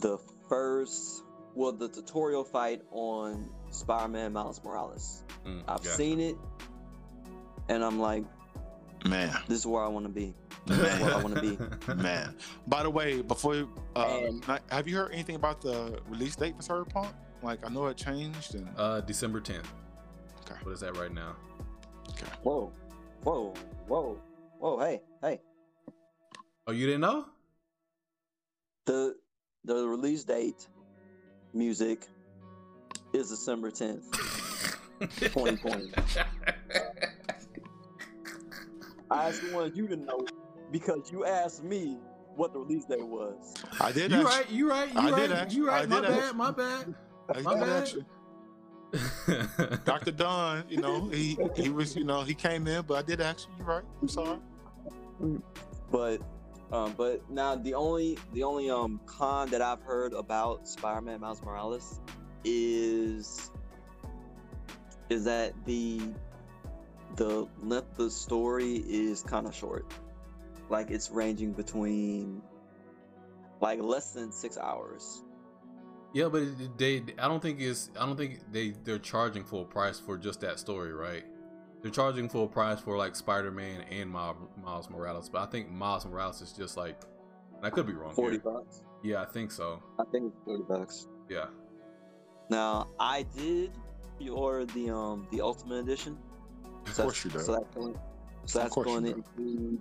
the 0.00 0.18
first, 0.48 1.22
well, 1.54 1.72
the 1.72 1.88
tutorial 1.88 2.44
fight 2.44 2.82
on 2.90 3.50
Spider-Man 3.70 4.32
Miles 4.32 4.60
Morales. 4.64 5.24
Mm, 5.46 5.62
I've 5.68 5.84
yeah. 5.84 5.90
seen 5.92 6.20
it, 6.20 6.36
and 7.68 7.84
I'm 7.84 7.98
like, 8.00 8.24
Man, 9.06 9.30
this 9.46 9.58
is 9.58 9.66
where 9.66 9.82
I 9.82 9.86
want 9.88 10.06
to 10.06 10.12
be. 10.12 10.34
This 10.66 10.76
is 10.78 11.00
where 11.00 11.14
I 11.14 11.22
want 11.22 11.36
to 11.36 11.40
be. 11.40 11.94
man. 11.94 12.34
By 12.66 12.82
the 12.82 12.90
way, 12.90 13.22
before 13.22 13.54
you, 13.54 13.70
uh, 13.94 14.20
And- 14.24 14.44
have 14.70 14.88
you 14.88 14.96
heard 14.96 15.12
anything 15.12 15.36
about 15.36 15.60
the 15.60 16.00
release 16.08 16.34
date 16.34 16.56
for 16.56 16.62
Cyberpunk? 16.84 17.12
Like 17.42 17.64
I 17.64 17.68
know 17.68 17.86
it 17.86 17.96
changed, 17.96 18.56
and 18.56 18.68
Uh, 18.76 19.00
December 19.02 19.40
10th. 19.40 19.66
Okay. 20.40 20.56
What 20.64 20.72
is 20.72 20.80
that 20.80 20.96
right 20.96 21.12
now? 21.12 21.36
Okay. 22.10 22.26
Whoa, 22.42 22.72
whoa, 23.22 23.54
whoa, 23.86 24.20
whoa! 24.58 24.78
Hey, 24.80 25.00
hey. 25.22 25.40
Oh, 26.66 26.72
you 26.72 26.86
didn't 26.86 27.02
know? 27.02 27.26
The 28.86 29.14
the 29.64 29.86
release 29.86 30.24
date, 30.24 30.66
music, 31.54 32.08
is 33.12 33.30
December 33.30 33.70
10th. 33.70 34.10
2020. 35.00 35.92
I 39.10 39.30
just 39.30 39.52
wanted 39.52 39.76
you 39.76 39.88
to 39.88 39.96
know 39.96 40.20
because 40.70 41.10
you 41.10 41.24
asked 41.24 41.64
me 41.64 41.96
what 42.36 42.52
the 42.52 42.58
release 42.60 42.84
date 42.84 43.06
was. 43.06 43.54
I 43.80 43.90
did. 43.92 44.10
You 44.12 44.22
right, 44.24 44.50
you 44.50 44.68
right, 44.68 44.92
you 44.92 45.00
I 45.00 45.10
right, 45.10 45.28
did 45.48 45.52
you 45.52 45.66
right. 45.66 45.88
My 45.88 46.00
did 46.00 46.10
ask- 46.10 46.20
bad, 46.20 46.36
my 46.36 46.50
bad. 46.50 46.94
I 47.34 47.40
My 47.42 47.54
did 47.54 47.60
bad. 47.60 47.82
ask 47.82 47.94
you. 47.94 48.04
Dr. 49.84 50.12
Don, 50.12 50.64
you 50.68 50.78
know, 50.80 51.08
he 51.08 51.38
he 51.56 51.68
was, 51.70 51.94
you 51.96 52.04
know, 52.04 52.22
he 52.22 52.34
came 52.34 52.66
in, 52.66 52.82
but 52.82 52.94
I 52.98 53.02
did 53.02 53.20
ask 53.20 53.46
you. 53.48 53.54
You're 53.58 53.66
right. 53.66 53.84
I'm 54.02 54.08
sorry. 54.08 54.38
But 55.90 56.20
um, 56.72 56.92
but 56.96 57.28
now 57.30 57.54
the 57.56 57.74
only 57.74 58.18
the 58.34 58.42
only 58.42 58.68
um 58.70 59.00
con 59.06 59.48
that 59.50 59.62
I've 59.62 59.82
heard 59.82 60.12
about 60.12 60.68
Spider-Man 60.68 61.20
Miles 61.20 61.42
Morales 61.42 62.00
is 62.44 63.50
is 65.10 65.24
that 65.24 65.54
the 65.64 66.00
the 67.16 67.48
length 67.62 67.92
of 67.92 67.96
the 67.96 68.10
story 68.10 68.84
is 68.88 69.22
kind 69.22 69.46
of 69.46 69.54
short. 69.54 69.92
Like 70.70 70.90
it's 70.90 71.10
ranging 71.10 71.52
between 71.52 72.42
like 73.60 73.80
less 73.82 74.12
than 74.12 74.30
six 74.30 74.58
hours. 74.58 75.22
yeah, 76.12 76.28
but 76.28 76.42
they, 76.78 77.02
I 77.18 77.28
don't 77.28 77.40
think 77.42 77.60
it's, 77.60 77.90
I 77.98 78.06
don't 78.06 78.16
think 78.16 78.40
they, 78.50 78.74
they're 78.84 78.98
charging 78.98 79.44
full 79.44 79.64
price 79.64 79.98
for 79.98 80.16
just 80.16 80.40
that 80.40 80.58
story, 80.58 80.92
right? 80.92 81.24
They're 81.82 81.90
charging 81.90 82.28
full 82.28 82.48
price 82.48 82.80
for 82.80 82.96
like 82.96 83.14
Spider-Man 83.14 83.82
and 83.90 84.10
Miles, 84.10 84.36
Miles 84.62 84.90
Morales, 84.90 85.28
but 85.28 85.42
I 85.42 85.46
think 85.46 85.70
Miles 85.70 86.06
Morales 86.06 86.40
is 86.40 86.52
just 86.52 86.76
like, 86.76 87.00
I 87.62 87.70
could 87.70 87.86
be 87.86 87.92
wrong. 87.92 88.14
Forty 88.14 88.36
here. 88.36 88.52
bucks. 88.52 88.82
Yeah, 89.02 89.22
I 89.22 89.26
think 89.26 89.50
so. 89.52 89.82
I 89.98 90.04
think 90.10 90.32
it's 90.32 90.44
forty 90.44 90.64
bucks. 90.68 91.06
Yeah. 91.28 91.46
Now 92.50 92.88
I 92.98 93.26
did 93.36 93.72
order 94.30 94.64
the 94.66 94.90
um 94.90 95.26
the 95.30 95.40
Ultimate 95.40 95.80
Edition. 95.80 96.18
Of 96.86 96.94
So 96.94 97.02
course 97.04 97.24
you 97.24 97.30
do. 97.30 97.38
So 97.38 97.52
that's 97.52 97.74
going, 97.74 97.98
so 98.46 98.58
that's 98.58 98.74
going 98.74 99.04
to 99.04 99.14
include 99.14 99.80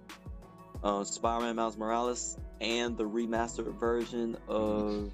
uh, 0.83 1.03
Spider-Man 1.03 1.55
Miles 1.55 1.77
Morales 1.77 2.37
and 2.61 2.97
the 2.97 3.03
remastered 3.03 3.73
version 3.79 4.37
of 4.47 5.11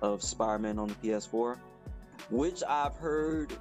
of 0.00 0.22
Spider-Man 0.22 0.78
on 0.78 0.88
the 0.88 0.94
PS4, 0.94 1.58
which 2.30 2.62
I've 2.68 2.96
heard 2.96 3.52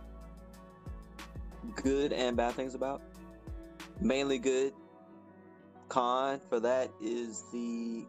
good 1.75 2.13
and 2.13 2.37
bad 2.37 2.53
things 2.53 2.75
about. 2.75 3.01
Mainly 3.99 4.37
good. 4.37 4.73
Con 5.89 6.39
for 6.49 6.59
that 6.59 6.91
is 7.01 7.43
the 7.51 8.05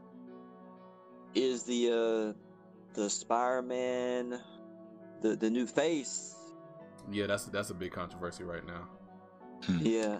is 1.34 1.64
the 1.64 1.90
uh 1.90 2.94
the 2.94 3.10
Spider-Man 3.10 4.40
the 5.24 5.34
the 5.34 5.50
new 5.50 5.66
face 5.66 6.36
Yeah, 7.10 7.26
that's 7.26 7.46
that's 7.46 7.70
a 7.70 7.74
big 7.74 7.92
controversy 7.92 8.44
right 8.44 8.64
now. 8.66 8.88
Hmm. 9.64 9.78
Yeah, 9.80 10.18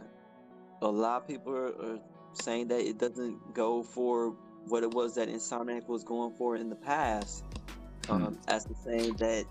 a 0.81 0.89
lot 0.89 1.23
of 1.23 1.29
people 1.29 1.53
are, 1.55 1.75
are 1.87 1.99
saying 2.33 2.69
that 2.69 2.81
it 2.81 2.99
doesn't 2.99 3.55
go 3.55 3.83
for 3.83 4.35
what 4.67 4.83
it 4.83 4.91
was 4.91 5.15
that 5.17 5.29
Insomniac 5.29 5.87
was 5.89 6.05
going 6.05 6.33
for 6.33 6.57
in 6.57 6.71
the 6.71 6.77
past. 6.77 7.45
Um, 8.09 8.39
as 8.49 8.65
to 8.67 8.75
saying 8.75 9.15
that 9.15 9.47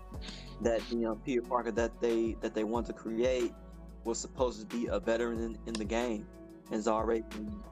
that 0.62 0.80
you 0.90 0.98
know 0.98 1.16
Peter 1.24 1.42
Parker 1.42 1.72
that 1.72 2.00
they 2.00 2.36
that 2.40 2.54
they 2.54 2.64
want 2.64 2.86
to 2.86 2.92
create 2.92 3.52
was 4.04 4.18
supposed 4.18 4.60
to 4.60 4.66
be 4.76 4.86
a 4.86 5.00
veteran 5.00 5.40
in, 5.40 5.58
in 5.66 5.74
the 5.74 5.84
game, 5.84 6.26
and 6.66 6.76
has 6.76 6.88
already 6.88 7.22
been 7.30 7.62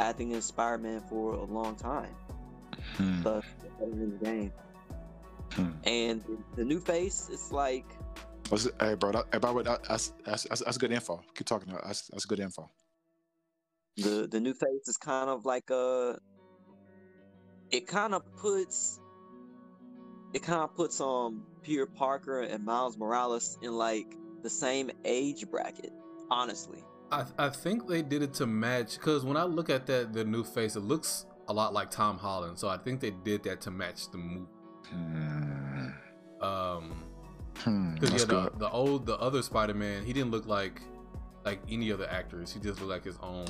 acting 0.00 0.32
as 0.34 0.44
Spider-Man 0.44 1.02
for 1.08 1.34
a 1.34 1.44
long 1.44 1.74
time. 1.76 2.14
Hmm. 2.96 3.22
Thus, 3.22 3.44
veteran 3.78 4.02
in 4.02 4.10
the 4.18 4.24
game. 4.24 4.52
Hmm. 5.52 5.70
And 5.84 6.22
the 6.56 6.64
new 6.64 6.80
face, 6.80 7.28
it's 7.32 7.52
like 7.52 7.86
What's 8.48 8.66
it- 8.66 8.74
Hey, 8.80 8.94
bro. 8.94 9.12
That, 9.12 9.30
by 9.40 9.48
the 9.48 9.54
way, 9.54 9.62
that, 9.64 9.84
that's, 9.84 10.12
that's 10.24 10.44
that's 10.44 10.62
that's 10.62 10.78
good 10.78 10.92
info. 10.92 11.20
Keep 11.34 11.46
talking. 11.46 11.72
That's 11.84 12.08
that's 12.08 12.24
good 12.24 12.40
info. 12.40 12.68
the 13.96 14.28
the 14.30 14.38
new 14.40 14.54
face 14.54 14.86
is 14.86 14.96
kind 14.96 15.30
of 15.30 15.44
like 15.46 15.70
a 15.70 16.18
it 17.70 17.86
kind 17.86 18.14
of 18.14 18.22
puts 18.36 19.00
it 20.34 20.42
kind 20.42 20.60
of 20.62 20.74
puts 20.74 21.00
um 21.00 21.42
Peter 21.62 21.86
Parker 21.86 22.42
and 22.42 22.64
Miles 22.64 22.96
Morales 22.98 23.58
in 23.62 23.72
like 23.72 24.14
the 24.42 24.50
same 24.50 24.90
age 25.04 25.46
bracket 25.50 25.92
honestly 26.30 26.84
I 27.10 27.24
I 27.38 27.48
think 27.48 27.88
they 27.88 28.02
did 28.02 28.22
it 28.22 28.34
to 28.34 28.46
match 28.46 28.96
because 28.98 29.24
when 29.24 29.36
I 29.36 29.44
look 29.44 29.70
at 29.70 29.86
that 29.86 30.12
the 30.12 30.24
new 30.24 30.44
face, 30.44 30.76
it 30.76 30.80
looks 30.80 31.24
a 31.48 31.52
lot 31.52 31.72
like 31.72 31.90
Tom 31.90 32.18
Holland. 32.18 32.58
So 32.58 32.68
I 32.68 32.76
think 32.76 33.00
they 33.00 33.12
did 33.12 33.44
that 33.44 33.60
to 33.62 33.70
match 33.70 34.10
the 34.10 34.18
movie. 34.92 35.92
Hmm. 36.40 36.44
Um, 36.44 37.02
Hmm. 37.64 37.94
because 37.94 38.10
That's 38.10 38.22
yeah, 38.24 38.48
the, 38.52 38.58
the 38.58 38.70
old 38.70 39.06
the 39.06 39.16
other 39.18 39.40
Spider 39.42 39.72
Man, 39.74 40.04
he 40.04 40.12
didn't 40.12 40.30
look 40.30 40.46
like 40.46 40.82
like 41.44 41.60
any 41.70 41.90
other 41.92 42.06
actors. 42.10 42.52
He 42.52 42.60
just 42.60 42.80
looked 42.80 42.90
like 42.90 43.04
his 43.04 43.16
own. 43.22 43.46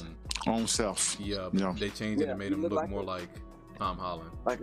Own 0.47 0.67
self. 0.69 1.17
Yeah, 1.19 1.49
Yeah. 1.53 1.75
they 1.77 1.91
changed 1.91 2.23
it 2.23 2.29
and 2.29 2.39
made 2.39 2.53
him 2.53 2.63
look 2.63 2.73
like 2.73 2.89
more 2.91 3.01
a- 3.01 3.05
like 3.05 3.29
Tom 3.79 3.99
Holland. 3.99 4.31
Like, 4.45 4.61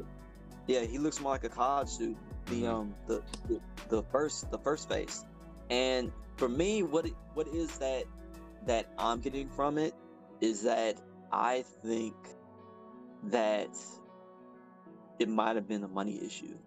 yeah, 0.67 0.81
he 0.85 0.97
looks 0.97 1.19
more 1.19 1.33
like 1.33 1.43
a 1.43 1.49
college 1.49 1.89
student. 1.89 2.17
The 2.45 2.61
Mhm. 2.63 2.69
um 2.69 2.95
the, 3.07 3.21
the 3.49 3.59
the 3.89 4.03
first 4.03 4.49
the 4.49 4.57
first 4.59 4.87
face, 4.87 5.25
and 5.69 6.11
for 6.37 6.47
me, 6.47 6.83
what 6.83 7.05
it, 7.05 7.13
what 7.33 7.47
is 7.49 7.77
that 7.79 8.05
that 8.65 8.93
I'm 8.97 9.19
getting 9.19 9.49
from 9.49 9.77
it 9.77 9.93
is 10.39 10.61
that 10.63 11.01
I 11.33 11.63
think 11.83 12.15
that 13.23 13.75
it 15.19 15.29
might 15.29 15.55
have 15.55 15.67
been 15.67 15.83
a 15.83 15.87
money 15.87 16.19
issue. 16.23 16.57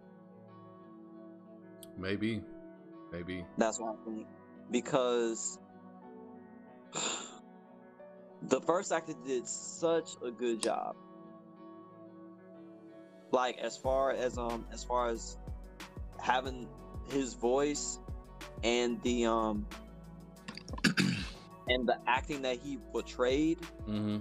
Maybe, 1.99 2.42
maybe. 3.11 3.44
That's 3.57 3.80
what 3.80 3.97
I 4.01 4.05
think 4.05 4.26
because 4.70 5.59
the 8.42 8.61
first 8.61 8.92
actor 8.92 9.14
did 9.26 9.47
such 9.47 10.11
a 10.24 10.30
good 10.30 10.61
job. 10.61 10.97
Like 13.32 13.59
as 13.59 13.76
far 13.76 14.12
as 14.12 14.38
um 14.38 14.66
as 14.72 14.84
far 14.84 15.09
as 15.09 15.36
having 16.20 16.68
his 17.11 17.34
voice 17.34 17.99
and 18.62 19.03
the 19.03 19.26
um 19.26 19.66
and 21.68 21.88
the 21.88 21.99
acting 22.07 22.42
that 22.42 22.59
he 22.62 22.78
portrayed 22.92 23.59
hmm 23.86 24.18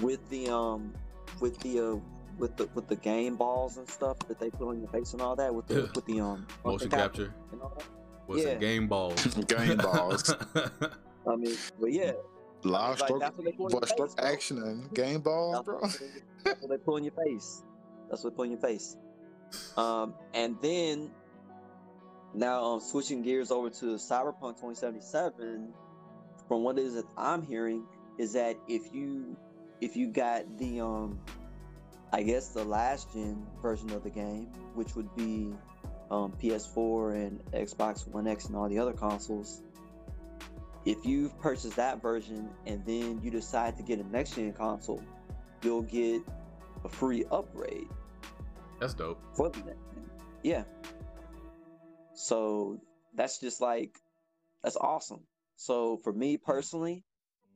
with 0.00 0.26
the 0.30 0.48
um 0.48 0.94
with 1.40 1.58
the 1.60 1.80
uh 1.80 1.96
with 2.40 2.56
the 2.56 2.66
with 2.74 2.88
the 2.88 2.96
game 2.96 3.36
balls 3.36 3.76
and 3.76 3.88
stuff 3.88 4.18
that 4.28 4.40
they 4.40 4.50
put 4.50 4.68
on 4.68 4.80
your 4.80 4.88
face 4.88 5.12
and 5.12 5.22
all 5.22 5.36
that 5.36 5.54
with 5.54 5.66
the 5.68 5.90
with 5.94 6.04
the 6.06 6.20
um 6.20 6.46
Motion 6.64 6.90
capture. 6.90 7.32
and 7.52 7.60
all 7.60 7.72
that. 7.76 7.84
What's 8.26 8.42
Yeah. 8.42 8.48
it? 8.50 8.60
Game 8.60 8.86
balls. 8.88 9.22
Game 9.46 9.76
balls. 9.76 10.34
I 11.26 11.36
mean, 11.36 11.54
but 11.80 11.92
yeah, 11.92 12.12
Live 12.64 12.98
Like, 13.00 13.08
stroke, 13.08 13.20
that's 13.20 13.36
what 13.36 13.44
they 13.44 13.52
put 13.52 13.72
in 13.72 13.78
boy, 13.80 13.86
stroke 13.86 14.08
face, 14.10 14.14
bro. 14.16 14.24
action 14.26 14.62
and 14.62 14.94
game 14.94 15.20
balls, 15.20 15.52
That's 15.56 15.64
bro. 15.66 15.78
what, 15.80 15.92
they, 16.00 16.06
that's 16.44 16.60
what 16.62 16.70
they 16.70 16.76
put 16.78 16.94
on 16.96 17.04
your 17.04 17.12
face. 17.26 17.62
That's 18.08 18.24
what 18.24 18.30
they 18.32 18.36
put 18.36 18.42
on 18.44 18.50
your 18.52 18.60
face. 18.60 18.96
Um, 19.76 20.14
and 20.34 20.56
then 20.62 21.10
now 22.34 22.62
um, 22.64 22.80
switching 22.80 23.22
gears 23.22 23.50
over 23.50 23.68
to 23.70 23.84
Cyberpunk 23.96 24.56
2077. 24.60 25.72
From 26.48 26.62
what 26.64 26.78
it 26.78 26.84
is 26.84 26.94
that 26.94 27.04
I'm 27.16 27.42
hearing, 27.42 27.84
is 28.18 28.32
that 28.34 28.56
if 28.68 28.92
you 28.94 29.36
if 29.80 29.96
you 29.96 30.08
got 30.08 30.58
the 30.58 30.80
um, 30.80 31.18
I 32.12 32.22
guess 32.22 32.48
the 32.48 32.64
last 32.64 33.12
gen 33.12 33.46
version 33.62 33.90
of 33.92 34.02
the 34.02 34.10
game, 34.10 34.48
which 34.74 34.96
would 34.96 35.14
be 35.14 35.54
um, 36.10 36.32
PS4 36.42 37.14
and 37.14 37.44
Xbox 37.52 38.06
One 38.08 38.26
X 38.26 38.46
and 38.46 38.56
all 38.56 38.68
the 38.68 38.78
other 38.78 38.92
consoles. 38.92 39.62
If 40.84 41.04
you've 41.04 41.38
purchased 41.40 41.76
that 41.76 42.02
version 42.02 42.48
and 42.66 42.84
then 42.84 43.20
you 43.22 43.30
decide 43.30 43.76
to 43.76 43.82
get 43.82 44.00
a 44.00 44.04
next 44.10 44.34
gen 44.34 44.52
console, 44.52 45.02
you'll 45.62 45.82
get 45.82 46.22
a 46.84 46.88
free 46.88 47.24
upgrade 47.30 47.86
That's 48.80 48.94
dope. 48.94 49.20
for 49.34 49.50
the. 49.50 49.62
Yeah. 50.42 50.64
So 52.14 52.80
that's 53.14 53.38
just 53.38 53.60
like 53.60 53.98
that's 54.62 54.76
awesome. 54.76 55.20
So 55.56 55.98
for 55.98 56.12
me 56.12 56.38
personally, 56.38 57.04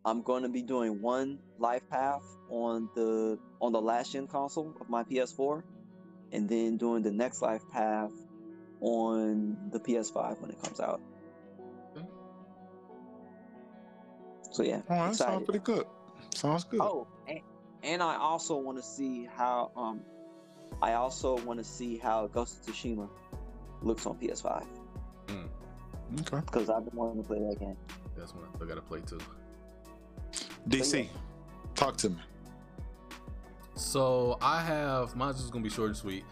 I'm 0.05 0.22
going 0.22 0.42
to 0.42 0.48
be 0.48 0.62
doing 0.62 1.00
one 1.00 1.38
life 1.59 1.82
path 1.90 2.22
on 2.50 2.88
the 2.94 3.38
on 3.61 3.72
the 3.72 3.80
last 3.80 4.12
gen 4.12 4.26
console 4.26 4.74
of 4.80 4.88
my 4.88 5.02
PS4, 5.05 5.62
and 6.32 6.48
then 6.48 6.76
doing 6.76 7.02
the 7.02 7.11
next 7.11 7.40
life 7.42 7.62
path 7.72 8.12
on 8.80 9.57
the 9.72 9.80
PS5 9.80 10.40
when 10.40 10.50
it 10.50 10.62
comes 10.62 10.78
out. 10.80 11.00
Okay. 11.96 12.07
So 14.50 14.62
yeah, 14.62 14.82
Oh, 14.90 14.94
that 14.94 15.09
excited. 15.11 15.32
sounds 15.32 15.44
pretty 15.44 15.61
good. 15.61 15.86
Sounds 16.34 16.64
good. 16.64 16.80
Oh, 16.82 17.07
and, 17.26 17.40
and 17.82 18.02
I 18.02 18.16
also 18.16 18.57
want 18.59 18.76
to 18.78 18.84
see 18.84 19.26
how 19.34 19.70
um, 19.76 20.00
I 20.82 20.94
also 20.94 21.38
want 21.38 21.59
to 21.61 21.64
see 21.64 21.96
how 21.96 22.26
Ghost 22.26 22.59
of 22.68 22.74
Tsushima 22.74 23.09
looks 23.82 24.05
on 24.07 24.16
PS5 24.18 24.66
Okay. 26.20 26.40
because 26.44 26.68
I've 26.70 26.84
been 26.84 26.96
wanting 26.96 27.22
to 27.22 27.28
play 27.28 27.38
that 27.38 27.59
game. 27.59 27.76
That's 28.16 28.34
one 28.34 28.44
I 28.44 28.55
still 28.55 28.66
gotta 28.66 28.82
play 28.82 29.00
too. 29.00 29.18
DC, 30.69 31.09
talk 31.75 31.97
to 31.99 32.11
me. 32.11 32.17
So 33.75 34.39
I 34.41 34.62
have 34.62 35.17
mine's 35.17 35.39
just 35.39 35.53
gonna 35.53 35.62
be 35.65 35.71
short 35.71 35.89
and 35.89 35.97
sweet. 35.97 36.25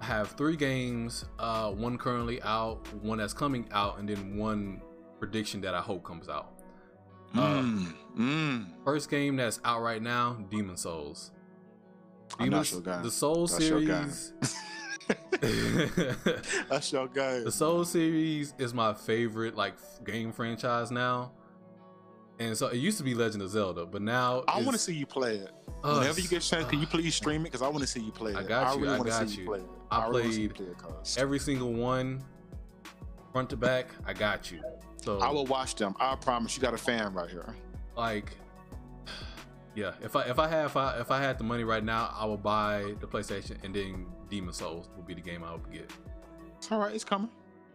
I 0.00 0.04
have 0.06 0.30
three 0.32 0.56
games, 0.56 1.24
uh, 1.38 1.70
one 1.72 1.96
currently 1.98 2.40
out, 2.42 2.86
one 3.02 3.18
that's 3.18 3.32
coming 3.32 3.66
out, 3.72 3.98
and 3.98 4.08
then 4.08 4.36
one 4.36 4.80
prediction 5.18 5.60
that 5.62 5.74
I 5.74 5.80
hope 5.80 6.04
comes 6.04 6.28
out. 6.28 6.52
Uh, 7.34 7.60
Mm, 7.62 7.94
mm. 8.18 8.66
First 8.84 9.10
game 9.10 9.36
that's 9.36 9.60
out 9.64 9.82
right 9.82 10.00
now, 10.02 10.34
Demon 10.50 10.76
Souls. 10.76 11.32
I'm 12.38 12.46
Demon- 12.46 12.58
not 12.58 12.72
your 12.72 12.80
guy. 12.80 13.02
The 13.02 13.10
Soul 13.10 13.46
That's 13.46 13.68
your 13.68 13.80
guy. 13.82 14.06
series. 14.08 14.32
That's 16.68 16.92
your 16.92 17.08
guy. 17.08 17.40
the 17.44 17.52
Soul 17.52 17.84
series 17.84 18.54
is 18.58 18.74
my 18.74 18.94
favorite 18.94 19.54
like 19.56 19.74
game 20.04 20.32
franchise 20.32 20.90
now. 20.90 21.32
And 22.38 22.56
so 22.56 22.66
it 22.68 22.76
used 22.76 22.98
to 22.98 23.04
be 23.04 23.14
Legend 23.14 23.42
of 23.42 23.50
Zelda, 23.50 23.86
but 23.86 24.02
now 24.02 24.44
I 24.46 24.56
want 24.62 24.72
to 24.72 24.78
see 24.78 24.94
you 24.94 25.06
play 25.06 25.36
it. 25.36 25.50
uh, 25.82 25.98
Whenever 26.00 26.20
you 26.20 26.28
get 26.28 26.44
a 26.44 26.48
chance, 26.48 26.68
can 26.68 26.80
you 26.80 26.86
please 26.86 27.14
stream 27.14 27.40
it? 27.42 27.44
Because 27.44 27.62
I 27.62 27.68
want 27.68 27.80
to 27.80 27.86
see 27.86 28.00
you 28.00 28.12
play 28.12 28.32
it. 28.32 28.36
I 28.36 28.42
got 28.42 28.74
you, 28.76 28.82
really 28.82 28.94
I 28.94 28.98
wanna 28.98 29.10
got 29.10 29.28
see 29.28 29.40
you. 29.40 29.46
play 29.46 29.58
it. 29.60 29.64
I 29.90 30.06
really 30.06 30.22
wanna 30.22 30.32
see 30.34 30.42
you 30.42 30.48
played 30.50 30.78
play 30.78 30.88
it, 31.02 31.16
every 31.18 31.38
single 31.38 31.72
one, 31.72 32.22
front 33.32 33.48
to 33.50 33.56
back. 33.56 33.86
I 34.04 34.12
got 34.12 34.50
you. 34.52 34.60
So 35.02 35.18
I 35.20 35.30
will 35.30 35.46
watch 35.46 35.76
them. 35.76 35.94
I 35.98 36.14
promise. 36.16 36.56
You 36.56 36.62
got 36.62 36.74
a 36.74 36.78
fan 36.78 37.14
right 37.14 37.30
here. 37.30 37.54
like 37.96 38.32
yeah 39.74 39.92
if 40.02 40.16
i 40.16 40.22
if 40.22 40.38
i 40.38 40.48
have 40.48 40.70
if 40.70 40.76
I, 40.78 40.98
if 41.00 41.10
I 41.10 41.20
had 41.20 41.36
the 41.36 41.44
money 41.44 41.62
right 41.62 41.84
now 41.84 42.10
i 42.18 42.24
would 42.24 42.42
buy 42.42 42.94
the 42.98 43.06
playstation 43.06 43.62
and 43.62 43.74
then 43.74 44.06
demon 44.30 44.54
souls 44.54 44.88
would 44.96 45.06
be 45.06 45.12
the 45.12 45.20
game 45.20 45.44
i 45.44 45.52
would 45.52 45.70
get 45.70 45.90
It's 46.56 46.72
all 46.72 46.78
right. 46.80 46.94
It's 46.94 47.04
coming. 47.04 47.28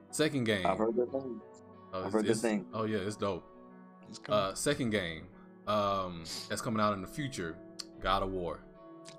second 0.09 0.45
game 0.45 0.65
I've 0.65 0.79
heard 0.79 0.95
good 0.95 1.11
things. 1.11 1.41
oh, 1.93 2.03
I've 2.03 2.11
heard 2.11 2.23
good 2.23 2.31
it's- 2.31 2.41
things. 2.41 2.65
oh 2.73 2.85
yeah 2.85 2.97
it's 2.97 3.15
dope 3.15 3.43
It's 3.43 3.43
coming. 3.43 3.50
Uh 4.29 4.53
second 4.53 4.89
game 4.89 5.23
um 5.67 6.23
that's 6.49 6.61
coming 6.61 6.81
out 6.81 6.93
in 6.93 7.01
the 7.01 7.07
future 7.07 7.55
god 8.01 8.23
of 8.23 8.31
war. 8.31 8.59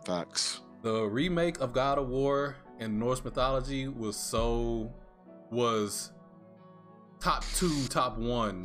Facts. 0.04 0.60
the 0.82 1.02
remake 1.04 1.60
of 1.60 1.72
god 1.72 1.98
of 1.98 2.08
war 2.08 2.56
in 2.80 2.98
norse 2.98 3.22
mythology 3.24 3.88
was 3.88 4.16
so 4.16 4.92
was 5.50 6.10
top 7.20 7.44
two 7.54 7.86
top 7.88 8.18
one 8.18 8.64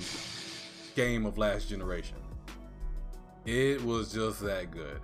game 0.95 1.26
of 1.26 1.38
last 1.38 1.70
generation. 1.70 2.18
It 3.45 3.82
was 3.84 4.12
just 4.12 4.41
that 4.41 4.72
good. 4.72 4.99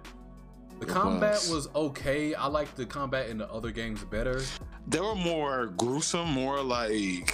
The 0.80 0.88
It 0.88 0.90
combat 0.90 1.34
was. 1.34 1.50
was 1.50 1.70
okay. 1.76 2.34
I 2.34 2.48
liked 2.48 2.76
the 2.76 2.86
combat 2.86 3.30
in 3.30 3.38
the 3.38 3.50
other 3.52 3.72
games 3.72 4.04
better. 4.04 4.42
They 4.88 5.00
were 5.00 5.16
more 5.16 5.68
gruesome, 5.68 6.30
more 6.30 6.62
like 6.62 7.32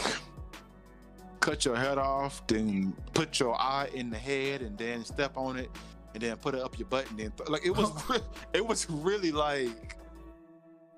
cut 1.49 1.65
your 1.65 1.75
head 1.75 1.97
off, 1.97 2.45
then 2.47 2.93
put 3.13 3.39
your 3.39 3.59
eye 3.59 3.89
in 3.93 4.09
the 4.09 4.17
head, 4.17 4.61
and 4.61 4.77
then 4.77 5.03
step 5.03 5.35
on 5.35 5.57
it, 5.57 5.69
and 6.13 6.21
then 6.21 6.35
put 6.37 6.53
it 6.55 6.61
up 6.61 6.77
your 6.77 6.87
butt, 6.87 7.09
and 7.09 7.19
then 7.19 7.31
th- 7.31 7.49
like 7.49 7.65
it 7.65 7.71
was, 7.75 7.91
it 8.53 8.65
was 8.65 8.89
really 8.89 9.31
like 9.31 9.97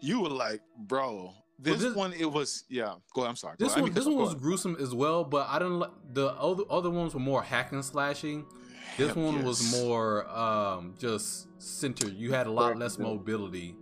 you 0.02 0.22
were 0.22 0.30
like, 0.30 0.62
bro. 0.78 1.34
This, 1.60 1.80
this- 1.80 1.96
one, 1.96 2.12
it 2.14 2.30
was 2.30 2.64
yeah. 2.70 2.96
Go 3.14 3.22
ahead. 3.22 3.30
I'm 3.30 3.36
sorry. 3.36 3.56
Go 3.60 3.66
this 3.66 3.74
ahead. 3.74 3.84
One 3.84 3.94
this 3.94 4.06
one 4.06 4.16
was 4.16 4.34
gruesome 4.34 4.78
as 4.80 4.96
well 4.96 5.24
but 5.24 5.48
i 5.48 5.60
didn't 5.60 5.78
like 5.80 5.92
the 6.14 6.30
other 6.30 6.64
other 6.72 6.90
ones 6.90 7.14
were 7.14 7.20
more 7.20 7.44
hack 7.44 7.72
and 7.72 7.86
slashing 7.86 8.46
this 8.98 9.16
one 9.16 9.44
was 9.44 9.72
more 9.80 10.28
um 10.30 10.96
just 10.98 11.48
centered 11.62 12.14
you 12.16 12.34
had 12.34 12.48
a 12.48 12.52
lot 12.52 12.76
less 12.78 12.98
mobility 12.98 13.76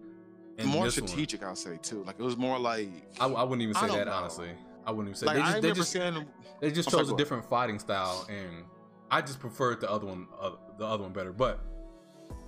in 0.57 0.67
more 0.67 0.83
this 0.85 0.99
one. 0.99 1.07
strategic. 1.07 1.41
I'll 1.41 1.55
say 1.55 1.79
too. 1.81 2.03
Like 2.03 2.19
it 2.19 2.23
was 2.23 2.35
more 2.35 2.59
like 2.59 2.89
I, 3.19 3.27
I 3.27 3.43
wouldn't 3.43 3.61
even 3.61 3.75
say 3.75 3.87
that 3.87 4.07
know. 4.07 4.11
honestly. 4.13 4.49
I 4.90 4.91
wouldn't 4.91 5.10
even 5.10 5.20
say 5.20 5.28
like 5.28 5.36
they 5.36 5.41
I 5.41 5.52
just, 5.52 5.61
they 5.61 5.72
just, 5.72 5.91
saying 5.91 6.26
they 6.60 6.72
just 6.72 6.88
I'm 6.90 6.91
sorry, 6.94 7.03
chose 7.06 7.14
a 7.14 7.18
different 7.18 7.45
fighting 7.48 7.78
style, 7.78 8.26
and 8.28 8.66
I 9.11 9.22
just 9.22 9.40
preferred 9.40 9.80
the 9.82 9.90
other 9.90 10.07
one, 10.07 10.28
uh, 10.41 10.52
the 10.80 10.86
other 10.86 11.03
one 11.03 11.14
better. 11.14 11.32
But 11.32 11.60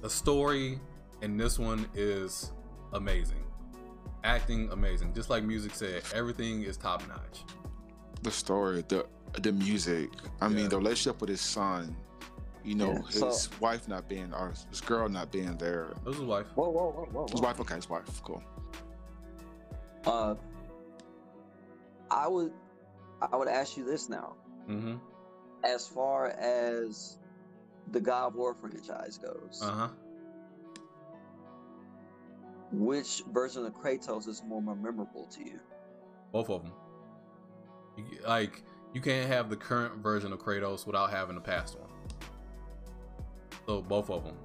the 0.01 0.09
story 0.09 0.79
in 1.21 1.37
this 1.37 1.59
one 1.59 1.87
is 1.93 2.51
amazing, 2.93 3.43
acting 4.23 4.69
amazing. 4.71 5.13
Just 5.13 5.29
like 5.29 5.43
music 5.43 5.75
said, 5.75 6.01
everything 6.15 6.63
is 6.63 6.77
top 6.77 7.07
notch. 7.07 7.43
the 8.23 8.31
story, 8.31 8.83
the 8.87 9.05
the 9.41 9.51
music. 9.51 10.09
I 10.41 10.47
Yeah. 10.47 10.53
mean, 10.55 10.69
the 10.69 10.77
relationship 10.77 11.21
with 11.21 11.29
his 11.29 11.41
son. 11.41 11.95
You 12.63 12.75
know, 12.75 12.91
Yeah, 12.91 13.25
his 13.27 13.41
so- 13.41 13.51
wife 13.59 13.87
not 13.87 14.07
being, 14.07 14.31
or 14.33 14.53
his 14.69 14.81
girl 14.81 15.09
not 15.09 15.31
being 15.31 15.57
there. 15.57 15.87
That 15.95 16.05
was 16.05 16.17
his 16.17 16.25
wife. 16.25 16.45
Whoa, 16.55 16.69
whoa, 16.69 16.91
whoa, 16.91 17.05
whoa, 17.11 17.27
His 17.31 17.41
wife, 17.41 17.59
okay, 17.59 17.73
his 17.75 17.89
wife, 17.89 18.21
cool. 18.23 18.43
Uh, 20.05 20.35
I 22.11 22.27
would, 22.27 22.51
I 23.21 23.35
would 23.35 23.47
ask 23.47 23.77
you 23.77 23.85
this 23.85 24.09
now. 24.09 24.35
hmm 24.67 24.95
As 25.63 25.87
far 25.87 26.27
as 26.27 27.17
the 27.91 28.01
God 28.01 28.27
of 28.27 28.35
War 28.35 28.53
franchise 28.53 29.17
goes, 29.17 29.59
Uh 29.63 29.71
huh. 29.71 29.87
which 32.71 33.23
version 33.31 33.65
of 33.65 33.73
Kratos 33.73 34.27
is 34.27 34.43
more 34.45 34.61
memorable 34.61 35.27
to 35.31 35.39
you? 35.43 35.59
Both 36.31 36.49
of 36.49 36.63
them. 36.63 36.73
Like 38.27 38.63
you 38.93 39.01
can't 39.01 39.27
have 39.27 39.49
the 39.49 39.55
current 39.57 39.95
version 40.03 40.33
of 40.33 40.39
Kratos 40.39 40.85
without 40.85 41.11
having 41.11 41.35
the 41.35 41.41
past 41.41 41.77
one. 41.79 41.89
So 43.65 43.81
both 43.81 44.09
of 44.09 44.23
them. 44.25 44.35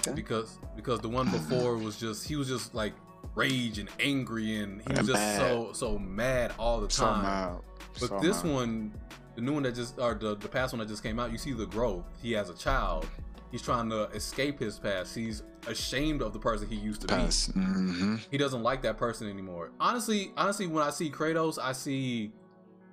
Okay. 0.00 0.12
Because 0.14 0.58
because 0.76 1.00
the 1.00 1.08
one 1.08 1.30
before 1.30 1.76
was 1.76 1.98
just 1.98 2.26
he 2.28 2.36
was 2.36 2.48
just 2.48 2.74
like 2.74 2.92
rage 3.36 3.78
and 3.78 3.88
angry 4.00 4.56
and 4.56 4.80
he 4.82 4.88
was 4.98 5.06
just 5.06 5.12
mad. 5.12 5.38
so 5.38 5.70
so 5.72 5.98
mad 5.98 6.52
all 6.58 6.80
the 6.80 6.90
So 6.90 7.04
time. 7.04 7.22
mad. 7.22 7.58
But 8.00 8.08
So 8.08 8.18
this 8.20 8.42
mad. 8.42 8.52
one, 8.52 8.92
the 9.36 9.42
new 9.42 9.52
one 9.54 9.62
that 9.64 9.74
just 9.76 9.98
or 10.00 10.14
the, 10.14 10.34
the 10.36 10.48
past 10.48 10.72
one 10.72 10.80
that 10.80 10.88
just 10.88 11.02
came 11.02 11.20
out, 11.20 11.30
you 11.30 11.38
see 11.38 11.52
the 11.52 11.66
growth. 11.66 12.04
He 12.20 12.32
has 12.32 12.50
a 12.50 12.54
child. 12.54 13.06
He's 13.52 13.62
trying 13.62 13.88
to 13.90 14.04
escape 14.10 14.58
his 14.58 14.78
past. 14.78 15.14
He's 15.14 15.42
ashamed 15.68 16.20
of 16.22 16.32
the 16.32 16.38
person 16.38 16.68
he 16.68 16.74
used 16.76 17.00
to 17.02 17.06
be 17.06 17.14
Pass. 17.14 17.46
hmm 17.52 18.16
he 18.30 18.38
doesn't 18.38 18.62
like 18.62 18.82
that 18.82 18.96
person 18.96 19.28
anymore. 19.30 19.70
Honestly, 19.78 20.32
honestly, 20.36 20.66
when 20.66 20.82
I 20.82 20.90
see 20.90 21.10
Kratos, 21.10 21.58
I 21.62 21.72
see 21.72 22.32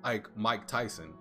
like 0.04 0.28
Mike 0.36 0.66
Tyson, 0.66 1.12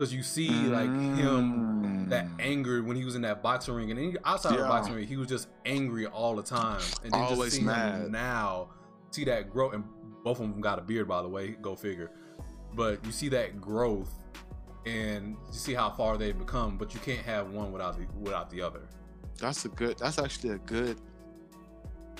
because 0.00 0.14
you 0.14 0.22
see 0.22 0.48
like 0.48 0.88
him 0.88 2.08
that 2.08 2.26
mm. 2.26 2.40
anger 2.40 2.82
when 2.82 2.96
he 2.96 3.04
was 3.04 3.16
in 3.16 3.22
that 3.22 3.42
boxing 3.42 3.74
ring, 3.74 3.90
and 3.90 4.18
outside 4.24 4.54
of 4.54 4.60
the 4.60 4.64
boxing 4.64 4.94
ring, 4.94 5.06
he 5.06 5.18
was 5.18 5.28
just 5.28 5.48
angry 5.66 6.06
all 6.06 6.34
the 6.34 6.42
time, 6.42 6.80
and 7.04 7.12
then 7.12 7.20
Always 7.20 7.50
just 7.50 7.56
see 7.56 7.62
mad. 7.62 8.10
now, 8.10 8.70
see 9.10 9.24
that 9.24 9.50
growth, 9.50 9.74
and 9.74 9.84
both 10.24 10.40
of 10.40 10.50
them 10.50 10.62
got 10.62 10.78
a 10.78 10.82
beard, 10.82 11.06
by 11.06 11.20
the 11.20 11.28
way. 11.28 11.48
Go 11.60 11.76
figure. 11.76 12.10
But 12.72 13.04
you 13.04 13.12
see 13.12 13.28
that 13.28 13.60
growth, 13.60 14.10
and 14.86 15.36
you 15.48 15.58
see 15.58 15.74
how 15.74 15.90
far 15.90 16.16
they've 16.16 16.38
become. 16.38 16.78
But 16.78 16.94
you 16.94 17.00
can't 17.00 17.24
have 17.26 17.50
one 17.50 17.70
without 17.70 17.98
the 17.98 18.06
without 18.18 18.48
the 18.48 18.62
other. 18.62 18.88
That's 19.38 19.66
a 19.66 19.68
good. 19.68 19.98
That's 19.98 20.18
actually 20.18 20.54
a 20.54 20.58
good 20.60 20.98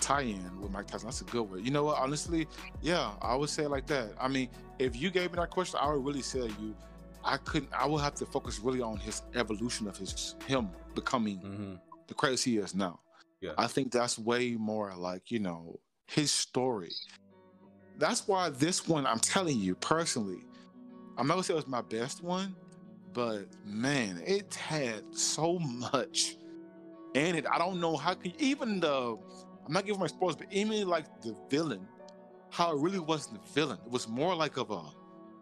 tie-in 0.02 0.60
with 0.60 0.70
Mike 0.70 0.86
Tyson. 0.86 1.06
That's 1.06 1.22
a 1.22 1.24
good 1.24 1.48
one. 1.48 1.64
You 1.64 1.70
know 1.70 1.84
what? 1.84 1.96
Honestly, 1.96 2.46
yeah, 2.82 3.12
I 3.22 3.34
would 3.36 3.48
say 3.48 3.62
it 3.64 3.70
like 3.70 3.86
that. 3.86 4.10
I 4.20 4.28
mean, 4.28 4.50
if 4.78 5.00
you 5.00 5.10
gave 5.10 5.32
me 5.32 5.36
that 5.36 5.48
question, 5.48 5.80
I 5.82 5.90
would 5.90 6.04
really 6.04 6.22
say 6.22 6.40
you. 6.40 6.76
I 7.24 7.36
couldn't. 7.38 7.72
I 7.72 7.86
would 7.86 8.00
have 8.00 8.14
to 8.16 8.26
focus 8.26 8.58
really 8.60 8.80
on 8.80 8.96
his 8.96 9.22
evolution 9.34 9.86
of 9.88 9.96
his 9.96 10.36
him 10.46 10.70
becoming 10.94 11.38
hmm 11.38 11.74
the 12.08 12.14
crazy 12.14 12.52
he 12.52 12.56
is 12.58 12.74
now. 12.74 12.98
Yeah. 13.40 13.52
I 13.56 13.68
think 13.68 13.92
that's 13.92 14.18
way 14.18 14.56
more 14.56 14.92
like 14.96 15.30
you 15.30 15.38
know 15.38 15.78
his 16.06 16.30
story. 16.30 16.90
That's 17.98 18.26
why 18.26 18.48
this 18.50 18.88
one, 18.88 19.06
I'm 19.06 19.20
telling 19.20 19.58
you 19.58 19.74
personally, 19.76 20.40
I'm 21.16 21.26
not 21.26 21.34
gonna 21.34 21.44
say 21.44 21.52
it 21.54 21.56
was 21.56 21.68
my 21.68 21.82
best 21.82 22.22
one, 22.24 22.56
but 23.12 23.46
man, 23.64 24.22
it 24.26 24.54
had 24.54 25.04
so 25.12 25.58
much 25.58 26.36
in 27.14 27.36
it. 27.36 27.46
I 27.50 27.58
don't 27.58 27.80
know 27.80 27.96
how 27.96 28.14
can 28.14 28.32
even 28.38 28.80
the 28.80 29.16
I'm 29.66 29.72
not 29.72 29.86
giving 29.86 30.00
my 30.00 30.06
spoilers, 30.06 30.36
but 30.36 30.48
even 30.50 30.88
like 30.88 31.04
the 31.22 31.36
villain, 31.48 31.86
how 32.50 32.72
it 32.72 32.80
really 32.80 32.98
wasn't 32.98 33.44
the 33.44 33.52
villain. 33.52 33.78
It 33.84 33.92
was 33.92 34.08
more 34.08 34.34
like 34.34 34.56
of 34.56 34.70
a 34.70 34.82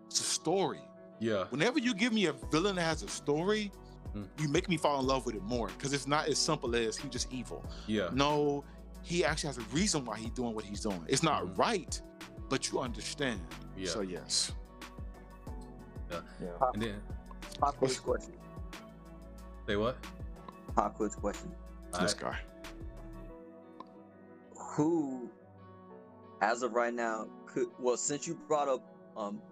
it's 0.06 0.20
a 0.20 0.24
story. 0.24 0.80
Yeah. 1.20 1.44
Whenever 1.50 1.78
you 1.78 1.94
give 1.94 2.12
me 2.12 2.26
a 2.26 2.32
villain 2.32 2.76
that 2.76 2.82
has 2.82 3.02
a 3.02 3.08
story, 3.08 3.72
Mm. 4.14 4.26
you 4.40 4.48
make 4.48 4.70
me 4.70 4.78
fall 4.78 4.98
in 5.00 5.06
love 5.06 5.26
with 5.26 5.34
it 5.34 5.42
more 5.42 5.66
because 5.68 5.92
it's 5.92 6.06
not 6.06 6.28
as 6.28 6.38
simple 6.38 6.74
as 6.74 6.96
he 6.96 7.10
just 7.10 7.30
evil. 7.30 7.62
Yeah. 7.86 8.08
No, 8.12 8.64
he 9.02 9.22
actually 9.22 9.48
has 9.48 9.58
a 9.58 9.62
reason 9.74 10.04
why 10.06 10.16
he's 10.16 10.30
doing 10.30 10.54
what 10.54 10.64
he's 10.64 10.80
doing. 10.80 11.04
It's 11.08 11.22
not 11.22 11.44
Mhm. 11.44 11.58
right, 11.58 12.02
but 12.48 12.70
you 12.72 12.80
understand. 12.80 13.38
Yeah. 13.76 13.90
So 13.90 14.00
yes. 14.00 14.52
Yeah. 16.10 16.20
Yeah. 16.40 16.48
and 16.72 16.82
then 16.82 17.02
Pop 17.60 17.76
quiz 17.76 18.00
question. 18.00 18.32
say 19.66 19.76
what? 19.76 19.98
Pop 20.74 20.94
quiz 20.96 21.14
question. 21.14 21.54
This 22.00 22.14
Alright. 22.14 22.36
guy. 23.76 23.84
Who, 24.56 25.28
as 26.40 26.62
of 26.62 26.72
right 26.72 26.94
now, 26.94 27.26
could 27.46 27.66
well 27.78 27.96
since 27.96 28.26
you 28.26 28.34
brought 28.48 28.68
up 28.68 28.82
um 29.16 29.42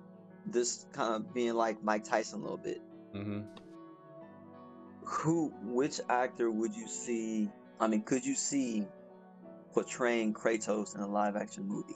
this 0.47 0.87
kind 0.93 1.15
of 1.15 1.35
being 1.35 1.55
like 1.55 1.83
Mike 1.83 2.05
Tyson 2.05 2.41
a 2.41 2.43
little 2.43 2.57
bit, 2.59 2.81
hmm 3.13 3.41
who 5.07 5.53
which 5.63 6.01
actor 6.09 6.51
would 6.51 6.75
you 6.75 6.89
see? 6.89 7.49
I 7.79 7.87
mean, 7.87 8.03
could 8.03 8.25
you 8.25 8.35
see 8.35 8.87
portraying 9.73 10.35
Kratos 10.35 10.97
in 10.97 11.01
a 11.01 11.07
live 11.07 11.37
action 11.37 11.67
movie? 11.67 11.95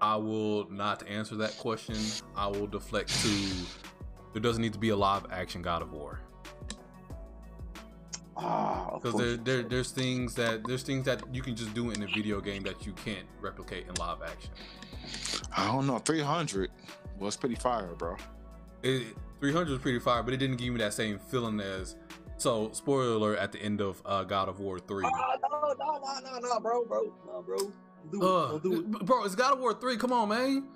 I 0.00 0.16
will 0.16 0.70
not 0.70 1.06
answer 1.08 1.34
that 1.36 1.56
question. 1.58 1.96
I 2.36 2.46
will 2.46 2.66
deflect 2.66 3.10
to 3.22 3.30
there 4.32 4.40
doesn't 4.40 4.62
need 4.62 4.72
to 4.72 4.78
be 4.78 4.90
a 4.90 4.96
live 4.96 5.26
action 5.30 5.60
God 5.60 5.82
of 5.82 5.92
War 5.92 6.20
Ah, 8.36 8.92
because 8.94 9.12
course 9.12 9.24
there, 9.24 9.36
there 9.36 9.62
there's 9.62 9.90
things 9.90 10.34
that 10.36 10.66
there's 10.66 10.82
things 10.82 11.04
that 11.04 11.22
you 11.34 11.42
can 11.42 11.54
just 11.54 11.74
do 11.74 11.90
in 11.90 12.02
a 12.02 12.06
video 12.06 12.40
game 12.40 12.62
that 12.62 12.86
you 12.86 12.92
can't 12.92 13.26
replicate 13.40 13.86
in 13.88 13.94
live 13.94 14.18
action. 14.22 14.50
I 15.56 15.66
don't 15.66 15.86
know. 15.86 15.98
300 15.98 16.70
was 17.20 17.36
pretty 17.36 17.54
fire, 17.54 17.94
bro. 17.96 18.16
It, 18.82 19.16
300 19.40 19.72
is 19.74 19.78
pretty 19.80 19.98
fire, 19.98 20.22
but 20.22 20.32
it 20.34 20.38
didn't 20.38 20.56
give 20.56 20.72
me 20.72 20.78
that 20.80 20.94
same 20.94 21.18
feeling 21.18 21.60
as. 21.60 21.96
So, 22.36 22.70
spoiler 22.72 23.12
alert 23.12 23.38
at 23.38 23.52
the 23.52 23.60
end 23.60 23.82
of 23.82 24.00
uh, 24.06 24.24
God 24.24 24.48
of 24.48 24.60
War 24.60 24.78
3. 24.78 25.04
Ah, 25.04 25.36
no, 25.42 25.74
no, 25.78 25.98
no, 25.98 26.38
no, 26.40 26.48
no, 26.48 26.60
bro, 26.60 26.84
bro, 26.86 27.14
no, 27.26 27.42
bro. 27.42 27.58
Do 28.10 28.22
it, 28.22 28.24
Uh, 28.24 28.48
don't 28.52 28.62
do 28.62 28.72
it. 28.80 28.90
bro, 29.04 29.24
it's 29.24 29.34
God 29.34 29.52
of 29.52 29.58
War 29.60 29.74
3. 29.74 29.96
Come 29.98 30.12
on, 30.12 30.30
man. 30.30 30.66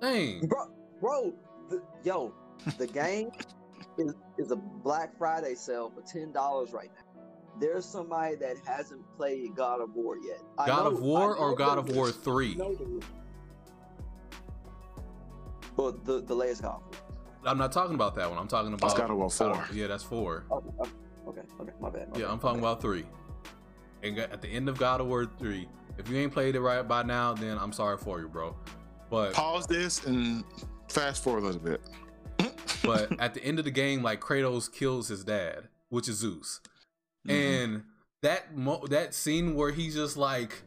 Dang. 0.00 0.46
bro, 0.48 0.66
bro, 1.00 1.32
the, 1.70 1.80
yo, 2.02 2.34
the 2.78 2.86
game 2.88 3.30
is, 3.98 4.12
is 4.38 4.50
a 4.50 4.56
Black 4.56 5.16
Friday 5.16 5.54
sale 5.54 5.92
for 5.94 6.02
ten 6.02 6.32
dollars 6.32 6.72
right 6.72 6.90
now. 6.96 7.22
There's 7.60 7.84
somebody 7.84 8.34
that 8.34 8.56
hasn't 8.66 9.02
played 9.16 9.54
God 9.54 9.80
of 9.80 9.94
War 9.94 10.16
yet. 10.18 10.40
I 10.58 10.66
God 10.66 10.84
know- 10.84 10.90
of 10.96 11.00
War 11.00 11.36
I 11.36 11.40
or 11.40 11.54
God 11.54 11.78
of 11.78 11.94
War 11.94 12.08
is. 12.08 12.16
3? 12.16 12.56
No, 15.76 15.90
there 15.90 15.92
is. 15.92 16.06
Well, 16.06 16.18
the 16.20 16.26
the 16.26 16.34
latest 16.34 16.62
God. 16.62 16.80
I'm 17.46 17.58
not 17.58 17.72
talking 17.72 17.94
about 17.94 18.14
that 18.16 18.28
one. 18.28 18.38
I'm 18.38 18.48
talking 18.48 18.72
about. 18.72 18.80
That's 18.88 18.94
God 18.94 19.10
of 19.10 19.16
War 19.16 19.28
God 19.28 19.66
4. 19.66 19.76
yeah, 19.76 19.86
that's 19.86 20.02
4. 20.04 20.44
Okay, 20.50 20.66
okay, 20.80 20.90
okay, 21.28 21.40
okay, 21.60 21.72
my 21.80 21.90
bad. 21.90 22.08
my 22.10 22.18
Yeah, 22.18 22.24
bad, 22.26 22.32
I'm 22.32 22.38
talking 22.38 22.58
about 22.60 22.80
three. 22.80 23.04
And 24.02 24.18
at 24.18 24.40
the 24.42 24.48
end 24.48 24.68
of 24.68 24.78
God 24.78 25.00
of 25.00 25.06
War 25.08 25.26
three, 25.38 25.68
if 25.98 26.08
you 26.08 26.16
ain't 26.18 26.32
played 26.32 26.54
it 26.56 26.60
right 26.60 26.86
by 26.86 27.02
now, 27.02 27.34
then 27.34 27.58
I'm 27.58 27.72
sorry 27.72 27.96
for 27.98 28.20
you, 28.20 28.28
bro. 28.28 28.56
But 29.10 29.34
Pause 29.34 29.66
this 29.66 30.04
and 30.06 30.44
fast 30.90 31.22
forward 31.22 31.42
a 31.42 31.46
little 31.46 31.60
bit. 31.60 31.80
but 32.84 33.18
at 33.20 33.34
the 33.34 33.42
end 33.44 33.58
of 33.58 33.64
the 33.64 33.70
game, 33.70 34.02
like 34.02 34.20
Kratos 34.20 34.72
kills 34.72 35.08
his 35.08 35.24
dad, 35.24 35.68
which 35.90 36.08
is 36.08 36.16
Zeus, 36.18 36.60
Mhm. 37.26 37.32
and 37.32 37.84
that 38.22 38.56
mo- 38.56 38.86
that 38.88 39.14
scene 39.14 39.54
where 39.54 39.70
he's 39.70 39.94
just 39.94 40.16
like 40.16 40.62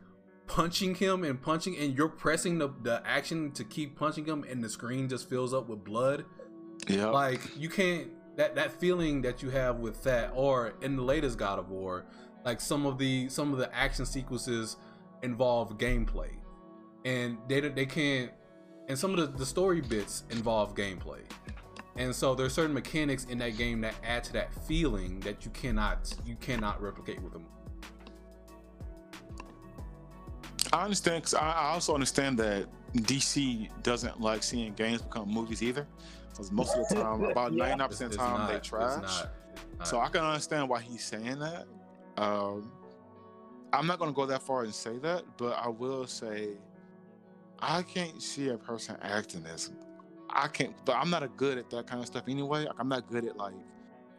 punching 0.48 0.96
him 0.96 1.24
and 1.24 1.42
punching, 1.42 1.78
and 1.78 1.98
you're 1.98 2.08
pressing 2.10 2.58
the 2.58 2.70
the 2.82 3.02
action 3.06 3.52
to 3.52 3.64
keep 3.64 3.98
punching 3.98 4.26
him, 4.26 4.44
and 4.50 4.64
the 4.64 4.70
screen 4.70 5.08
just 5.08 5.30
fills 5.30 5.54
up 5.54 5.68
with 5.68 5.84
blood. 5.84 6.26
yeah. 6.88 7.08
like 7.08 7.42
you 7.58 7.70
can't 7.70 8.08
that 8.38 8.56
that 8.56 8.72
feeling 8.72 9.22
that 9.24 9.44
you 9.44 9.50
have 9.50 9.78
with 9.80 10.04
that 10.04 10.32
or 10.34 10.74
in 10.82 10.96
the 10.96 11.02
latest 11.02 11.38
god 11.38 11.60
of 11.60 11.70
war 11.70 12.06
like 12.46 12.62
some 12.62 12.86
of 12.86 12.98
the 12.98 13.28
some 13.30 13.52
of 13.52 13.60
the 13.60 13.76
action 13.76 14.06
sequences 14.06 14.78
involve 15.24 15.78
gameplay 15.78 16.30
and 17.04 17.38
they 17.50 17.60
they 17.60 17.86
can't 17.86 18.32
and 18.88 18.98
some 18.98 19.12
of 19.12 19.18
the, 19.18 19.38
the 19.38 19.46
story 19.46 19.82
bits 19.82 20.24
involve 20.30 20.76
gameplay 20.76 21.20
and 21.98 22.16
so 22.16 22.36
there's 22.36 22.54
certain 22.54 22.74
mechanics 22.74 23.26
in 23.26 23.40
that 23.40 23.58
game 23.58 23.82
that 23.82 23.96
add 24.04 24.24
to 24.24 24.32
that 24.32 24.54
feeling 24.66 25.20
that 25.22 25.44
you 25.44 25.52
cannot 25.52 26.14
you 26.26 26.36
cannot 26.36 26.82
replicate 26.82 27.20
with 27.22 27.34
them 27.34 27.46
I 30.74 30.84
understand 30.84 31.24
because 31.24 31.34
I, 31.34 31.52
I 31.52 31.70
also 31.74 31.94
understand 31.94 32.38
that 32.40 32.68
DC 32.96 33.70
doesn't 33.84 34.20
like 34.20 34.44
seeing 34.44 34.74
games 34.74 35.02
become 35.02 35.30
movies 35.30 35.62
either. 35.64 35.88
Because 36.30 36.52
most 36.52 36.76
of 36.78 36.88
the 36.90 36.96
time, 37.02 37.24
about 37.24 37.54
Yeah. 37.54 37.76
99% 37.76 38.02
of 38.02 38.12
the 38.12 38.18
time, 38.18 38.38
not- 38.40 38.50
they 38.50 38.56
it's 38.58 38.68
trash. 38.68 39.02
not- 39.02 39.30
it's 39.80 39.90
So. 39.90 40.00
I 40.00 40.10
can 40.10 40.24
understand 40.24 40.70
why 40.70 40.82
he's 40.82 41.04
saying 41.04 41.40
that. 41.40 41.66
Um, 42.18 42.72
I'm 43.74 43.86
not 43.88 44.00
going 44.00 44.12
to 44.12 44.16
go 44.16 44.26
that 44.26 44.42
far 44.44 44.64
and 44.64 44.74
say 44.74 44.98
that, 45.00 45.24
but 45.38 45.54
I 45.58 45.68
will 45.68 46.08
say 46.08 46.50
I 47.60 47.82
can't 47.84 48.22
see 48.22 48.50
a 48.50 48.58
person 48.58 48.98
acting 49.02 49.46
as 49.46 49.72
I 50.30 50.48
can't. 50.48 50.74
But 50.86 50.96
I'm 50.98 51.10
not 51.10 51.24
a 51.24 51.28
good 51.28 51.58
at 51.58 51.70
that 51.72 51.88
kind 51.88 52.00
of 52.02 52.08
stuff 52.08 52.24
anyway. 52.28 52.66
Like 52.66 52.76
I'm 52.80 52.88
not 52.90 53.08
good 53.08 53.26
at 53.26 53.38
like 53.38 53.54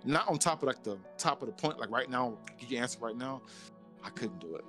not 0.04 0.28
on 0.28 0.38
top 0.38 0.62
of 0.62 0.66
like 0.66 0.82
the 0.82 0.98
top 1.16 1.42
of 1.42 1.48
the 1.48 1.54
point. 1.54 1.78
Like 1.78 1.90
right 1.90 2.10
now, 2.10 2.36
give 2.58 2.70
you 2.70 2.78
answer 2.78 2.98
right 3.00 3.16
now. 3.16 3.42
I 4.04 4.10
couldn't 4.10 4.40
do 4.40 4.54
it. 4.56 4.64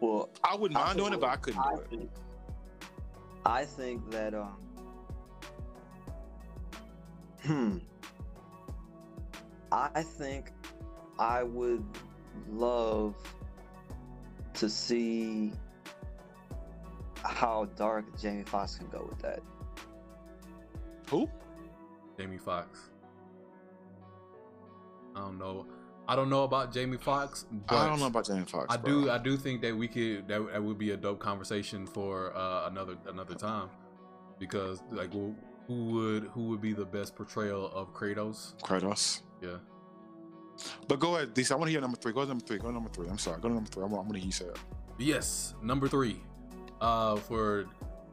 Well, 0.00 0.28
I 0.42 0.54
wouldn't 0.56 0.78
mind 0.78 0.98
doing 0.98 1.12
it, 1.12 1.20
but 1.20 1.28
I 1.30 1.36
couldn't 1.36 1.60
I 1.60 1.74
do 1.74 1.80
it. 1.80 1.90
think, 1.90 2.10
I 3.44 3.64
think 3.64 4.10
that 4.10 4.34
um 4.34 4.56
hmm 7.42 7.78
I 9.72 10.02
think 10.02 10.52
I 11.18 11.42
would 11.42 11.84
love 12.48 13.16
to 14.54 14.68
see 14.68 15.52
how 17.24 17.64
dark 17.76 18.04
Jamie 18.20 18.44
Foxx 18.44 18.76
can 18.76 18.88
go 18.88 19.04
with 19.08 19.18
that. 19.20 19.40
Who? 21.10 21.28
jamie 22.16 22.38
foxx 22.38 22.90
I 25.16 25.20
don't 25.20 25.38
know. 25.38 25.64
I 26.06 26.16
don't 26.16 26.28
know 26.28 26.44
about 26.44 26.72
Jamie 26.72 26.98
Foxx, 26.98 27.46
but 27.50 27.76
I 27.76 27.88
don't 27.88 27.98
know 27.98 28.06
about 28.06 28.26
Jamie 28.26 28.44
Foxx. 28.44 28.66
I 28.68 28.76
bro. 28.76 29.04
do. 29.04 29.10
I 29.10 29.18
do 29.18 29.36
think 29.36 29.62
that 29.62 29.74
we 29.76 29.88
could. 29.88 30.28
That, 30.28 30.52
that 30.52 30.62
would 30.62 30.78
be 30.78 30.90
a 30.90 30.96
dope 30.96 31.18
conversation 31.18 31.86
for 31.86 32.36
uh, 32.36 32.68
another 32.68 32.96
another 33.08 33.34
time, 33.34 33.70
because 34.38 34.82
like, 34.90 35.12
who 35.12 35.34
who 35.66 35.84
would 35.86 36.24
who 36.24 36.48
would 36.48 36.60
be 36.60 36.72
the 36.72 36.84
best 36.84 37.14
portrayal 37.14 37.70
of 37.74 37.94
Kratos? 37.94 38.54
Kratos. 38.62 39.22
Yeah. 39.42 39.56
But 40.86 41.00
go 41.00 41.16
ahead, 41.16 41.34
DC. 41.34 41.50
I 41.50 41.54
want 41.56 41.68
to 41.68 41.72
hear 41.72 41.80
number 41.80 41.96
three. 41.96 42.12
Go 42.12 42.22
to 42.22 42.28
number 42.28 42.44
three. 42.44 42.58
Go 42.58 42.68
to 42.68 42.74
number 42.74 42.90
three. 42.90 43.08
I'm 43.08 43.18
sorry. 43.18 43.40
Go 43.40 43.48
to 43.48 43.54
number 43.54 43.70
three. 43.70 43.82
I 43.82 43.86
want, 43.86 44.04
I 44.04 44.08
want 44.08 44.14
to 44.14 44.18
hear 44.18 44.26
you 44.26 44.32
say 44.32 44.44
it. 44.44 44.58
Yes, 44.98 45.54
number 45.62 45.88
three, 45.88 46.20
uh, 46.80 47.16
for 47.16 47.66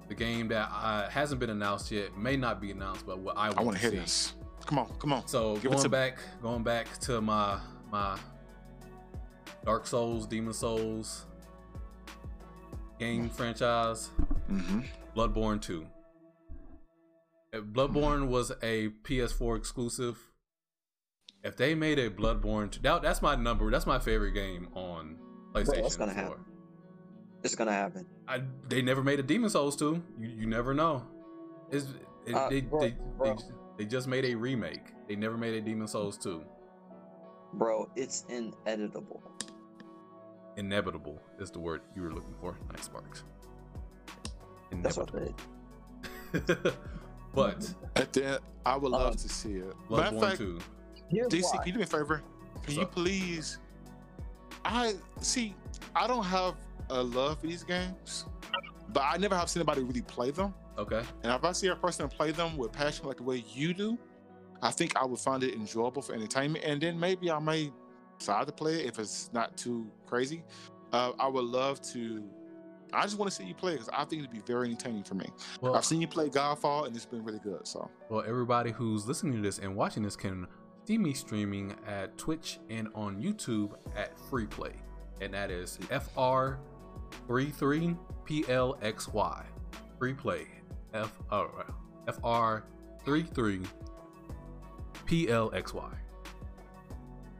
the 0.07 0.15
game 0.15 0.47
that 0.47 0.69
uh, 0.71 1.09
hasn't 1.09 1.39
been 1.39 1.51
announced 1.51 1.91
yet, 1.91 2.17
may 2.17 2.35
not 2.37 2.59
be 2.59 2.71
announced, 2.71 3.05
but 3.05 3.19
what 3.19 3.37
I 3.37 3.49
want, 3.49 3.59
I 3.59 3.63
want 3.63 3.77
to 3.77 3.81
hear 3.81 3.91
see. 3.91 3.97
this. 3.97 4.33
Come 4.65 4.79
on, 4.79 4.87
come 4.99 5.13
on. 5.13 5.27
So 5.27 5.57
Give 5.57 5.71
going 5.71 5.89
back, 5.89 6.17
going 6.41 6.63
back 6.63 6.97
to 7.01 7.21
my 7.21 7.59
my 7.91 8.17
Dark 9.65 9.85
Souls, 9.85 10.25
Demon 10.27 10.53
Souls 10.53 11.25
game 12.99 13.29
franchise, 13.29 14.09
Mm-hmm. 14.51 14.81
Bloodborne 15.15 15.61
2. 15.61 15.85
If 17.53 17.63
Bloodborne 17.65 18.27
was 18.27 18.51
a 18.61 18.89
PS4 19.03 19.57
exclusive. 19.57 20.17
If 21.43 21.55
they 21.57 21.73
made 21.73 21.99
a 21.99 22.09
Bloodborne 22.09 22.69
2, 22.69 22.81
that, 22.83 23.01
that's 23.01 23.21
my 23.21 23.35
number. 23.35 23.71
That's 23.71 23.85
my 23.87 23.97
favorite 23.97 24.33
game 24.33 24.67
on 24.73 25.17
PlayStation. 25.53 25.81
that's 25.83 25.95
gonna 25.95 26.13
4. 26.13 26.21
happen. 26.23 26.45
It's 27.43 27.55
gonna 27.55 27.71
happen. 27.71 28.05
I, 28.27 28.41
they 28.67 28.81
never 28.81 29.03
made 29.03 29.19
a 29.19 29.23
Demon 29.23 29.49
Souls 29.49 29.75
2. 29.77 30.01
You, 30.19 30.29
you 30.29 30.45
never 30.47 30.73
know. 30.73 31.03
It's, 31.71 31.87
it, 32.27 32.35
Uh, 32.35 32.49
they, 32.49 32.61
bro, 32.61 32.79
they, 32.81 32.95
bro. 33.17 33.35
they, 33.35 33.43
they 33.79 33.85
just 33.85 34.07
made 34.07 34.25
a 34.25 34.35
remake. 34.35 34.83
They 35.07 35.15
never 35.15 35.37
made 35.37 35.53
a 35.55 35.61
Demon 35.61 35.87
Souls 35.87 36.17
2. 36.17 36.43
Bro, 37.53 37.89
it's 37.95 38.23
ineditable. 38.29 39.21
Inevitable 40.57 41.21
is 41.39 41.51
the 41.51 41.59
word 41.59 41.81
you 41.95 42.01
were 42.01 42.13
looking 42.13 42.35
for. 42.39 42.57
Knight 42.69 42.83
Sparks. 42.83 43.23
That's 44.71 44.97
what 44.97 45.09
Inevitable. 45.11 45.35
they 46.33 46.71
but 47.33 47.73
At 47.97 48.13
the 48.13 48.25
end, 48.25 48.39
I 48.65 48.77
would 48.77 48.91
love 48.91 49.11
Um, 49.11 49.17
to 49.17 49.29
see 49.29 49.55
it. 49.55 49.65
Matter 49.89 50.03
of 50.07 50.13
Bloodborne 50.13 50.21
fact, 50.21 50.37
2. 50.37 50.59
Here's 51.09 51.27
DC, 51.27 51.43
why. 51.43 51.57
can 51.57 51.67
you 51.67 51.73
do 51.73 51.79
me 51.79 51.83
a 51.83 51.87
favor? 51.87 52.17
Can 52.17 52.61
What's 52.61 52.73
you 52.75 52.81
up? 52.83 52.91
please? 52.93 53.57
I 54.63 54.95
see. 55.19 55.55
I 55.95 56.07
don't 56.07 56.23
have 56.23 56.55
a 56.89 57.01
love 57.03 57.39
for 57.41 57.47
these 57.47 57.63
games, 57.63 58.25
but 58.93 59.03
I 59.05 59.17
never 59.17 59.35
have 59.35 59.49
seen 59.49 59.61
anybody 59.61 59.83
really 59.83 60.01
play 60.03 60.31
them. 60.31 60.53
Okay. 60.77 61.01
And 61.23 61.33
if 61.33 61.43
I 61.43 61.51
see 61.51 61.67
a 61.67 61.75
person 61.75 62.07
play 62.07 62.31
them 62.31 62.55
with 62.57 62.71
passion 62.71 63.07
like 63.07 63.17
the 63.17 63.23
way 63.23 63.43
you 63.53 63.73
do, 63.73 63.97
I 64.61 64.71
think 64.71 64.95
I 64.95 65.05
would 65.05 65.19
find 65.19 65.43
it 65.43 65.53
enjoyable 65.53 66.01
for 66.01 66.13
entertainment, 66.13 66.63
and 66.63 66.81
then 66.81 66.99
maybe 66.99 67.31
I 67.31 67.39
may 67.39 67.71
decide 68.19 68.45
to 68.47 68.53
play 68.53 68.81
it 68.81 68.85
if 68.85 68.99
it's 68.99 69.31
not 69.33 69.57
too 69.57 69.89
crazy. 70.05 70.43
Uh, 70.93 71.11
I 71.19 71.27
would 71.27 71.45
love 71.45 71.81
to. 71.93 72.23
I 72.93 73.03
just 73.03 73.17
want 73.17 73.31
to 73.31 73.35
see 73.35 73.45
you 73.45 73.53
play 73.55 73.73
because 73.73 73.89
I 73.93 74.03
think 74.03 74.21
it'd 74.21 74.31
be 74.31 74.41
very 74.45 74.69
entertaining 74.69 75.03
for 75.03 75.15
me. 75.15 75.25
Well, 75.61 75.75
I've 75.75 75.85
seen 75.85 76.01
you 76.01 76.07
play 76.07 76.29
Godfall, 76.29 76.85
and 76.87 76.95
it's 76.95 77.05
been 77.05 77.23
really 77.23 77.39
good. 77.39 77.65
So, 77.65 77.89
well, 78.09 78.23
everybody 78.27 78.71
who's 78.71 79.07
listening 79.07 79.33
to 79.35 79.41
this 79.41 79.59
and 79.59 79.75
watching 79.75 80.03
this 80.03 80.17
can 80.17 80.45
see 80.85 80.97
me 80.97 81.13
streaming 81.13 81.73
at 81.87 82.17
Twitch 82.17 82.59
and 82.69 82.89
on 82.93 83.21
YouTube 83.21 83.75
at 83.95 84.19
Free 84.29 84.45
Play, 84.45 84.73
and 85.21 85.33
that 85.33 85.49
is 85.49 85.79
FR 85.89 86.55
33 87.27 87.95
PLXY. 88.27 89.45
Free 89.97 90.13
Play 90.13 90.47
F 90.93 91.17
R 92.23 92.63
three. 93.05 93.61
PLXY. 95.07 95.93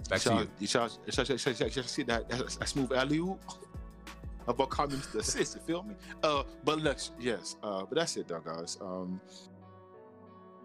Back 0.09 0.25
you 0.25 0.31
to 0.31 0.47
you. 0.59 0.67
Shall, 0.67 0.89
shall, 1.09 1.25
shall, 1.25 1.37
shall, 1.37 1.53
shall, 1.53 1.69
shall 1.69 1.83
see 1.83 2.03
that, 2.03 2.29
that, 2.29 2.67
smooth 2.67 2.91
alley 2.91 3.21
about 4.47 4.69
comments 4.69 5.07
to 5.07 5.19
assist, 5.19 5.55
you 5.55 5.61
feel 5.61 5.83
me? 5.83 5.95
Uh, 6.23 6.43
but 6.63 6.79
look, 6.79 6.97
yes, 7.19 7.55
uh, 7.63 7.83
but 7.85 7.95
that's 7.95 8.17
it, 8.17 8.27
though, 8.27 8.39
guys. 8.39 8.77
Um, 8.81 9.21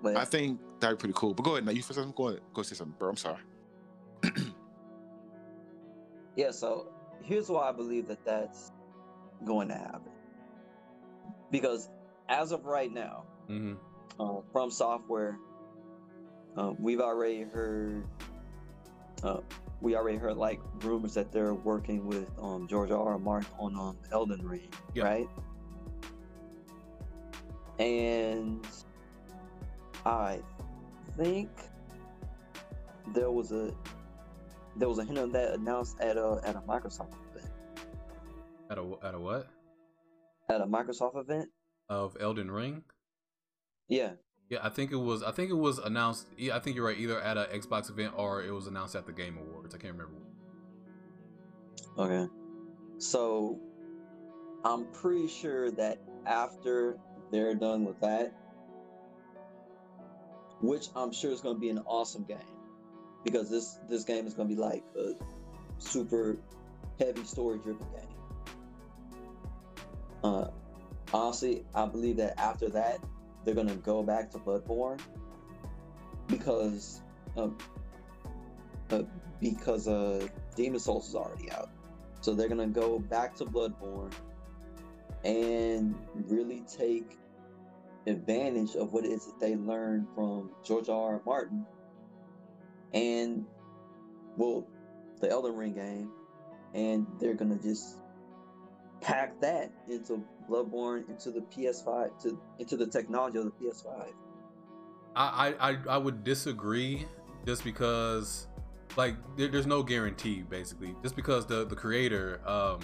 but, 0.02 0.16
I 0.16 0.24
think 0.24 0.60
that'd 0.80 0.98
be 0.98 1.00
pretty 1.00 1.14
cool. 1.16 1.34
But 1.34 1.44
go 1.44 1.52
ahead 1.52 1.64
now. 1.64 1.72
You 1.72 1.82
first, 1.82 1.98
I'm 1.98 2.12
going 2.12 2.38
go 2.52 2.62
say 2.62 2.74
something, 2.74 2.94
bro. 2.98 3.10
I'm 3.10 3.16
sorry. 3.16 3.42
yeah. 6.36 6.50
So 6.50 6.88
here's 7.22 7.48
why 7.48 7.68
I 7.68 7.72
believe 7.72 8.06
that 8.08 8.24
that's 8.24 8.72
going 9.44 9.68
to 9.68 9.74
happen. 9.74 10.12
Because 11.50 11.88
as 12.28 12.52
of 12.52 12.64
right 12.66 12.92
now, 12.92 13.24
mm-hmm. 13.48 13.74
uh, 14.20 14.40
from 14.52 14.70
software 14.70 15.38
uh, 16.56 16.72
we've 16.78 17.00
already 17.00 17.42
heard, 17.42 18.04
uh, 19.22 19.40
we 19.80 19.94
already 19.96 20.16
heard 20.18 20.36
like 20.36 20.60
rumors 20.82 21.14
that 21.14 21.30
they're 21.32 21.54
working 21.54 22.06
with 22.06 22.28
um, 22.40 22.66
George 22.66 22.90
R. 22.90 23.12
R. 23.12 23.18
Martin 23.18 23.50
on 23.58 23.74
um, 23.76 23.98
Elden 24.12 24.46
Ring, 24.46 24.68
Yeah. 24.94 25.04
right? 25.04 25.28
And 27.78 28.66
I 30.06 30.40
think 31.16 31.50
there 33.14 33.30
was 33.30 33.52
a 33.52 33.72
there 34.76 34.88
was 34.88 34.98
a 34.98 35.04
hint 35.04 35.18
of 35.18 35.32
that 35.32 35.54
announced 35.54 36.00
at 36.00 36.16
a 36.16 36.40
at 36.44 36.56
a 36.56 36.60
Microsoft 36.60 37.12
event. 37.34 37.52
At 38.70 38.78
a 38.78 38.92
at 39.02 39.14
a 39.14 39.20
what? 39.20 39.48
At 40.48 40.60
a 40.62 40.66
Microsoft 40.66 41.18
event, 41.20 41.50
Of 41.90 42.16
Elden 42.20 42.50
Ring? 42.50 42.82
yeah. 43.88 44.12
Yeah, 44.48 44.58
I 44.62 44.68
think 44.68 44.92
it 44.92 44.96
was. 44.96 45.22
I 45.22 45.32
think 45.32 45.50
it 45.50 45.54
was 45.54 45.78
announced. 45.78 46.26
yeah, 46.36 46.56
I 46.56 46.60
think 46.60 46.76
you're 46.76 46.86
right. 46.86 46.98
Either 46.98 47.20
at 47.20 47.36
an 47.36 47.46
Xbox 47.46 47.90
event 47.90 48.14
or 48.16 48.42
it 48.44 48.52
was 48.52 48.66
announced 48.68 48.94
at 48.94 49.06
the 49.06 49.12
Game 49.12 49.38
Awards. 49.38 49.74
I 49.74 49.78
can't 49.78 49.94
remember. 49.94 50.20
Okay. 51.98 52.30
So 52.98 53.58
I'm 54.64 54.86
pretty 54.86 55.26
sure 55.26 55.70
that 55.72 55.98
after 56.26 56.96
they're 57.32 57.54
done 57.54 57.84
with 57.84 58.00
that, 58.00 58.32
which 60.60 60.88
I'm 60.94 61.12
sure 61.12 61.32
is 61.32 61.40
going 61.40 61.56
to 61.56 61.60
be 61.60 61.70
an 61.70 61.78
awesome 61.86 62.24
game 62.24 62.38
because 63.24 63.50
this 63.50 63.78
this 63.88 64.04
game 64.04 64.26
is 64.26 64.34
going 64.34 64.48
to 64.48 64.54
be 64.54 64.60
like 64.60 64.84
a 64.96 65.14
super 65.78 66.38
heavy 66.98 67.24
story 67.24 67.58
driven 67.58 67.86
game. 67.92 68.08
Uh 70.22 70.48
honestly, 71.12 71.64
I 71.74 71.86
believe 71.86 72.16
that 72.16 72.38
after 72.40 72.68
that 72.70 73.00
they're 73.46 73.54
going 73.54 73.68
to 73.68 73.76
go 73.76 74.02
back 74.02 74.30
to 74.32 74.38
Bloodborne 74.38 75.00
because 76.26 77.00
uh, 77.36 77.48
because 79.40 79.88
uh 79.88 80.26
Demon 80.54 80.80
Souls 80.80 81.08
is 81.08 81.14
already 81.14 81.50
out. 81.50 81.70
So 82.20 82.34
they're 82.34 82.48
gonna 82.48 82.66
go 82.66 82.98
back 82.98 83.36
to 83.36 83.44
Bloodborne 83.44 84.12
and 85.24 85.94
really 86.28 86.64
take 86.66 87.18
advantage 88.06 88.74
of 88.74 88.92
what 88.92 89.04
it 89.04 89.12
is 89.12 89.26
that 89.26 89.40
they 89.40 89.56
learned 89.56 90.06
from 90.14 90.50
George 90.64 90.88
R. 90.88 91.14
R. 91.14 91.22
Martin 91.24 91.66
and 92.92 93.44
well 94.36 94.66
the 95.20 95.30
Elden 95.30 95.54
Ring 95.54 95.74
game 95.74 96.10
and 96.74 97.06
they're 97.20 97.34
gonna 97.34 97.58
just 97.58 97.98
pack 99.00 99.40
that 99.40 99.70
into 99.88 100.22
Bloodborne 100.48 101.08
into 101.08 101.30
the 101.30 101.40
PS5 101.40 102.22
to 102.22 102.40
into 102.58 102.76
the 102.76 102.86
technology 102.86 103.38
of 103.38 103.44
the 103.44 103.50
PS5. 103.50 104.12
I 105.14 105.54
I 105.58 105.78
I, 105.88 105.98
would 105.98 106.24
disagree 106.24 107.06
just 107.46 107.64
because 107.64 108.46
like 108.96 109.16
there, 109.36 109.48
there's 109.48 109.66
no 109.66 109.82
guarantee 109.82 110.42
basically 110.42 110.94
just 111.02 111.16
because 111.16 111.46
the 111.46 111.64
the 111.64 111.74
creator 111.74 112.40
um 112.46 112.80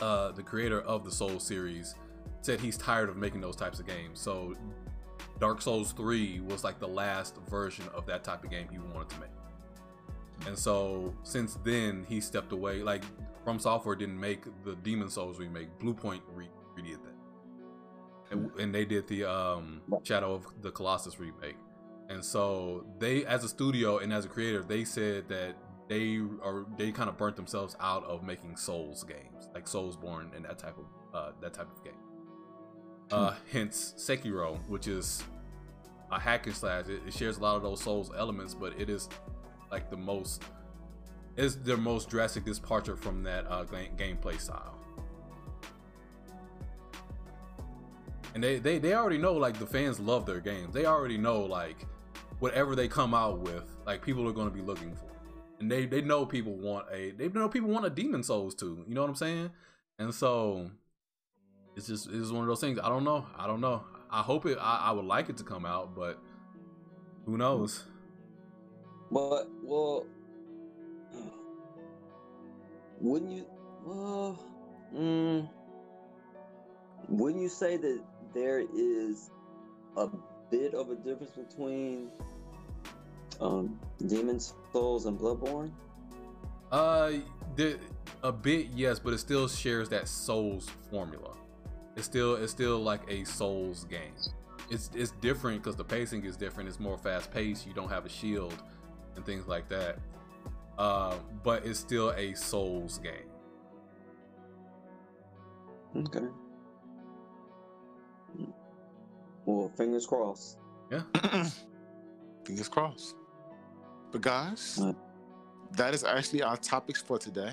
uh 0.00 0.30
the 0.32 0.42
creator 0.42 0.80
of 0.82 1.04
the 1.04 1.10
Soul 1.10 1.40
series 1.40 1.96
said 2.40 2.60
he's 2.60 2.76
tired 2.76 3.08
of 3.08 3.16
making 3.16 3.40
those 3.40 3.56
types 3.56 3.78
of 3.78 3.86
games. 3.86 4.20
So 4.20 4.54
Dark 5.38 5.62
Souls 5.62 5.92
3 5.92 6.40
was 6.40 6.64
like 6.64 6.78
the 6.78 6.88
last 6.88 7.36
version 7.48 7.84
of 7.94 8.06
that 8.06 8.24
type 8.24 8.44
of 8.44 8.50
game 8.50 8.68
he 8.70 8.78
wanted 8.78 9.08
to 9.10 9.20
make. 9.20 9.30
And 10.46 10.58
so 10.58 11.14
since 11.22 11.58
then 11.62 12.04
he 12.08 12.20
stepped 12.20 12.52
away 12.52 12.82
like 12.82 13.04
From 13.44 13.58
Software 13.58 13.94
didn't 13.94 14.18
make 14.18 14.44
the 14.64 14.74
Demon 14.76 15.08
Souls 15.08 15.38
remake. 15.38 15.68
Bluepoint 15.78 16.20
re- 16.34 16.48
redid 16.76 16.98
that. 17.04 18.32
And, 18.32 18.50
and 18.58 18.74
they 18.74 18.84
did 18.84 19.06
the 19.08 19.24
um 19.24 19.82
Shadow 20.02 20.34
of 20.34 20.46
the 20.60 20.70
Colossus 20.70 21.18
remake. 21.18 21.56
And 22.08 22.24
so 22.24 22.84
they 22.98 23.24
as 23.24 23.44
a 23.44 23.48
studio 23.48 23.98
and 23.98 24.12
as 24.12 24.24
a 24.24 24.28
creator, 24.28 24.62
they 24.62 24.84
said 24.84 25.28
that 25.28 25.54
they 25.88 26.20
are 26.42 26.66
they 26.76 26.90
kind 26.92 27.08
of 27.08 27.16
burnt 27.16 27.36
themselves 27.36 27.76
out 27.80 28.04
of 28.04 28.22
making 28.22 28.56
Souls 28.56 29.04
games, 29.04 29.48
like 29.54 29.66
Soulsborne 29.66 30.34
and 30.34 30.44
that 30.44 30.58
type 30.58 30.76
of 30.78 30.86
uh 31.14 31.32
that 31.40 31.54
type 31.54 31.68
of 31.70 31.84
game. 31.84 31.94
Uh 33.10 33.34
hence 33.50 33.94
Sekiro, 33.96 34.58
which 34.68 34.88
is 34.88 35.22
a 36.10 36.18
hack 36.18 36.46
and 36.46 36.56
slash. 36.56 36.86
It, 36.88 37.02
it 37.06 37.14
shares 37.14 37.38
a 37.38 37.40
lot 37.40 37.56
of 37.56 37.62
those 37.62 37.82
Souls 37.82 38.10
elements, 38.16 38.54
but 38.54 38.78
it 38.80 38.90
is 38.90 39.08
like 39.72 39.90
the 39.90 39.96
most 39.96 40.44
is 41.36 41.56
their 41.62 41.78
most 41.78 42.10
drastic 42.10 42.44
departure 42.44 42.94
from 42.94 43.22
that 43.24 43.50
uh 43.50 43.64
ga- 43.64 43.90
gameplay 43.96 44.38
style. 44.38 44.78
And 48.34 48.42
they, 48.42 48.58
they 48.58 48.78
they 48.78 48.94
already 48.94 49.18
know 49.18 49.32
like 49.32 49.58
the 49.58 49.66
fans 49.66 49.98
love 49.98 50.26
their 50.26 50.40
games. 50.40 50.72
They 50.72 50.86
already 50.86 51.18
know 51.18 51.40
like 51.40 51.86
whatever 52.38 52.74
they 52.76 52.88
come 52.88 53.14
out 53.14 53.38
with, 53.40 53.64
like 53.86 54.02
people 54.02 54.28
are 54.28 54.32
going 54.32 54.48
to 54.48 54.54
be 54.54 54.62
looking 54.62 54.94
for, 54.94 55.10
and 55.58 55.70
they 55.70 55.86
they 55.86 56.00
know 56.00 56.24
people 56.24 56.54
want 56.54 56.86
a 56.92 57.10
they 57.10 57.28
know 57.28 57.48
people 57.48 57.68
want 57.68 57.84
a 57.84 57.90
Demon 57.90 58.22
Souls 58.22 58.54
too. 58.54 58.84
You 58.86 58.94
know 58.94 59.02
what 59.02 59.10
I'm 59.10 59.16
saying? 59.16 59.50
And 59.98 60.14
so 60.14 60.70
it's 61.76 61.86
just 61.86 62.08
it's 62.10 62.30
one 62.30 62.42
of 62.42 62.48
those 62.48 62.60
things. 62.60 62.78
I 62.82 62.88
don't 62.88 63.04
know. 63.04 63.26
I 63.36 63.46
don't 63.46 63.60
know. 63.60 63.84
I 64.10 64.22
hope 64.22 64.46
it. 64.46 64.58
I, 64.60 64.76
I 64.84 64.92
would 64.92 65.04
like 65.06 65.28
it 65.28 65.36
to 65.38 65.44
come 65.44 65.66
out, 65.66 65.94
but 65.94 66.18
who 67.26 67.36
knows? 67.36 67.84
But 69.12 69.50
well, 69.62 70.06
wouldn't 72.98 73.30
you? 73.30 73.46
Well, 73.84 74.42
mm, 74.94 75.46
wouldn't 77.08 77.42
you 77.42 77.50
say 77.50 77.76
that 77.76 78.00
there 78.32 78.60
is 78.74 79.30
a 79.98 80.08
bit 80.50 80.72
of 80.72 80.90
a 80.90 80.94
difference 80.94 81.32
between 81.32 82.08
um, 83.38 83.78
Demon 84.06 84.40
Souls 84.72 85.04
and 85.04 85.18
Bloodborne? 85.18 85.72
Uh, 86.70 87.12
the, 87.56 87.78
a 88.22 88.32
bit 88.32 88.68
yes, 88.74 88.98
but 88.98 89.12
it 89.12 89.18
still 89.18 89.46
shares 89.46 89.90
that 89.90 90.08
Souls 90.08 90.70
formula. 90.90 91.36
It's 91.96 92.06
still 92.06 92.36
it's 92.36 92.52
still 92.52 92.78
like 92.78 93.02
a 93.10 93.24
Souls 93.24 93.84
game. 93.84 94.14
It's 94.70 94.88
it's 94.94 95.10
different 95.20 95.62
because 95.62 95.76
the 95.76 95.84
pacing 95.84 96.24
is 96.24 96.38
different. 96.38 96.66
It's 96.66 96.80
more 96.80 96.96
fast 96.96 97.30
paced. 97.30 97.66
You 97.66 97.74
don't 97.74 97.90
have 97.90 98.06
a 98.06 98.08
shield 98.08 98.54
and 99.16 99.24
things 99.26 99.46
like 99.46 99.68
that. 99.68 99.98
Uh, 100.78 101.14
but 101.42 101.64
it's 101.66 101.78
still 101.78 102.10
a 102.12 102.34
Souls 102.34 102.98
game. 102.98 103.28
Okay. 105.96 106.26
Well, 109.44 109.70
fingers 109.76 110.06
crossed. 110.06 110.58
Yeah. 110.90 111.02
Fingers 112.44 112.68
crossed. 112.68 113.16
But 114.10 114.20
guys, 114.20 114.78
Right. 114.80 114.96
that 115.72 115.94
is 115.94 116.04
actually 116.04 116.42
our 116.42 116.56
topics 116.56 117.00
for 117.02 117.18
today. 117.18 117.52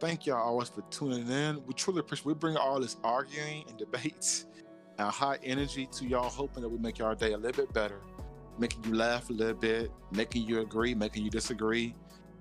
Thank 0.00 0.26
y'all 0.26 0.36
always 0.42 0.68
for 0.68 0.82
tuning 0.90 1.28
in. 1.28 1.64
We 1.66 1.74
truly 1.74 2.00
appreciate 2.00 2.26
we 2.26 2.34
bring 2.34 2.56
all 2.56 2.80
this 2.80 2.96
arguing 3.02 3.64
and 3.68 3.76
debates 3.78 4.46
and 4.98 5.08
high 5.08 5.38
energy 5.42 5.86
to 5.92 6.06
y'all, 6.06 6.28
hoping 6.28 6.62
that 6.62 6.68
we 6.68 6.78
make 6.78 6.98
y'all 6.98 7.14
day 7.14 7.32
a 7.32 7.38
little 7.38 7.64
bit 7.64 7.72
better, 7.72 8.00
making 8.58 8.84
you 8.84 8.94
laugh 8.94 9.30
a 9.30 9.32
little 9.32 9.54
bit, 9.54 9.90
making 10.10 10.46
you 10.46 10.60
agree, 10.60 10.94
making 10.94 11.24
you 11.24 11.30
disagree, 11.30 11.94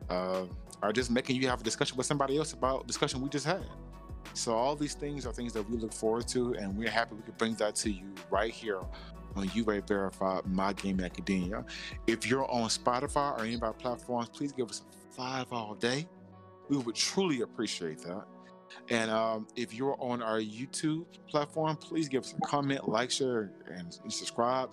uh, 0.10 0.46
or 0.82 0.94
just 0.94 1.12
making 1.12 1.42
you 1.42 1.48
have 1.48 1.62
a 1.62 1.64
discussion 1.64 1.98
with 1.98 2.06
somebody 2.06 2.38
else 2.38 2.54
about 2.54 2.88
discussion 2.88 3.22
we 3.22 3.30
just 3.30 3.46
had. 3.46 3.64
So 4.34 4.54
all 4.54 4.76
these 4.76 4.96
things 4.96 5.26
are 5.26 5.32
things 5.32 5.54
that 5.54 5.70
we 5.70 5.78
look 5.78 5.94
forward 5.94 6.28
to, 6.30 6.54
and 6.56 6.76
we're 6.78 6.90
happy 6.90 7.16
we 7.16 7.22
could 7.22 7.38
bring 7.38 7.56
that 7.56 7.76
to 7.78 7.92
you 7.92 8.14
right 8.30 8.52
here 8.52 8.82
on 9.36 9.50
UA 9.54 9.82
Verified 9.82 10.46
My 10.46 10.74
Game 10.74 11.00
Academia. 11.00 11.66
If 12.08 12.28
you're 12.28 12.50
on 12.50 12.70
Spotify 12.70 13.38
or 13.38 13.44
any 13.44 13.56
of 13.56 13.64
our 13.64 13.74
platforms, 13.74 14.30
please 14.30 14.52
give 14.52 14.70
us 14.70 14.82
a 14.82 15.16
five 15.16 15.52
all 15.52 15.76
day. 15.76 16.08
We 16.70 16.78
would 16.78 16.96
truly 16.96 17.42
appreciate 17.42 18.00
that. 18.00 18.26
And 18.90 19.10
um, 19.12 19.48
if 19.56 19.74
you're 19.74 19.96
on 20.00 20.22
our 20.22 20.40
YouTube 20.40 21.06
platform, 21.28 21.78
please 21.78 22.10
give 22.10 22.24
us 22.24 22.34
a 22.34 22.46
comment, 22.46 22.88
like, 22.90 23.12
share, 23.12 23.52
and, 23.72 23.98
and 24.04 24.12
subscribe. 24.12 24.70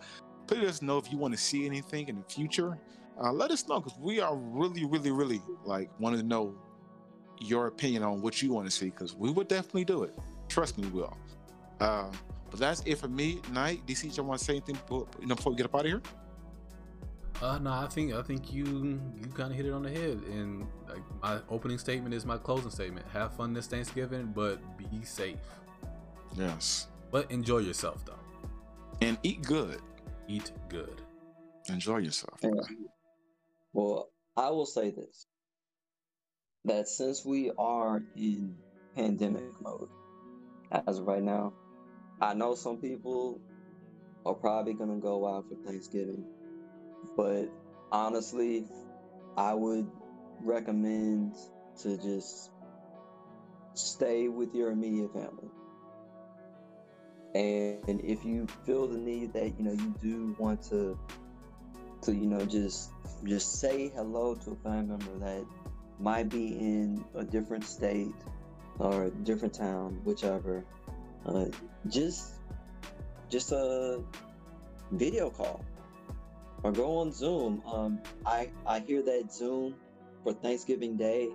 Please 0.46 0.60
let 0.60 0.68
us 0.68 0.82
know 0.82 0.98
if 0.98 1.10
you 1.10 1.18
want 1.18 1.34
to 1.34 1.40
see 1.40 1.66
anything 1.66 2.08
in 2.08 2.16
the 2.16 2.24
future. 2.24 2.78
Uh, 3.22 3.32
let 3.32 3.50
us 3.50 3.66
know 3.68 3.80
because 3.80 3.98
we 3.98 4.20
are 4.20 4.36
really, 4.36 4.84
really, 4.84 5.10
really 5.10 5.40
like 5.64 5.90
wanting 5.98 6.20
to 6.20 6.26
know 6.26 6.54
your 7.40 7.66
opinion 7.66 8.02
on 8.02 8.22
what 8.22 8.40
you 8.42 8.52
want 8.52 8.66
to 8.66 8.70
see 8.70 8.86
because 8.86 9.14
we 9.14 9.30
would 9.30 9.48
definitely 9.48 9.84
do 9.84 10.02
it. 10.04 10.16
Trust 10.48 10.78
me, 10.78 10.86
we 10.88 11.00
will. 11.00 11.16
Uh, 11.80 12.10
but 12.50 12.60
that's 12.60 12.82
it 12.84 12.98
for 12.98 13.08
me. 13.08 13.40
Knight, 13.50 13.84
DC, 13.86 14.16
you 14.16 14.22
want 14.22 14.38
to 14.38 14.44
say 14.44 14.54
anything 14.54 14.74
before, 14.76 15.06
you 15.20 15.26
know, 15.26 15.34
before 15.34 15.52
we 15.52 15.56
get 15.56 15.66
up 15.66 15.74
out 15.74 15.80
of 15.80 15.86
here? 15.86 16.02
Uh, 17.40 17.58
no, 17.58 17.72
I 17.72 17.88
think 17.88 18.14
I 18.14 18.22
think 18.22 18.52
you 18.52 19.00
you 19.16 19.26
kind 19.34 19.50
of 19.50 19.56
hit 19.56 19.66
it 19.66 19.72
on 19.72 19.82
the 19.82 19.90
head. 19.90 20.20
And 20.30 20.64
like, 20.88 21.02
my 21.20 21.40
opening 21.50 21.78
statement 21.78 22.14
is 22.14 22.24
my 22.24 22.38
closing 22.38 22.70
statement. 22.70 23.04
Have 23.12 23.34
fun 23.34 23.52
this 23.52 23.66
Thanksgiving, 23.66 24.32
but 24.34 24.60
be 24.78 24.86
safe. 25.02 25.38
Yes. 26.36 26.86
But 27.10 27.30
enjoy 27.30 27.58
yourself 27.58 28.04
though. 28.04 28.14
And 29.00 29.18
eat 29.24 29.42
good. 29.42 29.80
Eat 30.28 30.52
good. 30.68 31.02
Enjoy 31.68 31.98
yourself. 31.98 32.38
Yeah. 32.42 32.50
Well, 33.72 34.10
I 34.36 34.50
will 34.50 34.66
say 34.66 34.90
this 34.90 35.26
that 36.64 36.88
since 36.88 37.24
we 37.24 37.50
are 37.58 38.02
in 38.16 38.54
pandemic 38.94 39.60
mode 39.60 39.88
as 40.86 40.98
of 40.98 41.06
right 41.06 41.22
now, 41.22 41.52
I 42.20 42.34
know 42.34 42.54
some 42.54 42.78
people 42.78 43.40
are 44.24 44.34
probably 44.34 44.74
going 44.74 44.90
to 44.90 45.00
go 45.00 45.26
out 45.26 45.46
for 45.48 45.56
Thanksgiving, 45.66 46.24
but 47.16 47.48
honestly, 47.90 48.64
I 49.36 49.54
would 49.54 49.90
recommend 50.40 51.34
to 51.82 51.96
just 51.96 52.50
stay 53.74 54.28
with 54.28 54.54
your 54.54 54.70
immediate 54.70 55.12
family. 55.12 55.48
And 57.34 58.00
if 58.04 58.24
you 58.24 58.46
feel 58.66 58.86
the 58.86 58.98
need 58.98 59.32
that 59.32 59.58
you 59.58 59.64
know 59.64 59.72
you 59.72 59.94
do 60.00 60.36
want 60.38 60.62
to 60.64 60.98
to 62.02 62.14
you 62.14 62.26
know 62.26 62.44
just 62.44 62.90
just 63.24 63.60
say 63.60 63.90
hello 63.94 64.34
to 64.34 64.50
a 64.50 64.56
family 64.56 64.96
member 64.96 65.18
that 65.24 65.44
might 65.98 66.28
be 66.28 66.48
in 66.58 67.04
a 67.14 67.24
different 67.24 67.64
state 67.64 68.14
or 68.78 69.04
a 69.04 69.10
different 69.10 69.54
town, 69.54 70.00
whichever. 70.04 70.64
Uh, 71.24 71.46
just 71.88 72.40
just 73.28 73.52
a 73.52 74.02
video 74.90 75.30
call 75.30 75.64
or 76.62 76.72
go 76.72 76.98
on 76.98 77.12
Zoom. 77.12 77.62
Um, 77.66 78.00
I 78.26 78.50
I 78.66 78.80
hear 78.80 79.02
that 79.02 79.32
Zoom 79.32 79.74
for 80.22 80.32
Thanksgiving 80.32 80.96
Day, 80.96 81.30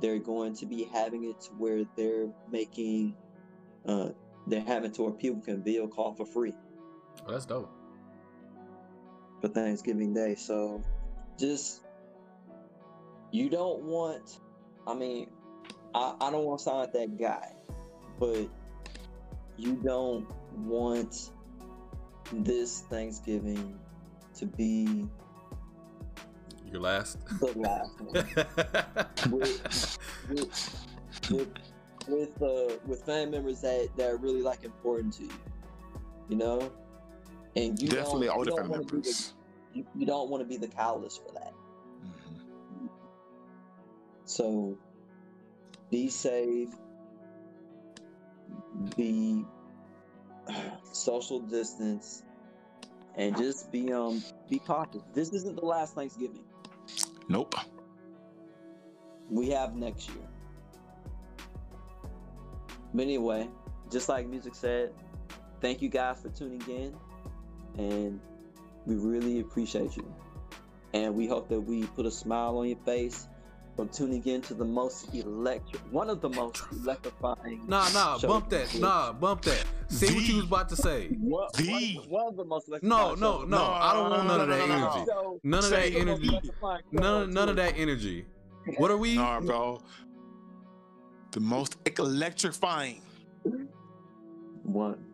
they're 0.00 0.18
going 0.18 0.54
to 0.54 0.66
be 0.66 0.84
having 0.92 1.24
it 1.24 1.40
to 1.42 1.50
where 1.52 1.84
they're 1.96 2.28
making 2.50 3.16
uh, 3.86 4.10
they're 4.46 4.60
having 4.62 4.92
to 4.92 5.02
where 5.02 5.12
people 5.12 5.40
can 5.40 5.60
bill 5.60 5.88
call 5.88 6.14
for 6.14 6.26
free 6.26 6.52
Oh, 7.26 7.32
that's 7.32 7.46
dope. 7.46 7.70
for 9.40 9.48
Thanksgiving 9.48 10.12
Day. 10.12 10.34
So 10.34 10.82
just 11.38 11.80
you 13.30 13.48
don't 13.48 13.82
want 13.82 14.40
I 14.86 14.94
mean, 14.94 15.30
I, 15.94 16.14
I 16.20 16.30
don't 16.30 16.44
want 16.44 16.58
to 16.58 16.64
sound 16.64 16.78
like 16.80 16.92
that 16.92 17.18
guy, 17.18 17.52
but 18.20 18.48
you 19.56 19.74
don't 19.76 20.26
want 20.56 21.30
this 22.32 22.80
Thanksgiving 22.90 23.78
to 24.34 24.46
be 24.46 25.08
Your 26.70 26.80
last. 26.82 27.18
the 27.40 27.52
last 27.56 28.00
one. 28.00 29.30
with, 29.38 29.98
with, 30.28 30.86
with, 31.30 31.48
with, 32.08 32.40
uh, 32.42 32.74
with 32.86 33.04
family 33.04 33.30
members 33.30 33.60
that, 33.62 33.88
that 33.96 34.10
are 34.10 34.16
really 34.16 34.42
like 34.42 34.64
important 34.64 35.14
to 35.14 35.24
you, 35.24 35.30
you 36.28 36.36
know? 36.36 36.70
And 37.56 37.80
you 37.80 37.88
Definitely 37.88 38.28
all 38.28 38.44
the 38.44 38.50
family 38.52 38.78
the- 38.84 38.92
members. 38.92 39.34
you, 39.72 39.86
you 39.96 40.06
don't 40.06 40.28
want 40.30 40.42
to 40.42 40.48
be 40.48 40.56
the 40.56 40.68
catalyst 40.68 41.22
for 41.26 41.32
that. 41.34 41.52
Mhm. 42.04 42.88
So 44.24 44.76
be 45.90 46.08
safe, 46.08 46.70
be 48.96 49.44
social 50.92 51.40
distance, 51.40 52.22
and 53.16 53.36
just 53.36 53.70
be 53.70 53.92
um 53.92 54.22
be 54.50 54.58
cautious. 54.58 55.02
This 55.12 55.32
isn't 55.32 55.56
the 55.56 55.64
last 55.64 55.94
Thanksgiving. 55.94 56.44
Nope. 57.28 57.54
We 59.30 59.48
have 59.50 59.74
next 59.76 60.08
year. 60.10 60.26
But 62.94 63.02
anyway, 63.02 63.48
just 63.90 64.08
like 64.08 64.28
music 64.28 64.54
said, 64.54 64.92
thank 65.60 65.82
you 65.82 65.88
guys 65.88 66.22
for 66.22 66.28
tuning 66.28 66.62
in, 66.68 66.94
and 67.76 68.20
we 68.86 68.94
really 68.96 69.40
appreciate 69.40 69.96
you. 69.96 70.14
And 70.92 71.14
we 71.14 71.26
hope 71.26 71.48
that 71.48 71.60
we 71.60 71.84
put 71.88 72.06
a 72.06 72.10
smile 72.10 72.56
on 72.58 72.68
your 72.68 72.78
face 72.86 73.26
from 73.74 73.88
tuning 73.88 74.24
in 74.24 74.40
to 74.42 74.54
the 74.54 74.64
most 74.64 75.12
electric, 75.12 75.82
one 75.90 76.08
of 76.08 76.20
the 76.20 76.28
most 76.28 76.62
electrifying. 76.70 77.66
Nah, 77.66 77.88
nah, 77.88 78.16
bump 78.18 78.48
that. 78.50 78.72
in- 78.72 78.80
Nah, 78.82 79.12
bump 79.12 79.42
that. 79.42 79.64
Say 79.88 80.14
what 80.14 80.22
you 80.28 80.36
was 80.36 80.44
about 80.44 80.68
to 80.68 80.76
say. 80.76 81.08
One, 81.08 81.48
The- 81.56 81.98
one, 81.98 82.08
one 82.10 82.26
of 82.28 82.36
the 82.36 82.44
most 82.44 82.68
No, 82.68 82.74
electrifying. 83.14 83.20
no, 83.20 83.44
no. 83.44 83.56
I 83.64 83.92
don't 83.92 84.10
want 84.10 84.26
none 84.28 84.40
of 84.42 84.48
that 84.48 84.58
No, 84.60 84.66
no, 84.66 84.78
no, 84.78 84.78
no, 84.78 84.92
energy. 84.94 85.10
None 85.42 85.64
of 85.64 85.70
that 85.70 85.82
the 85.82 85.90
the 85.98 86.04
most 86.06 86.22
energy. 86.24 86.50
None, 86.92 87.32
none 87.34 87.48
of 87.48 87.56
that 87.56 87.74
energy. 87.76 88.26
What 88.78 88.92
are 88.92 88.96
we? 88.96 89.16
Nah, 89.16 89.40
bro. 89.40 89.82
The 91.34 91.40
most 91.40 91.76
electrifying. 91.98 93.02
One. 94.62 95.04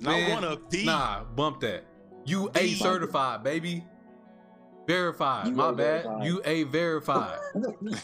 Not 0.00 0.12
Man, 0.12 0.30
one 0.30 0.44
of 0.44 0.70
the. 0.70 0.84
Nah, 0.84 1.24
bump 1.24 1.58
that. 1.62 1.84
You 2.24 2.50
A 2.54 2.68
certified, 2.74 3.42
baby. 3.42 3.84
Verified. 4.86 5.48
You 5.48 5.52
My 5.54 5.72
bad. 5.72 6.04
verified. 6.04 6.24
You 6.26 6.42
A 6.44 6.62
verified. 6.64 7.38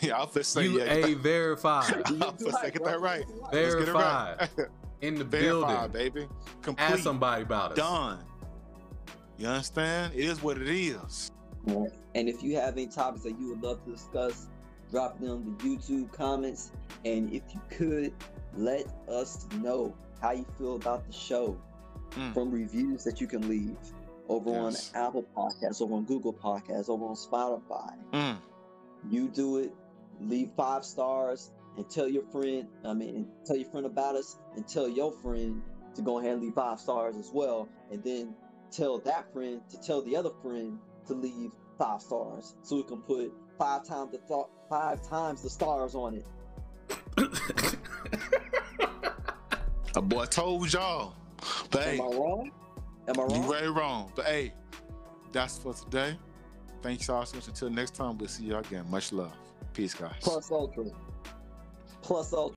yeah, 0.03 0.17
I'll 0.19 0.27
just 0.27 0.53
say 0.53 0.65
You 0.65 0.79
yeah. 0.81 1.07
A 1.07 1.15
verified. 1.15 2.03
I'll 2.21 2.33
just 2.33 2.61
say 2.61 2.73
get 2.73 2.83
that 2.85 3.01
right. 3.01 3.25
Let's 3.53 3.75
get 3.77 3.83
it 3.83 3.93
Verified. 3.93 4.49
right. 4.59 4.69
In 5.03 5.15
the 5.15 5.25
Verified, 5.39 5.93
building. 5.93 6.29
baby. 6.65 6.75
Ask 6.79 7.05
somebody 7.05 7.43
about 7.45 7.73
it. 7.73 7.77
Done. 7.77 8.19
You 9.39 9.47
understand? 9.47 10.15
It 10.17 10.25
is 10.25 10.43
what 10.43 10.59
it 10.59 10.69
is. 10.69 11.31
And 11.69 12.29
if 12.29 12.43
you 12.43 12.57
have 12.57 12.73
any 12.73 12.89
topics 12.89 13.23
that 13.23 13.39
you 13.39 13.51
would 13.51 13.63
love 13.63 13.85
to 13.85 13.93
discuss, 13.93 14.49
drop 14.91 15.19
them 15.21 15.57
the 15.59 15.65
YouTube 15.69 16.13
comments. 16.13 16.73
And 17.05 17.33
if 17.33 17.43
you 17.55 17.61
could, 17.71 18.13
let 18.55 18.87
us 19.09 19.47
know 19.61 19.95
how 20.21 20.33
you 20.33 20.47
feel 20.59 20.77
about 20.77 21.07
the 21.07 21.13
show 21.13 21.57
Mm. 22.13 22.33
from 22.33 22.51
reviews 22.51 23.03
that 23.05 23.21
you 23.21 23.27
can 23.27 23.49
leave 23.49 23.77
over 24.29 24.51
Yes. 24.51 24.93
on 24.95 25.03
Apple 25.03 25.25
Podcasts, 25.37 25.83
over 25.83 25.95
on 25.95 26.05
Google 26.05 26.33
Podcasts, 26.33 26.89
over 26.89 27.05
on 27.05 27.15
Spotify. 27.17 27.95
Mm. 28.13 28.37
You 29.11 29.29
do 29.29 29.59
it, 29.59 29.75
leave 30.21 30.51
five 30.57 30.85
stars, 30.85 31.51
and 31.77 31.89
tell 31.91 32.09
your 32.09 32.23
friend. 32.25 32.69
I 32.85 32.95
mean, 32.95 33.29
tell 33.45 33.57
your 33.57 33.69
friend 33.71 33.87
about 33.87 34.15
us, 34.17 34.39
and 34.55 34.67
tell 34.67 34.89
your 34.89 35.13
friend 35.13 35.63
to 35.95 36.03
go 36.03 36.19
ahead 36.21 36.33
and 36.35 36.43
leave 36.43 36.55
five 36.55 36.81
stars 36.81 37.17
as 37.17 37.31
well, 37.33 37.69
and 37.91 38.03
then 38.03 38.35
tell 38.71 38.99
that 39.01 39.33
friend 39.33 39.61
to 39.69 39.79
tell 39.81 40.01
the 40.03 40.17
other 40.17 40.31
friend 40.43 40.79
to 41.09 41.15
leave 41.15 41.51
five 41.79 42.01
stars, 42.01 42.55
so 42.63 42.77
we 42.77 42.83
can 42.85 43.03
put 43.03 43.33
five 43.59 43.85
times 43.85 44.13
the 44.13 44.19
thought, 44.19 44.49
five 44.69 45.07
times 45.09 45.43
the 45.43 45.51
stars 45.51 45.95
on 45.95 46.15
it. 46.15 46.27
A 49.97 50.03
boy 50.03 50.27
told 50.27 50.73
y'all. 50.73 51.15
But 51.71 51.83
hey, 51.85 51.95
Am 51.99 52.03
I 52.03 52.17
wrong? 52.17 52.51
Am 53.09 53.21
I 53.21 53.23
you 53.23 53.29
wrong? 53.29 53.51
very 53.51 53.71
wrong. 53.71 54.13
But 54.15 54.27
hey, 54.27 54.53
that's 55.33 55.59
for 55.59 55.73
today. 55.75 56.19
Thanks 56.83 57.09
y'all 57.09 57.25
so 57.25 57.37
much. 57.37 57.49
Until 57.49 57.71
next 57.71 57.95
time, 57.95 58.19
we'll 58.19 58.29
see 58.29 58.45
y'all 58.45 58.59
again. 58.61 58.85
Much 58.91 59.13
love. 59.13 59.33
Peace, 59.73 59.95
guys. 59.95 60.13
Plus 60.21 60.51
ultra. 60.51 60.85
Plus 62.03 62.33
ultra. 62.33 62.55